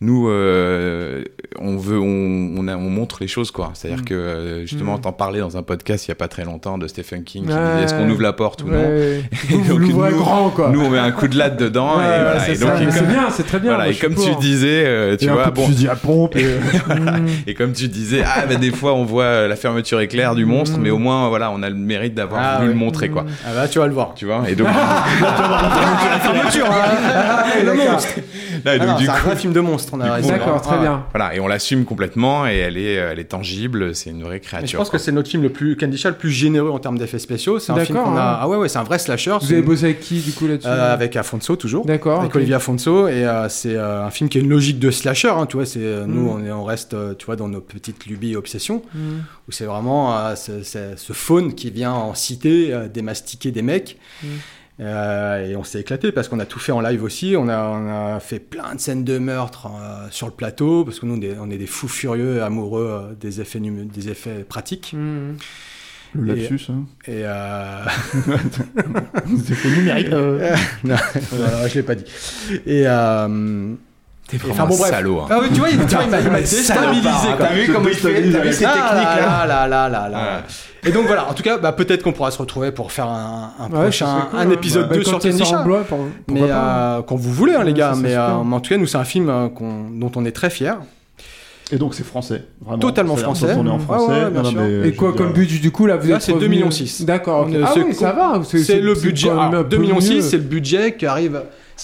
nous, 0.00 0.28
euh, 0.28 1.22
on 1.60 1.76
veut, 1.76 1.98
on, 1.98 2.54
on, 2.58 2.68
a- 2.68 2.76
on 2.76 2.90
montre 2.90 3.18
les 3.20 3.28
choses, 3.28 3.50
quoi. 3.50 3.70
C'est-à-dire 3.74 4.00
Mm. 4.02 4.04
que 4.06 4.14
euh, 4.14 4.60
justement, 4.66 4.96
Mm. 4.98 5.00
t'en 5.02 5.12
parlais 5.12 5.40
dans 5.40 5.56
un 5.56 5.62
podcast 5.62 6.06
il 6.06 6.10
y 6.10 6.12
a 6.12 6.16
pas 6.16 6.28
très 6.28 6.44
longtemps 6.44 6.78
de 6.78 6.86
Stephen 6.88 7.22
King. 7.24 7.46
Qui 7.46 7.52
Ouais. 7.52 7.58
disait 7.58 7.84
est-ce 7.84 7.94
qu'on 7.94 8.10
ouvre 8.10 8.20
la 8.22 8.32
porte 8.32 8.62
ou 8.64 8.68
non 8.68 8.78
Ouais. 8.82 9.22
Vous, 9.48 9.58
vous 9.62 9.78
donc, 9.78 9.88
nous- 9.88 10.16
grand, 10.18 10.50
quoi. 10.50 10.70
Nous, 10.70 10.80
on 10.84 10.90
met 10.90 10.98
un 10.98 11.12
coup 11.12 11.28
de 11.28 11.38
latte 11.38 11.58
dedans. 11.58 11.98
Ouais, 11.98 12.04
et, 12.04 12.22
voilà. 12.22 12.40
c'est 12.90 13.06
bien, 13.06 13.30
c'est 13.30 13.46
très 13.46 13.58
bien, 13.60 13.70
Voilà, 13.70 13.84
moi, 13.84 13.92
et 13.92 13.96
comme 13.96 14.14
tu 14.14 14.30
pour. 14.30 14.38
disais, 14.40 14.84
euh, 14.86 15.16
tu 15.16 15.26
Et 15.26 15.28
vois, 15.28 15.50
bon. 15.50 15.66
fusil 15.66 15.88
à 15.88 15.96
pompe. 15.96 16.36
Et... 16.36 16.46
Et 17.46 17.54
comme 17.54 17.72
tu 17.72 17.88
disais, 17.88 18.22
ah 18.26 18.46
bah 18.46 18.56
des 18.56 18.70
fois 18.70 18.94
on 18.94 19.04
voit 19.04 19.46
la 19.46 19.56
fermeture 19.56 20.00
éclair 20.00 20.34
du 20.34 20.44
monstre, 20.44 20.78
mais 20.78 20.90
au 20.90 20.98
moins 20.98 21.28
voilà, 21.28 21.50
on 21.50 21.62
a 21.62 21.70
le 21.70 21.76
mérite 21.76 22.14
d'avoir 22.14 22.40
Ah, 22.42 22.56
voulu 22.58 22.68
le 22.70 22.74
montrer 22.78 23.08
quoi. 23.08 23.24
Ah 23.46 23.50
bah, 23.54 23.68
tu 23.68 23.78
vas 23.78 23.86
le 23.86 23.92
voir. 23.94 24.12
Tu 24.14 24.26
vois 24.26 24.42
Et 24.48 24.54
donc 24.54 24.66
la 25.20 26.18
fermeture, 26.20 26.66
hein. 26.66 27.44
le 27.64 27.74
monstre. 27.74 28.14
Non, 28.64 28.96
c'est 28.98 29.08
un 29.08 29.14
vrai 29.18 29.36
film 29.36 29.52
de 29.52 29.60
monstre, 29.60 29.83
on 29.92 30.00
a 30.00 30.20
D'accord, 30.20 30.60
très 30.62 30.76
Ah. 30.76 30.80
bien. 30.80 31.06
Voilà, 31.12 31.34
et 31.34 31.40
on 31.40 31.46
l'assume 31.48 31.84
complètement 31.84 32.46
et 32.46 32.56
elle 32.56 32.76
est, 32.76 32.94
elle 32.94 33.18
est 33.18 33.24
tangible, 33.24 33.94
c'est 33.94 34.10
une 34.10 34.22
vraie 34.22 34.34
Mais 34.34 34.40
créature. 34.40 34.68
je 34.68 34.76
pense 34.76 34.90
quoi. 34.90 34.98
que 34.98 35.04
c'est 35.04 35.12
notre 35.12 35.28
film 35.28 35.42
le 35.42 35.50
plus 35.50 35.76
Candisha 35.76 36.10
le 36.10 36.16
plus 36.16 36.30
généreux 36.30 36.70
en 36.70 36.78
termes 36.78 36.98
d'effets 36.98 37.18
spéciaux. 37.18 37.58
C'est 37.58 37.72
un 37.72 37.78
film 37.80 37.98
qu'on 37.98 38.16
a. 38.16 38.20
hein. 38.20 38.38
Ah 38.40 38.48
ouais 38.48 38.56
ouais, 38.56 38.68
c'est 38.68 38.78
un 38.78 38.84
vrai 38.84 38.98
slasher. 38.98 39.36
Vous 39.40 39.52
avez 39.52 39.62
bossé 39.62 39.84
avec 39.84 40.00
qui, 40.00 40.20
du 40.20 40.32
coup, 40.32 40.46
là-dessus 40.46 40.68
Euh, 40.68 40.92
avec 40.94 41.16
Afonso 41.16 41.56
toujours. 41.56 41.84
D'accord, 41.84 42.20
Avec 42.20 42.30
ok. 42.30 42.36
Olivier 42.36 42.54
Afonso 42.54 43.08
et 43.08 43.24
euh, 43.26 43.48
c'est 43.48 43.74
euh, 43.76 44.04
un 44.06 44.10
film 44.10 44.28
qui 44.30 44.38
a 44.38 44.40
une 44.40 44.48
logique 44.50 44.78
de 44.78 44.90
slasher. 44.90 45.28
hein, 45.28 45.46
tu 45.46 45.56
vois, 45.56 45.66
c'est 45.66 45.80
euh, 45.80 46.04
nous 46.06 46.22
Mm. 46.24 46.28
on, 46.28 46.44
est, 46.46 46.52
on 46.52 46.64
reste, 46.64 46.94
euh, 46.94 47.14
tu 47.14 47.26
vois, 47.26 47.36
dans 47.36 47.48
nos 47.48 47.60
petites 47.60 48.06
lubies 48.06 48.32
et 48.32 48.36
obsessions 48.36 48.82
Mm. 48.94 48.98
où 49.48 49.52
c'est 49.52 49.64
vraiment 49.66 50.16
euh, 50.16 50.34
ce, 50.36 51.12
faune 51.12 51.54
qui 51.54 51.70
vient 51.70 51.92
en 51.92 52.14
cité 52.14 52.72
euh, 52.72 52.88
démastiquer 52.88 53.50
des 53.50 53.62
mecs. 53.62 53.98
Mm. 54.22 54.26
Euh, 54.80 55.46
et 55.50 55.54
on 55.56 55.62
s'est 55.62 55.80
éclaté 55.80 56.10
parce 56.10 56.28
qu'on 56.28 56.40
a 56.40 56.46
tout 56.46 56.58
fait 56.58 56.72
en 56.72 56.80
live 56.80 57.02
aussi. 57.04 57.36
On 57.38 57.48
a, 57.48 57.68
on 57.68 58.14
a 58.16 58.20
fait 58.20 58.40
plein 58.40 58.74
de 58.74 58.80
scènes 58.80 59.04
de 59.04 59.18
meurtre 59.18 59.68
euh, 59.68 60.06
sur 60.10 60.26
le 60.26 60.32
plateau 60.32 60.84
parce 60.84 60.98
que 60.98 61.06
nous 61.06 61.14
on 61.16 61.20
est, 61.22 61.36
on 61.40 61.48
est 61.50 61.58
des 61.58 61.66
fous 61.66 61.86
furieux 61.88 62.42
amoureux 62.42 62.88
euh, 63.10 63.14
des 63.14 63.40
effets 63.40 63.60
numé- 63.60 63.84
des 63.88 64.08
effets 64.08 64.42
pratiques. 64.48 64.92
Mm. 64.96 65.34
Le 66.16 66.36
Et- 66.36 66.40
lapsus. 66.48 66.70
Hein. 66.70 66.84
Et 67.06 67.22
euh... 67.24 67.84
C'est 69.44 69.54
faux 69.54 69.68
numérique. 69.68 70.08
euh. 70.12 70.54
non, 70.84 70.96
voilà, 71.30 71.68
je 71.68 71.74
l'ai 71.74 71.82
pas 71.82 71.94
dit. 71.94 72.04
Et 72.66 72.84
euh... 72.86 73.74
T'es 74.26 74.38
vraiment 74.38 74.54
enfin, 74.54 74.64
bon, 74.66 74.74
un 74.74 74.78
bref. 74.78 74.90
salaud. 74.90 75.18
hein. 75.20 75.26
Ah 75.30 75.38
oui, 75.42 75.48
tu 75.52 75.60
vois, 75.60 75.68
il, 75.68 75.78
tu 75.86 75.94
vois, 75.94 76.04
il 76.04 76.10
m'a 76.10 76.20
il 76.20 76.30
m'a 76.30 76.40
déstabilisé. 76.40 77.08
quoi. 77.36 77.46
T'as 77.46 77.52
vu 77.54 77.72
comment 77.72 77.88
il 77.88 77.94
fait 77.94 78.30
T'as 78.32 78.38
vu 78.40 78.52
ces 78.52 78.64
Ah 78.64 78.72
techniques 78.72 79.26
là 79.26 79.46
là 79.46 79.68
là 79.68 79.88
là 79.88 80.08
là. 80.08 80.42
Et 80.86 80.90
donc 80.92 81.06
voilà, 81.06 81.28
en 81.30 81.34
tout 81.34 81.42
cas, 81.42 81.58
bah, 81.58 81.72
peut-être 81.72 82.02
qu'on 82.02 82.12
pourra 82.12 82.30
se 82.30 82.38
retrouver 82.38 82.70
pour 82.72 82.90
faire 82.92 83.06
un, 83.06 83.52
un 83.58 83.70
Ouais, 83.70 83.82
prochain, 83.82 84.26
cool, 84.30 84.38
un 84.40 84.42
hein. 84.46 84.50
épisode 84.50 84.88
Bah, 84.88 84.94
2 84.96 85.02
quand 85.02 85.10
sur 85.10 85.18
Candy 85.30 85.42
en 85.42 85.62
pour- 85.84 85.98
Mais 86.30 86.40
euh, 86.42 87.02
quand 87.02 87.16
vous 87.16 87.32
voulez, 87.32 87.54
hein, 87.54 87.64
les 87.64 87.72
gars. 87.74 87.92
Mais, 87.96 88.14
euh, 88.14 88.42
mais 88.44 88.54
en 88.56 88.60
tout 88.60 88.70
cas, 88.70 88.76
nous, 88.78 88.86
c'est 88.86 88.98
un 88.98 89.04
film 89.04 89.28
euh, 89.30 89.48
dont 89.92 90.12
on 90.16 90.24
est 90.24 90.32
très 90.32 90.50
fiers. 90.50 90.72
Et 91.72 91.76
donc 91.76 91.94
c'est 91.94 92.04
français. 92.04 92.44
Vraiment. 92.60 92.78
Totalement 92.78 93.16
français. 93.16 93.54
tourné 93.54 93.70
en 93.70 93.76
Ouais, 93.78 93.82
français. 93.82 94.12
ouais, 94.12 94.30
bien 94.30 94.42
Non, 94.42 94.42
non, 94.42 94.50
sûr. 94.50 94.60
mais 94.82 94.88
Et 94.88 94.92
quoi 94.94 95.12
comme 95.14 95.28
dire, 95.28 95.34
budget 95.36 95.58
du 95.60 95.70
coup 95.70 95.86
là 95.86 95.96
vous 95.96 96.08
Là, 96.08 96.16
êtes 96.16 96.22
c'est 96.22 96.32
2 96.32 96.38
revenu- 96.38 96.48
millions 96.50 96.70
6. 96.70 97.04
D'accord. 97.06 97.40
ok. 97.42 97.48
On 97.50 97.54
est- 97.54 97.62
Ah 97.64 97.70
c'est 97.72 97.82
oui, 97.82 97.94
ça 97.94 98.12
va. 98.12 98.40
C'est 98.44 98.80
le 98.80 98.94
budget. 98.94 99.28
quand 99.28 99.34
même 99.34 99.50
ah, 99.54 99.58
un 99.58 99.62
2 99.62 99.76
peu 99.76 99.82
millions 99.82 99.94
mieux. 99.94 100.00
6, 100.02 100.22
c'est 100.22 100.36
le 100.36 100.42
budget 100.42 100.94
qui 100.96 101.06
arrive. 101.06 101.40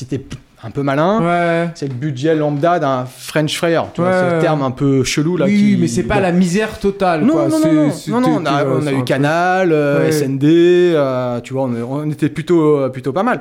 T'es 0.09 0.20
un 0.63 0.71
peu 0.71 0.83
malin, 0.83 1.21
Ouais. 1.23 1.71
c'est 1.75 1.89
le 1.89 1.95
budget 1.95 2.35
lambda 2.35 2.79
d'un 2.79 3.07
French 3.07 3.57
fryer. 3.57 3.81
Tu 3.95 4.01
vois, 4.03 4.13
c'est 4.13 4.35
le 4.37 4.41
terme 4.43 4.63
un 4.63 4.71
peu 4.71 5.05
chelou 5.05 5.37
là. 5.39 5.47
oui, 5.47 5.57
qui- 5.75 5.77
mais 5.81 5.89
c'est 5.89 6.03
pas 6.03 6.17
bon. 6.17 6.21
la 6.23 6.33
misère 6.33 6.79
totale. 6.79 7.23
Non, 7.23 7.33
quoi. 7.35 7.49
non, 7.49 7.59
non, 7.61 7.73
non, 7.73 7.93
non, 8.09 8.21
non, 8.21 8.43
on 8.43 8.47
a, 8.47 8.65
on 8.67 9.01
eu. 9.01 9.05
Canal. 9.05 9.75
SND, 10.11 10.95
tu 11.43 11.53
vois, 11.55 11.63
on 11.89 12.11
était 12.11 12.29
plutôt, 12.29 12.77
euh, 12.79 12.89
plutôt 12.91 13.13
pas 13.13 13.23
mal. 13.23 13.41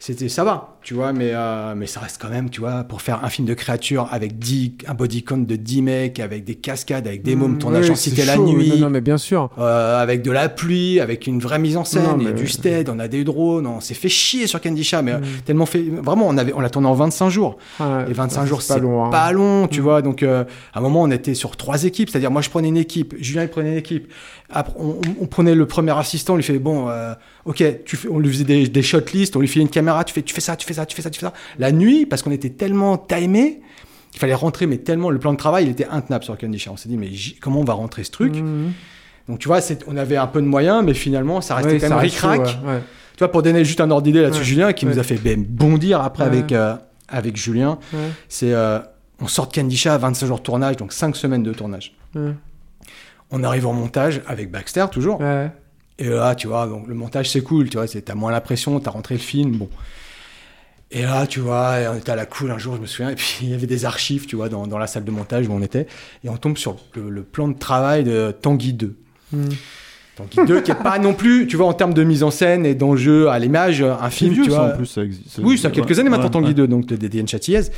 C'était 0.00 0.28
ça 0.28 0.44
va, 0.44 0.76
tu 0.82 0.94
vois, 0.94 1.12
mais, 1.12 1.30
euh, 1.32 1.74
mais 1.76 1.86
ça 1.86 1.98
reste 2.00 2.18
quand 2.22 2.28
même, 2.28 2.50
tu 2.50 2.60
vois, 2.60 2.84
pour 2.84 3.02
faire 3.02 3.24
un 3.24 3.28
film 3.28 3.48
de 3.48 3.54
créature 3.54 4.08
avec 4.12 4.38
10, 4.38 4.74
un 4.86 4.94
body 4.94 5.24
count 5.24 5.38
de 5.38 5.56
10 5.56 5.82
mecs, 5.82 6.20
avec 6.20 6.44
des 6.44 6.54
cascades, 6.54 7.06
avec 7.08 7.22
des 7.22 7.34
mômes, 7.34 7.54
Mmh, 7.54 7.58
tournage 7.58 7.90
en 7.90 7.94
cité 7.96 8.24
la 8.24 8.36
nuit, 8.38 8.68
Non, 8.70 8.76
non, 8.86 8.90
mais 8.90 9.00
bien 9.00 9.18
sûr. 9.18 9.50
euh, 9.58 10.00
avec 10.00 10.22
de 10.22 10.30
la 10.30 10.48
pluie, 10.48 11.00
avec 11.00 11.26
une 11.26 11.40
vraie 11.40 11.58
mise 11.58 11.76
en 11.76 11.84
scène, 11.84 12.04
Non, 12.04 12.16
il 12.18 12.24
y 12.24 12.28
a 12.28 12.30
mais- 12.32 12.38
du 12.40 12.46
stead, 12.46 12.88
on 12.88 12.98
a 13.00 13.08
des 13.08 13.24
drones, 13.24 13.66
on 13.66 13.80
s'est 13.80 13.94
fait 13.94 14.08
chier 14.08 14.46
sur 14.46 14.60
Candy 14.60 14.82
Mmh. 14.92 15.02
mais 15.02 15.12
euh, 15.12 15.18
tellement 15.44 15.66
fait, 15.66 15.82
vraiment, 15.82 16.26
on 16.28 16.38
avait, 16.38 16.52
on 16.52 16.60
l'a 16.60 16.70
tourné 16.70 16.86
en 16.88 16.94
25 16.94 17.28
jours. 17.28 17.58
Ouais, 17.80 17.86
Et 18.08 18.12
25 18.12 18.42
c'est 18.42 18.46
jours, 18.48 18.58
pas 18.58 18.64
c'est 18.74 18.80
long, 18.80 19.04
hein. 19.04 19.10
pas 19.10 19.32
long, 19.32 19.66
tu 19.66 19.80
vois. 19.80 20.00
Donc, 20.02 20.22
euh, 20.22 20.44
à 20.72 20.78
un 20.78 20.82
moment, 20.82 21.02
on 21.02 21.10
était 21.10 21.34
sur 21.34 21.56
trois 21.56 21.82
équipes. 21.84 22.08
C'est-à-dire, 22.10 22.30
moi, 22.30 22.40
je 22.42 22.50
prenais 22.50 22.68
une 22.68 22.76
équipe, 22.76 23.14
Julien, 23.18 23.42
il 23.42 23.48
prenait 23.48 23.72
une 23.72 23.78
équipe. 23.78 24.12
Après, 24.50 24.74
on, 24.78 24.90
on- 24.90 25.00
on 25.22 25.26
prenait 25.26 25.54
le 25.56 25.66
premier 25.66 25.96
assistant, 25.98 26.34
on 26.34 26.36
lui 26.36 26.42
fait, 26.44 26.58
bon, 26.60 26.88
euh, 26.88 27.14
ok, 27.48 27.64
tu 27.84 27.96
fais, 27.96 28.08
on 28.08 28.18
lui 28.18 28.30
faisait 28.30 28.44
des, 28.44 28.68
des 28.68 28.82
shot 28.82 29.00
lists, 29.12 29.34
on 29.34 29.40
lui 29.40 29.48
filait 29.48 29.64
une 29.64 29.70
caméra, 29.70 30.04
tu 30.04 30.14
fais, 30.14 30.22
tu 30.22 30.34
fais 30.34 30.40
ça, 30.40 30.54
tu 30.54 30.66
fais 30.66 30.74
ça, 30.74 30.86
tu 30.86 30.94
fais 30.94 31.02
ça, 31.02 31.10
tu 31.10 31.18
fais 31.18 31.26
ça. 31.26 31.32
La 31.58 31.72
nuit, 31.72 32.06
parce 32.06 32.22
qu'on 32.22 32.30
était 32.30 32.50
tellement 32.50 32.96
timé, 32.98 33.60
il 34.14 34.18
fallait 34.18 34.34
rentrer, 34.34 34.66
mais 34.66 34.78
tellement, 34.78 35.10
le 35.10 35.18
plan 35.18 35.32
de 35.32 35.38
travail, 35.38 35.64
il 35.64 35.70
était 35.70 35.86
intenable 35.86 36.24
sur 36.24 36.36
Candy. 36.38 36.64
On 36.70 36.76
s'est 36.76 36.88
dit, 36.88 36.96
mais 36.96 37.10
comment 37.40 37.60
on 37.60 37.64
va 37.64 37.72
rentrer 37.74 38.04
ce 38.04 38.10
truc 38.10 38.36
Mmh. 38.36 38.72
Donc, 39.28 39.38
tu 39.40 39.48
vois, 39.48 39.60
c'est- 39.60 39.84
on 39.86 39.96
avait 39.98 40.16
un 40.16 40.26
peu 40.26 40.40
de 40.40 40.46
moyens, 40.46 40.82
mais 40.84 40.94
finalement, 40.94 41.40
ça 41.42 41.54
restait 41.56 41.72
Ouais, 41.74 41.78
quand 41.80 41.88
même 41.90 41.98
ric-rac. 41.98 42.40
ouais, 42.40 42.46
ouais. 42.46 42.80
Tu 43.12 43.18
vois, 43.18 43.30
pour 43.30 43.42
donner 43.42 43.62
juste 43.64 43.80
un 43.82 43.90
ordre 43.90 44.02
d'idée 44.04 44.22
là-dessus, 44.22 44.40
Ouais. 44.40 44.46
Julien, 44.46 44.72
qui 44.72 44.86
nous 44.86 44.98
a 44.98 45.02
fait 45.02 45.16
ben, 45.16 45.44
bondir 45.46 46.00
après 46.00 46.24
avec, 46.24 46.50
euh, 46.52 46.76
avec 47.08 47.36
Julien, 47.36 47.78
c'est 48.28 48.52
euh, 48.54 48.78
on 49.20 49.26
sort 49.28 49.48
de 49.48 49.52
Candy 49.52 49.82
à 49.88 49.98
25 49.98 50.26
jours 50.26 50.38
de 50.38 50.42
tournage, 50.44 50.76
donc 50.76 50.92
5 50.94 51.14
semaines 51.16 51.42
de 51.42 51.52
tournage. 51.52 51.94
On 53.30 53.44
arrive 53.44 53.66
en 53.66 53.72
montage 53.74 54.22
avec 54.26 54.50
Baxter 54.50 54.86
toujours. 54.90 55.20
Et 55.98 56.08
là, 56.08 56.34
tu 56.34 56.46
vois, 56.46 56.66
donc 56.66 56.86
le 56.86 56.94
montage 56.94 57.28
c'est 57.30 57.40
cool, 57.40 57.68
tu 57.68 57.76
vois, 57.76 57.86
t'as 57.88 58.14
moins 58.14 58.30
la 58.30 58.40
pression, 58.40 58.78
t'as 58.80 58.90
rentré 58.90 59.14
le 59.14 59.20
film, 59.20 59.56
bon. 59.56 59.68
Et 60.90 61.02
là, 61.02 61.26
tu 61.26 61.40
vois, 61.40 61.76
on 61.92 61.96
était 61.98 62.12
à 62.12 62.16
la 62.16 62.24
cool 62.24 62.50
un 62.50 62.56
jour, 62.58 62.76
je 62.76 62.80
me 62.80 62.86
souviens, 62.86 63.10
et 63.10 63.14
puis 63.14 63.38
il 63.42 63.50
y 63.50 63.54
avait 63.54 63.66
des 63.66 63.84
archives, 63.84 64.26
tu 64.26 64.36
vois, 64.36 64.48
dans, 64.48 64.66
dans 64.66 64.78
la 64.78 64.86
salle 64.86 65.04
de 65.04 65.10
montage 65.10 65.46
où 65.48 65.52
on 65.52 65.60
était, 65.62 65.86
et 66.24 66.28
on 66.28 66.36
tombe 66.36 66.56
sur 66.56 66.76
le, 66.94 67.10
le 67.10 67.22
plan 67.22 67.48
de 67.48 67.58
travail 67.58 68.04
de 68.04 68.30
Tanguy 68.40 68.72
2. 68.72 68.96
Mmh. 69.32 69.44
Tanguy 70.16 70.46
2 70.48 70.60
qui 70.62 70.70
est 70.70 70.74
pas 70.82 70.98
non 70.98 71.14
plus, 71.14 71.46
tu 71.46 71.56
vois, 71.56 71.66
en 71.66 71.74
termes 71.74 71.94
de 71.94 72.02
mise 72.04 72.22
en 72.22 72.30
scène 72.30 72.64
et 72.66 72.74
d'enjeu 72.74 73.28
à 73.28 73.38
l'image, 73.38 73.82
un 73.82 74.10
film, 74.10 74.32
vieux, 74.34 74.44
tu 74.44 74.50
ça, 74.50 74.56
vois. 74.56 74.72
en 74.72 74.76
plus, 74.76 74.86
ça 74.86 75.02
existe. 75.04 75.38
Oui, 75.42 75.58
ça 75.58 75.68
a 75.68 75.70
quelques 75.70 75.90
Ouais, 75.90 76.00
années 76.00 76.10
maintenant, 76.10 76.24
ouais, 76.26 76.30
Tanguy 76.30 76.48
ouais. 76.48 76.54
2, 76.54 76.66
donc 76.68 76.86
de 76.86 76.96
d'Étienne 76.96 77.28
Châtillaise. 77.28 77.70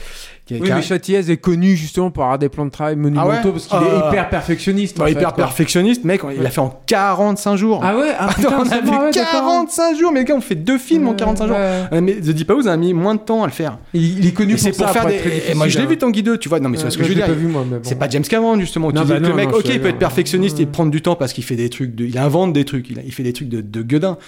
Qui, 0.51 0.55
Oui, 0.61 0.63
qui 0.67 0.73
a- 0.73 1.21
mais 1.21 1.31
est 1.33 1.37
connu 1.37 1.77
justement 1.77 2.11
pour 2.11 2.25
avoir 2.25 2.37
des 2.37 2.49
plans 2.49 2.65
de 2.67 2.71
travail 2.73 2.97
monumentaux 2.97 3.31
Ah 3.33 3.47
ouais 3.47 3.53
parce 3.53 3.67
qu'il 3.69 3.79
Ah. 3.81 4.05
est 4.05 4.09
hyper 4.09 4.29
perfectionniste. 4.31 4.99
en 4.99 5.03
Bah, 5.03 5.07
fait, 5.07 5.13
hyper 5.13 5.33
quoi. 5.33 5.45
perfectionniste, 5.45 6.03
mec, 6.05 6.23
il 6.37 6.45
a 6.45 6.51
fait 6.51 6.61
en 6.61 6.81
45 6.87 7.55
jours. 7.55 7.81
Ah 7.85 7.97
ouais 7.97 8.09
ah, 8.19 8.29
putain, 8.35 8.57
on 8.59 8.63
a 8.63 8.65
fait 8.65 8.83
bon, 8.83 8.91
ouais, 8.99 9.11
d'accord. 9.13 9.31
45 9.33 9.97
jours, 9.97 10.11
mais 10.11 10.21
les 10.21 10.25
gars, 10.25 10.35
on 10.35 10.41
fait 10.41 10.57
deux 10.57 10.79
films 10.79 11.07
en 11.07 11.15
45 11.15 11.47
jours. 11.47 11.57
Ouais. 11.57 11.83
Euh, 11.93 12.01
Mais 12.03 12.15
The 12.15 12.31
Deep 12.31 12.51
House 12.51 12.67
a 12.67 12.77
mis 12.77 12.93
moins 12.95 13.15
de 13.15 13.21
temps 13.21 13.45
à 13.45 13.47
le 13.47 13.53
faire. 13.53 13.79
Il, 13.95 14.19
il 14.19 14.27
est 14.27 14.33
connu 14.33 14.55
Et 14.55 14.57
pour 14.57 14.65
ça. 14.75 14.85
pour 14.87 14.91
faire 14.91 15.03
pour 15.03 15.11
des. 15.11 15.15
et 15.51 15.55
moi, 15.55 15.69
je 15.69 15.79
l'ai 15.79 15.87
difficile, 15.87 15.87
vu 15.87 15.99
Tanguy 15.99 16.23
2, 16.25 16.39
tu 16.39 16.49
vois. 16.49 16.59
Non, 16.59 16.69
mais 16.69 16.79
c'est 16.79 16.85
Ouais, 16.87 16.91
ce 16.91 16.99
que 16.99 17.05
je 17.05 17.09
veux 17.11 17.15
dire. 17.15 17.27
pas 17.27 17.33
vu, 17.33 17.47
moi, 17.47 17.63
mais 17.65 17.77
bon. 17.77 17.83
C'est 17.85 17.95
pas 17.99 18.09
James 18.09 18.25
Cameron, 18.25 18.59
justement. 18.59 18.91
Tu 18.91 18.99
dis 19.01 19.05
bah 19.05 19.19
le 19.21 19.33
mec, 19.33 19.53
ok, 19.55 19.63
il 19.67 19.81
peut 19.81 19.89
être 19.89 19.99
perfectionniste 19.99 20.59
et 20.59 20.67
prendre 20.67 20.91
du 20.91 21.01
temps 21.01 21.15
parce 21.15 21.33
qu'il 21.33 21.45
fait 21.45 21.55
des 21.57 21.69
trucs, 21.71 21.93
il 22.01 22.19
invente 22.19 22.53
des 22.53 22.65
trucs, 22.65 22.91
il, 22.91 23.13
fait 23.13 23.23
des 23.23 23.33
trucs 23.33 23.49
de, 23.49 23.61
de 23.61 23.83
gueudin. 23.83 24.19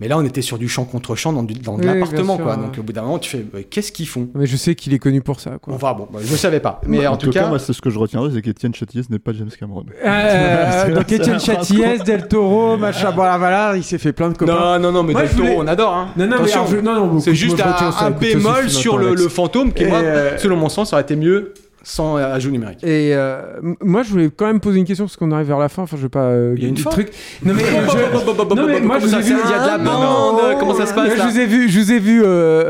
Mais 0.00 0.06
là, 0.06 0.16
on 0.16 0.24
était 0.24 0.42
sur 0.42 0.58
du 0.58 0.68
champ 0.68 0.84
contre 0.84 1.16
champ 1.16 1.32
dans, 1.32 1.42
du- 1.42 1.54
dans 1.54 1.76
de 1.76 1.80
Oui, 1.80 1.86
l'appartement, 1.86 2.36
quoi. 2.36 2.56
ouais. 2.56 2.62
Donc, 2.62 2.78
au 2.78 2.82
bout 2.82 2.92
d'un 2.92 3.02
moment, 3.02 3.18
tu 3.18 3.30
fais, 3.30 3.44
euh, 3.54 3.62
qu'est-ce 3.68 3.90
qu'ils 3.90 4.06
font? 4.06 4.28
Mais 4.34 4.46
je 4.46 4.56
sais 4.56 4.76
qu'il 4.76 4.94
est 4.94 5.00
connu 5.00 5.22
pour 5.22 5.40
ça. 5.40 5.58
Quoi. 5.60 5.74
Enfin, 5.74 5.92
bon, 5.94 6.06
bah, 6.12 6.20
je 6.22 6.36
savais 6.36 6.60
pas. 6.60 6.80
Mais 6.86 7.04
en, 7.08 7.16
tout, 7.16 7.30
cas. 7.30 7.48
moi, 7.48 7.58
c'est 7.58 7.72
ce 7.72 7.82
que 7.82 7.90
je 7.90 7.98
retiendrai, 7.98 8.30
c'est 8.32 8.40
qu'Étienne 8.42 8.72
Châtillaise 8.74 9.10
n'est 9.10 9.18
pas 9.18 9.32
James 9.32 9.50
Cameron. 9.58 9.84
Euh, 10.04 10.84
C'est- 10.86 10.92
donc 10.92 11.10
Étienne 11.10 11.40
Châtillaise, 11.44 12.04
Del 12.04 12.28
Toro, 12.28 12.76
machin, 12.76 13.10
voilà, 13.10 13.38
voilà, 13.38 13.72
il 13.76 13.82
s'est 13.82 13.98
fait 13.98 14.12
plein 14.12 14.28
de 14.30 14.36
copains. 14.38 14.78
Non, 14.78 14.78
non, 14.78 14.92
non, 14.92 15.02
mais 15.02 15.12
Moi, 15.14 15.22
Del 15.22 15.30
voulais- 15.32 15.48
Toro, 15.50 15.62
on 15.62 15.66
adore. 15.66 15.92
Hein. 15.94 16.08
Non, 16.16 16.24
non, 16.26 16.30
mais 16.30 16.36
Attention. 16.36 16.60
alors, 16.60 16.70
je- 16.70 16.76
non, 16.76 16.94
non, 16.94 17.06
beaucoup, 17.08 17.20
c'est 17.20 17.34
juste 17.34 17.58
moi, 17.58 17.76
un, 18.00 18.10
bémol 18.12 18.70
sur 18.70 18.98
le, 18.98 19.16
fantôme 19.28 19.72
qui, 19.72 19.84
moi, 19.84 19.98
euh, 19.98 20.38
selon 20.38 20.56
mon 20.56 20.68
sens, 20.68 20.92
aurait 20.92 21.02
été 21.02 21.16
mieux 21.16 21.54
sans 21.82 22.16
euh, 22.18 22.34
ajout 22.34 22.50
numérique. 22.50 22.82
Et 22.84 23.14
euh, 23.14 23.40
moi, 23.82 24.02
je 24.02 24.10
voulais 24.10 24.30
quand 24.34 24.46
même 24.46 24.60
poser 24.60 24.78
une 24.78 24.84
question 24.84 25.04
parce 25.06 25.16
qu'on 25.16 25.30
arrive 25.32 25.46
vers 25.46 25.58
la 25.58 25.68
fin. 25.68 25.82
Enfin, 25.82 25.96
je 25.96 26.02
vais 26.02 26.08
pas. 26.08 26.24
euh, 26.24 26.54
Il 26.56 26.62
y 26.62 26.66
a 26.66 26.68
une 26.68 26.74
trucs. 26.74 27.10
Non 27.44 27.54
mais, 27.54 27.62
je- 27.64 28.54
non, 28.54 28.66
mais 28.66 28.80
moi, 28.80 28.98
je 28.98 29.06
vous 29.06 29.14
ai 29.14 29.20
vu. 29.22 29.34
Il 29.44 29.50
y 29.50 29.54
a 29.54 29.62
de 29.62 29.66
la 29.66 29.78
bande, 29.78 30.40
comment 30.58 30.74
ça 30.74 30.86
se 30.86 30.94
passe 30.94 31.12
Je 31.12 31.18
là 31.18 31.26
vous 31.28 31.38
ai 31.38 31.46
vu, 31.46 31.68
je 31.68 31.80
vous 31.80 31.92
ai 31.92 31.98
vu 31.98 32.22
euh, 32.22 32.26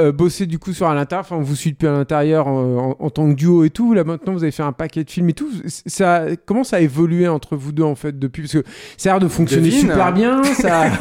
euh, 0.08 0.12
bosser 0.12 0.46
du 0.46 0.58
coup 0.58 0.72
sur 0.72 0.86
à 0.88 0.94
l'intérieur. 0.94 1.24
Enfin, 1.24 1.36
on 1.36 1.42
vous 1.42 1.56
suit 1.56 1.72
depuis 1.72 1.86
à 1.88 1.92
l'intérieur 1.92 2.46
en, 2.46 2.96
en- 3.00 3.04
en 3.04 3.10
tant 3.10 3.28
que 3.28 3.34
duo 3.34 3.64
et 3.64 3.70
tout. 3.70 3.94
Là 3.94 4.04
maintenant, 4.04 4.32
vous 4.32 4.42
avez 4.42 4.52
fait 4.52 4.62
un 4.62 4.72
paquet 4.72 5.04
de 5.04 5.10
films 5.10 5.28
et 5.30 5.34
tout. 5.34 5.48
Ça, 5.86 6.22
comment 6.46 6.64
ça 6.64 6.76
a 6.76 6.80
évolué 6.80 7.26
entre 7.28 7.56
vous 7.56 7.72
deux 7.72 7.82
en 7.82 7.94
fait 7.94 8.18
depuis? 8.18 8.42
Parce 8.42 8.52
que 8.54 8.62
ça 8.96 9.10
a 9.10 9.12
l'air 9.14 9.20
de 9.20 9.28
fonctionner 9.28 9.68
Devine. 9.68 9.80
super 9.80 10.12
bien. 10.12 10.42
Ça. 10.44 10.84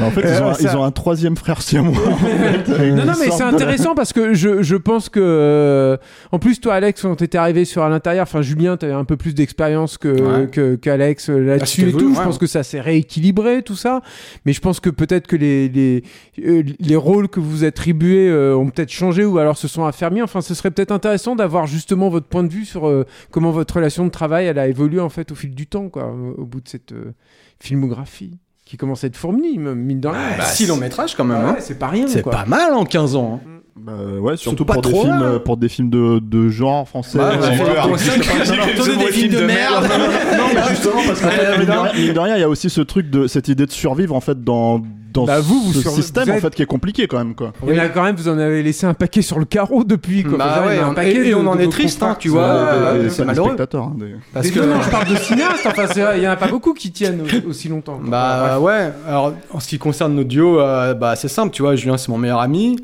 En 0.00 0.10
fait, 0.10 0.20
ils 0.22 0.42
ont, 0.42 0.48
un, 0.48 0.54
ça- 0.54 0.62
ils 0.62 0.76
ont 0.76 0.84
un 0.84 0.90
troisième 0.90 1.36
frère 1.36 1.60
fait, 1.94 2.72
avec 2.72 2.92
Non, 2.94 3.04
non, 3.04 3.12
mais 3.20 3.30
c'est 3.30 3.42
intéressant 3.42 3.94
parce 3.94 4.12
que 4.12 4.34
je, 4.34 4.62
je 4.62 4.76
pense 4.76 5.08
que. 5.08 5.98
en 6.32 6.38
plus, 6.38 6.60
toi, 6.60 6.74
Alex, 6.74 6.97
quand 7.02 7.16
t'étais 7.16 7.38
arrivé 7.38 7.64
sur 7.64 7.82
à 7.82 7.88
l'intérieur, 7.88 8.22
enfin, 8.24 8.42
Julien, 8.42 8.76
t'avais 8.76 8.92
un 8.92 9.04
peu 9.04 9.16
plus 9.16 9.34
d'expérience 9.34 9.98
que, 9.98 10.08
Ouais. 10.08 10.78
qu'Alex 10.78 11.30
euh, 11.30 11.38
là-dessus 11.38 11.82
c'était 11.82 11.90
et 11.96 11.98
tout. 12.00 12.08
ouais. 12.10 12.14
Je 12.16 12.22
pense 12.22 12.38
que 12.38 12.46
ça 12.46 12.62
s'est 12.62 12.80
rééquilibré, 12.80 13.62
tout 13.62 13.76
ça. 13.76 14.02
Mais 14.44 14.52
je 14.52 14.60
pense 14.60 14.80
que 14.80 14.90
peut-être 14.90 15.26
que 15.26 15.36
les, 15.36 15.68
les, 15.68 16.02
euh, 16.44 16.62
les 16.80 16.96
rôles 16.96 17.28
que 17.28 17.40
vous 17.40 17.64
attribuez 17.64 18.28
euh, 18.28 18.56
ont 18.56 18.68
peut-être 18.70 18.90
changé 18.92 19.24
ou 19.24 19.38
alors 19.38 19.56
se 19.58 19.68
sont 19.68 19.84
affermis. 19.84 20.22
Enfin, 20.22 20.40
ce 20.40 20.54
serait 20.54 20.70
peut-être 20.70 20.92
intéressant 20.92 21.36
d'avoir 21.36 21.66
justement 21.66 22.08
votre 22.08 22.26
point 22.26 22.44
de 22.44 22.52
vue 22.52 22.64
sur 22.64 22.88
euh, 22.88 23.04
comment 23.30 23.50
votre 23.50 23.74
relation 23.76 24.04
de 24.04 24.10
travail 24.10 24.46
elle 24.46 24.58
a 24.58 24.68
évolué 24.68 25.00
en 25.00 25.08
fait 25.08 25.30
au 25.32 25.34
fil 25.34 25.54
du 25.54 25.66
temps, 25.66 25.88
quoi, 25.88 26.12
au, 26.36 26.44
bout 26.44 26.60
de 26.60 26.68
cette 26.68 26.92
euh, 26.92 27.12
filmographie 27.60 28.38
qui 28.64 28.76
commence 28.76 29.02
à 29.02 29.06
être 29.06 29.16
fournie, 29.16 29.56
mine 29.58 30.00
de 30.00 30.08
rien. 30.08 30.18
Bah, 30.36 30.44
six 30.44 30.66
longs 30.66 30.76
métrages 30.76 31.14
quand 31.16 31.24
même. 31.24 31.38
Ouais, 31.42 31.50
hein. 31.52 31.56
c'est 31.58 31.78
pas 31.78 31.88
rien. 31.88 32.06
C'est 32.06 32.22
pas 32.22 32.44
mal 32.44 32.74
en 32.74 32.84
15 32.84 33.16
ans. 33.16 33.40
hein. 33.46 33.57
Bah, 33.88 34.20
ouais, 34.20 34.36
surtout 34.36 34.64
pas 34.64 34.74
pour 34.74 34.82
des, 34.82 34.90
trop 34.90 35.02
films, 35.02 35.14
mal. 35.18 35.22
euh, 35.22 35.38
pour 35.38 35.56
des 35.56 35.68
films 35.68 35.90
de, 35.90 36.18
de 36.20 36.48
genre 36.48 36.88
français. 36.88 37.18
Ouais, 37.18 37.24
euh, 37.24 37.28
ouais, 37.40 37.40
ouais, 37.40 37.50
ouais, 37.50 37.56
non, 37.56 38.74
tourner 38.76 38.94
non, 38.94 39.00
des 39.06 39.12
films 39.12 39.32
de 39.34 39.40
merde. 39.44 39.84
Non, 40.38 40.44
mais 40.54 40.68
justement, 40.70 41.00
parce 41.06 41.20
que 41.20 41.58
mine 41.58 41.66
de 41.66 41.72
rien- 41.72 41.92
mine 41.94 42.12
de 42.12 42.18
rien, 42.20 42.36
il 42.36 42.40
y 42.40 42.44
a 42.44 42.48
aussi 42.48 42.70
ce 42.70 42.80
truc 42.80 43.10
de 43.10 43.26
cette 43.26 43.48
idée 43.48 43.66
de 43.66 43.70
survivre 43.72 44.14
en 44.14 44.20
fait 44.20 44.42
dans, 44.44 44.80
dans 45.12 45.24
Bah, 45.24 45.40
vous, 45.40 45.60
vous 45.60 45.72
ce 45.72 45.80
surv- 45.80 45.94
système 45.94 46.24
vous 46.24 46.30
en 46.30 46.34
êtes- 46.34 46.40
fait 46.42 46.54
qui 46.54 46.62
est 46.62 46.66
compliqué 46.66 47.06
quand 47.06 47.18
même 47.18 47.34
quoi. 47.34 47.52
Il 47.66 47.74
y 47.74 47.80
en 47.80 47.84
a 47.84 47.88
quand 47.88 48.02
même, 48.02 48.14
vous 48.16 48.28
en 48.28 48.38
avez 48.38 48.62
laissé 48.62 48.86
un 48.86 48.94
paquet 48.94 49.22
sur 49.22 49.38
le 49.38 49.44
carreau 49.44 49.84
depuis. 49.84 50.22
Quoi. 50.22 50.38
Bah 50.38 50.60
en 50.62 50.66
ouais, 50.66 50.78
un 50.78 50.94
paquet 50.94 51.26
et- 51.26 51.28
et 51.30 51.34
on 51.34 51.46
en 51.46 51.58
est 51.58 51.70
triste, 51.70 52.02
hein, 52.02 52.16
tu 52.18 52.28
vois, 52.28 52.42
Euh, 52.44 52.72
euh, 52.96 53.02
des- 53.04 53.10
c'est 53.10 53.24
malheureux. 53.24 53.56
hein, 53.58 53.92
des- 53.98 54.14
Parce 54.32 54.46
Mais 54.46 54.52
que. 54.52 54.60
non, 54.60 54.80
je 54.82 54.90
parle 54.90 55.08
de 55.08 55.16
cinéastes. 55.16 55.66
Enfin, 55.66 55.86
il 56.16 56.22
y 56.22 56.28
en 56.28 56.32
a 56.32 56.36
pas 56.36 56.48
beaucoup 56.48 56.74
qui 56.74 56.90
tiennent 56.92 57.22
au- 57.22 57.48
aussi 57.50 57.68
longtemps. 57.68 57.98
Bah 58.04 58.58
ouais, 58.60 58.92
alors 59.06 59.32
en 59.52 59.60
ce 59.60 59.68
qui 59.68 59.78
concerne 59.78 60.14
nos 60.14 60.24
duos, 60.24 60.60
euh, 60.60 60.94
bah, 60.94 61.16
c'est 61.16 61.28
simple, 61.28 61.52
tu 61.52 61.62
vois, 61.62 61.74
Julien 61.74 61.96
c'est 61.96 62.10
mon 62.10 62.18
meilleur 62.18 62.40
ami. 62.40 62.76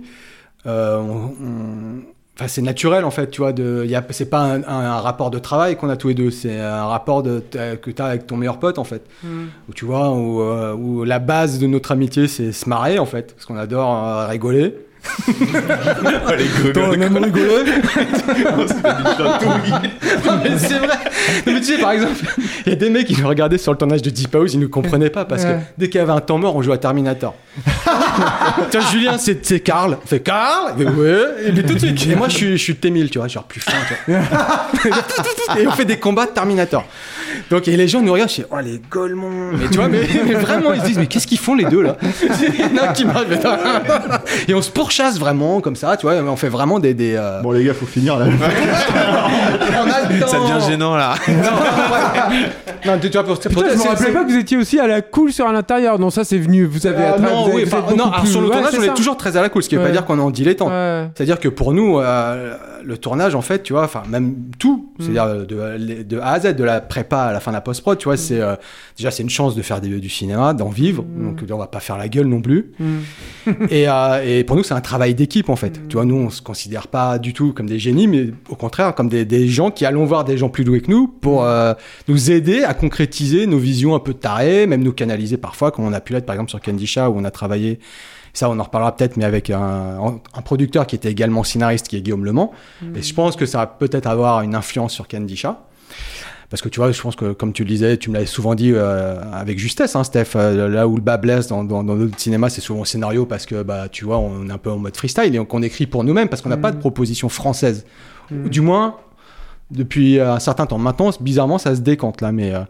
Euh, 0.66 0.99
on- 0.99 1.35
on- 1.45 2.03
Enfin, 2.36 2.49
c'est 2.49 2.62
naturel 2.62 3.05
en 3.05 3.12
fait, 3.12 3.31
tu 3.31 3.43
vois. 3.43 3.53
De, 3.53 3.85
y 3.86 3.95
a, 3.95 4.05
c'est 4.11 4.28
pas 4.28 4.41
un, 4.41 4.61
un- 4.65 4.66
un 4.66 4.99
rapport 5.01 5.31
de 5.31 5.39
travail 5.39 5.77
qu'on 5.77 5.89
a 5.89 5.97
tous 5.97 6.09
les 6.09 6.15
deux, 6.15 6.32
c'est 6.32 6.59
un 6.59 6.86
rapport 6.86 7.23
de, 7.23 7.41
que 7.81 7.91
tu 7.93 8.03
as 8.03 8.07
avec 8.07 8.27
ton 8.27 8.36
meilleur 8.36 8.59
pote 8.59 8.81
en 8.81 8.82
fait. 8.85 9.03
Mm. 9.23 9.45
Où 9.69 9.73
tu 9.73 9.85
vois, 9.85 10.11
où, 10.11 10.41
euh, 10.41 10.74
où 10.74 11.05
la 11.05 11.20
base 11.20 11.61
de 11.61 11.69
notre 11.69 11.93
amitié 11.93 12.27
c'est 12.27 12.51
se 12.51 12.69
marrer 12.69 12.99
en 12.99 13.07
fait, 13.07 13.35
parce 13.35 13.47
qu'on 13.47 13.57
adore 13.57 14.05
euh, 14.05 14.27
rigoler. 14.27 14.74
Rigoler. 16.26 16.85
Non, 20.24 20.39
mais 20.43 20.59
c'est 20.59 20.78
vrai. 20.78 20.97
Non, 21.47 21.52
mais 21.52 21.60
tu 21.60 21.66
sais, 21.66 21.78
par 21.78 21.93
exemple, 21.93 22.24
il 22.66 22.70
y 22.70 22.72
a 22.72 22.76
des 22.76 22.90
mecs 22.90 23.06
qui 23.06 23.20
nous 23.20 23.28
regardaient 23.28 23.59
sur 23.59 23.72
le 23.72 23.78
tournage 23.78 24.02
de 24.02 24.10
Deep 24.10 24.35
House, 24.35 24.55
ils 24.55 24.60
ne 24.60 24.66
comprenaient 24.66 25.10
pas 25.10 25.24
parce 25.24 25.44
Ouais. 25.44 25.55
que 25.55 25.59
dès 25.78 25.89
qu'il 25.89 26.01
y 26.01 26.02
avait 26.02 26.12
un 26.12 26.20
temps 26.20 26.39
mort, 26.39 26.56
on 26.56 26.62
jouait 26.62 26.74
à 26.74 26.78
Terminator. 26.78 27.35
Tiens, 28.70 28.81
Julien, 28.90 29.18
c'est 29.18 29.44
c'est 29.44 29.60
Karl. 29.60 29.98
Fait 30.06 30.20
Karl? 30.20 30.74
Il 30.78 30.85
fait, 30.85 30.90
Ouais. 30.90 31.18
Et 31.47 31.52
puis 31.52 31.64
tout 31.64 31.74
de 31.74 31.78
suite. 31.78 32.06
Et 32.06 32.14
moi, 32.16 32.28
je 32.28 32.36
suis, 32.36 32.52
je 32.52 32.62
suis 32.62 32.76
T-1000, 32.76 33.10
tu 33.10 33.18
vois, 33.18 33.28
genre 33.28 33.44
plus 33.44 33.60
fin, 33.60 33.72
tu 34.06 34.12
vois. 34.12 34.20
et 35.59 35.66
on 35.66 35.72
fait 35.72 35.85
des 35.85 35.98
combats 35.98 36.26
de 36.26 36.31
Terminator. 36.31 36.85
Donc, 37.51 37.69
et 37.69 37.77
les 37.77 37.89
gens 37.89 38.01
nous 38.01 38.12
regardent, 38.12 38.31
je 38.31 38.36
dis, 38.36 38.44
oh, 38.51 38.56
les 38.62 38.81
Golemons. 38.90 39.52
Mais 39.52 39.69
tu 39.69 39.78
vois, 39.78 39.89
mais, 39.89 40.01
mais 40.27 40.35
vraiment, 40.35 40.73
ils 40.73 40.81
se 40.81 40.86
disent, 40.86 40.98
mais 40.98 41.06
qu'est-ce 41.06 41.27
qu'ils 41.27 41.39
font 41.39 41.55
les 41.55 41.65
deux 41.65 41.82
là? 41.82 41.97
Il 42.02 42.61
y 42.61 42.81
en 42.81 42.82
a 42.82 42.90
un 42.90 42.93
qui. 42.93 43.05
Et 44.48 44.55
on 44.55 44.62
se 44.62 44.70
pourchasse 44.70 45.19
vraiment 45.19 45.61
comme 45.61 45.77
ça, 45.77 45.97
tu 45.97 46.06
vois. 46.06 46.15
On 46.16 46.36
fait 46.36 46.48
vraiment 46.48 46.78
des. 46.78 46.94
des 46.94 47.15
euh, 47.16 47.40
Bon 47.43 47.52
les 47.52 47.65
gars, 47.65 47.74
faut 47.74 47.86
finir 47.86 48.16
là. 48.19 48.27
Ça 50.27 50.39
devient 50.39 50.65
gênant 50.66 50.97
là. 50.97 51.15
Non, 51.28 51.35
ouais. 51.35 52.39
non, 52.86 52.98
tu 53.01 53.11
tu 53.11 53.19
vois, 53.19 53.24
pour, 53.24 53.39
pour 53.39 53.62
Putain, 53.62 53.69
je 53.73 53.78
me 53.78 53.89
rappelais 53.89 54.12
pas 54.12 54.24
que 54.24 54.31
vous 54.31 54.39
étiez 54.39 54.56
aussi 54.56 54.78
à 54.78 54.86
la 54.86 55.01
cool 55.02 55.32
sur 55.32 55.51
l'intérieur. 55.51 55.98
Non, 55.98 56.11
ça 56.11 56.24
c'est 56.24 56.39
venu. 56.39 56.65
Vous 56.65 56.86
avez. 56.86 57.02
Euh, 57.05 57.19
non, 57.19 57.44
vous 57.44 57.51
avez- 57.52 57.65
oui, 57.65 57.65
vous 57.65 57.97
non, 57.97 58.11
alors, 58.11 58.27
sur 58.27 58.40
le 58.40 58.48
Ouais, 58.48 58.52
tournage, 58.55 58.74
on 58.78 58.82
est 58.82 58.94
toujours 58.94 59.16
très 59.16 59.36
à 59.36 59.43
la 59.43 59.48
cool, 59.48 59.62
ce 59.62 59.69
qui 59.69 59.77
veut 59.77 59.82
Ouais. 59.82 59.89
pas 59.89 59.93
dire 59.93 60.05
qu'on 60.05 60.19
est 60.19 60.23
en 60.23 60.31
dilettante. 60.31 60.70
Ouais. 60.70 61.09
C'est-à-dire 61.15 61.40
que 61.40 61.48
pour 61.48 61.73
nous, 61.73 61.98
euh, 61.98 62.55
le 62.85 62.98
tournage, 62.98 63.35
en 63.35 63.43
fait, 63.43 63.62
tu 63.62 63.73
vois, 63.73 63.85
enfin, 63.85 64.02
même 64.09 64.35
tout, 64.59 64.90
Mm. 64.98 65.02
c'est-à-dire 65.02 65.47
de, 65.47 66.02
de 66.02 66.19
A 66.19 66.32
à 66.32 66.40
Z, 66.40 66.55
de 66.55 66.62
la 66.65 66.81
prépa 66.81 67.19
à 67.23 67.32
la 67.32 67.40
fin 67.40 67.51
de 67.51 67.56
la 67.56 67.61
post-prod, 67.61 67.98
tu 67.98 68.05
vois, 68.05 68.16
c'est 68.16 68.40
euh, 68.40 68.55
déjà, 68.97 69.11
c'est 69.11 69.23
une 69.23 69.31
chance 69.31 69.55
de 69.56 69.62
faire 69.62 69.81
des- 69.81 69.98
du 70.01 70.09
cinéma, 70.09 70.55
d'en 70.55 70.69
vivre, 70.69 71.02
Mm. 71.05 71.24
donc 71.24 71.40
on 71.51 71.56
va 71.59 71.66
pas 71.66 71.81
faire 71.81 71.97
la 71.98 72.09
gueule 72.09 72.27
non 72.27 72.40
plus. 72.40 72.73
et, 73.70 73.89
euh, 73.89 74.23
et 74.24 74.44
pour 74.44 74.56
nous, 74.56 74.62
c'est 74.62 74.74
un 74.74 74.81
travail 74.81 75.15
d'équipe, 75.15 75.48
en 75.48 75.56
fait. 75.56 75.81
Tu 75.89 75.94
vois, 75.97 76.05
nous, 76.05 76.16
on 76.16 76.31
se 76.31 76.40
considère 76.43 76.89
pas 76.89 77.19
du 77.19 77.32
tout 77.32 77.52
comme 77.52 77.66
des 77.69 77.78
génies, 77.78 78.06
mais 78.06 78.28
au 78.48 78.55
contraire, 78.56 78.94
comme 78.94 79.09
des, 79.09 79.24
des 79.24 79.48
gens 79.48 79.70
qui 79.70 79.85
allons 79.85 80.05
voir 80.05 80.24
des 80.24 80.36
gens 80.39 80.48
plus 80.48 80.65
doués 80.65 80.81
que 80.81 80.90
nous 80.90 81.09
pour 81.09 81.44
euh, 81.44 81.74
nous 82.09 82.31
aider 82.31 82.62
à 82.65 82.74
concrétiser 82.74 83.47
nos 83.47 83.59
visions 83.59 83.94
un 83.94 84.01
peu 84.01 84.15
tarées, 84.15 84.66
même 84.66 84.82
nous 84.82 84.93
canaliser 84.93 85.36
parfois, 85.36 85.70
comme 85.70 85.85
on 85.85 85.93
a 85.93 86.01
pu 86.01 86.12
l'être, 86.12 86.27
par 86.27 86.35
exemple, 86.35 86.51
sur 86.51 86.61
Candy 86.61 86.86
Shah, 86.86 87.11
où 87.11 87.19
on 87.19 87.24
a 87.24 87.31
travaillé 87.31 87.78
Ça, 88.35 88.51
on 88.51 88.59
en 88.59 88.62
reparlera 88.65 88.94
peut-être, 88.94 89.16
mais 89.16 89.24
avec 89.24 89.48
un, 89.48 90.19
un 90.35 90.43
producteur 90.43 90.86
qui 90.86 90.97
était 90.97 91.11
également 91.11 91.44
scénariste, 91.44 91.89
qui 91.89 91.97
est 91.97 92.01
Guillaume 92.02 92.24
Le 92.24 92.32
Mans. 92.32 92.52
Mm. 92.82 92.97
Et 92.97 93.02
je 93.02 93.15
pense 93.15 93.36
que 93.36 93.47
ça 93.47 93.59
va 93.59 93.66
peut-être 93.69 94.06
avoir 94.06 94.43
une 94.43 94.55
influence 94.55 94.93
sur 94.93 95.06
Candy 95.09 95.36
Chat. 95.36 95.61
Parce 96.51 96.61
que 96.61 96.69
tu 96.69 96.78
vois, 96.78 96.93
je 96.93 97.01
pense 97.01 97.16
que 97.16 97.32
comme 97.32 97.52
tu 97.52 97.62
le 97.65 97.69
disais, 97.69 97.97
tu 97.97 98.11
me 98.11 98.15
l'avais 98.15 98.27
souvent 98.27 98.55
dit 98.55 98.73
euh, 98.74 99.20
avec 99.32 99.59
justesse, 99.59 99.97
hein, 99.97 100.05
Steph, 100.05 100.36
euh, 100.36 100.69
là 100.69 100.86
où 100.86 100.94
le 100.97 101.01
bas 101.02 101.16
blesse 101.16 101.47
dans, 101.48 101.65
dans, 101.65 101.82
dans 101.82 101.94
notre 101.97 102.19
cinéma, 102.19 102.51
c'est 102.51 102.61
souvent 102.61 102.81
au 102.81 102.85
scénario 102.85 103.24
parce 103.24 103.47
que 103.47 103.62
bah, 103.62 103.89
tu 103.90 104.05
vois, 104.05 104.19
on 104.19 104.48
est 104.48 104.52
un 104.52 104.59
peu 104.59 104.70
en 104.70 104.78
mode 104.78 104.97
freestyle 104.97 105.35
et 105.35 105.44
qu'on 105.47 105.62
écrit 105.62 105.86
pour 105.86 106.05
nous-mêmes 106.05 106.28
parce 106.28 106.43
qu'on 106.43 106.51
n'a 106.51 106.56
Mm. 106.56 106.61
pas 106.61 106.73
de 106.73 106.78
proposition 106.78 107.28
française. 107.28 107.86
Mm. 108.31 108.44
Ou 108.44 108.48
Du 108.51 108.61
moins, 108.61 108.97
depuis 109.70 110.20
un 110.20 110.39
certain 110.39 110.66
temps. 110.66 110.78
Maintenant, 110.78 111.11
bizarrement, 111.20 111.59
ça 111.59 111.74
se 111.74 111.81
décante 111.81 112.20
là, 112.20 112.31
mais. 112.32 112.52
euh, 112.55 112.61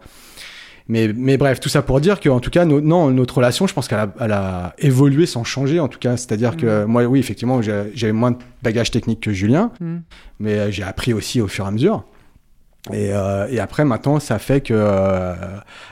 mais, 0.87 1.11
mais 1.15 1.37
bref, 1.37 1.59
tout 1.59 1.69
ça 1.69 1.81
pour 1.81 1.99
dire 1.99 2.19
que, 2.19 2.29
en 2.29 2.39
tout 2.39 2.49
cas, 2.51 2.63
no- 2.65 2.81
non, 2.81 3.09
notre 3.11 3.37
relation, 3.37 3.65
je 3.67 3.73
pense 3.73 3.87
qu'elle 3.87 3.99
a, 3.99 4.13
elle 4.19 4.31
a 4.31 4.73
évolué 4.77 5.25
sans 5.25 5.43
changer, 5.43 5.79
en 5.79 5.87
tout 5.87 5.97
cas. 5.99 6.15
C'est-à-dire 6.17 6.55
que 6.57 6.85
moi, 6.85 7.03
oui, 7.05 7.19
effectivement, 7.19 7.61
j'avais 7.61 8.11
moins 8.13 8.31
de 8.31 8.37
bagages 8.61 8.91
techniques 8.91 9.21
que 9.21 9.31
Julien, 9.31 9.71
Mm. 9.79 9.97
mais 10.39 10.53
euh, 10.59 10.71
j'ai 10.71 10.83
appris 10.83 11.13
aussi 11.13 11.41
au 11.41 11.47
fur 11.47 11.65
et 11.65 11.67
à 11.67 11.71
mesure. 11.71 12.03
Et, 12.93 13.09
euh, 13.13 13.47
et 13.49 13.59
après, 13.59 13.83
maintenant, 13.83 14.19
ça 14.19 14.37
fait 14.37 14.61
que 14.61 14.75
euh, 14.77 15.33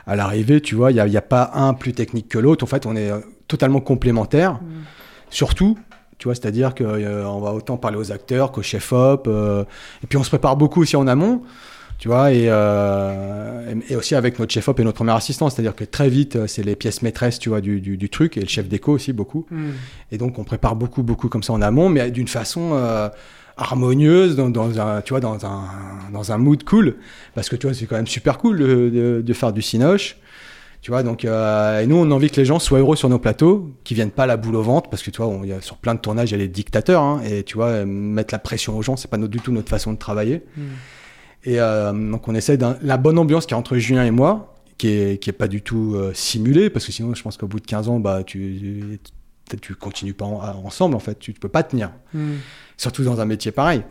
à 0.05 0.15
l'arrivée, 0.15 0.61
tu 0.61 0.75
vois, 0.75 0.91
il 0.91 0.93
n'y 0.93 0.99
a, 0.99 1.07
y 1.07 1.17
a 1.17 1.21
pas 1.23 1.49
un 1.55 1.73
plus 1.73 1.93
technique 1.93 2.27
que 2.29 2.37
l'autre. 2.37 2.63
En 2.63 2.67
fait, 2.67 2.85
on 2.85 2.95
est 2.95 3.09
euh, 3.09 3.17
totalement 3.47 3.79
complémentaires. 3.81 4.59
Surtout, 5.31 5.75
tu 6.19 6.25
vois, 6.27 6.35
c'est-à-dire 6.35 6.75
qu'on 6.75 7.39
va 7.39 7.53
autant 7.53 7.77
parler 7.77 7.97
aux 7.97 8.11
acteurs 8.11 8.51
qu'aux 8.51 8.61
chefs-op. 8.61 9.27
euh, 9.27 9.63
et 10.03 10.07
puis, 10.07 10.17
on 10.19 10.23
se 10.23 10.29
prépare 10.29 10.55
beaucoup 10.55 10.81
aussi 10.81 10.95
en 10.95 11.07
amont. 11.07 11.41
Tu 11.99 12.09
vois, 12.09 12.33
et, 12.33 12.45
euh, 12.47 13.73
et 13.89 13.93
et 13.93 13.95
aussi 13.95 14.13
avec 14.13 14.37
notre 14.37 14.51
chef-op 14.51 14.79
et 14.79 14.83
notre 14.83 14.97
premier 14.97 15.13
assistant, 15.13 15.49
c'est-à-dire 15.49 15.75
que 15.75 15.85
très 15.85 16.09
vite, 16.09 16.35
euh, 16.35 16.47
c'est 16.47 16.63
les 16.63 16.75
pièces 16.75 17.01
maîtresses, 17.01 17.39
tu 17.39 17.49
vois, 17.49 17.61
du, 17.61 17.79
du, 17.79 17.95
du 17.95 18.09
truc, 18.09 18.35
et 18.35 18.41
le 18.41 18.47
chef 18.47 18.67
déco 18.67 18.91
aussi 18.91 19.13
beaucoup. 19.13 19.45
Mm. 19.49 19.69
Et 20.11 20.17
donc, 20.17 20.37
on 20.37 20.43
prépare 20.43 20.75
beaucoup, 20.75 21.01
beaucoup 21.01 21.29
comme 21.29 21.43
ça 21.43 21.53
en 21.53 21.61
amont, 21.61 21.87
mais 21.87 22.11
d'une 22.11 22.27
façon 22.27 22.71
euh, 22.73 23.07
harmonieuse, 23.55 24.35
dans, 24.35 24.49
dans 24.49 24.79
un, 24.79 25.01
tu 25.01 25.13
vois, 25.13 25.21
dans 25.21 25.45
un, 25.45 25.63
dans 26.11 26.31
un 26.31 26.37
mood 26.37 26.63
cool, 26.65 26.97
parce 27.35 27.47
que 27.47 27.55
tu 27.55 27.67
vois, 27.67 27.73
c'est 27.73 27.85
quand 27.85 27.95
même 27.95 28.07
super 28.07 28.37
cool 28.37 28.59
de, 28.59 28.89
de, 28.89 29.21
de 29.25 29.33
faire 29.33 29.53
du 29.53 29.61
cinoche. 29.61 30.17
Tu 30.81 30.91
vois, 30.91 31.01
donc, 31.01 31.23
euh, 31.23 31.79
et 31.79 31.87
nous, 31.87 31.95
on 31.95 32.11
a 32.11 32.13
envie 32.13 32.29
que 32.29 32.35
les 32.35 32.43
gens 32.45 32.59
soient 32.59 32.79
heureux 32.79 32.97
sur 32.97 33.07
nos 33.07 33.19
plateaux, 33.19 33.71
qu'ils 33.85 33.95
viennent 33.95 34.11
pas 34.11 34.25
la 34.25 34.35
boule 34.35 34.57
au 34.57 34.61
ventre, 34.61 34.89
parce 34.89 35.01
que 35.01 35.11
tu 35.11 35.21
vois, 35.21 35.27
on, 35.27 35.45
y 35.45 35.53
a, 35.53 35.61
sur 35.61 35.77
plein 35.77 35.95
de 35.95 36.01
tournages, 36.01 36.31
il 36.31 36.33
y 36.33 36.35
a 36.35 36.39
les 36.39 36.49
dictateurs, 36.49 37.01
hein, 37.01 37.21
et 37.25 37.43
tu 37.43 37.55
vois, 37.55 37.85
mettre 37.85 38.33
la 38.33 38.39
pression 38.39 38.77
aux 38.77 38.81
gens, 38.81 38.97
c'est 38.97 39.09
pas 39.09 39.17
du 39.17 39.39
tout 39.39 39.53
notre 39.53 39.69
façon 39.69 39.93
de 39.93 39.97
travailler. 39.97 40.41
Mm. 40.57 40.61
Et 41.45 41.59
euh, 41.59 41.91
donc 41.91 42.27
on 42.27 42.35
essaie 42.35 42.57
la 42.81 42.97
bonne 42.97 43.17
ambiance 43.19 43.45
qui 43.45 43.53
est 43.53 43.57
entre 43.57 43.75
Julien 43.77 44.05
et 44.05 44.11
moi, 44.11 44.55
qui 44.77 44.87
est, 44.89 45.21
qui 45.21 45.29
est 45.29 45.33
pas 45.33 45.47
du 45.47 45.61
tout 45.61 45.93
euh, 45.95 46.11
simulée, 46.13 46.69
parce 46.69 46.85
que 46.85 46.91
sinon 46.91 47.13
je 47.13 47.21
pense 47.21 47.37
qu'au 47.37 47.47
bout 47.47 47.59
de 47.59 47.65
15 47.65 47.89
ans, 47.89 47.99
bah, 47.99 48.23
tu, 48.25 48.99
tu, 49.49 49.57
tu 49.59 49.75
continues 49.75 50.13
pas 50.13 50.25
en- 50.25 50.41
ensemble 50.65 50.95
en 50.95 50.99
fait, 50.99 51.19
tu, 51.19 51.33
tu 51.33 51.39
peux 51.39 51.49
pas 51.49 51.63
tenir, 51.63 51.91
Mm. 52.13 52.33
surtout 52.77 53.03
dans 53.03 53.19
un 53.19 53.25
métier 53.25 53.51
pareil. 53.51 53.83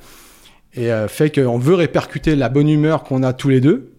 Et 0.75 0.91
euh, 0.91 1.07
fait 1.09 1.31
qu'on 1.31 1.59
veut 1.59 1.75
répercuter 1.75 2.35
la 2.37 2.49
bonne 2.49 2.69
humeur 2.71 3.03
qu'on 3.05 3.23
a 3.23 3.35
tous 3.35 3.51
les 3.51 3.61
deux 3.61 3.93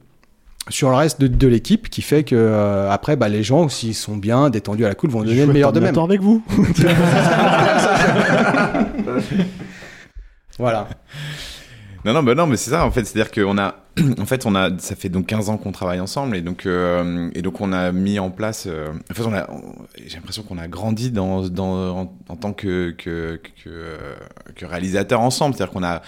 sur 0.70 0.90
le 0.90 0.96
reste 0.96 1.22
de, 1.22 1.28
de 1.28 1.48
l'équipe, 1.48 1.90
qui 1.90 2.02
fait 2.02 2.24
que 2.24 2.36
euh, 2.36 2.90
après 2.90 3.16
bah, 3.16 3.30
les 3.30 3.44
gens, 3.44 3.70
s'ils 3.70 3.94
sont 3.94 4.18
bien, 4.18 4.50
détendus 4.50 4.86
à 4.86 4.88
la 4.90 4.96
cool, 4.96 5.12
vont 5.12 5.22
donner 5.24 5.46
le 5.46 5.54
meilleur 5.54 5.72
d'eux-mêmes. 5.74 5.96
avec 6.00 6.22
vous. 6.22 6.42
Voilà. 10.60 10.88
Non, 12.06 12.12
non, 12.14 12.22
bah 12.24 12.36
non, 12.36 12.48
mais 12.48 12.58
c'est 12.58 12.72
ça, 12.72 12.86
en 12.86 12.92
fait. 12.92 13.06
C'est-à-dire 13.06 13.32
qu'on 13.32 13.58
a, 13.58 13.76
en 14.20 14.26
fait, 14.26 14.46
on 14.46 14.56
a, 14.56 14.70
ça 14.80 14.96
fait 14.96 15.08
donc 15.10 15.28
15 15.28 15.50
ans 15.50 15.58
qu'on 15.58 15.72
travaille 15.72 16.02
ensemble 16.02 16.36
et 16.36 16.42
donc, 16.42 16.66
euh, 16.66 17.30
et 17.34 17.42
donc 17.42 17.62
on 17.62 17.72
a 17.72 17.92
mis 17.94 18.20
en 18.20 18.30
place, 18.30 18.66
euh, 18.68 18.88
en 19.10 19.14
fait, 19.14 19.24
on 19.24 19.34
a, 19.34 19.48
j'ai 20.06 20.16
l'impression 20.16 20.44
qu'on 20.44 20.58
a 20.58 20.68
grandi 20.68 21.12
dans, 21.12 21.48
dans, 21.48 21.98
en, 21.98 22.14
en 22.28 22.36
tant 22.36 22.52
que, 22.52 22.92
que, 22.92 23.40
que, 23.64 23.70
euh, 23.70 23.98
que 24.56 24.66
réalisateur 24.66 25.22
ensemble. 25.22 25.56
C'est-à-dire 25.56 25.74
qu'on 25.74 25.84
a, 25.84 26.02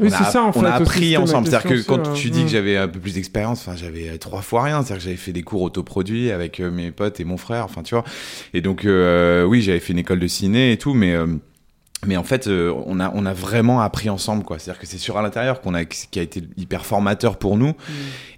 Oui, 0.00 0.08
on 0.10 0.12
a, 0.14 0.24
ça, 0.24 0.42
en 0.42 0.48
on 0.48 0.52
fait, 0.52 0.66
a 0.66 0.74
appris 0.74 1.16
ensemble. 1.18 1.46
C'est-à-dire 1.48 1.70
que 1.70 1.82
quand 1.86 2.12
tu 2.14 2.30
dis 2.30 2.40
Mm. 2.42 2.44
que 2.44 2.50
j'avais 2.50 2.76
un 2.78 2.88
peu 2.88 2.98
plus 3.00 3.14
d'expérience, 3.14 3.60
enfin, 3.66 3.76
j'avais 3.76 4.08
euh, 4.08 4.16
trois 4.18 4.40
fois 4.42 4.62
rien. 4.62 4.82
C'est-à-dire 4.82 4.96
que 4.98 5.04
j'avais 5.04 5.16
fait 5.16 5.32
des 5.32 5.42
cours 5.42 5.62
autoproduits 5.62 6.30
avec 6.30 6.60
euh, 6.60 6.70
mes 6.70 6.90
potes 6.92 7.20
et 7.20 7.24
mon 7.24 7.36
frère, 7.36 7.64
enfin, 7.66 7.82
tu 7.82 7.94
vois. 7.94 8.04
Et 8.54 8.62
donc, 8.62 8.84
euh, 8.84 9.44
oui, 9.44 9.60
j'avais 9.60 9.80
fait 9.80 9.92
une 9.92 9.98
école 9.98 10.18
de 10.20 10.26
ciné 10.28 10.72
et 10.72 10.78
tout, 10.78 10.94
mais, 10.94 11.12
euh, 11.12 11.26
mais 12.06 12.16
en 12.16 12.24
fait, 12.24 12.46
euh, 12.48 12.72
on 12.86 12.98
a 13.00 13.10
on 13.14 13.24
a 13.26 13.32
vraiment 13.32 13.80
appris 13.80 14.10
ensemble, 14.10 14.42
quoi. 14.44 14.58
C'est-à-dire 14.58 14.80
que 14.80 14.86
c'est 14.86 14.98
sur 14.98 15.16
à 15.18 15.22
l'intérieur 15.22 15.60
qu'on 15.60 15.74
a 15.74 15.84
qui 15.84 16.18
a 16.18 16.22
été 16.22 16.42
hyper 16.56 16.84
formateur 16.84 17.36
pour 17.38 17.56
nous. 17.56 17.74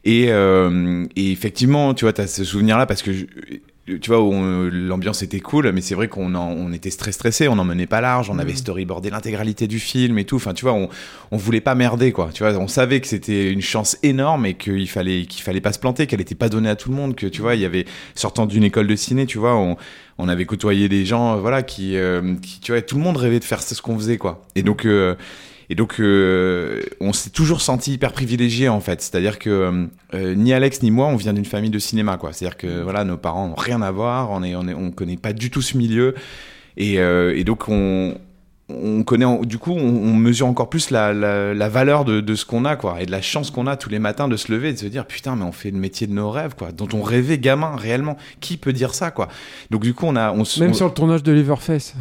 Et, 0.04 0.26
euh, 0.30 1.06
et 1.16 1.32
effectivement, 1.32 1.94
tu 1.94 2.04
vois, 2.04 2.12
t'as 2.12 2.26
ce 2.26 2.44
souvenir-là 2.44 2.84
parce 2.86 3.02
que 3.02 3.12
je- 3.12 3.24
tu 3.86 4.10
vois, 4.10 4.18
l'ambiance 4.70 5.22
était 5.22 5.40
cool, 5.40 5.70
mais 5.72 5.80
c'est 5.82 5.94
vrai 5.94 6.08
qu'on 6.08 6.34
en- 6.34 6.50
on 6.52 6.72
était 6.72 6.90
très 6.90 7.12
stressé, 7.12 7.48
on 7.48 7.56
n'en 7.56 7.64
menait 7.64 7.86
pas 7.86 8.00
large, 8.00 8.30
on 8.30 8.38
avait 8.38 8.54
storyboardé 8.54 9.10
l'intégralité 9.10 9.66
du 9.66 9.78
film 9.78 10.18
et 10.18 10.24
tout. 10.24 10.36
Enfin, 10.36 10.54
tu 10.54 10.64
vois, 10.64 10.72
on, 10.72 10.88
on 11.30 11.36
voulait 11.36 11.60
pas 11.60 11.74
merder, 11.74 12.10
quoi. 12.12 12.30
Tu 12.32 12.42
vois, 12.42 12.52
on 12.58 12.68
savait 12.68 13.00
que 13.00 13.06
c'était 13.06 13.52
une 13.52 13.60
chance 13.60 13.98
énorme 14.02 14.46
et 14.46 14.54
qu'il 14.54 14.88
fallait 14.88 15.26
qu'il 15.26 15.42
fallait 15.42 15.60
pas 15.60 15.72
se 15.72 15.78
planter, 15.78 16.06
qu'elle 16.06 16.20
était 16.22 16.34
pas 16.34 16.48
donnée 16.48 16.70
à 16.70 16.76
tout 16.76 16.88
le 16.88 16.96
monde, 16.96 17.14
que 17.14 17.26
tu 17.26 17.42
vois, 17.42 17.54
il 17.56 17.60
y 17.60 17.66
avait 17.66 17.84
sortant 18.14 18.46
d'une 18.46 18.64
école 18.64 18.86
de 18.86 18.96
ciné, 18.96 19.26
tu 19.26 19.36
vois, 19.38 19.54
on, 19.56 19.76
on 20.18 20.28
avait 20.28 20.46
côtoyé 20.46 20.88
des 20.88 21.04
gens, 21.04 21.36
voilà, 21.36 21.62
qui, 21.62 21.96
euh, 21.96 22.34
qui, 22.40 22.60
tu 22.60 22.72
vois, 22.72 22.80
tout 22.80 22.96
le 22.96 23.02
monde 23.02 23.18
rêvait 23.18 23.40
de 23.40 23.44
faire 23.44 23.62
ce 23.62 23.80
qu'on 23.82 23.96
faisait, 23.98 24.16
quoi. 24.16 24.42
Et 24.54 24.62
donc. 24.62 24.86
euh, 24.86 25.14
et 25.74 25.76
donc, 25.76 25.96
euh, 25.98 26.82
on 27.00 27.12
s'est 27.12 27.30
toujours 27.30 27.60
senti 27.60 27.94
hyper 27.94 28.12
privilégié 28.12 28.68
en 28.68 28.78
fait. 28.78 29.02
C'est-à-dire 29.02 29.40
que 29.40 29.88
euh, 30.14 30.34
ni 30.36 30.52
Alex 30.52 30.82
ni 30.82 30.92
moi, 30.92 31.08
on 31.08 31.16
vient 31.16 31.32
d'une 31.32 31.44
famille 31.44 31.70
de 31.70 31.80
cinéma, 31.80 32.16
quoi. 32.16 32.32
C'est-à-dire 32.32 32.56
que 32.56 32.82
voilà, 32.82 33.02
nos 33.02 33.16
parents 33.16 33.48
n'ont 33.48 33.56
rien 33.56 33.82
à 33.82 33.90
voir. 33.90 34.30
On 34.30 34.44
est, 34.44 34.54
on 34.54 34.68
est, 34.68 34.74
on 34.74 34.92
connaît 34.92 35.16
pas 35.16 35.32
du 35.32 35.50
tout 35.50 35.62
ce 35.62 35.76
milieu. 35.76 36.14
Et, 36.76 37.00
euh, 37.00 37.36
et 37.36 37.42
donc, 37.42 37.68
on, 37.68 38.14
on 38.70 39.02
connaît, 39.02 39.26
en- 39.26 39.42
du 39.42 39.58
coup, 39.58 39.72
on, 39.72 39.76
on 39.78 40.14
mesure 40.14 40.46
encore 40.46 40.70
plus 40.70 40.90
la, 40.90 41.12
la, 41.12 41.52
la 41.52 41.68
valeur 41.68 42.06
de, 42.06 42.20
de 42.22 42.34
ce 42.34 42.46
qu'on 42.46 42.64
a, 42.64 42.76
quoi, 42.76 42.96
et 43.00 43.04
de 43.06 43.10
la 43.10 43.20
chance 43.20 43.50
qu'on 43.50 43.66
a 43.66 43.76
tous 43.76 43.90
les 43.90 43.98
matins 43.98 44.26
de 44.26 44.36
se 44.38 44.50
lever 44.50 44.70
et 44.70 44.72
de 44.72 44.78
se 44.78 44.86
dire, 44.86 45.04
putain, 45.06 45.36
mais 45.36 45.44
on 45.44 45.52
fait 45.52 45.70
le 45.70 45.76
métier 45.76 46.06
de 46.06 46.12
nos 46.14 46.30
rêves, 46.30 46.54
quoi, 46.56 46.72
dont 46.72 46.88
on 46.94 47.02
rêvait 47.02 47.36
gamin, 47.38 47.76
réellement. 47.76 48.16
Qui 48.40 48.56
peut 48.56 48.72
dire 48.72 48.94
ça, 48.94 49.10
quoi? 49.10 49.28
Donc, 49.70 49.82
du 49.82 49.92
coup, 49.92 50.06
on 50.06 50.16
a, 50.16 50.32
on, 50.32 50.44
se- 50.46 50.60
Même 50.60 50.70
on- 50.70 50.74
sur 50.74 50.86
le 50.86 50.92
tournage 50.94 51.22
de 51.22 51.32
Liverface. 51.32 51.94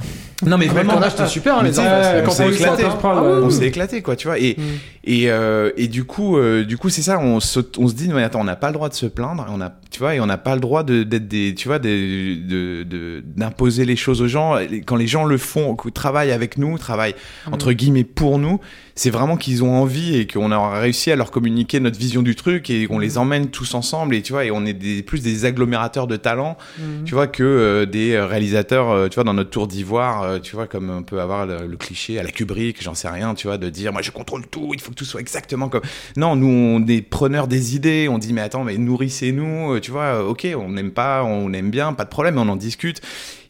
non 0.46 0.58
mais 0.58 0.66
Le 0.68 0.72
vraiment, 0.72 0.94
tournage, 0.94 1.12
c'était 1.12 1.28
super, 1.28 1.58
hein, 1.58 1.62
Mais 1.64 1.78
enfants, 1.78 1.90
on 2.22 2.24
quand 2.26 2.32
s'est 2.32 2.48
le 2.48 2.54
éclaté, 2.54 2.84
hein. 2.86 2.98
Ah 3.04 3.24
on 3.44 3.50
s'est 3.50 3.68
éclaté 3.68 4.02
quoi, 4.02 4.16
tu 4.16 4.28
vois. 4.28 4.40
Et 4.40 4.56
Mm. 4.58 4.62
et 5.04 5.30
euh, 5.32 5.72
et 5.76 5.88
du 5.90 6.06
coup, 6.06 6.38
euh, 6.38 6.64
du 6.64 6.78
coup, 6.78 6.90
c'est 6.90 7.02
ça. 7.02 7.20
On 7.20 7.40
se, 7.42 7.60
on 7.78 7.88
se 7.90 7.94
dit, 7.94 8.08
mais 8.08 8.24
attends, 8.24 8.40
on 8.42 8.46
n'a 8.46 8.56
pas 8.56 8.68
le 8.68 8.74
droit 8.74 8.88
de 8.88 8.94
se 8.94 9.06
plaindre. 9.06 9.46
On 9.50 9.60
a, 9.62 9.72
tu 9.94 10.00
vois, 10.00 10.16
et 10.16 10.20
on 10.20 10.26
n'a 10.26 10.40
pas 10.40 10.56
le 10.56 10.60
droit 10.60 10.84
de 10.84 11.04
d'être 11.04 11.28
des, 11.28 11.54
tu 11.56 11.68
vois, 11.68 11.78
des, 11.78 12.36
de 12.36 12.84
de- 12.84 13.24
d'imposer 13.38 13.86
les 13.86 13.96
choses 13.96 14.22
aux 14.24 14.28
gens. 14.28 14.58
Quand 14.88 14.96
les 14.96 15.06
gens 15.08 15.24
le 15.24 15.38
font, 15.38 15.76
travaillent 15.94 16.32
avec 16.32 16.58
nous, 16.58 16.78
travaillent 16.80 17.16
entre 17.52 17.72
guillemets 17.74 18.04
pour 18.04 18.40
nous, 18.40 18.60
c'est 18.96 19.10
vraiment 19.10 19.38
qu'ils 19.38 19.64
ont 19.64 19.76
envie 19.76 20.16
et 20.16 20.28
qu'on 20.28 20.52
a 20.52 20.80
réussi 20.80 21.12
à 21.12 21.16
leur 21.16 21.32
communiquer 21.32 21.80
notre 21.80 21.98
vision 21.98 22.22
du 22.22 22.36
truc 22.36 22.70
et 22.70 22.86
qu'on 22.88 23.00
les 23.00 23.18
emmène 23.18 23.50
tous 23.50 23.74
ensemble. 23.74 24.16
Et 24.16 24.22
tu 24.22 24.34
vois, 24.34 24.46
et 24.46 24.52
on 24.52 24.66
est 24.66 24.74
des, 24.74 25.04
plus 25.04 25.22
des 25.22 25.46
agglomérateurs 25.46 26.08
de 26.08 26.16
talents 26.16 26.58
tu 27.06 27.14
vois 27.14 27.28
que 27.28 27.44
euh, 27.44 27.86
des 27.86 28.14
euh, 28.14 28.26
réalisateurs 28.26 28.90
euh, 28.90 29.08
tu 29.08 29.16
vois 29.16 29.24
dans 29.24 29.34
notre 29.34 29.50
tour 29.50 29.68
d'ivoire 29.68 30.24
euh, 30.24 30.40
tu 30.40 30.56
vois 30.56 30.68
comme 30.68 30.90
on 30.90 31.04
peut 31.04 31.20
avoir 31.20 31.46
le, 31.46 31.68
le 31.68 31.78
cliché 31.78 32.20
à 32.20 32.24
la 32.24 32.32
Kubrick 32.32 32.82
j'en 32.82 32.94
sais 32.94 33.10
rien 33.10 33.34
tu 33.36 33.48
vois 33.48 33.58
de 33.58 33.70
dire 33.70 33.92
moi 33.92 34.02
je 34.02 34.12
contrôle 34.12 34.46
tout 34.48 34.72
il 34.74 34.82
faut 34.82 34.92
que 34.92 34.96
tout 34.96 35.06
soit 35.06 35.22
exactement 35.22 35.70
comme 35.70 35.82
non 36.18 36.36
nous 36.36 36.48
on 36.48 36.86
est 36.88 37.02
preneurs 37.02 37.48
des 37.48 37.76
idées 37.76 38.08
on 38.10 38.18
dit 38.18 38.34
mais 38.34 38.42
attends 38.42 38.64
mais 38.64 38.78
nourrissez-nous 38.78 39.80
tu 39.80 39.92
vois 39.92 40.24
ok 40.26 40.48
on 40.56 40.70
n'aime 40.70 40.92
pas 40.92 41.24
on 41.24 41.52
aime 41.54 41.70
bien 41.70 41.94
pas 41.94 42.06
de 42.06 42.10
problème 42.10 42.38
on 42.38 42.50
en 42.50 42.56
discute 42.56 43.02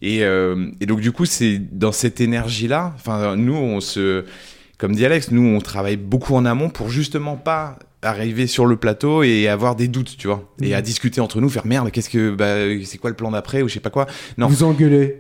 et, 0.02 0.24
euh, 0.24 0.70
et 0.82 0.86
donc 0.86 1.00
du 1.00 1.12
coup 1.12 1.26
c'est 1.26 1.60
dans 1.60 1.92
cette 1.92 2.20
énergie 2.22 2.68
là 2.68 2.94
enfin 2.96 3.36
nous 3.36 3.56
on 3.56 3.80
se 3.80 4.26
comme 4.78 4.96
dit 4.96 5.06
Alex, 5.06 5.32
nous 5.32 5.44
on 5.56 5.60
travaille 5.62 5.98
beaucoup 5.98 6.36
en 6.36 6.46
amont 6.46 6.70
pour 6.70 6.90
justement 6.90 7.36
pas 7.38 7.78
arriver 8.02 8.48
sur 8.48 8.66
le 8.66 8.76
plateau 8.76 9.24
et 9.24 9.48
avoir 9.48 9.76
des 9.76 9.88
doutes, 9.88 10.18
tu 10.18 10.28
vois, 10.28 10.44
et 10.62 10.74
à 10.76 10.82
discuter 10.82 11.22
entre 11.22 11.40
nous, 11.40 11.48
faire 11.50 11.66
merde, 11.66 11.90
qu'est-ce 11.92 12.10
que, 12.10 12.32
bah, 12.32 12.56
c'est 12.84 12.98
quoi 12.98 13.10
le 13.10 13.16
plan 13.16 13.32
d'après 13.32 13.62
ou 13.62 13.70
je 13.70 13.76
sais 13.76 13.80
pas 13.80 13.90
quoi. 13.92 14.08
Non, 14.38 14.48
Vous 14.48 14.64
engueulez. 14.64 15.20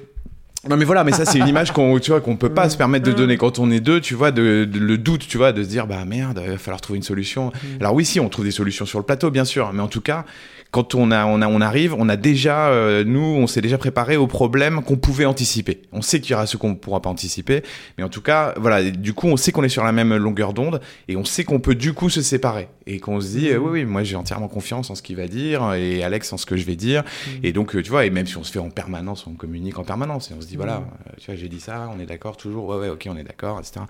non 0.70 0.76
mais 0.76 0.84
voilà, 0.84 1.06
mais 1.06 1.14
ça 1.14 1.24
c'est 1.26 1.40
une 1.40 1.48
image 1.48 1.72
qu'on, 1.72 1.98
tu 2.00 2.12
vois, 2.12 2.20
qu'on 2.20 2.36
peut 2.36 2.50
pas 2.54 2.70
se 2.70 2.76
permettre 2.76 3.06
de 3.06 3.14
donner. 3.14 3.38
Quand 3.38 3.58
on 3.60 3.72
est 3.72 3.80
deux, 3.80 4.02
tu 4.02 4.16
vois, 4.16 4.32
de, 4.32 4.66
de- 4.66 4.80
le 4.80 4.98
doute, 4.98 5.26
tu 5.28 5.38
vois, 5.38 5.54
de 5.54 5.64
se 5.64 5.70
dire 5.70 5.88
bah 5.88 6.04
merde, 6.06 6.42
il 6.44 6.52
va 6.52 6.58
falloir 6.58 6.82
trouver 6.82 6.98
une 6.98 7.04
solution. 7.04 7.54
Alors 7.80 7.94
oui, 7.94 8.04
si 8.04 8.20
on 8.20 8.28
trouve 8.28 8.44
des 8.46 8.52
solutions 8.52 8.86
sur 8.86 9.00
le 9.00 9.06
plateau, 9.06 9.32
bien 9.32 9.46
sûr, 9.46 9.72
mais 9.72 9.82
en 9.82 9.88
tout 9.88 10.02
cas, 10.02 10.26
quand 10.74 10.96
on 10.96 11.12
a, 11.12 11.26
on 11.28 11.40
a, 11.44 11.48
on 11.48 11.62
arrive, 11.62 11.94
on 11.94 12.10
a 12.10 12.16
déjà, 12.18 12.70
euh, 12.70 13.04
nous, 13.04 13.22
on 13.22 13.46
s'est 13.46 13.62
déjà 13.62 13.78
préparé 13.78 14.18
aux 14.18 14.26
problèmes 14.26 14.82
qu'on 14.82 14.98
pouvait 14.98 15.26
anticiper. 15.26 15.84
On 15.92 16.02
sait 16.02 16.20
qu'il 16.20 16.32
y 16.32 16.34
aura 16.34 16.48
ceux 16.48 16.58
qu'on 16.58 16.74
pourra 16.74 17.00
pas 17.00 17.12
anticiper, 17.12 17.62
mais 17.98 18.04
en 18.04 18.10
tout 18.10 18.22
cas, 18.24 18.56
voilà, 18.58 18.90
du 18.90 19.14
coup, 19.14 19.28
on 19.28 19.38
sait 19.38 19.52
qu'on 19.52 19.64
est 19.64 19.70
sur 19.70 19.84
la 19.84 19.92
même 19.92 20.16
longueur 20.16 20.52
d'onde 20.54 20.82
et 21.08 21.16
on 21.16 21.26
sait 21.26 21.44
qu'on 21.44 21.60
peut 21.60 21.76
du 21.76 21.94
coup 21.94 22.10
se 22.10 22.24
séparer 22.24 22.70
et 22.88 23.00
qu'on 23.00 23.22
se 23.22 23.28
dit 23.38 23.50
euh, 23.50 23.60
oui, 23.60 23.70
oui, 23.72 23.86
moi 23.86 24.04
j'ai 24.04 24.16
entièrement 24.18 24.48
confiance 24.50 24.90
en 24.90 24.96
ce 24.96 25.02
qu'il 25.02 25.16
va 25.16 25.28
dire 25.28 25.74
et 25.76 26.04
Alex 26.04 26.34
en 26.34 26.38
ce 26.38 26.46
que 26.46 26.58
je 26.58 26.66
vais 26.66 26.76
dire 26.76 27.04
et 27.42 27.54
donc 27.54 27.76
euh, 27.76 27.82
tu 27.82 27.90
vois, 27.90 28.06
et 28.06 28.10
même 28.10 28.26
si 28.26 28.36
on 28.36 28.44
se 28.44 28.52
fait 28.52 28.60
en 28.60 28.70
permanence, 28.72 29.26
on 29.28 29.36
communique 29.36 29.78
en 29.80 29.84
permanence 29.86 30.32
et 30.32 30.34
on 30.38 30.42
se 30.42 30.48
dit 30.48 30.58
voilà, 30.58 30.78
euh, 30.78 31.12
tu 31.20 31.28
vois, 31.28 31.36
j'ai 31.36 31.48
dit 31.48 31.60
ça, 31.62 31.90
on 31.96 32.00
est 32.02 32.06
d'accord 32.06 32.36
toujours, 32.36 32.66
ouais, 32.68 32.78
ouais, 32.78 32.90
ok, 32.90 33.08
on 33.10 33.16
est 33.16 33.24
d'accord, 33.24 33.60
etc. 33.60 33.86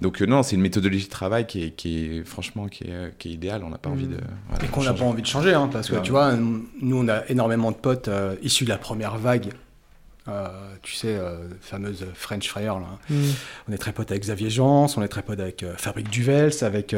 Donc 0.00 0.22
euh, 0.22 0.26
non, 0.26 0.42
c'est 0.44 0.54
une 0.56 0.62
méthodologie 0.62 1.04
de 1.06 1.10
travail 1.10 1.46
qui 1.46 1.64
est, 1.64 1.70
qui 1.72 2.06
est 2.06 2.24
franchement 2.24 2.68
qui 2.68 2.84
est, 2.84 3.18
qui 3.18 3.28
est 3.30 3.32
idéale. 3.32 3.62
On 3.66 3.70
n'a 3.70 3.76
pas 3.78 3.90
envie 3.90 4.06
de 4.06 4.16
voilà, 4.48 4.64
Et 4.64 4.68
qu'on 4.68 4.84
n'a 4.84 4.94
pas 4.94 5.04
envie 5.04 5.22
de 5.22 5.26
changer, 5.26 5.52
hein, 5.52 5.68
parce 5.70 5.88
que 5.90 5.96
Ouais. 5.96 6.02
tu 6.02 6.12
vois, 6.12 6.27
nous 6.36 6.96
on 6.98 7.08
a 7.08 7.24
énormément 7.28 7.70
de 7.70 7.76
potes 7.76 8.08
euh, 8.08 8.36
issus 8.42 8.64
de 8.64 8.70
la 8.70 8.78
première 8.78 9.16
vague 9.18 9.50
Euh, 10.28 10.46
tu 10.82 10.92
sais, 10.92 11.08
euh, 11.16 11.48
fameuse 11.62 12.04
French 12.12 12.46
Fryer. 12.50 12.66
Là. 12.66 12.98
Mm. 13.08 13.22
On 13.68 13.72
est 13.72 13.78
très 13.78 13.92
potes 13.92 14.10
avec 14.10 14.22
Xavier 14.24 14.50
Jans, 14.50 14.86
on 14.98 15.02
est 15.02 15.08
très 15.08 15.22
potes 15.22 15.40
avec 15.40 15.64
Fabrice 15.78 16.04
Duvels, 16.10 16.52
avec, 16.60 16.94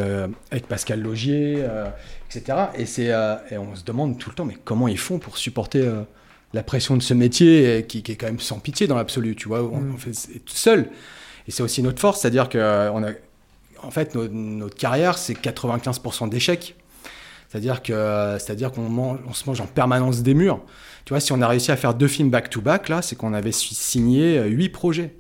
avec 0.51 0.67
Pascal 0.67 1.01
Logier, 1.01 1.65
etc. 2.29 2.59
Et, 2.77 2.87
c'est, 2.87 3.13
et 3.53 3.57
on 3.59 3.77
se 3.77 3.85
demande 3.85 4.19
tout 4.19 4.31
le 4.31 4.35
temps, 4.35 4.45
mais 4.45 4.57
comment 4.65 4.89
ils 4.89 4.99
font 4.99 5.21
pour 5.21 5.39
supporter 5.39 5.89
la 6.55 6.63
pression 6.65 6.97
de 6.97 7.03
ce 7.03 7.15
métier 7.15 7.87
qui, 7.89 8.03
qui 8.03 8.11
est 8.13 8.17
quand 8.17 8.27
même 8.27 8.41
sans 8.41 8.59
pitié 8.59 8.89
dans 8.89 8.97
l'absolu, 8.97 9.37
tu 9.37 9.47
vois. 9.47 9.63
On, 9.63 9.79
Mm. 9.81 9.95
on 9.95 9.99
fait 9.99 10.11
tout 10.45 10.57
seul. 10.57 10.89
Et 11.47 11.53
c'est 11.53 11.63
aussi 11.63 11.85
notre 11.85 12.01
force, 12.01 12.21
c'est-à-dire 12.23 12.49
que 12.49 12.59
on 12.93 13.05
a, 13.05 13.11
en 13.85 13.93
fait, 13.93 14.17
no- 14.17 14.27
notre 14.27 14.75
carrière, 14.77 15.17
c'est 15.19 15.35
95% 15.35 16.27
d'échecs. 16.29 16.75
C'est-à-dire 17.51 17.83
que, 17.83 18.37
c'est-à-dire 18.39 18.71
qu'on 18.71 19.19
se 19.35 19.45
mange 19.47 19.61
en 19.61 19.67
permanence 19.67 20.23
des 20.23 20.35
murs. 20.35 20.61
Tu 21.05 21.13
vois, 21.13 21.19
si 21.19 21.33
on 21.33 21.43
a 21.43 21.49
réussi 21.49 21.73
à 21.73 21.77
faire 21.77 21.95
deux 21.95 22.07
films 22.07 22.31
back-to-back, 22.31 22.89
là, 22.89 23.03
c'est 23.03 23.17
qu'on 23.17 23.35
avait 23.35 23.51
si- 23.51 23.75
signé 23.75 24.39
euh, 24.39 24.47
huit 24.47 24.69
projets. 24.69 25.17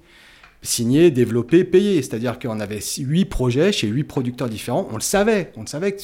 Signés, 0.63 1.11
développés, 1.11 1.65
payés. 1.65 2.03
C'est-à-dire 2.03 2.39
qu'on 2.39 2.61
avait 2.61 2.79
huit 2.99 3.25
projets 3.25 3.73
chez 3.73 3.89
huit 3.89 4.05
producteurs 4.05 4.49
différents. 4.49 4.87
On 4.93 4.95
le 4.95 5.01
savait. 5.01 5.51
On 5.57 5.63
le 5.63 5.67
savait. 5.67 5.97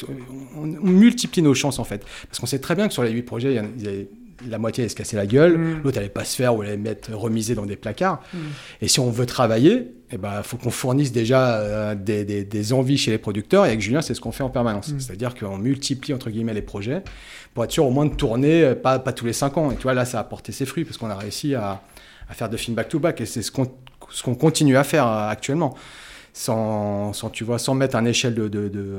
on, 0.56 0.62
on 0.62 0.66
multiplie 0.90 1.42
nos 1.42 1.54
chances, 1.54 1.78
en 1.78 1.84
fait. 1.84 2.04
Parce 2.28 2.40
qu'on 2.40 2.46
sait 2.46 2.58
très 2.58 2.74
bien 2.74 2.88
que 2.88 2.94
sur 2.94 3.04
les 3.04 3.10
huit 3.12 3.22
projets, 3.22 3.52
il 3.52 3.54
y 3.54 3.58
a- 3.58 3.64
y 3.84 3.86
avait- 3.86 4.08
la 4.48 4.58
moitié 4.58 4.82
allait 4.82 4.88
se 4.88 4.94
casser 4.96 5.16
la 5.16 5.26
gueule, 5.26 5.56
Mm. 5.58 5.80
l'autre 5.84 5.98
allait 5.98 6.08
pas 6.08 6.24
se 6.24 6.36
faire 6.36 6.54
ou 6.56 6.62
allait 6.62 6.76
mettre 6.76 7.12
remisé 7.14 7.54
dans 7.54 7.66
des 7.66 7.76
placards. 7.76 8.20
Mm. 8.32 8.38
Et 8.82 8.88
si 8.88 9.00
on 9.00 9.10
veut 9.10 9.26
travailler, 9.26 9.88
il 10.12 10.18
ben, 10.18 10.42
faut 10.42 10.56
qu'on 10.56 10.70
fournisse 10.70 11.12
déjà 11.12 11.56
euh, 11.56 11.94
des, 11.94 12.24
des- 12.24 12.44
des 12.44 12.72
envies 12.72 12.96
chez 12.98 13.10
les 13.10 13.18
producteurs. 13.18 13.64
Et 13.64 13.68
avec 13.68 13.80
Julien, 13.80 14.00
c'est 14.02 14.14
ce 14.14 14.20
qu'on 14.20 14.32
fait 14.32 14.42
en 14.44 14.50
permanence. 14.50 14.88
Mm. 14.92 15.00
C'est-à-dire 15.00 15.34
qu'on 15.34 15.58
multiplie, 15.58 16.14
entre 16.14 16.30
guillemets, 16.30 16.54
les 16.54 16.62
projets 16.62 17.02
pour 17.54 17.64
être 17.64 17.72
sûr 17.72 17.84
au 17.86 17.90
moins 17.90 18.06
de 18.06 18.14
tourner, 18.14 18.62
euh, 18.62 18.74
pas, 18.74 18.98
pas 18.98 19.12
tous 19.12 19.26
les 19.26 19.32
cinq 19.32 19.56
ans. 19.58 19.70
Et 19.70 19.76
tu 19.76 19.82
vois, 19.82 19.94
là, 19.94 20.04
ça 20.04 20.20
a 20.20 20.24
porté 20.24 20.52
ses 20.52 20.66
fruits 20.66 20.84
parce 20.84 20.96
qu'on 20.98 21.10
a 21.10 21.16
réussi 21.16 21.54
à, 21.54 21.82
à 22.28 22.34
faire 22.34 22.48
deux 22.48 22.56
films 22.56 22.74
back-to-back. 22.76 23.20
Et 23.20 23.26
c'est 23.26 23.42
ce 23.42 23.50
qu'on 23.50 23.66
ce 24.10 24.22
qu'on 24.22 24.34
continue 24.36 24.76
à 24.76 24.84
faire 24.84 25.06
euh, 25.06 25.28
actuellement. 25.28 25.74
Sans, 26.32 27.12
sans, 27.14 27.30
tu 27.30 27.44
vois, 27.44 27.58
sans 27.58 27.74
mettre 27.74 27.96
un 27.96 28.04
échelle 28.04 28.34
de... 28.34 28.46
de- 28.48 28.68
de, 28.68 28.98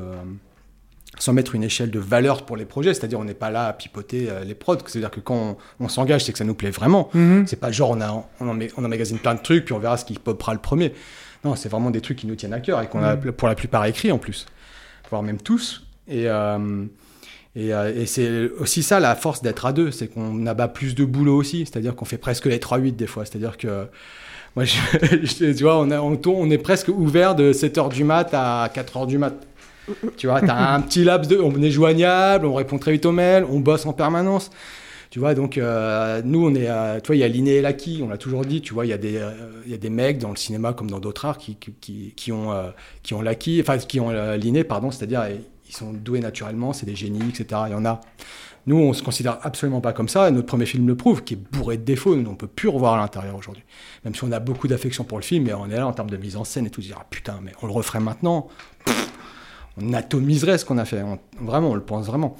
sans 1.18 1.32
mettre 1.32 1.54
une 1.54 1.64
échelle 1.64 1.90
de 1.90 1.98
valeur 1.98 2.44
pour 2.44 2.56
les 2.56 2.64
projets, 2.64 2.94
c'est-à-dire 2.94 3.18
on 3.18 3.24
n'est 3.24 3.34
pas 3.34 3.50
là 3.50 3.66
à 3.68 3.72
pipoter 3.72 4.28
euh, 4.30 4.44
les 4.44 4.54
prods, 4.54 4.76
c'est-à-dire 4.86 5.10
que 5.10 5.20
quand 5.20 5.56
on, 5.80 5.84
on 5.84 5.88
s'engage, 5.88 6.24
c'est 6.24 6.32
que 6.32 6.38
ça 6.38 6.44
nous 6.44 6.54
plaît 6.54 6.70
vraiment. 6.70 7.08
Mhm. 7.14 7.46
C'est 7.46 7.56
pas 7.58 7.72
genre 7.72 7.90
on, 7.90 8.00
a, 8.00 8.12
on, 8.40 8.48
en, 8.48 8.58
on 8.76 8.84
emmagasine 8.84 9.18
plein 9.18 9.34
de 9.34 9.40
trucs, 9.42 9.64
puis 9.64 9.74
on 9.74 9.78
verra 9.78 9.96
ce 9.96 10.04
qui 10.04 10.14
popera 10.14 10.52
le 10.52 10.60
premier. 10.60 10.92
Non, 11.44 11.56
c'est 11.56 11.68
vraiment 11.68 11.90
des 11.90 12.00
trucs 12.00 12.18
qui 12.18 12.26
nous 12.26 12.34
tiennent 12.36 12.52
à 12.52 12.60
cœur 12.60 12.80
et 12.82 12.86
qu'on 12.88 13.02
a 13.02 13.16
Mhm. 13.16 13.32
pour 13.32 13.48
la 13.48 13.54
plupart 13.54 13.84
écrit 13.86 14.12
en 14.12 14.18
plus, 14.18 14.46
voire 15.10 15.22
même 15.22 15.38
tous. 15.40 15.84
Et, 16.06 16.28
euh, 16.28 16.84
et, 17.56 17.72
euh, 17.74 17.92
et 17.94 18.06
c'est 18.06 18.50
aussi 18.60 18.82
ça 18.84 19.00
la 19.00 19.16
force 19.16 19.42
d'être 19.42 19.66
à 19.66 19.72
deux, 19.72 19.90
c'est 19.90 20.08
qu'on 20.08 20.46
abat 20.46 20.68
plus 20.68 20.94
de 20.94 21.04
boulot 21.04 21.36
aussi, 21.36 21.60
c'est-à-dire 21.66 21.96
qu'on 21.96 22.04
fait 22.04 22.18
presque 22.18 22.46
les 22.46 22.58
3-8 22.58 22.92
des 22.96 23.06
fois, 23.06 23.24
c'est-à-dire 23.24 23.56
que 23.56 23.86
moi, 24.56 24.64
je, 24.64 24.76
je- 25.22 25.52
tu 25.52 25.62
vois, 25.64 25.78
on, 25.80 25.90
a- 25.90 26.00
on, 26.00 26.16
tourne- 26.16 26.36
on 26.46 26.50
est 26.50 26.58
presque 26.58 26.88
ouvert 26.88 27.34
de 27.34 27.52
7h 27.52 27.88
du 27.92 28.04
mat 28.04 28.28
à 28.32 28.68
4h 28.72 29.06
du 29.06 29.18
mat. 29.18 29.34
Tu 30.16 30.26
vois, 30.26 30.40
t'as 30.40 30.74
un 30.74 30.80
petit 30.80 31.04
laps 31.04 31.28
de. 31.28 31.40
On 31.40 31.60
est 31.62 31.70
joignable, 31.70 32.46
on 32.46 32.54
répond 32.54 32.78
très 32.78 32.92
vite 32.92 33.06
aux 33.06 33.12
mails, 33.12 33.44
on 33.50 33.60
bosse 33.60 33.86
en 33.86 33.92
permanence. 33.92 34.50
Tu 35.10 35.20
vois, 35.20 35.34
donc 35.34 35.56
euh, 35.56 36.20
nous, 36.24 36.46
on 36.46 36.54
est. 36.54 36.68
euh, 36.68 37.00
tu 37.00 37.06
vois, 37.06 37.16
il 37.16 37.20
y 37.20 37.24
a 37.24 37.28
l'inné 37.28 37.56
et 37.56 37.60
l'acquis, 37.62 38.00
on 38.04 38.08
l'a 38.08 38.18
toujours 38.18 38.44
dit. 38.44 38.60
Tu 38.60 38.74
vois, 38.74 38.84
il 38.84 38.90
y, 38.90 38.92
a 38.92 38.98
des, 38.98 39.16
euh, 39.16 39.30
y 39.66 39.72
a 39.72 39.78
des 39.78 39.88
mecs 39.88 40.18
dans 40.18 40.30
le 40.30 40.36
cinéma 40.36 40.74
comme 40.74 40.90
dans 40.90 41.00
d'autres 41.00 41.24
arts 41.24 41.38
qui, 41.38 41.56
qui, 41.56 42.12
qui, 42.14 42.32
ont, 42.32 42.52
euh, 42.52 42.68
qui 43.02 43.14
ont 43.14 43.22
l'acquis, 43.22 43.58
enfin, 43.62 43.78
qui 43.78 44.00
ont 44.00 44.10
euh, 44.10 44.36
l'inné, 44.36 44.64
pardon, 44.64 44.90
c'est-à-dire 44.90 45.22
euh, 45.22 45.36
ils 45.66 45.74
sont 45.74 45.92
doués 45.92 46.20
naturellement, 46.20 46.74
c'est 46.74 46.84
des 46.86 46.94
génies, 46.96 47.26
etc. 47.28 47.62
Il 47.68 47.72
y 47.72 47.74
en 47.74 47.86
a. 47.86 48.00
Nous, 48.66 48.76
on 48.76 48.92
se 48.92 49.02
considère 49.02 49.38
absolument 49.42 49.80
pas 49.80 49.94
comme 49.94 50.08
ça. 50.08 50.28
Et 50.28 50.30
notre 50.30 50.46
premier 50.46 50.66
film 50.66 50.86
le 50.86 50.94
prouve, 50.94 51.24
qui 51.24 51.34
est 51.34 51.38
bourré 51.52 51.78
de 51.78 51.84
défauts. 51.84 52.14
Nous, 52.14 52.30
on 52.30 52.34
peut 52.34 52.46
plus 52.46 52.68
revoir 52.68 52.94
à 52.94 52.96
l'intérieur 52.98 53.34
aujourd'hui. 53.34 53.62
Même 54.04 54.14
si 54.14 54.24
on 54.24 54.32
a 54.32 54.40
beaucoup 54.40 54.68
d'affection 54.68 55.04
pour 55.04 55.16
le 55.16 55.24
film, 55.24 55.44
mais 55.44 55.54
on 55.54 55.70
est 55.70 55.76
là 55.76 55.86
en 55.86 55.92
termes 55.94 56.10
de 56.10 56.18
mise 56.18 56.36
en 56.36 56.44
scène 56.44 56.66
et 56.66 56.70
tout. 56.70 56.82
Se 56.82 56.88
dire, 56.88 56.98
ah, 57.00 57.06
putain, 57.08 57.40
mais 57.42 57.52
on 57.62 57.66
le 57.66 57.72
referait 57.72 58.00
maintenant. 58.00 58.48
On 59.82 59.92
atomiserait 59.92 60.58
ce 60.58 60.64
qu'on 60.64 60.78
a 60.78 60.84
fait. 60.84 61.02
On- 61.02 61.18
vraiment, 61.44 61.70
on 61.70 61.74
le 61.74 61.80
pense 61.82 62.06
vraiment. 62.06 62.36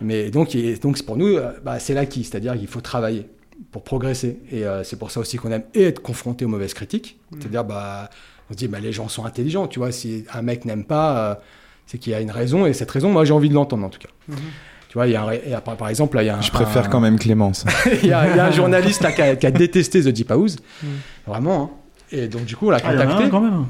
Mais 0.00 0.30
donc, 0.30 0.54
il- 0.54 0.78
donc 0.80 0.96
c'est 0.98 1.06
pour 1.06 1.16
nous, 1.16 1.28
euh, 1.36 1.52
bah, 1.64 1.78
c'est 1.78 1.94
l'acquis. 1.94 2.24
C'est-à-dire 2.24 2.56
qu'il 2.58 2.66
faut 2.66 2.80
travailler 2.80 3.26
pour 3.70 3.84
progresser. 3.84 4.38
Et 4.50 4.64
euh, 4.64 4.82
c'est 4.84 4.98
pour 4.98 5.10
ça 5.10 5.20
aussi 5.20 5.36
qu'on 5.36 5.50
aime 5.52 5.62
et 5.74 5.84
être 5.84 6.02
confronté 6.02 6.44
aux 6.44 6.48
mauvaises 6.48 6.74
critiques. 6.74 7.18
C'est-à-dire, 7.38 7.64
bah, 7.64 8.10
on 8.50 8.52
se 8.52 8.58
dit, 8.58 8.68
bah, 8.68 8.80
les 8.80 8.92
gens 8.92 9.08
sont 9.08 9.24
intelligents. 9.24 9.66
Tu 9.68 9.78
vois, 9.78 9.92
si 9.92 10.24
un 10.34 10.42
mec 10.42 10.64
n'aime 10.64 10.84
pas, 10.84 11.16
euh, 11.30 11.34
c'est 11.86 11.98
qu'il 11.98 12.12
y 12.12 12.14
a 12.14 12.20
une 12.20 12.30
raison. 12.30 12.66
Et 12.66 12.72
cette 12.72 12.90
raison, 12.90 13.10
moi, 13.10 13.24
j'ai 13.24 13.32
envie 13.32 13.48
de 13.48 13.54
l'entendre 13.54 13.84
en 13.86 13.88
tout 13.90 13.98
cas. 14.00 14.08
Tu 14.88 14.98
vois, 14.98 15.06
il 15.06 15.12
y 15.12 15.16
a 15.16 15.22
un 15.24 15.60
par, 15.60 15.88
exemple, 15.88 16.16
là, 16.16 16.22
il 16.22 16.26
y 16.26 16.28
a 16.28 16.36
un. 16.36 16.42
Je 16.42 16.50
préfère 16.50 16.84
un- 16.84 16.88
quand 16.88 17.00
même 17.00 17.18
Clémence. 17.18 17.64
il, 18.02 18.08
y 18.08 18.12
a, 18.12 18.28
il 18.30 18.36
y 18.36 18.40
a 18.40 18.44
un 18.46 18.50
journaliste 18.50 19.02
là, 19.02 19.10
qui, 19.12 19.22
a, 19.22 19.36
qui 19.36 19.46
a 19.46 19.50
détesté 19.50 20.02
The 20.02 20.08
Deep 20.08 20.30
House. 20.30 20.56
Mm. 20.82 20.86
Vraiment. 21.26 21.62
hein. 21.62 21.70
Et 22.12 22.28
donc, 22.28 22.44
du 22.44 22.56
coup, 22.56 22.66
on 22.68 22.70
l'a 22.70 22.78
Ah, 22.84 22.92
il 22.92 22.94
y 22.94 22.98
en 22.98 23.00
a 23.00 23.04
contacté. 23.04 23.24
un 23.24 23.28
quand 23.30 23.40
même. 23.40 23.64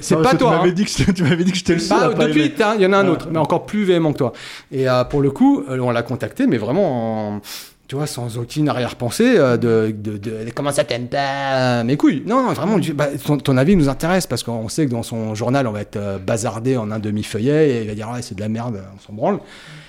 C'est 0.00 0.14
Ah, 0.14 0.22
pas 0.22 0.32
que 0.32 0.36
toi. 0.36 0.50
Tu 0.50 0.56
m'avais 0.58 0.70
hein. 0.70 0.72
dit 0.72 0.84
que 0.84 1.10
tu 1.12 1.22
m'avais 1.24 1.44
dit 1.44 1.52
que 1.52 1.58
j'étais 1.58 1.74
le 1.74 1.78
seul. 1.80 1.98
Bah, 1.98 2.06
à 2.06 2.10
pas 2.10 2.26
depuis, 2.26 2.40
aimer. 2.40 2.52
t'as- 2.56 2.74
il 2.76 2.82
y 2.82 2.86
en 2.86 2.92
a 2.92 2.98
un 2.98 3.08
autre, 3.08 3.28
mais 3.30 3.38
encore 3.38 3.66
plus 3.66 3.84
véhément 3.84 4.12
que 4.12 4.18
toi. 4.18 4.32
Et 4.70 4.88
euh, 4.88 5.04
pour 5.04 5.20
le 5.22 5.30
coup, 5.30 5.62
euh, 5.68 5.78
on 5.80 5.90
l'a 5.90 6.02
contacté, 6.02 6.46
mais 6.46 6.58
vraiment, 6.58 7.36
en- 7.36 7.40
tu 7.86 7.94
vois, 7.96 8.06
sans 8.06 8.36
aucune 8.36 8.68
arrière-pensée 8.68 9.34
euh, 9.38 9.56
de, 9.56 9.94
de, 9.96 10.18
de- 10.18 10.50
comment 10.54 10.72
ça 10.72 10.84
t'aime 10.84 11.08
pas, 11.08 11.82
mes 11.84 11.96
couilles. 11.96 12.22
Non, 12.26 12.42
non, 12.42 12.52
vraiment, 12.52 12.78
tu- 12.78 12.92
bah, 12.92 13.08
ton, 13.24 13.38
ton 13.38 13.56
avis 13.56 13.76
nous 13.76 13.88
intéresse 13.88 14.26
parce 14.26 14.42
qu'on 14.42 14.68
sait 14.68 14.84
que 14.86 14.90
dans 14.90 15.02
son 15.02 15.34
journal, 15.34 15.66
on 15.66 15.72
va 15.72 15.80
être 15.80 15.96
euh, 15.96 16.18
bazardé 16.18 16.76
en 16.76 16.90
un 16.90 16.98
demi-feuillet 16.98 17.70
et 17.70 17.82
il 17.82 17.88
va 17.88 17.94
dire, 17.94 18.10
ouais, 18.12 18.20
c'est 18.20 18.34
de 18.34 18.40
la 18.40 18.48
merde, 18.50 18.82
on 18.94 19.00
s'en 19.00 19.12
branle. 19.14 19.38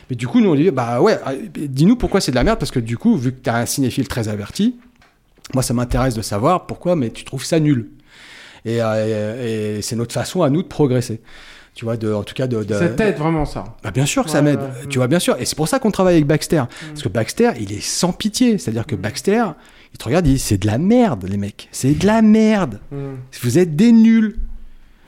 Mais 0.09 0.15
du 0.15 0.27
coup, 0.27 0.39
nous, 0.39 0.49
on 0.49 0.53
lui 0.55 0.63
dit, 0.63 0.71
bah 0.71 1.01
ouais, 1.01 1.19
euh, 1.27 1.35
dis-nous 1.67 1.95
pourquoi 1.97 2.19
c'est 2.21 2.31
de 2.31 2.37
la 2.37 2.43
merde 2.45 2.57
parce 2.59 2.71
que 2.71 2.79
du 2.79 2.97
coup, 2.97 3.17
vu 3.17 3.31
que 3.33 3.39
t'es 3.39 3.51
un 3.51 3.65
cinéphile 3.65 4.07
très 4.07 4.27
averti, 4.29 4.75
moi, 5.53 5.63
ça 5.63 5.73
m'intéresse 5.73 6.13
de 6.13 6.21
savoir 6.21 6.65
pourquoi, 6.67 6.95
mais 6.95 7.09
tu 7.09 7.23
trouves 7.23 7.43
ça 7.43 7.59
nul. 7.59 7.89
Et, 8.65 8.81
euh, 8.81 9.75
et- 9.75 9.77
et 9.77 9.81
c'est 9.81 9.95
notre 9.95 10.13
façon 10.13 10.41
à 10.43 10.49
nous 10.49 10.61
de 10.61 10.67
progresser. 10.67 11.21
Tu 11.75 11.85
vois, 11.85 11.95
de, 11.97 12.11
en 12.13 12.23
tout 12.23 12.33
cas, 12.33 12.45
de. 12.47 12.63
de- 12.63 12.73
Ça 12.73 12.89
t'aide 12.89 13.17
vraiment 13.17 13.45
ça. 13.45 13.63
bah 13.83 13.91
bien 13.91 14.05
sûr 14.05 14.25
que 14.25 14.29
ça 14.29 14.41
m'aide, 14.41 14.59
ouais. 14.59 14.87
tu 14.89 14.97
vois, 14.97 15.07
bien 15.07 15.19
sûr. 15.19 15.37
Et 15.39 15.45
c'est 15.45 15.55
pour 15.55 15.67
ça 15.69 15.79
qu'on 15.79 15.91
travaille 15.91 16.15
avec 16.15 16.27
Baxter. 16.27 16.63
Parce 16.89 17.01
que 17.03 17.07
Baxter, 17.09 17.51
il 17.59 17.71
est 17.71 17.81
sans 17.81 18.11
pitié. 18.11 18.57
C'est-à-dire 18.57 18.85
que 18.85 18.95
Baxter, 18.95 19.45
il 19.93 19.97
te 19.97 20.03
regarde, 20.03 20.27
il 20.27 20.33
dit 20.33 20.39
c'est 20.39 20.57
de 20.57 20.67
la 20.67 20.77
merde, 20.77 21.25
les 21.29 21.37
mecs. 21.37 21.69
C'est 21.71 21.93
de 21.93 22.05
la 22.05 22.21
merde. 22.21 22.79
Mm. 22.91 22.97
Vous 23.43 23.57
êtes 23.57 23.75
des 23.77 23.91
nuls. 23.93 24.35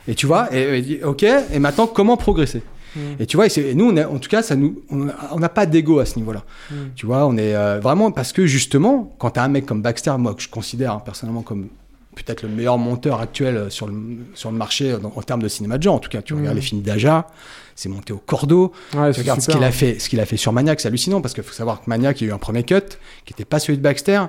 Et 0.08 0.16
tu 0.16 0.26
vois, 0.28 0.48
et, 0.56 0.62
et 0.62 0.78
il 0.78 0.86
dit, 0.86 1.00
ok, 1.04 1.24
et 1.24 1.60
maintenant, 1.60 1.88
comment 1.88 2.16
progresser? 2.18 2.64
Mm. 2.96 3.00
Et 3.20 3.26
tu 3.26 3.38
vois, 3.38 3.48
et 3.48 3.74
nous, 3.76 3.90
on 3.90 3.98
en 3.98 4.20
tout 4.20 4.30
cas, 4.30 4.42
ça 4.42 4.56
nous, 4.56 4.82
on 4.90 5.40
n'a 5.40 5.50
pas 5.50 5.66
d'ego 5.66 6.00
à 6.00 6.06
ce 6.06 6.18
niveau-là. 6.18 6.44
Mm. 6.70 6.76
Tu 6.96 7.06
vois, 7.06 7.26
on 7.28 7.38
est 7.38 7.56
euh, 7.56 7.80
vraiment 7.80 8.12
parce 8.12 8.34
que 8.34 8.46
justement, 8.46 9.14
quand 9.20 9.32
tu 9.32 9.40
as 9.40 9.44
un 9.44 9.48
mec 9.50 9.66
comme 9.66 9.82
Baxter, 9.82 10.14
moi 10.18 10.34
que 10.34 10.42
je 10.42 10.50
considère 10.50 10.94
hein, 10.94 11.02
personnellement 11.04 11.42
comme 11.42 11.68
peut-être 12.16 12.42
le 12.44 12.50
meilleur 12.50 12.78
monteur 12.78 13.22
actuel 13.22 13.56
euh, 13.56 13.70
sur 13.70 13.88
le, 13.88 13.94
sur 14.34 14.52
le 14.52 14.58
marché 14.58 14.92
euh, 14.92 14.98
dans- 14.98 15.14
en 15.16 15.22
termes 15.22 15.42
de 15.42 15.48
cinéma 15.48 15.78
de 15.78 15.84
genre. 15.84 15.96
En 15.96 16.00
tout 16.00 16.10
cas, 16.10 16.22
tu 16.22 16.34
Mm. 16.34 16.38
regardes 16.40 16.56
les 16.56 16.62
films 16.62 16.82
d'Aja, 16.82 17.28
c'est 17.76 17.88
monté 17.90 18.12
au 18.14 18.18
cordeau. 18.18 18.74
Ouais, 18.94 19.08
tu 19.10 19.14
c'est 19.16 19.22
regardes 19.22 19.42
ce 19.42 19.50
qu'il 19.52 19.64
a 19.64 19.68
hein. 19.68 19.72
fait, 19.72 19.98
ce 20.00 20.10
qu'il 20.10 20.20
a 20.20 20.26
fait 20.26 20.38
sur 20.38 20.52
Maniac, 20.52 20.82
c'est 20.82 20.90
hallucinant 20.90 21.22
parce 21.22 21.34
qu'il 21.34 21.44
faut 21.44 21.54
savoir 21.54 21.80
que 21.82 21.90
Maniac, 21.90 22.20
il 22.20 22.26
y 22.26 22.28
a 22.28 22.32
eu 22.32 22.36
un 22.36 22.40
premier 22.40 22.64
cut 22.64 22.76
qui 23.26 23.34
n'était 23.34 23.46
pas 23.46 23.60
celui 23.60 23.78
de 23.78 23.84
Baxter. 23.84 24.24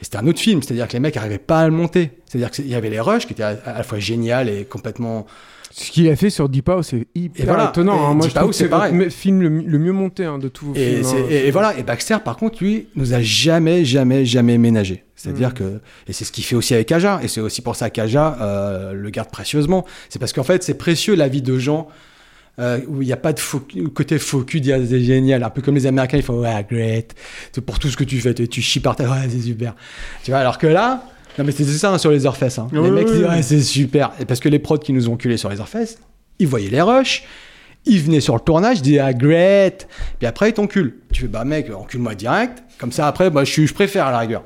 Et 0.00 0.04
c'était 0.04 0.18
un 0.18 0.26
autre 0.26 0.40
film, 0.40 0.60
c'est-à-dire 0.62 0.88
que 0.88 0.92
les 0.94 1.00
mecs 1.00 1.14
n'arrivaient 1.14 1.38
pas 1.38 1.60
à 1.60 1.64
le 1.66 1.72
monter. 1.72 2.10
C'est-à-dire 2.26 2.50
qu'il 2.50 2.66
y 2.68 2.74
avait 2.74 2.90
les 2.90 2.98
rushs 3.00 3.24
qui 3.24 3.32
étaient 3.34 3.44
à, 3.44 3.56
à 3.64 3.78
la 3.78 3.82
fois 3.84 3.98
génial 4.00 4.48
et 4.48 4.64
complètement 4.64 5.26
Ce 5.74 5.90
qu'il 5.90 6.08
a 6.10 6.16
fait 6.16 6.28
sur 6.30 6.48
Deep 6.48 6.68
House, 6.68 6.88
c'est 6.90 7.06
hyper 7.14 7.46
voilà. 7.46 7.70
étonnant. 7.70 8.08
hein. 8.10 8.14
Moi, 8.14 8.26
Deep 8.26 8.34
je 8.36 8.40
House, 8.40 8.56
c'est 8.56 8.68
le 8.92 9.08
film 9.08 9.40
le, 9.40 9.48
le 9.48 9.78
mieux 9.78 9.92
monté 9.92 10.24
hein, 10.24 10.38
de 10.38 10.48
tous 10.48 10.66
vos 10.66 10.74
Et, 10.74 11.02
films. 11.02 11.06
hein. 11.18 11.26
et- 11.30 11.46
et 11.48 11.50
voilà. 11.50 11.78
Et 11.78 11.82
Baxter, 11.82 12.18
par 12.24 12.36
contre, 12.36 12.62
lui, 12.62 12.88
nous 12.94 13.14
a 13.14 13.22
jamais, 13.22 13.84
jamais, 13.84 14.24
jamais 14.26 14.58
ménagé. 14.58 15.04
C'est-à-dire 15.16 15.50
Mm. 15.50 15.54
que, 15.54 15.80
et 16.08 16.12
c'est 16.12 16.24
ce 16.24 16.32
qu'il 16.32 16.44
fait 16.44 16.56
aussi 16.56 16.74
avec 16.74 16.92
Aja, 16.92 17.20
et 17.22 17.28
c'est 17.28 17.40
aussi 17.40 17.62
pour 17.62 17.76
ça 17.76 17.88
qu'Aja 17.90 18.36
euh, 18.40 18.92
le 18.92 19.08
garde 19.10 19.30
précieusement. 19.30 19.86
C'est 20.10 20.18
parce 20.18 20.32
qu'en 20.32 20.42
fait, 20.42 20.62
c'est 20.62 20.74
précieux 20.74 21.14
la 21.14 21.28
vie 21.28 21.42
de 21.42 21.58
gens 21.58 21.88
euh, 22.58 22.80
où 22.86 23.00
il 23.00 23.06
n'y 23.06 23.12
a 23.14 23.16
pas 23.16 23.32
de 23.32 23.40
faux, 23.40 23.62
côté 23.94 24.18
faux 24.18 24.42
cul, 24.42 24.60
c'est 24.62 25.00
génial. 25.00 25.42
Un 25.42 25.48
peu 25.48 25.62
comme 25.62 25.74
les 25.74 25.86
Américains, 25.86 26.18
ils 26.18 26.22
font 26.22 26.38
ouais, 26.40 26.66
great. 26.70 27.14
C'est 27.52 27.62
pour 27.64 27.78
tout 27.78 27.88
ce 27.88 27.96
que 27.96 28.04
tu 28.04 28.20
fais, 28.20 28.34
tu, 28.34 28.46
tu 28.46 28.60
chies 28.60 28.80
par 28.80 28.94
terre, 28.94 29.10
ouais, 29.12 29.26
c'est 29.30 29.40
super. 29.40 29.74
Tu 30.22 30.32
vois, 30.32 30.40
alors 30.40 30.58
que 30.58 30.66
là, 30.66 31.02
non 31.38 31.44
mais 31.44 31.52
c'est 31.52 31.64
ça 31.64 31.92
hein, 31.92 31.98
sur 31.98 32.10
les 32.10 32.26
Orfesses. 32.26 32.58
Hein. 32.58 32.68
Les 32.72 32.90
mecs 32.90 33.06
ouais, 33.06 33.14
disent 33.14 33.24
ouais. 33.24 33.42
c'est 33.42 33.60
super. 33.60 34.12
Et 34.20 34.24
parce 34.24 34.40
que 34.40 34.48
les 34.48 34.58
prods 34.58 34.78
qui 34.78 34.92
nous 34.92 35.08
ont 35.08 35.16
culés 35.16 35.36
sur 35.36 35.48
les 35.48 35.60
Orfesses, 35.60 35.98
ils 36.38 36.46
voyaient 36.46 36.70
les 36.70 36.82
rushs. 36.82 37.24
Ils 37.84 38.00
venaient 38.00 38.20
sur 38.20 38.34
le 38.34 38.40
tournage, 38.40 38.78
ils 38.78 38.82
disaient 38.82 38.98
ah 39.00 39.12
great, 39.12 39.88
puis 40.18 40.26
après 40.26 40.50
ils 40.50 40.52
t'enculent. 40.52 41.00
Tu 41.12 41.22
fais 41.22 41.28
bah 41.28 41.44
mec, 41.44 41.68
encule-moi 41.74 42.14
direct, 42.14 42.62
comme 42.78 42.92
ça 42.92 43.08
après 43.08 43.28
bah, 43.30 43.42
je 43.44 43.72
préfère 43.72 44.06
à 44.06 44.12
la 44.12 44.18
rigueur. 44.20 44.44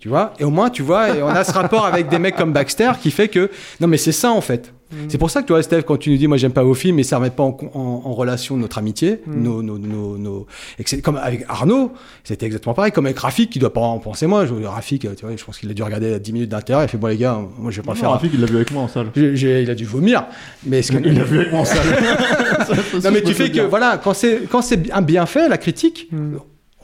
Tu 0.00 0.08
vois? 0.08 0.34
Et 0.38 0.44
au 0.44 0.50
moins 0.50 0.68
tu 0.68 0.82
vois, 0.82 1.16
et 1.16 1.22
on 1.22 1.28
a 1.28 1.44
ce 1.44 1.52
rapport 1.52 1.86
avec 1.86 2.08
des 2.08 2.18
mecs 2.18 2.36
comme 2.36 2.52
Baxter 2.52 2.92
qui 3.00 3.10
fait 3.10 3.28
que 3.28 3.50
non 3.80 3.86
mais 3.86 3.96
c'est 3.96 4.12
ça 4.12 4.32
en 4.32 4.42
fait. 4.42 4.73
C'est 5.08 5.18
pour 5.18 5.30
ça 5.30 5.42
que 5.42 5.46
tu 5.48 5.52
vois 5.52 5.62
Steph 5.62 5.82
quand 5.82 5.96
tu 5.96 6.10
nous 6.10 6.16
dis 6.16 6.28
moi 6.28 6.36
j'aime 6.36 6.52
pas 6.52 6.62
vos 6.62 6.74
films, 6.74 6.96
mais 6.96 7.02
ça 7.02 7.16
remet 7.18 7.30
pas 7.30 7.42
en, 7.42 7.56
en- 7.74 8.02
en 8.04 8.12
relation 8.12 8.56
notre 8.56 8.78
amitié, 8.78 9.20
Mm. 9.26 9.42
nos, 9.42 9.62
nos, 9.62 9.78
nos, 9.78 10.16
nos- 10.18 10.46
et 10.78 10.84
que 10.84 10.90
c'est 10.90 11.00
comme 11.00 11.16
avec 11.16 11.44
Arnaud, 11.48 11.92
c'était 12.22 12.46
exactement 12.46 12.74
pareil, 12.74 12.92
comme 12.92 13.06
avec 13.06 13.18
Rafik 13.18 13.50
qui 13.50 13.58
doit 13.58 13.72
pas 13.72 13.80
en 13.80 13.98
penser 13.98 14.26
moi. 14.26 14.46
Je, 14.46 14.54
Rafik, 14.64 15.02
tu 15.02 15.26
vois, 15.26 15.36
je 15.36 15.44
pense 15.44 15.58
qu'il 15.58 15.70
a 15.70 15.74
dû 15.74 15.82
regarder 15.82 16.20
10 16.20 16.32
minutes 16.32 16.50
d'intérêt, 16.50 16.84
il 16.84 16.88
fait 16.88 16.98
bon 16.98 17.08
les 17.08 17.16
gars, 17.16 17.38
moi 17.58 17.70
je 17.72 17.76
vais 17.80 17.82
pas 17.86 17.92
Non, 17.94 17.98
faire. 18.00 18.10
Rafik, 18.10 18.30
il 18.34 18.40
l'a 18.40 18.46
vu 18.46 18.56
avec 18.56 18.70
moi 18.70 18.82
en 18.84 18.88
salle. 18.88 19.08
Il 19.16 19.70
a 19.70 19.74
dû 19.74 19.84
vomir, 19.84 20.26
mais 20.64 20.82
ce 20.82 20.92
que- 20.92 20.98
Il 21.04 21.18
l'a 21.18 21.24
vu 21.24 21.40
avec 21.40 21.50
moi 21.52 21.60
en 21.62 21.64
salle. 21.64 21.78
non 23.04 23.10
mais 23.10 23.22
tu 23.22 23.34
fais 23.34 23.50
que 23.50 23.60
voilà 23.62 23.98
quand 24.02 24.14
c'est 24.14 24.42
quand 24.50 24.62
c'est 24.62 24.90
un 24.92 25.02
bien 25.02 25.26
fait 25.26 25.48
la 25.48 25.58
critique 25.58 26.08
Mm. 26.12 26.36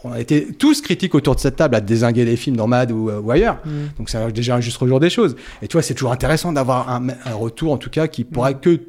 On 0.05 0.13
a 0.13 0.21
été 0.21 0.53
tous 0.53 0.81
critiques 0.81 1.15
autour 1.15 1.35
de 1.35 1.41
cette 1.41 1.57
table 1.57 1.75
à 1.75 1.81
désinguer 1.81 2.25
les 2.25 2.37
films 2.37 2.57
dans 2.57 2.67
Mad 2.67 2.91
ou, 2.91 3.11
euh, 3.11 3.21
ou 3.21 3.31
ailleurs. 3.31 3.59
Mm. 3.65 3.71
Donc 3.99 4.09
c'est 4.11 4.33
déjà 4.33 4.57
un 4.57 4.61
juste 4.61 4.85
jour 4.87 5.01
des 5.01 5.11
choses. 5.11 5.37
Et 5.63 5.69
tu 5.69 5.75
vois, 5.75 5.83
c'est 5.83 5.95
toujours 5.95 6.13
intéressant 6.13 6.53
d'avoir 6.53 6.89
un, 6.89 7.09
un 7.09 7.35
retour, 7.35 7.73
en 7.73 7.77
tout 7.77 7.91
cas, 7.91 8.09
qui 8.09 8.25
pourrait 8.25 8.55
que 8.55 8.81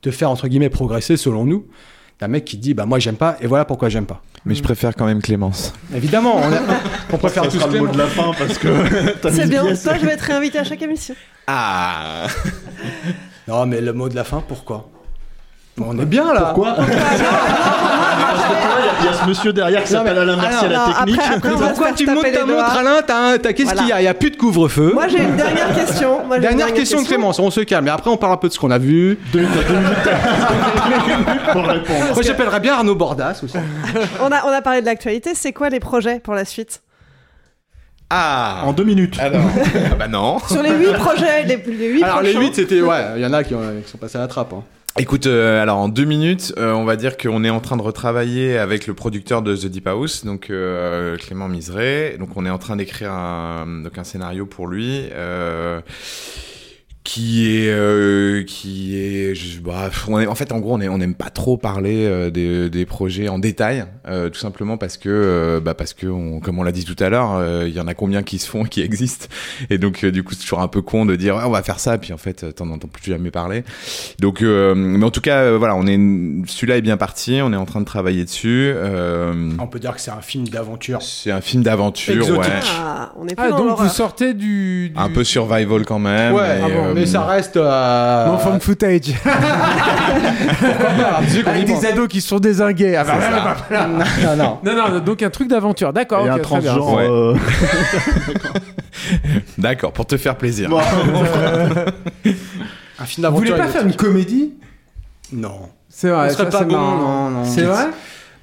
te 0.00 0.10
faire, 0.10 0.30
entre 0.30 0.48
guillemets, 0.48 0.68
progresser, 0.70 1.16
selon 1.16 1.44
nous, 1.44 1.66
d'un 2.20 2.28
mec 2.28 2.44
qui 2.44 2.56
dit, 2.56 2.74
bah 2.74 2.86
moi 2.86 2.98
j'aime 2.98 3.16
pas, 3.16 3.36
et 3.40 3.46
voilà 3.46 3.64
pourquoi 3.64 3.88
j'aime 3.88 4.06
pas. 4.06 4.22
Mais 4.44 4.54
je 4.54 4.62
préfère 4.62 4.94
quand 4.94 5.04
même 5.06 5.20
Clémence. 5.20 5.72
Évidemment, 5.94 6.36
on, 6.36 6.52
a- 6.52 6.60
on 7.12 7.18
préfère 7.18 7.44
Ça 7.44 7.50
tous 7.50 7.58
sera 7.58 7.70
le 7.70 7.80
mot 7.80 7.88
de 7.88 7.98
la 7.98 8.06
fin 8.06 8.30
parce 8.38 8.56
que 8.58 8.68
C'est 9.30 9.48
bien, 9.48 9.62
toi 9.64 9.94
je 10.00 10.06
vais 10.06 10.12
être 10.12 10.22
réinvité 10.22 10.58
à 10.58 10.64
chaque 10.64 10.80
émission. 10.82 11.14
Ah 11.46 12.26
Non, 13.46 13.66
mais 13.66 13.80
le 13.80 13.92
mot 13.92 14.08
de 14.08 14.14
la 14.14 14.24
fin, 14.24 14.42
pourquoi? 14.46 14.88
On 15.80 15.98
est 15.98 16.04
bien 16.06 16.32
là. 16.32 16.52
Pourquoi 16.54 16.74
Parce 16.74 16.88
que 16.88 16.92
toi, 16.94 18.76
il 19.00 19.04
y 19.06 19.08
a- 19.08 19.12
y, 19.12 19.14
ce 19.14 19.26
monsieur 19.28 19.52
derrière 19.52 19.82
qui 19.82 19.88
s'appelle 19.90 20.18
Alain 20.18 20.36
Mercier 20.36 20.68
à 20.68 20.70
la 20.70 20.84
technique. 21.04 21.20
après- 21.20 21.34
après, 21.36 21.50
Pourquoi 21.50 21.92
tu 21.92 22.06
montes 22.06 22.32
ta 22.32 22.44
montre, 22.46 22.76
Alain 22.78 23.02
T'as- 23.38 23.52
Qu'est-ce 23.52 23.62
Voilà. 23.64 23.80
qu'il 23.80 23.88
y 23.88 23.92
a 23.92 24.00
Il 24.00 24.02
n'y 24.02 24.08
a 24.08 24.14
plus 24.14 24.30
de 24.30 24.36
couvre-feu. 24.36 24.92
Moi 24.94 25.08
j'ai 25.08 25.22
une 25.22 25.36
dernière 25.36 25.74
question. 25.74 26.24
Moi, 26.26 26.36
j'ai 26.40 26.42
une 26.50 26.56
Dernière 26.56 26.74
question 26.74 27.02
de 27.02 27.06
Clémence, 27.06 27.38
on 27.38 27.50
se 27.50 27.60
calme. 27.60 27.86
Et 27.86 27.90
après, 27.90 28.10
on 28.10 28.16
parle 28.16 28.32
un 28.32 28.36
peu 28.36 28.48
de 28.48 28.52
ce 28.52 28.58
qu'on 28.58 28.70
a 28.70 28.78
vu. 28.78 29.18
Deux 29.32 29.40
minutes, 29.40 29.54
deux 29.68 29.74
minutes 29.74 31.42
pour 31.52 31.64
répondre. 31.66 32.04
Moi, 32.14 32.22
j'appellerais 32.22 32.60
bien 32.60 32.74
Arnaud 32.74 32.94
Bordas 32.94 33.40
aussi. 33.42 33.56
On 34.22 34.30
a, 34.32 34.44
on 34.46 34.52
a 34.52 34.62
parlé 34.62 34.80
de 34.80 34.86
l'actualité. 34.86 35.30
C'est 35.34 35.52
quoi 35.52 35.68
les 35.68 35.80
projets 35.80 36.20
pour 36.20 36.34
la 36.34 36.44
suite 36.44 36.82
Ah 38.10 38.62
En 38.64 38.72
deux 38.72 38.84
minutes. 38.84 39.18
Alors 39.20 39.42
Ah 39.92 39.94
Bah 39.98 40.08
non 40.08 40.38
Sur 40.48 40.62
les 40.62 40.70
huit 40.72 40.92
projets, 40.94 41.44
les, 41.44 41.56
les 41.56 41.88
huit 41.88 42.02
Alors, 42.02 42.22
les. 42.22 42.34
8, 42.34 42.54
c'était. 42.54 42.80
Ouais, 42.80 43.04
il 43.16 43.22
y 43.22 43.26
en 43.26 43.32
a 43.32 43.42
qui, 43.44 43.54
ont- 43.54 43.60
qui 43.84 43.90
sont 43.90 43.98
passés 43.98 44.16
à 44.16 44.20
la 44.22 44.28
trappe. 44.28 44.52
hein. 44.54 44.62
Écoute, 45.00 45.26
euh, 45.26 45.62
alors 45.62 45.78
en 45.78 45.88
deux 45.88 46.04
minutes, 46.04 46.52
euh, 46.58 46.72
on 46.72 46.84
va 46.84 46.96
dire 46.96 47.16
qu'on 47.16 47.44
est 47.44 47.50
en 47.50 47.60
train 47.60 47.76
de 47.76 47.82
retravailler 47.82 48.58
avec 48.58 48.88
le 48.88 48.94
producteur 48.94 49.42
de 49.42 49.54
The 49.54 49.66
Deep 49.66 49.86
House, 49.86 50.24
donc 50.24 50.50
euh, 50.50 51.16
Clément 51.16 51.46
Miseret. 51.46 52.16
Donc 52.18 52.30
on 52.36 52.44
est 52.44 52.50
en 52.50 52.58
train 52.58 52.74
d'écrire 52.74 53.12
un, 53.12 53.84
un 53.96 54.04
scénario 54.04 54.44
pour 54.44 54.66
lui. 54.66 55.08
Euh, 55.12 55.80
qui 57.10 57.48
est 57.56 57.70
euh, 57.70 58.42
qui 58.44 58.94
est 58.98 59.34
je- 59.34 59.60
bah, 59.60 59.88
on 60.08 60.20
est- 60.20 60.26
en 60.26 60.34
fait 60.34 60.52
en 60.52 60.58
gros 60.58 60.74
on 60.74 60.80
est 60.82 60.88
on 60.88 60.98
n'aime 60.98 61.14
pas 61.14 61.30
trop 61.30 61.56
parler 61.56 62.04
euh, 62.04 62.28
des, 62.28 62.68
des 62.68 62.84
projets 62.84 63.28
en 63.30 63.38
détail 63.38 63.86
euh, 64.06 64.28
tout 64.28 64.38
simplement 64.38 64.76
parce 64.76 64.98
que 64.98 65.08
euh, 65.08 65.58
bah 65.58 65.72
parce 65.72 65.94
que 65.94 66.06
on, 66.06 66.38
comme 66.40 66.58
on 66.58 66.62
l'a 66.62 66.70
dit 66.72 66.84
tout 66.84 67.02
à 67.02 67.08
l'heure 67.08 67.32
euh, 67.34 67.64
il 67.66 67.74
y 67.74 67.80
en 67.80 67.86
a 67.86 67.94
combien 67.94 68.22
qui 68.22 68.38
se 68.38 68.46
font 68.46 68.66
et 68.66 68.68
qui 68.68 68.82
existent 68.82 69.24
et 69.70 69.78
donc 69.78 70.04
euh, 70.04 70.10
du 70.10 70.22
coup 70.22 70.34
c'est 70.34 70.42
toujours 70.42 70.60
un 70.60 70.68
peu 70.68 70.82
con 70.82 71.06
de 71.06 71.16
dire 71.16 71.36
Ouais, 71.36 71.44
on 71.46 71.50
va 71.50 71.62
faire 71.62 71.80
ça 71.80 71.96
puis 71.96 72.12
en 72.12 72.18
fait 72.18 72.54
t'en 72.54 72.68
entends 72.68 72.88
plus 72.88 73.10
jamais 73.10 73.30
parler 73.30 73.64
donc 74.20 74.42
euh, 74.42 74.74
mais 74.74 75.02
en 75.02 75.10
tout 75.10 75.22
cas 75.22 75.44
euh, 75.44 75.56
voilà 75.56 75.76
on 75.76 75.86
est 75.86 75.96
celui-là 76.46 76.76
est 76.76 76.82
bien 76.82 76.98
parti 76.98 77.40
on 77.42 77.54
est 77.54 77.56
en 77.56 77.64
train 77.64 77.80
de 77.80 77.86
travailler 77.86 78.24
dessus 78.26 78.70
euh, 78.74 79.50
On 79.58 79.66
peut 79.66 79.78
dire 79.78 79.94
que 79.94 80.00
c'est 80.02 80.10
un 80.10 80.20
film 80.20 80.46
d'aventure. 80.48 81.00
c'est 81.00 81.30
un 81.30 81.40
film 81.40 81.62
d'aventure 81.62 82.16
Exotique. 82.16 82.38
ouais 82.42 82.60
Ah, 82.78 83.12
on 83.18 83.26
est 83.26 83.34
plus 83.34 83.46
Ah, 83.46 83.50
dans 83.52 83.64
donc 83.64 83.78
vous 83.78 83.88
sortez 83.88 84.34
du. 84.34 84.90
du- 84.90 84.92
un 84.94 85.08
peu 85.08 85.24
survival 85.24 85.86
quand 85.86 85.98
même 85.98 86.34
Ouais, 86.34 86.58
et, 86.58 86.62
ah 86.62 86.68
bon, 86.68 86.84
euh, 86.88 86.94
mais 86.98 87.06
ça 87.06 87.24
reste. 87.24 87.56
Euh... 87.56 88.26
Non, 88.26 88.38
fan 88.38 88.60
footage. 88.60 89.14
Avec 91.46 91.64
des 91.66 91.86
ados 91.86 92.08
qui 92.08 92.20
se 92.20 92.28
sont 92.28 92.38
désingués. 92.38 92.96
Ah, 92.96 93.04
bah, 93.04 93.56
bah, 93.70 93.86
non, 93.88 94.36
non. 94.36 94.58
Non, 94.64 94.90
non, 94.90 94.98
donc 95.00 95.22
un 95.22 95.30
truc 95.30 95.48
d'aventure. 95.48 95.92
D'accord, 95.92 96.26
Et 96.26 96.30
ok, 96.30 96.38
un 96.38 96.42
transgenre. 96.42 96.94
Ouais. 96.94 97.06
euh, 97.08 97.34
d'accord 99.58 99.92
pour 99.92 100.06
te 100.06 100.16
faire 100.16 100.36
plaisir 100.36 100.68
bon, 100.70 100.80
Un 103.00 103.04
film 103.04 103.26
Vous 103.28 103.36
voulez 103.36 103.50
d'aventure. 103.50 103.56
pas 103.56 103.68
faire 103.68 103.84
une 103.86 103.94
comédie? 103.94 104.54
Non. 105.32 105.68
C'est 105.88 106.08
vrai, 106.10 106.30
Ce 106.30 106.34
serait 106.34 106.46
ça, 106.46 106.50
pas 106.50 106.58
c'est 106.58 106.64
bon, 106.66 106.72
marrant. 106.76 107.30
non, 107.30 107.32
non. 107.40 107.44
C'est 107.44 107.62
vrai? 107.62 107.86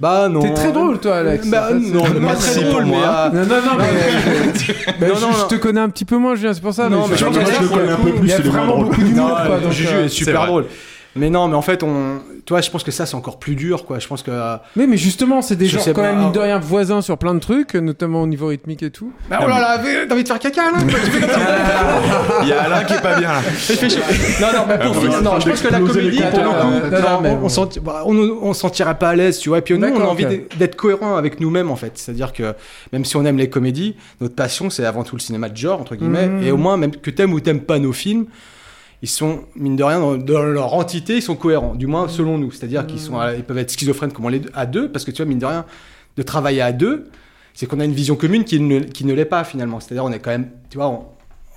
Bah 0.00 0.28
non. 0.28 0.40
T'es 0.40 0.52
très 0.52 0.72
drôle, 0.72 0.98
toi, 1.00 1.16
Alex. 1.16 1.46
Bah 1.48 1.68
non, 1.72 2.04
c'est- 2.04 2.12
pas 2.14 2.20
Merci 2.20 2.60
très 2.60 2.68
drôle, 2.70 2.84
mais. 2.84 2.90
moi. 2.90 3.06
euh, 3.06 3.30
Non, 3.32 3.40
non, 3.46 3.62
non, 3.62 3.78
mais. 3.78 3.86
Bah, 5.00 5.06
Non, 5.08 5.14
je, 5.16 5.20
non, 5.26 5.32
je 5.32 5.38
non. 5.40 5.46
te 5.48 5.54
connais 5.56 5.80
un 5.80 5.88
petit 5.88 6.04
peu 6.04 6.16
moins, 6.18 6.34
Julien, 6.34 6.52
c'est 6.54 6.60
pour 6.62 6.74
ça. 6.74 6.88
Non, 6.88 7.06
mais 7.08 7.16
je 7.16 7.20
je 7.20 7.24
pense 7.24 7.36
que 7.36 7.62
le 7.62 7.68
connais 7.68 7.92
un 7.92 7.96
peu 7.96 8.10
plus, 8.12 8.20
Il 8.22 8.28
y 8.28 8.32
a 8.32 8.38
il 8.38 8.46
est 8.46 8.48
moins 8.48 8.58
vraiment 8.58 8.72
drôle. 8.74 8.84
beaucoup 8.88 9.02
d'humour, 9.02 9.38
quoi. 9.46 9.58
donc, 9.58 9.72
Juju 9.72 9.88
euh, 9.94 10.04
est 10.04 10.08
super 10.08 10.36
vrai. 10.40 10.46
drôle. 10.48 10.66
Mais 11.18 11.30
non, 11.30 11.48
mais 11.48 11.54
en 11.56 11.62
fait, 11.62 11.82
on. 11.82 12.18
Toi, 12.44 12.60
je 12.60 12.70
pense 12.70 12.84
que 12.84 12.90
ça, 12.90 13.06
c'est 13.06 13.14
encore 13.16 13.38
plus 13.38 13.54
dur, 13.56 13.86
quoi. 13.86 13.98
Je 13.98 14.06
pense 14.06 14.22
que. 14.22 14.30
euh, 14.30 14.56
Oui, 14.76 14.86
mais 14.86 14.98
justement, 14.98 15.40
c'est 15.40 15.56
des 15.56 15.64
Je 15.66 15.78
gens 15.78 15.82
sais 15.82 15.92
quand 15.94 16.02
pas. 16.02 16.12
même, 16.12 16.18
mine 16.24 16.32
de 16.32 16.38
rien, 16.38 16.58
voisins 16.58 17.00
sur 17.00 17.16
plein 17.16 17.34
de 17.34 17.40
trucs, 17.40 17.74
notamment 17.74 18.20
au 18.22 18.26
niveau 18.26 18.48
rythmique 18.48 18.82
et 18.82 18.90
tout. 18.90 19.10
Bah, 19.30 19.38
oh 19.42 19.48
là 19.48 19.58
là, 19.60 19.78
t'as 20.06 20.12
envie 20.14 20.22
de 20.24 20.28
faire 20.28 20.38
caca, 20.38 20.62
là 20.64 20.72
quoi, 20.78 20.80
tu 21.02 21.10
fais 21.10 21.20
comme 21.20 21.30
ça. 21.30 21.40
Il 22.46 22.50
y 22.50 22.52
a 22.52 22.62
Alain 22.62 22.84
qui 22.84 22.92
est 22.94 23.00
pas 23.02 23.18
bien 23.18 23.28
là 23.32 23.40
Il 23.46 23.76
fait 23.76 23.88
chier. 23.90 24.00
Non, 24.40 24.46
non, 24.54 24.64
mais 24.68 24.78
pour 24.78 24.94
Ah, 24.96 25.00
finir, 25.00 25.22
non, 25.22 25.40
je 25.40 25.48
pense 25.50 25.60
que 25.60 25.68
la 25.68 25.80
comédie, 25.80 26.20
pour 26.30 26.38
le 26.38 26.44
compteurs, 26.44 26.60
coup, 26.60 26.70
non, 26.90 27.00
non, 27.00 27.20
mais 27.20 27.30
on, 27.30 27.36
bon. 27.36 27.46
on, 27.46 27.48
senti- 28.54 28.82
bah, 28.84 28.94
pas 28.94 29.08
à 29.10 29.14
l'aise, 29.16 29.38
tu 29.38 29.48
vois. 29.48 29.58
Et 29.58 29.62
puis 29.62 29.78
nous, 29.78 29.86
on 29.88 30.00
a 30.00 30.04
envie 30.04 30.24
d'être- 30.26 30.76
cohérent 30.76 31.16
avec 31.16 31.40
nous-mêmes, 31.40 31.70
en 31.70 31.76
fait. 31.76 31.92
C'est-à-dire 31.96 32.32
que 32.32 32.54
même 32.92 33.04
si 33.04 33.16
on 33.16 33.24
aime 33.24 33.36
les 33.38 33.50
comédies, 33.50 33.96
notre 34.20 34.34
passion, 34.34 34.70
c'est 34.70 34.84
avant 34.84 35.02
tout 35.04 35.16
le 35.16 35.20
cinéma 35.20 35.48
de 35.48 35.56
genre, 35.56 35.80
entre 35.80 35.96
guillemets. 35.96 36.28
Mhm. 36.28 36.42
Et 36.44 36.50
au 36.52 36.56
moins, 36.56 36.76
même 36.76 36.94
que 36.94 37.10
t'aimes 37.10 37.32
ou 37.32 37.40
t'aimes 37.40 37.60
pas 37.60 37.78
nos 37.78 37.92
films, 37.92 38.26
ils 39.02 39.08
sont, 39.08 39.40
mine 39.54 39.76
de 39.76 39.84
rien, 39.84 40.00
dans, 40.00 40.16
dans 40.16 40.42
leur 40.42 40.74
entité, 40.74 41.16
ils 41.16 41.22
sont 41.22 41.36
cohérents. 41.36 41.74
Du 41.74 41.86
moins, 41.86 42.08
selon 42.08 42.38
nous. 42.38 42.50
C'est-à-dire 42.52 42.86
qu'ils 42.86 43.00
sont, 43.00 43.18
ils 43.36 43.44
peuvent 43.44 43.58
être 43.58 43.70
schizophrènes 43.70 44.12
comme 44.12 44.24
on 44.24 44.28
l'est 44.28 44.46
à 44.54 44.66
deux, 44.66 44.88
parce 44.90 45.04
que 45.04 45.10
tu 45.10 45.18
vois, 45.22 45.26
mine 45.28 45.38
de 45.38 45.46
rien, 45.46 45.64
de 46.16 46.22
travailler 46.22 46.62
à 46.62 46.72
deux, 46.72 47.08
c'est 47.54 47.66
qu'on 47.66 47.80
a 47.80 47.84
une 47.84 47.92
vision 47.92 48.16
commune 48.16 48.44
qui 48.44 48.60
ne, 48.60 48.80
qui 48.80 49.04
ne 49.06 49.12
l'est 49.14 49.24
pas, 49.24 49.44
finalement. 49.44 49.80
C'est-à-dire, 49.80 50.04
on 50.04 50.12
est 50.12 50.18
quand 50.18 50.30
même, 50.30 50.48
tu 50.70 50.78
vois, 50.78 50.88
on, 50.88 51.04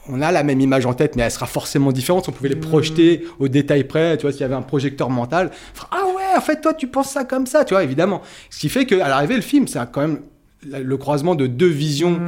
on 0.10 0.22
a 0.22 0.32
la 0.32 0.44
même 0.44 0.60
image 0.60 0.86
en 0.86 0.94
tête, 0.94 1.16
mais 1.16 1.24
elle 1.24 1.32
sera 1.32 1.46
forcément 1.46 1.92
différente. 1.92 2.28
On 2.28 2.32
pouvait 2.32 2.50
les 2.50 2.56
projeter 2.56 3.26
au 3.40 3.48
détail 3.48 3.84
près. 3.84 4.18
Tu 4.18 4.24
vois, 4.24 4.32
s'il 4.32 4.42
y 4.42 4.44
avait 4.44 4.56
un 4.56 4.62
projecteur 4.62 5.10
mental, 5.10 5.52
ah 5.92 6.06
ouais, 6.16 6.38
en 6.38 6.42
fait, 6.42 6.62
toi, 6.62 6.74
tu 6.74 6.88
penses 6.88 7.12
ça 7.12 7.24
comme 7.24 7.46
ça, 7.46 7.66
tu 7.66 7.74
vois, 7.74 7.84
évidemment. 7.84 8.22
Ce 8.50 8.60
qui 8.60 8.70
fait 8.70 8.86
qu'à 8.86 9.08
l'arrivée, 9.08 9.36
le 9.36 9.42
film, 9.42 9.68
c'est 9.68 9.80
quand 9.92 10.02
même 10.02 10.20
le 10.64 10.98
croisement 10.98 11.36
de 11.36 11.48
deux 11.48 11.68
visions 11.68 12.20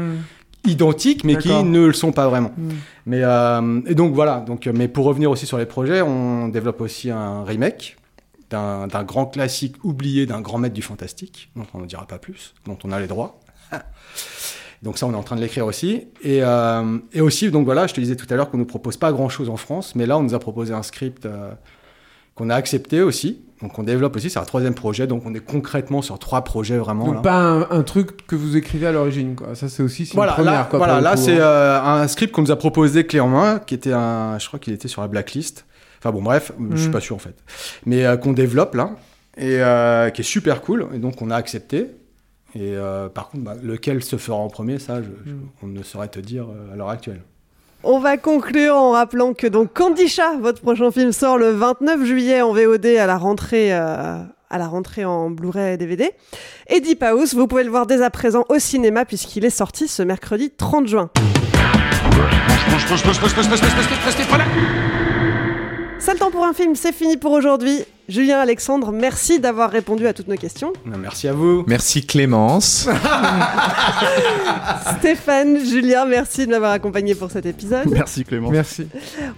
identiques, 0.65 1.23
mais 1.23 1.37
qui 1.37 1.49
ne 1.49 1.85
le 1.85 1.93
sont 1.93 2.11
pas 2.11 2.27
vraiment. 2.27 2.51
Mm. 2.57 2.69
Mais 3.05 3.21
euh, 3.23 3.81
et 3.87 3.95
donc 3.95 4.13
voilà. 4.13 4.39
Donc, 4.39 4.67
euh, 4.67 4.73
mais 4.75 4.87
pour 4.87 5.05
revenir 5.05 5.31
aussi 5.31 5.45
sur 5.45 5.57
les 5.57 5.65
projets, 5.65 6.01
on 6.01 6.47
développe 6.47 6.81
aussi 6.81 7.09
un 7.09 7.43
remake 7.43 7.97
d'un 8.49 9.03
grand 9.03 9.27
classique 9.27 9.77
oublié 9.83 10.25
d'un 10.25 10.41
grand 10.41 10.57
maître 10.57 10.73
du 10.73 10.81
fantastique, 10.81 11.49
dont 11.55 11.65
on 11.73 11.79
ne 11.79 11.85
dira 11.85 12.05
pas 12.05 12.19
plus, 12.19 12.53
dont 12.65 12.77
on 12.83 12.91
a 12.91 12.99
les 12.99 13.07
droits. 13.07 13.39
Donc 14.81 14.97
ça, 14.97 15.05
on 15.05 15.13
est 15.13 15.15
en 15.15 15.23
train 15.23 15.35
de 15.35 15.41
l'écrire 15.41 15.65
aussi. 15.67 16.07
Et, 16.23 16.39
euh, 16.43 16.97
et 17.13 17.21
aussi, 17.21 17.51
donc 17.51 17.65
voilà, 17.65 17.85
je 17.87 17.93
te 17.93 17.99
disais 18.01 18.15
tout 18.15 18.25
à 18.31 18.35
l'heure 18.35 18.49
qu'on 18.49 18.57
nous 18.57 18.65
propose 18.65 18.97
pas 18.97 19.11
grand-chose 19.11 19.49
en 19.49 19.57
France, 19.57 19.93
mais 19.95 20.05
là, 20.07 20.17
on 20.17 20.23
nous 20.23 20.33
a 20.33 20.39
proposé 20.39 20.73
un 20.73 20.81
script 20.81 21.25
euh, 21.27 21.51
qu'on 22.35 22.49
a 22.49 22.55
accepté 22.55 23.01
aussi. 23.01 23.41
Donc 23.61 23.77
on 23.77 23.83
développe 23.83 24.15
aussi, 24.15 24.31
c'est 24.31 24.39
un 24.39 24.43
troisième 24.43 24.73
projet, 24.73 25.05
donc 25.05 25.21
on 25.27 25.35
est 25.35 25.39
concrètement 25.39 26.01
sur 26.01 26.17
trois 26.17 26.43
projets 26.43 26.79
vraiment. 26.79 27.05
Donc 27.05 27.15
là. 27.15 27.21
pas 27.21 27.37
un, 27.43 27.67
un 27.69 27.83
truc 27.83 28.25
que 28.25 28.35
vous 28.35 28.57
écrivez 28.57 28.87
à 28.87 28.91
l'origine, 28.91 29.35
quoi. 29.35 29.53
Ça, 29.53 29.69
c'est 29.69 29.83
aussi 29.83 30.09
Voilà, 30.15 30.31
une 30.31 30.35
première, 30.37 30.51
là, 30.53 30.67
quoi. 30.67 30.79
voilà, 30.79 30.99
là 30.99 31.15
c'est 31.15 31.33
hein. 31.39 31.41
euh, 31.41 31.79
un 31.83 32.07
script 32.07 32.33
qu'on 32.33 32.41
nous 32.41 32.49
a 32.51 32.55
proposé 32.55 33.05
clé 33.05 33.19
en 33.19 33.27
main, 33.27 33.59
qui 33.59 33.75
était 33.75 33.93
un, 33.93 34.39
je 34.39 34.47
crois 34.47 34.57
qu'il 34.59 34.73
était 34.73 34.87
sur 34.87 35.03
la 35.03 35.07
blacklist. 35.07 35.65
Enfin 35.99 36.11
bon, 36.11 36.23
bref, 36.23 36.51
je 36.71 36.77
suis 36.77 36.87
Mhm. 36.87 36.91
pas 36.91 36.99
sûr 37.01 37.15
en 37.15 37.19
fait, 37.19 37.35
mais 37.85 38.03
qu'on 38.23 38.33
développe 38.33 38.73
là 38.73 38.95
et 39.37 39.59
qui 40.11 40.21
est 40.21 40.23
super 40.23 40.61
cool. 40.63 40.87
Et 40.95 40.97
donc 40.97 41.21
on 41.21 41.29
a 41.29 41.35
accepté. 41.35 41.85
Et 42.55 42.75
euh, 42.75 43.07
par 43.09 43.29
contre, 43.29 43.43
bah, 43.43 43.53
lequel 43.61 44.03
se 44.03 44.17
fera 44.17 44.37
en 44.37 44.49
premier, 44.49 44.77
ça, 44.79 45.01
je- 45.01 45.07
je- 45.25 45.31
Mhm. 45.31 45.39
on 45.63 45.67
ne 45.67 45.83
saurait 45.83 46.07
te 46.09 46.19
dire 46.19 46.45
euh, 46.49 46.73
à 46.73 46.75
l'heure 46.75 46.89
actuelle. 46.89 47.21
On 47.83 47.99
va 47.99 48.17
conclure 48.17 48.75
en 48.75 48.91
rappelant 48.91 49.33
que 49.33 49.47
donc 49.47 49.73
Candy 49.73 50.07
Chat, 50.07 50.37
votre 50.39 50.61
prochain 50.61 50.91
film 50.91 51.11
sort 51.11 51.37
le 51.37 51.49
29 51.51 52.05
juillet 52.05 52.41
en 52.41 52.53
VOD 52.53 52.85
à 52.97 53.07
la 53.07 53.17
rentrée, 53.17 53.73
euh, 53.73 54.17
à 54.51 54.57
la 54.57 54.67
rentrée 54.67 55.03
en 55.05 55.29
Blu-ray 55.31 55.73
et 55.73 55.77
DVD. 55.77 56.11
Et 56.69 56.79
Deep 56.81 57.01
House, 57.01 57.33
vous 57.33 57.47
pouvez 57.47 57.63
le 57.63 57.71
voir 57.71 57.87
dès 57.87 58.03
à 58.03 58.09
présent 58.11 58.45
au 58.49 58.59
cinéma 58.59 59.05
puisqu'il 59.05 59.45
est 59.45 59.49
sorti 59.49 59.87
ce 59.87 60.03
mercredi 60.03 60.51
30 60.51 60.87
juin. 60.87 61.09
C'est 65.99 66.13
le 66.13 66.19
temps 66.19 66.31
pour 66.31 66.45
un 66.45 66.53
film, 66.53 66.75
c'est 66.75 66.91
fini 66.93 67.17
pour 67.17 67.31
aujourd'hui. 67.31 67.79
Julien 68.11 68.39
Alexandre, 68.39 68.91
merci 68.91 69.39
d'avoir 69.39 69.71
répondu 69.71 70.05
à 70.05 70.11
toutes 70.11 70.27
nos 70.27 70.35
questions. 70.35 70.73
Merci 70.83 71.29
à 71.29 71.33
vous. 71.33 71.63
Merci 71.65 72.05
Clémence. 72.05 72.89
Stéphane, 74.99 75.65
Julien, 75.65 76.05
merci 76.05 76.45
de 76.45 76.51
m'avoir 76.51 76.71
accompagné 76.71 77.15
pour 77.15 77.31
cet 77.31 77.45
épisode. 77.45 77.87
Merci 77.89 78.25
Clément. 78.25 78.51
Merci. 78.51 78.87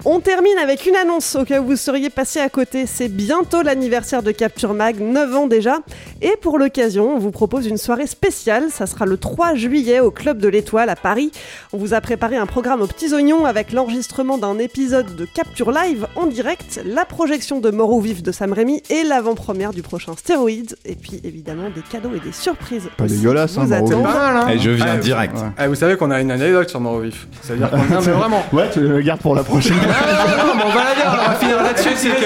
On 0.05 0.19
termine 0.19 0.57
avec 0.57 0.87
une 0.87 0.95
annonce 0.95 1.35
au 1.35 1.45
cas 1.45 1.61
où 1.61 1.65
vous 1.65 1.75
seriez 1.75 2.09
passé 2.09 2.39
à 2.39 2.49
côté. 2.49 2.87
C'est 2.87 3.09
bientôt 3.09 3.61
l'anniversaire 3.61 4.23
de 4.23 4.31
Capture 4.31 4.73
Mag, 4.73 4.99
9 4.99 5.35
ans 5.35 5.45
déjà. 5.45 5.77
Et 6.23 6.33
pour 6.41 6.57
l'occasion, 6.57 7.15
on 7.15 7.19
vous 7.19 7.29
propose 7.29 7.67
une 7.67 7.77
soirée 7.77 8.07
spéciale. 8.07 8.71
Ça 8.71 8.87
sera 8.87 9.05
le 9.05 9.17
3 9.17 9.53
juillet 9.53 9.99
au 9.99 10.09
Club 10.09 10.39
de 10.39 10.47
l'Étoile 10.47 10.89
à 10.89 10.95
Paris. 10.95 11.31
On 11.73 11.77
vous 11.77 11.93
a 11.93 12.01
préparé 12.01 12.37
un 12.37 12.47
programme 12.47 12.81
aux 12.81 12.87
petits 12.87 13.13
oignons 13.13 13.45
avec 13.45 13.71
l'enregistrement 13.71 14.39
d'un 14.39 14.57
épisode 14.57 15.15
de 15.15 15.25
Capture 15.25 15.71
Live 15.71 16.07
en 16.15 16.25
direct, 16.25 16.81
la 16.83 17.05
projection 17.05 17.59
de 17.59 17.69
Mort 17.69 17.91
ou 17.91 18.01
Vif 18.01 18.23
de 18.23 18.31
Sam 18.31 18.51
Raimi 18.51 18.62
Rémi 18.63 18.81
et 18.89 19.03
l'avant-première 19.03 19.71
du 19.73 19.81
prochain 19.81 20.13
Stéroïdes. 20.17 20.75
Et 20.85 20.95
puis 20.95 21.19
évidemment 21.25 21.69
des 21.75 21.81
cadeaux 21.81 22.11
et 22.15 22.19
des 22.21 22.31
surprises. 22.31 22.89
Pas 22.97 23.03
aussi 23.03 23.17
dégueulasse, 23.17 23.57
hein, 23.57 23.65
vous 23.65 23.69
Moro 23.71 23.85
attendent. 23.87 24.05
Vif. 24.05 24.13
Pas 24.13 24.31
mal, 24.33 24.37
hein 24.37 24.47
Et 24.47 24.59
je 24.59 24.69
viens 24.69 24.85
Ah, 24.93 24.97
direct. 24.97 25.35
ouais. 25.35 25.41
Ah, 25.57 25.67
vous 25.67 25.75
savez 25.75 25.97
qu'on 25.97 26.11
a 26.11 26.21
une 26.21 26.31
anecdote 26.31 26.69
sur 26.69 26.79
Mort 26.79 26.93
au 26.93 26.99
vif. 27.01 27.27
C'est-à-dire 27.41 27.69
qu'on 27.69 27.77
non, 27.77 27.83
mais 28.05 28.11
vraiment. 28.13 28.43
Ouais, 28.53 28.69
tu 28.71 28.79
le 28.79 29.01
gardes 29.01 29.19
pour 29.21 29.35
la 29.35 29.43
prochaine. 29.43 29.75
Ah, 29.81 30.45
non, 30.47 30.53
mais 30.55 30.63
on 30.65 30.69
va 30.69 30.83
la 30.85 30.95
dire, 30.95 31.11
on 31.11 31.29
va 31.29 31.35
finir 31.35 31.57
là-dessus. 31.61 31.89
C'est 31.97 32.09
que, 32.09 32.25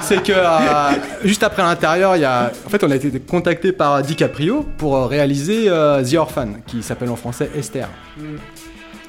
c'est 0.00 0.22
que 0.24 0.32
euh, 0.34 0.98
juste 1.24 1.44
après 1.44 1.62
l'intérieur, 1.62 2.16
il 2.16 2.22
y 2.22 2.24
a. 2.24 2.50
En 2.66 2.68
fait, 2.70 2.82
on 2.82 2.90
a 2.90 2.96
été 2.96 3.20
contacté 3.20 3.70
par 3.70 4.02
DiCaprio 4.02 4.66
pour 4.78 4.96
euh, 4.96 5.06
réaliser 5.06 5.68
euh, 5.68 6.02
The 6.02 6.14
Orphan, 6.14 6.48
qui 6.66 6.82
s'appelle 6.82 7.10
en 7.10 7.16
français 7.16 7.50
Esther. 7.56 7.88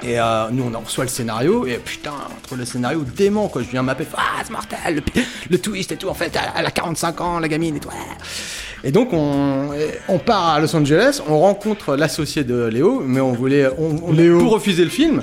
Et 0.02 0.18
euh, 0.20 0.46
nous, 0.52 0.72
on 0.74 0.80
reçoit 0.80 1.04
le 1.04 1.10
scénario, 1.10 1.66
et 1.68 1.74
putain, 1.84 2.12
entre 2.38 2.56
le 2.56 2.64
scénario 2.64 3.04
dément, 3.18 3.50
quoi. 3.50 3.62
Je 3.64 3.68
viens 3.70 3.84
m'appeler, 3.84 4.08
ah, 4.16 4.42
c'est 4.46 4.52
mortel, 4.52 4.78
le, 4.96 5.22
le 5.50 5.58
twist 5.60 5.92
et 5.92 5.98
tout. 5.98 6.08
En 6.08 6.14
fait, 6.14 6.32
elle 6.58 6.66
a 6.66 6.72
45 6.72 7.20
ans, 7.22 7.40
la 7.40 7.48
gamine 7.50 7.76
et 7.76 7.80
tout. 7.82 7.90
ouais. 7.90 7.96
Et 8.86 8.92
donc, 8.94 9.10
on, 9.12 9.72
on 10.08 10.20
part 10.20 10.48
à 10.52 10.60
Los 10.62 10.74
Angeles, 10.74 11.20
on 11.28 11.38
rencontre 11.40 11.98
l'associé 11.98 12.46
de 12.46 12.64
Léo, 12.68 13.04
mais 13.06 13.20
on 13.20 13.34
voulait. 13.34 13.68
On, 13.78 13.98
on 14.08 14.14
Léo. 14.14 14.40
Pour 14.40 14.54
refuser 14.54 14.86
le 14.86 14.90
film. 14.90 15.22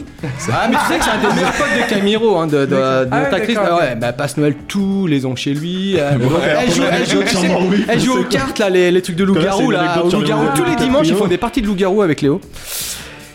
Ah, 0.53 0.69
mais 0.71 0.77
tu 0.77 0.93
sais 0.93 0.99
que 0.99 1.05
c'est 1.05 1.11
un 1.11 1.21
des 1.27 1.35
meilleurs 1.35 1.53
potes 1.53 1.69
de 1.75 1.89
Camiro, 1.89 2.37
hein, 2.37 2.47
de, 2.49 2.59
de, 2.59 2.67
de 2.67 3.09
Ah 3.11 3.17
actrice. 3.33 3.55
d'accord, 3.57 3.79
Ah 3.81 3.85
ouais, 3.87 3.95
bah, 3.97 4.13
passe 4.13 4.37
Noël 4.37 4.57
tous 4.69 5.07
les 5.07 5.25
ans 5.25 5.35
chez 5.37 5.55
lui. 5.55 5.99
euh, 5.99 6.19
Ouais, 6.19 6.55
elle 6.61 6.71
joue, 6.75 6.83
elle 6.93 7.25
tu 7.25 7.35
sais, 7.35 7.49
elle 7.89 8.11
aux 8.11 8.25
cartes, 8.25 8.59
là, 8.59 8.69
les, 8.69 8.91
les 8.91 9.01
trucs 9.01 9.17
de 9.17 9.25
loup-garou, 9.25 9.71
là. 9.71 10.03
loup-garou. 10.05 10.49
Tous 10.55 10.65
les 10.65 10.73
le 10.73 10.77
dimanches, 10.77 11.09
ils 11.09 11.17
font 11.17 11.27
des 11.27 11.39
parties 11.39 11.63
de 11.63 11.67
loup-garou 11.67 12.03
avec 12.03 12.21
Léo. 12.21 12.43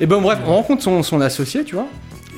Et 0.02 0.06
bon, 0.08 0.20
bref, 0.22 0.40
on 0.46 0.56
rencontre 0.56 0.84
son, 0.84 1.02
son 1.04 1.22
associé, 1.22 1.64
tu 1.64 1.76
vois. 1.76 1.88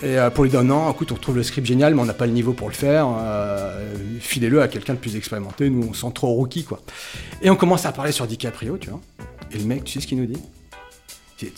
Et 0.03 0.19
euh, 0.19 0.29
pour 0.29 0.43
lui 0.43 0.49
dire 0.51 0.63
non, 0.63 0.91
écoute, 0.91 1.11
on 1.13 1.15
trouve 1.15 1.37
le 1.37 1.43
script 1.43 1.65
génial, 1.65 1.95
mais 1.95 2.01
on 2.01 2.05
n'a 2.05 2.13
pas 2.13 2.25
le 2.25 2.33
niveau 2.33 2.51
pour 2.53 2.67
le 2.67 2.73
faire. 2.75 3.07
euh, 3.17 3.81
Filez-le 4.19 4.61
à 4.61 4.67
quelqu'un 4.67 4.93
de 4.93 4.99
plus 4.99 5.15
expérimenté. 5.15 5.69
Nous, 5.69 5.87
on 5.89 5.93
sent 5.93 6.11
trop 6.13 6.27
rookie, 6.27 6.65
quoi. 6.65 6.81
Et 7.41 7.49
on 7.49 7.55
commence 7.55 7.85
à 7.85 7.91
parler 7.93 8.11
sur 8.11 8.27
DiCaprio, 8.27 8.77
tu 8.77 8.89
vois. 8.89 8.99
Et 9.53 9.57
le 9.57 9.63
mec, 9.63 9.85
tu 9.85 9.93
sais 9.93 10.01
ce 10.01 10.07
qu'il 10.07 10.17
nous 10.19 10.25
dit? 10.25 10.41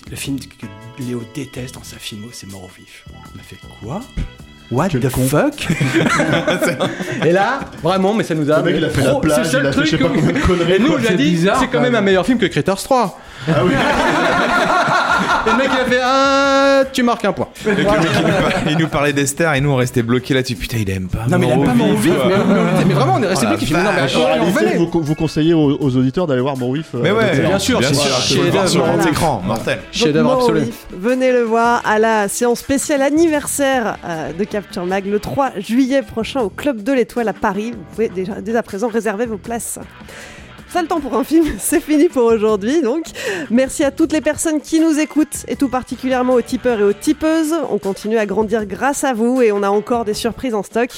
Le 0.10 0.16
film 0.16 0.40
que 0.40 1.04
Léo 1.04 1.22
déteste 1.36 1.76
dans 1.76 1.84
sa 1.84 1.98
filmo, 1.98 2.28
c'est 2.32 2.50
Mort 2.52 2.64
au 2.64 2.70
vif. 2.76 3.06
On 3.12 3.40
a 3.40 3.44
fait 3.44 3.58
quoi? 3.82 4.02
What 4.72 4.90
the 4.90 5.10
fuck? 5.10 5.68
Et 7.26 7.32
là, 7.32 7.60
vraiment, 7.84 8.16
mais 8.16 8.24
ça 8.24 8.34
nous 8.34 8.50
a. 8.50 8.58
Le 8.60 8.64
mec, 8.64 8.76
il 8.78 8.86
a 8.86 8.90
fait 8.90 9.02
la 9.04 9.10
trop- 9.12 9.20
plage, 9.22 9.46
c'est 9.48 9.60
le 9.62 9.64
seul 9.64 9.64
il 9.64 9.68
a 9.68 9.72
fait 9.74 9.86
je 9.86 9.90
sais 9.92 9.98
truc 9.98 10.02
pas 10.12 10.16
que- 10.16 10.20
combien 10.22 10.34
de 10.34 10.40
conneries, 10.46 10.72
Et 10.74 10.80
nous, 10.80 10.92
on 10.94 10.98
lui 10.98 11.08
a 11.08 11.14
dit, 11.14 11.38
c'est 11.60 11.68
quand 11.68 11.82
même 11.82 11.94
un 11.94 12.02
meilleur 12.02 12.26
film 12.26 12.40
que 12.40 12.48
Critters 12.48 12.76
3. 12.84 13.20
Ah 13.48 13.64
oui. 13.64 13.72
Et 15.46 15.52
le 15.52 15.58
mec, 15.58 15.70
il 15.74 15.80
a 15.80 15.86
fait, 15.86 16.02
ah, 16.04 16.84
tu 16.92 17.04
marques 17.04 17.26
un 17.26 17.34
point. 17.34 17.48
Le 17.66 17.72
mec, 17.76 17.88
il, 17.88 17.88
nous 17.88 18.24
parlait, 18.24 18.72
il 18.72 18.78
nous 18.78 18.88
parlait 18.88 19.14
d'Esther 19.14 19.54
et 19.54 19.62
nous 19.62 19.72
on 19.72 19.76
restait 19.76 20.04
bloqués 20.04 20.34
là-dessus. 20.34 20.56
Putain, 20.56 20.78
il 20.78 20.90
aime 20.90 21.08
pas. 21.08 21.26
Non, 21.30 21.38
mais 21.38 21.48
il 21.48 21.52
aime 21.54 21.64
pas 21.66 21.72
quoi. 21.74 21.86
Mais, 21.86 22.36
mais- 22.54 22.86
mais 22.86 22.94
vraiment, 22.94 23.16
on 23.18 23.24
est 23.24 23.28
resté 23.28 23.46
Oh 23.48 23.52
la 23.52 23.58
bloqué. 23.58 23.74
Non, 23.74 23.80
mais 23.96 24.78
on 24.80 24.86
vous, 24.86 25.02
vous 25.02 25.16
conseillez 25.16 25.54
aux, 25.54 25.78
aux 25.80 25.96
auditeurs 25.98 26.28
d'aller 26.28 26.42
voir 26.42 26.58
Morwif. 26.58 26.88
Mais 26.94 27.12
ouais, 27.12 27.40
Bien 27.40 27.60
sûr, 27.60 27.80
bien 27.80 27.90
c'est 27.90 27.96
sûr. 27.96 28.44
voir 28.52 28.68
sur 28.68 28.84
grand 28.84 29.06
écran, 29.06 29.42
mortel. 29.46 29.80
Mort 30.16 30.38
au 30.38 30.42
absolu. 30.42 30.68
Venez 30.98 31.32
le 31.32 31.42
voir 31.42 31.82
à 31.86 32.00
la 32.00 32.28
séance 32.28 32.60
spéciale 32.60 33.02
anniversaire 33.02 33.98
euh, 34.06 34.32
de 34.34 34.44
Capture 34.44 34.86
Mag 34.86 35.06
le 35.06 35.20
3 35.20 35.52
juillet 35.60 36.02
prochain 36.02 36.42
au 36.42 36.50
Club 36.50 36.84
de 36.84 36.92
l'Étoile 36.94 37.28
à 37.28 37.34
Paris. 37.34 37.72
Vous 37.72 37.84
pouvez 37.92 38.10
déjà 38.10 38.42
dès 38.42 38.56
à 38.56 38.64
présent 38.64 38.88
réserver 38.88 39.26
vos 39.26 39.38
places. 39.38 39.80
Le 40.82 40.88
temps 40.88 41.00
pour 41.00 41.16
un 41.16 41.24
film, 41.24 41.46
c'est 41.58 41.80
fini 41.80 42.10
pour 42.10 42.26
aujourd'hui 42.26 42.82
donc. 42.82 43.06
Merci 43.50 43.86
à 43.86 43.92
toutes 43.92 44.12
les 44.12 44.20
personnes 44.20 44.60
qui 44.60 44.82
nous 44.82 45.00
écoutent 45.00 45.46
et 45.48 45.56
tout 45.56 45.70
particulièrement 45.70 46.34
aux 46.34 46.42
tipeurs 46.42 46.80
et 46.80 46.84
aux 46.84 46.94
tipeuses. 46.94 47.56
On 47.70 47.78
continue 47.78 48.18
à 48.18 48.26
grandir 48.26 48.66
grâce 48.66 49.06
à 49.06 49.14
vous 49.14 49.42
et 49.42 49.54
on 49.54 49.64
a 49.64 49.70
encore 49.70 50.04
des 50.04 50.14
surprises 50.14 50.54
en 50.54 50.64
stock. 50.64 50.90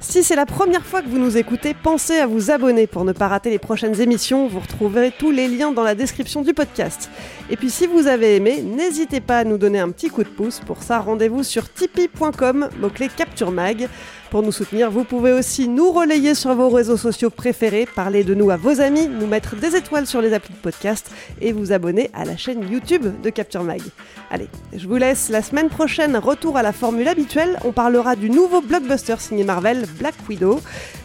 Si 0.00 0.22
c'est 0.22 0.36
la 0.36 0.46
première 0.46 0.86
fois 0.86 1.02
que 1.02 1.08
vous 1.08 1.18
nous 1.18 1.36
écoutez, 1.36 1.74
pensez 1.74 2.18
à 2.18 2.26
vous 2.26 2.50
abonner 2.50 2.86
pour 2.86 3.04
ne 3.04 3.12
pas 3.12 3.28
rater 3.28 3.50
les 3.50 3.58
prochaines 3.58 4.00
émissions. 4.00 4.48
Vous 4.48 4.60
retrouverez 4.60 5.12
tous 5.16 5.30
les 5.30 5.48
liens 5.48 5.72
dans 5.72 5.82
la 5.82 5.94
description 5.94 6.40
du 6.40 6.54
podcast. 6.54 7.10
Et 7.50 7.56
puis 7.56 7.68
si 7.68 7.86
vous 7.86 8.06
avez 8.06 8.36
aimé, 8.36 8.62
n'hésitez 8.62 9.20
pas 9.20 9.40
à 9.40 9.44
nous 9.44 9.58
donner 9.58 9.80
un 9.80 9.90
petit 9.90 10.08
coup 10.08 10.24
de 10.24 10.30
pouce. 10.30 10.60
Pour 10.60 10.82
ça, 10.82 10.98
rendez-vous 10.98 11.42
sur 11.42 11.70
tipeee.com, 11.70 12.70
mot-clé 12.80 13.10
Capture 13.14 13.50
Mag. 13.50 13.86
Pour 14.30 14.42
nous 14.42 14.52
soutenir, 14.52 14.92
vous 14.92 15.02
pouvez 15.02 15.32
aussi 15.32 15.66
nous 15.66 15.90
relayer 15.90 16.36
sur 16.36 16.54
vos 16.54 16.68
réseaux 16.68 16.96
sociaux 16.96 17.30
préférés, 17.30 17.84
parler 17.84 18.22
de 18.22 18.32
nous 18.32 18.50
à 18.50 18.56
vos 18.56 18.80
amis, 18.80 19.08
nous 19.08 19.26
mettre 19.26 19.56
des 19.56 19.74
étoiles 19.74 20.06
sur 20.06 20.20
les 20.20 20.32
applis 20.32 20.54
de 20.54 20.58
podcast 20.58 21.10
et 21.40 21.52
vous 21.52 21.72
abonner 21.72 22.10
à 22.14 22.24
la 22.24 22.36
chaîne 22.36 22.62
YouTube 22.70 23.06
de 23.22 23.30
Capture 23.30 23.64
Mag. 23.64 23.82
Allez, 24.30 24.46
je 24.72 24.86
vous 24.86 24.94
laisse 24.96 25.30
la 25.30 25.42
semaine 25.42 25.68
prochaine, 25.68 26.16
retour 26.16 26.56
à 26.56 26.62
la 26.62 26.72
formule 26.72 27.08
habituelle. 27.08 27.58
On 27.64 27.72
parlera 27.72 28.14
du 28.14 28.30
nouveau 28.30 28.60
blockbuster 28.60 29.16
signé 29.18 29.42
Marvel, 29.42 29.86
Black 29.98 30.14
Widow. 30.28 30.60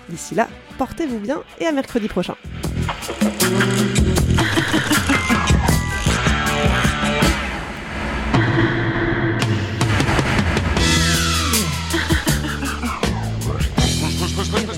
D'ici 0.08 0.36
là, 0.36 0.48
portez-vous 0.78 1.20
bien 1.20 1.42
et 1.60 1.66
à 1.66 1.72
mercredi 1.72 2.08
prochain. 2.08 2.36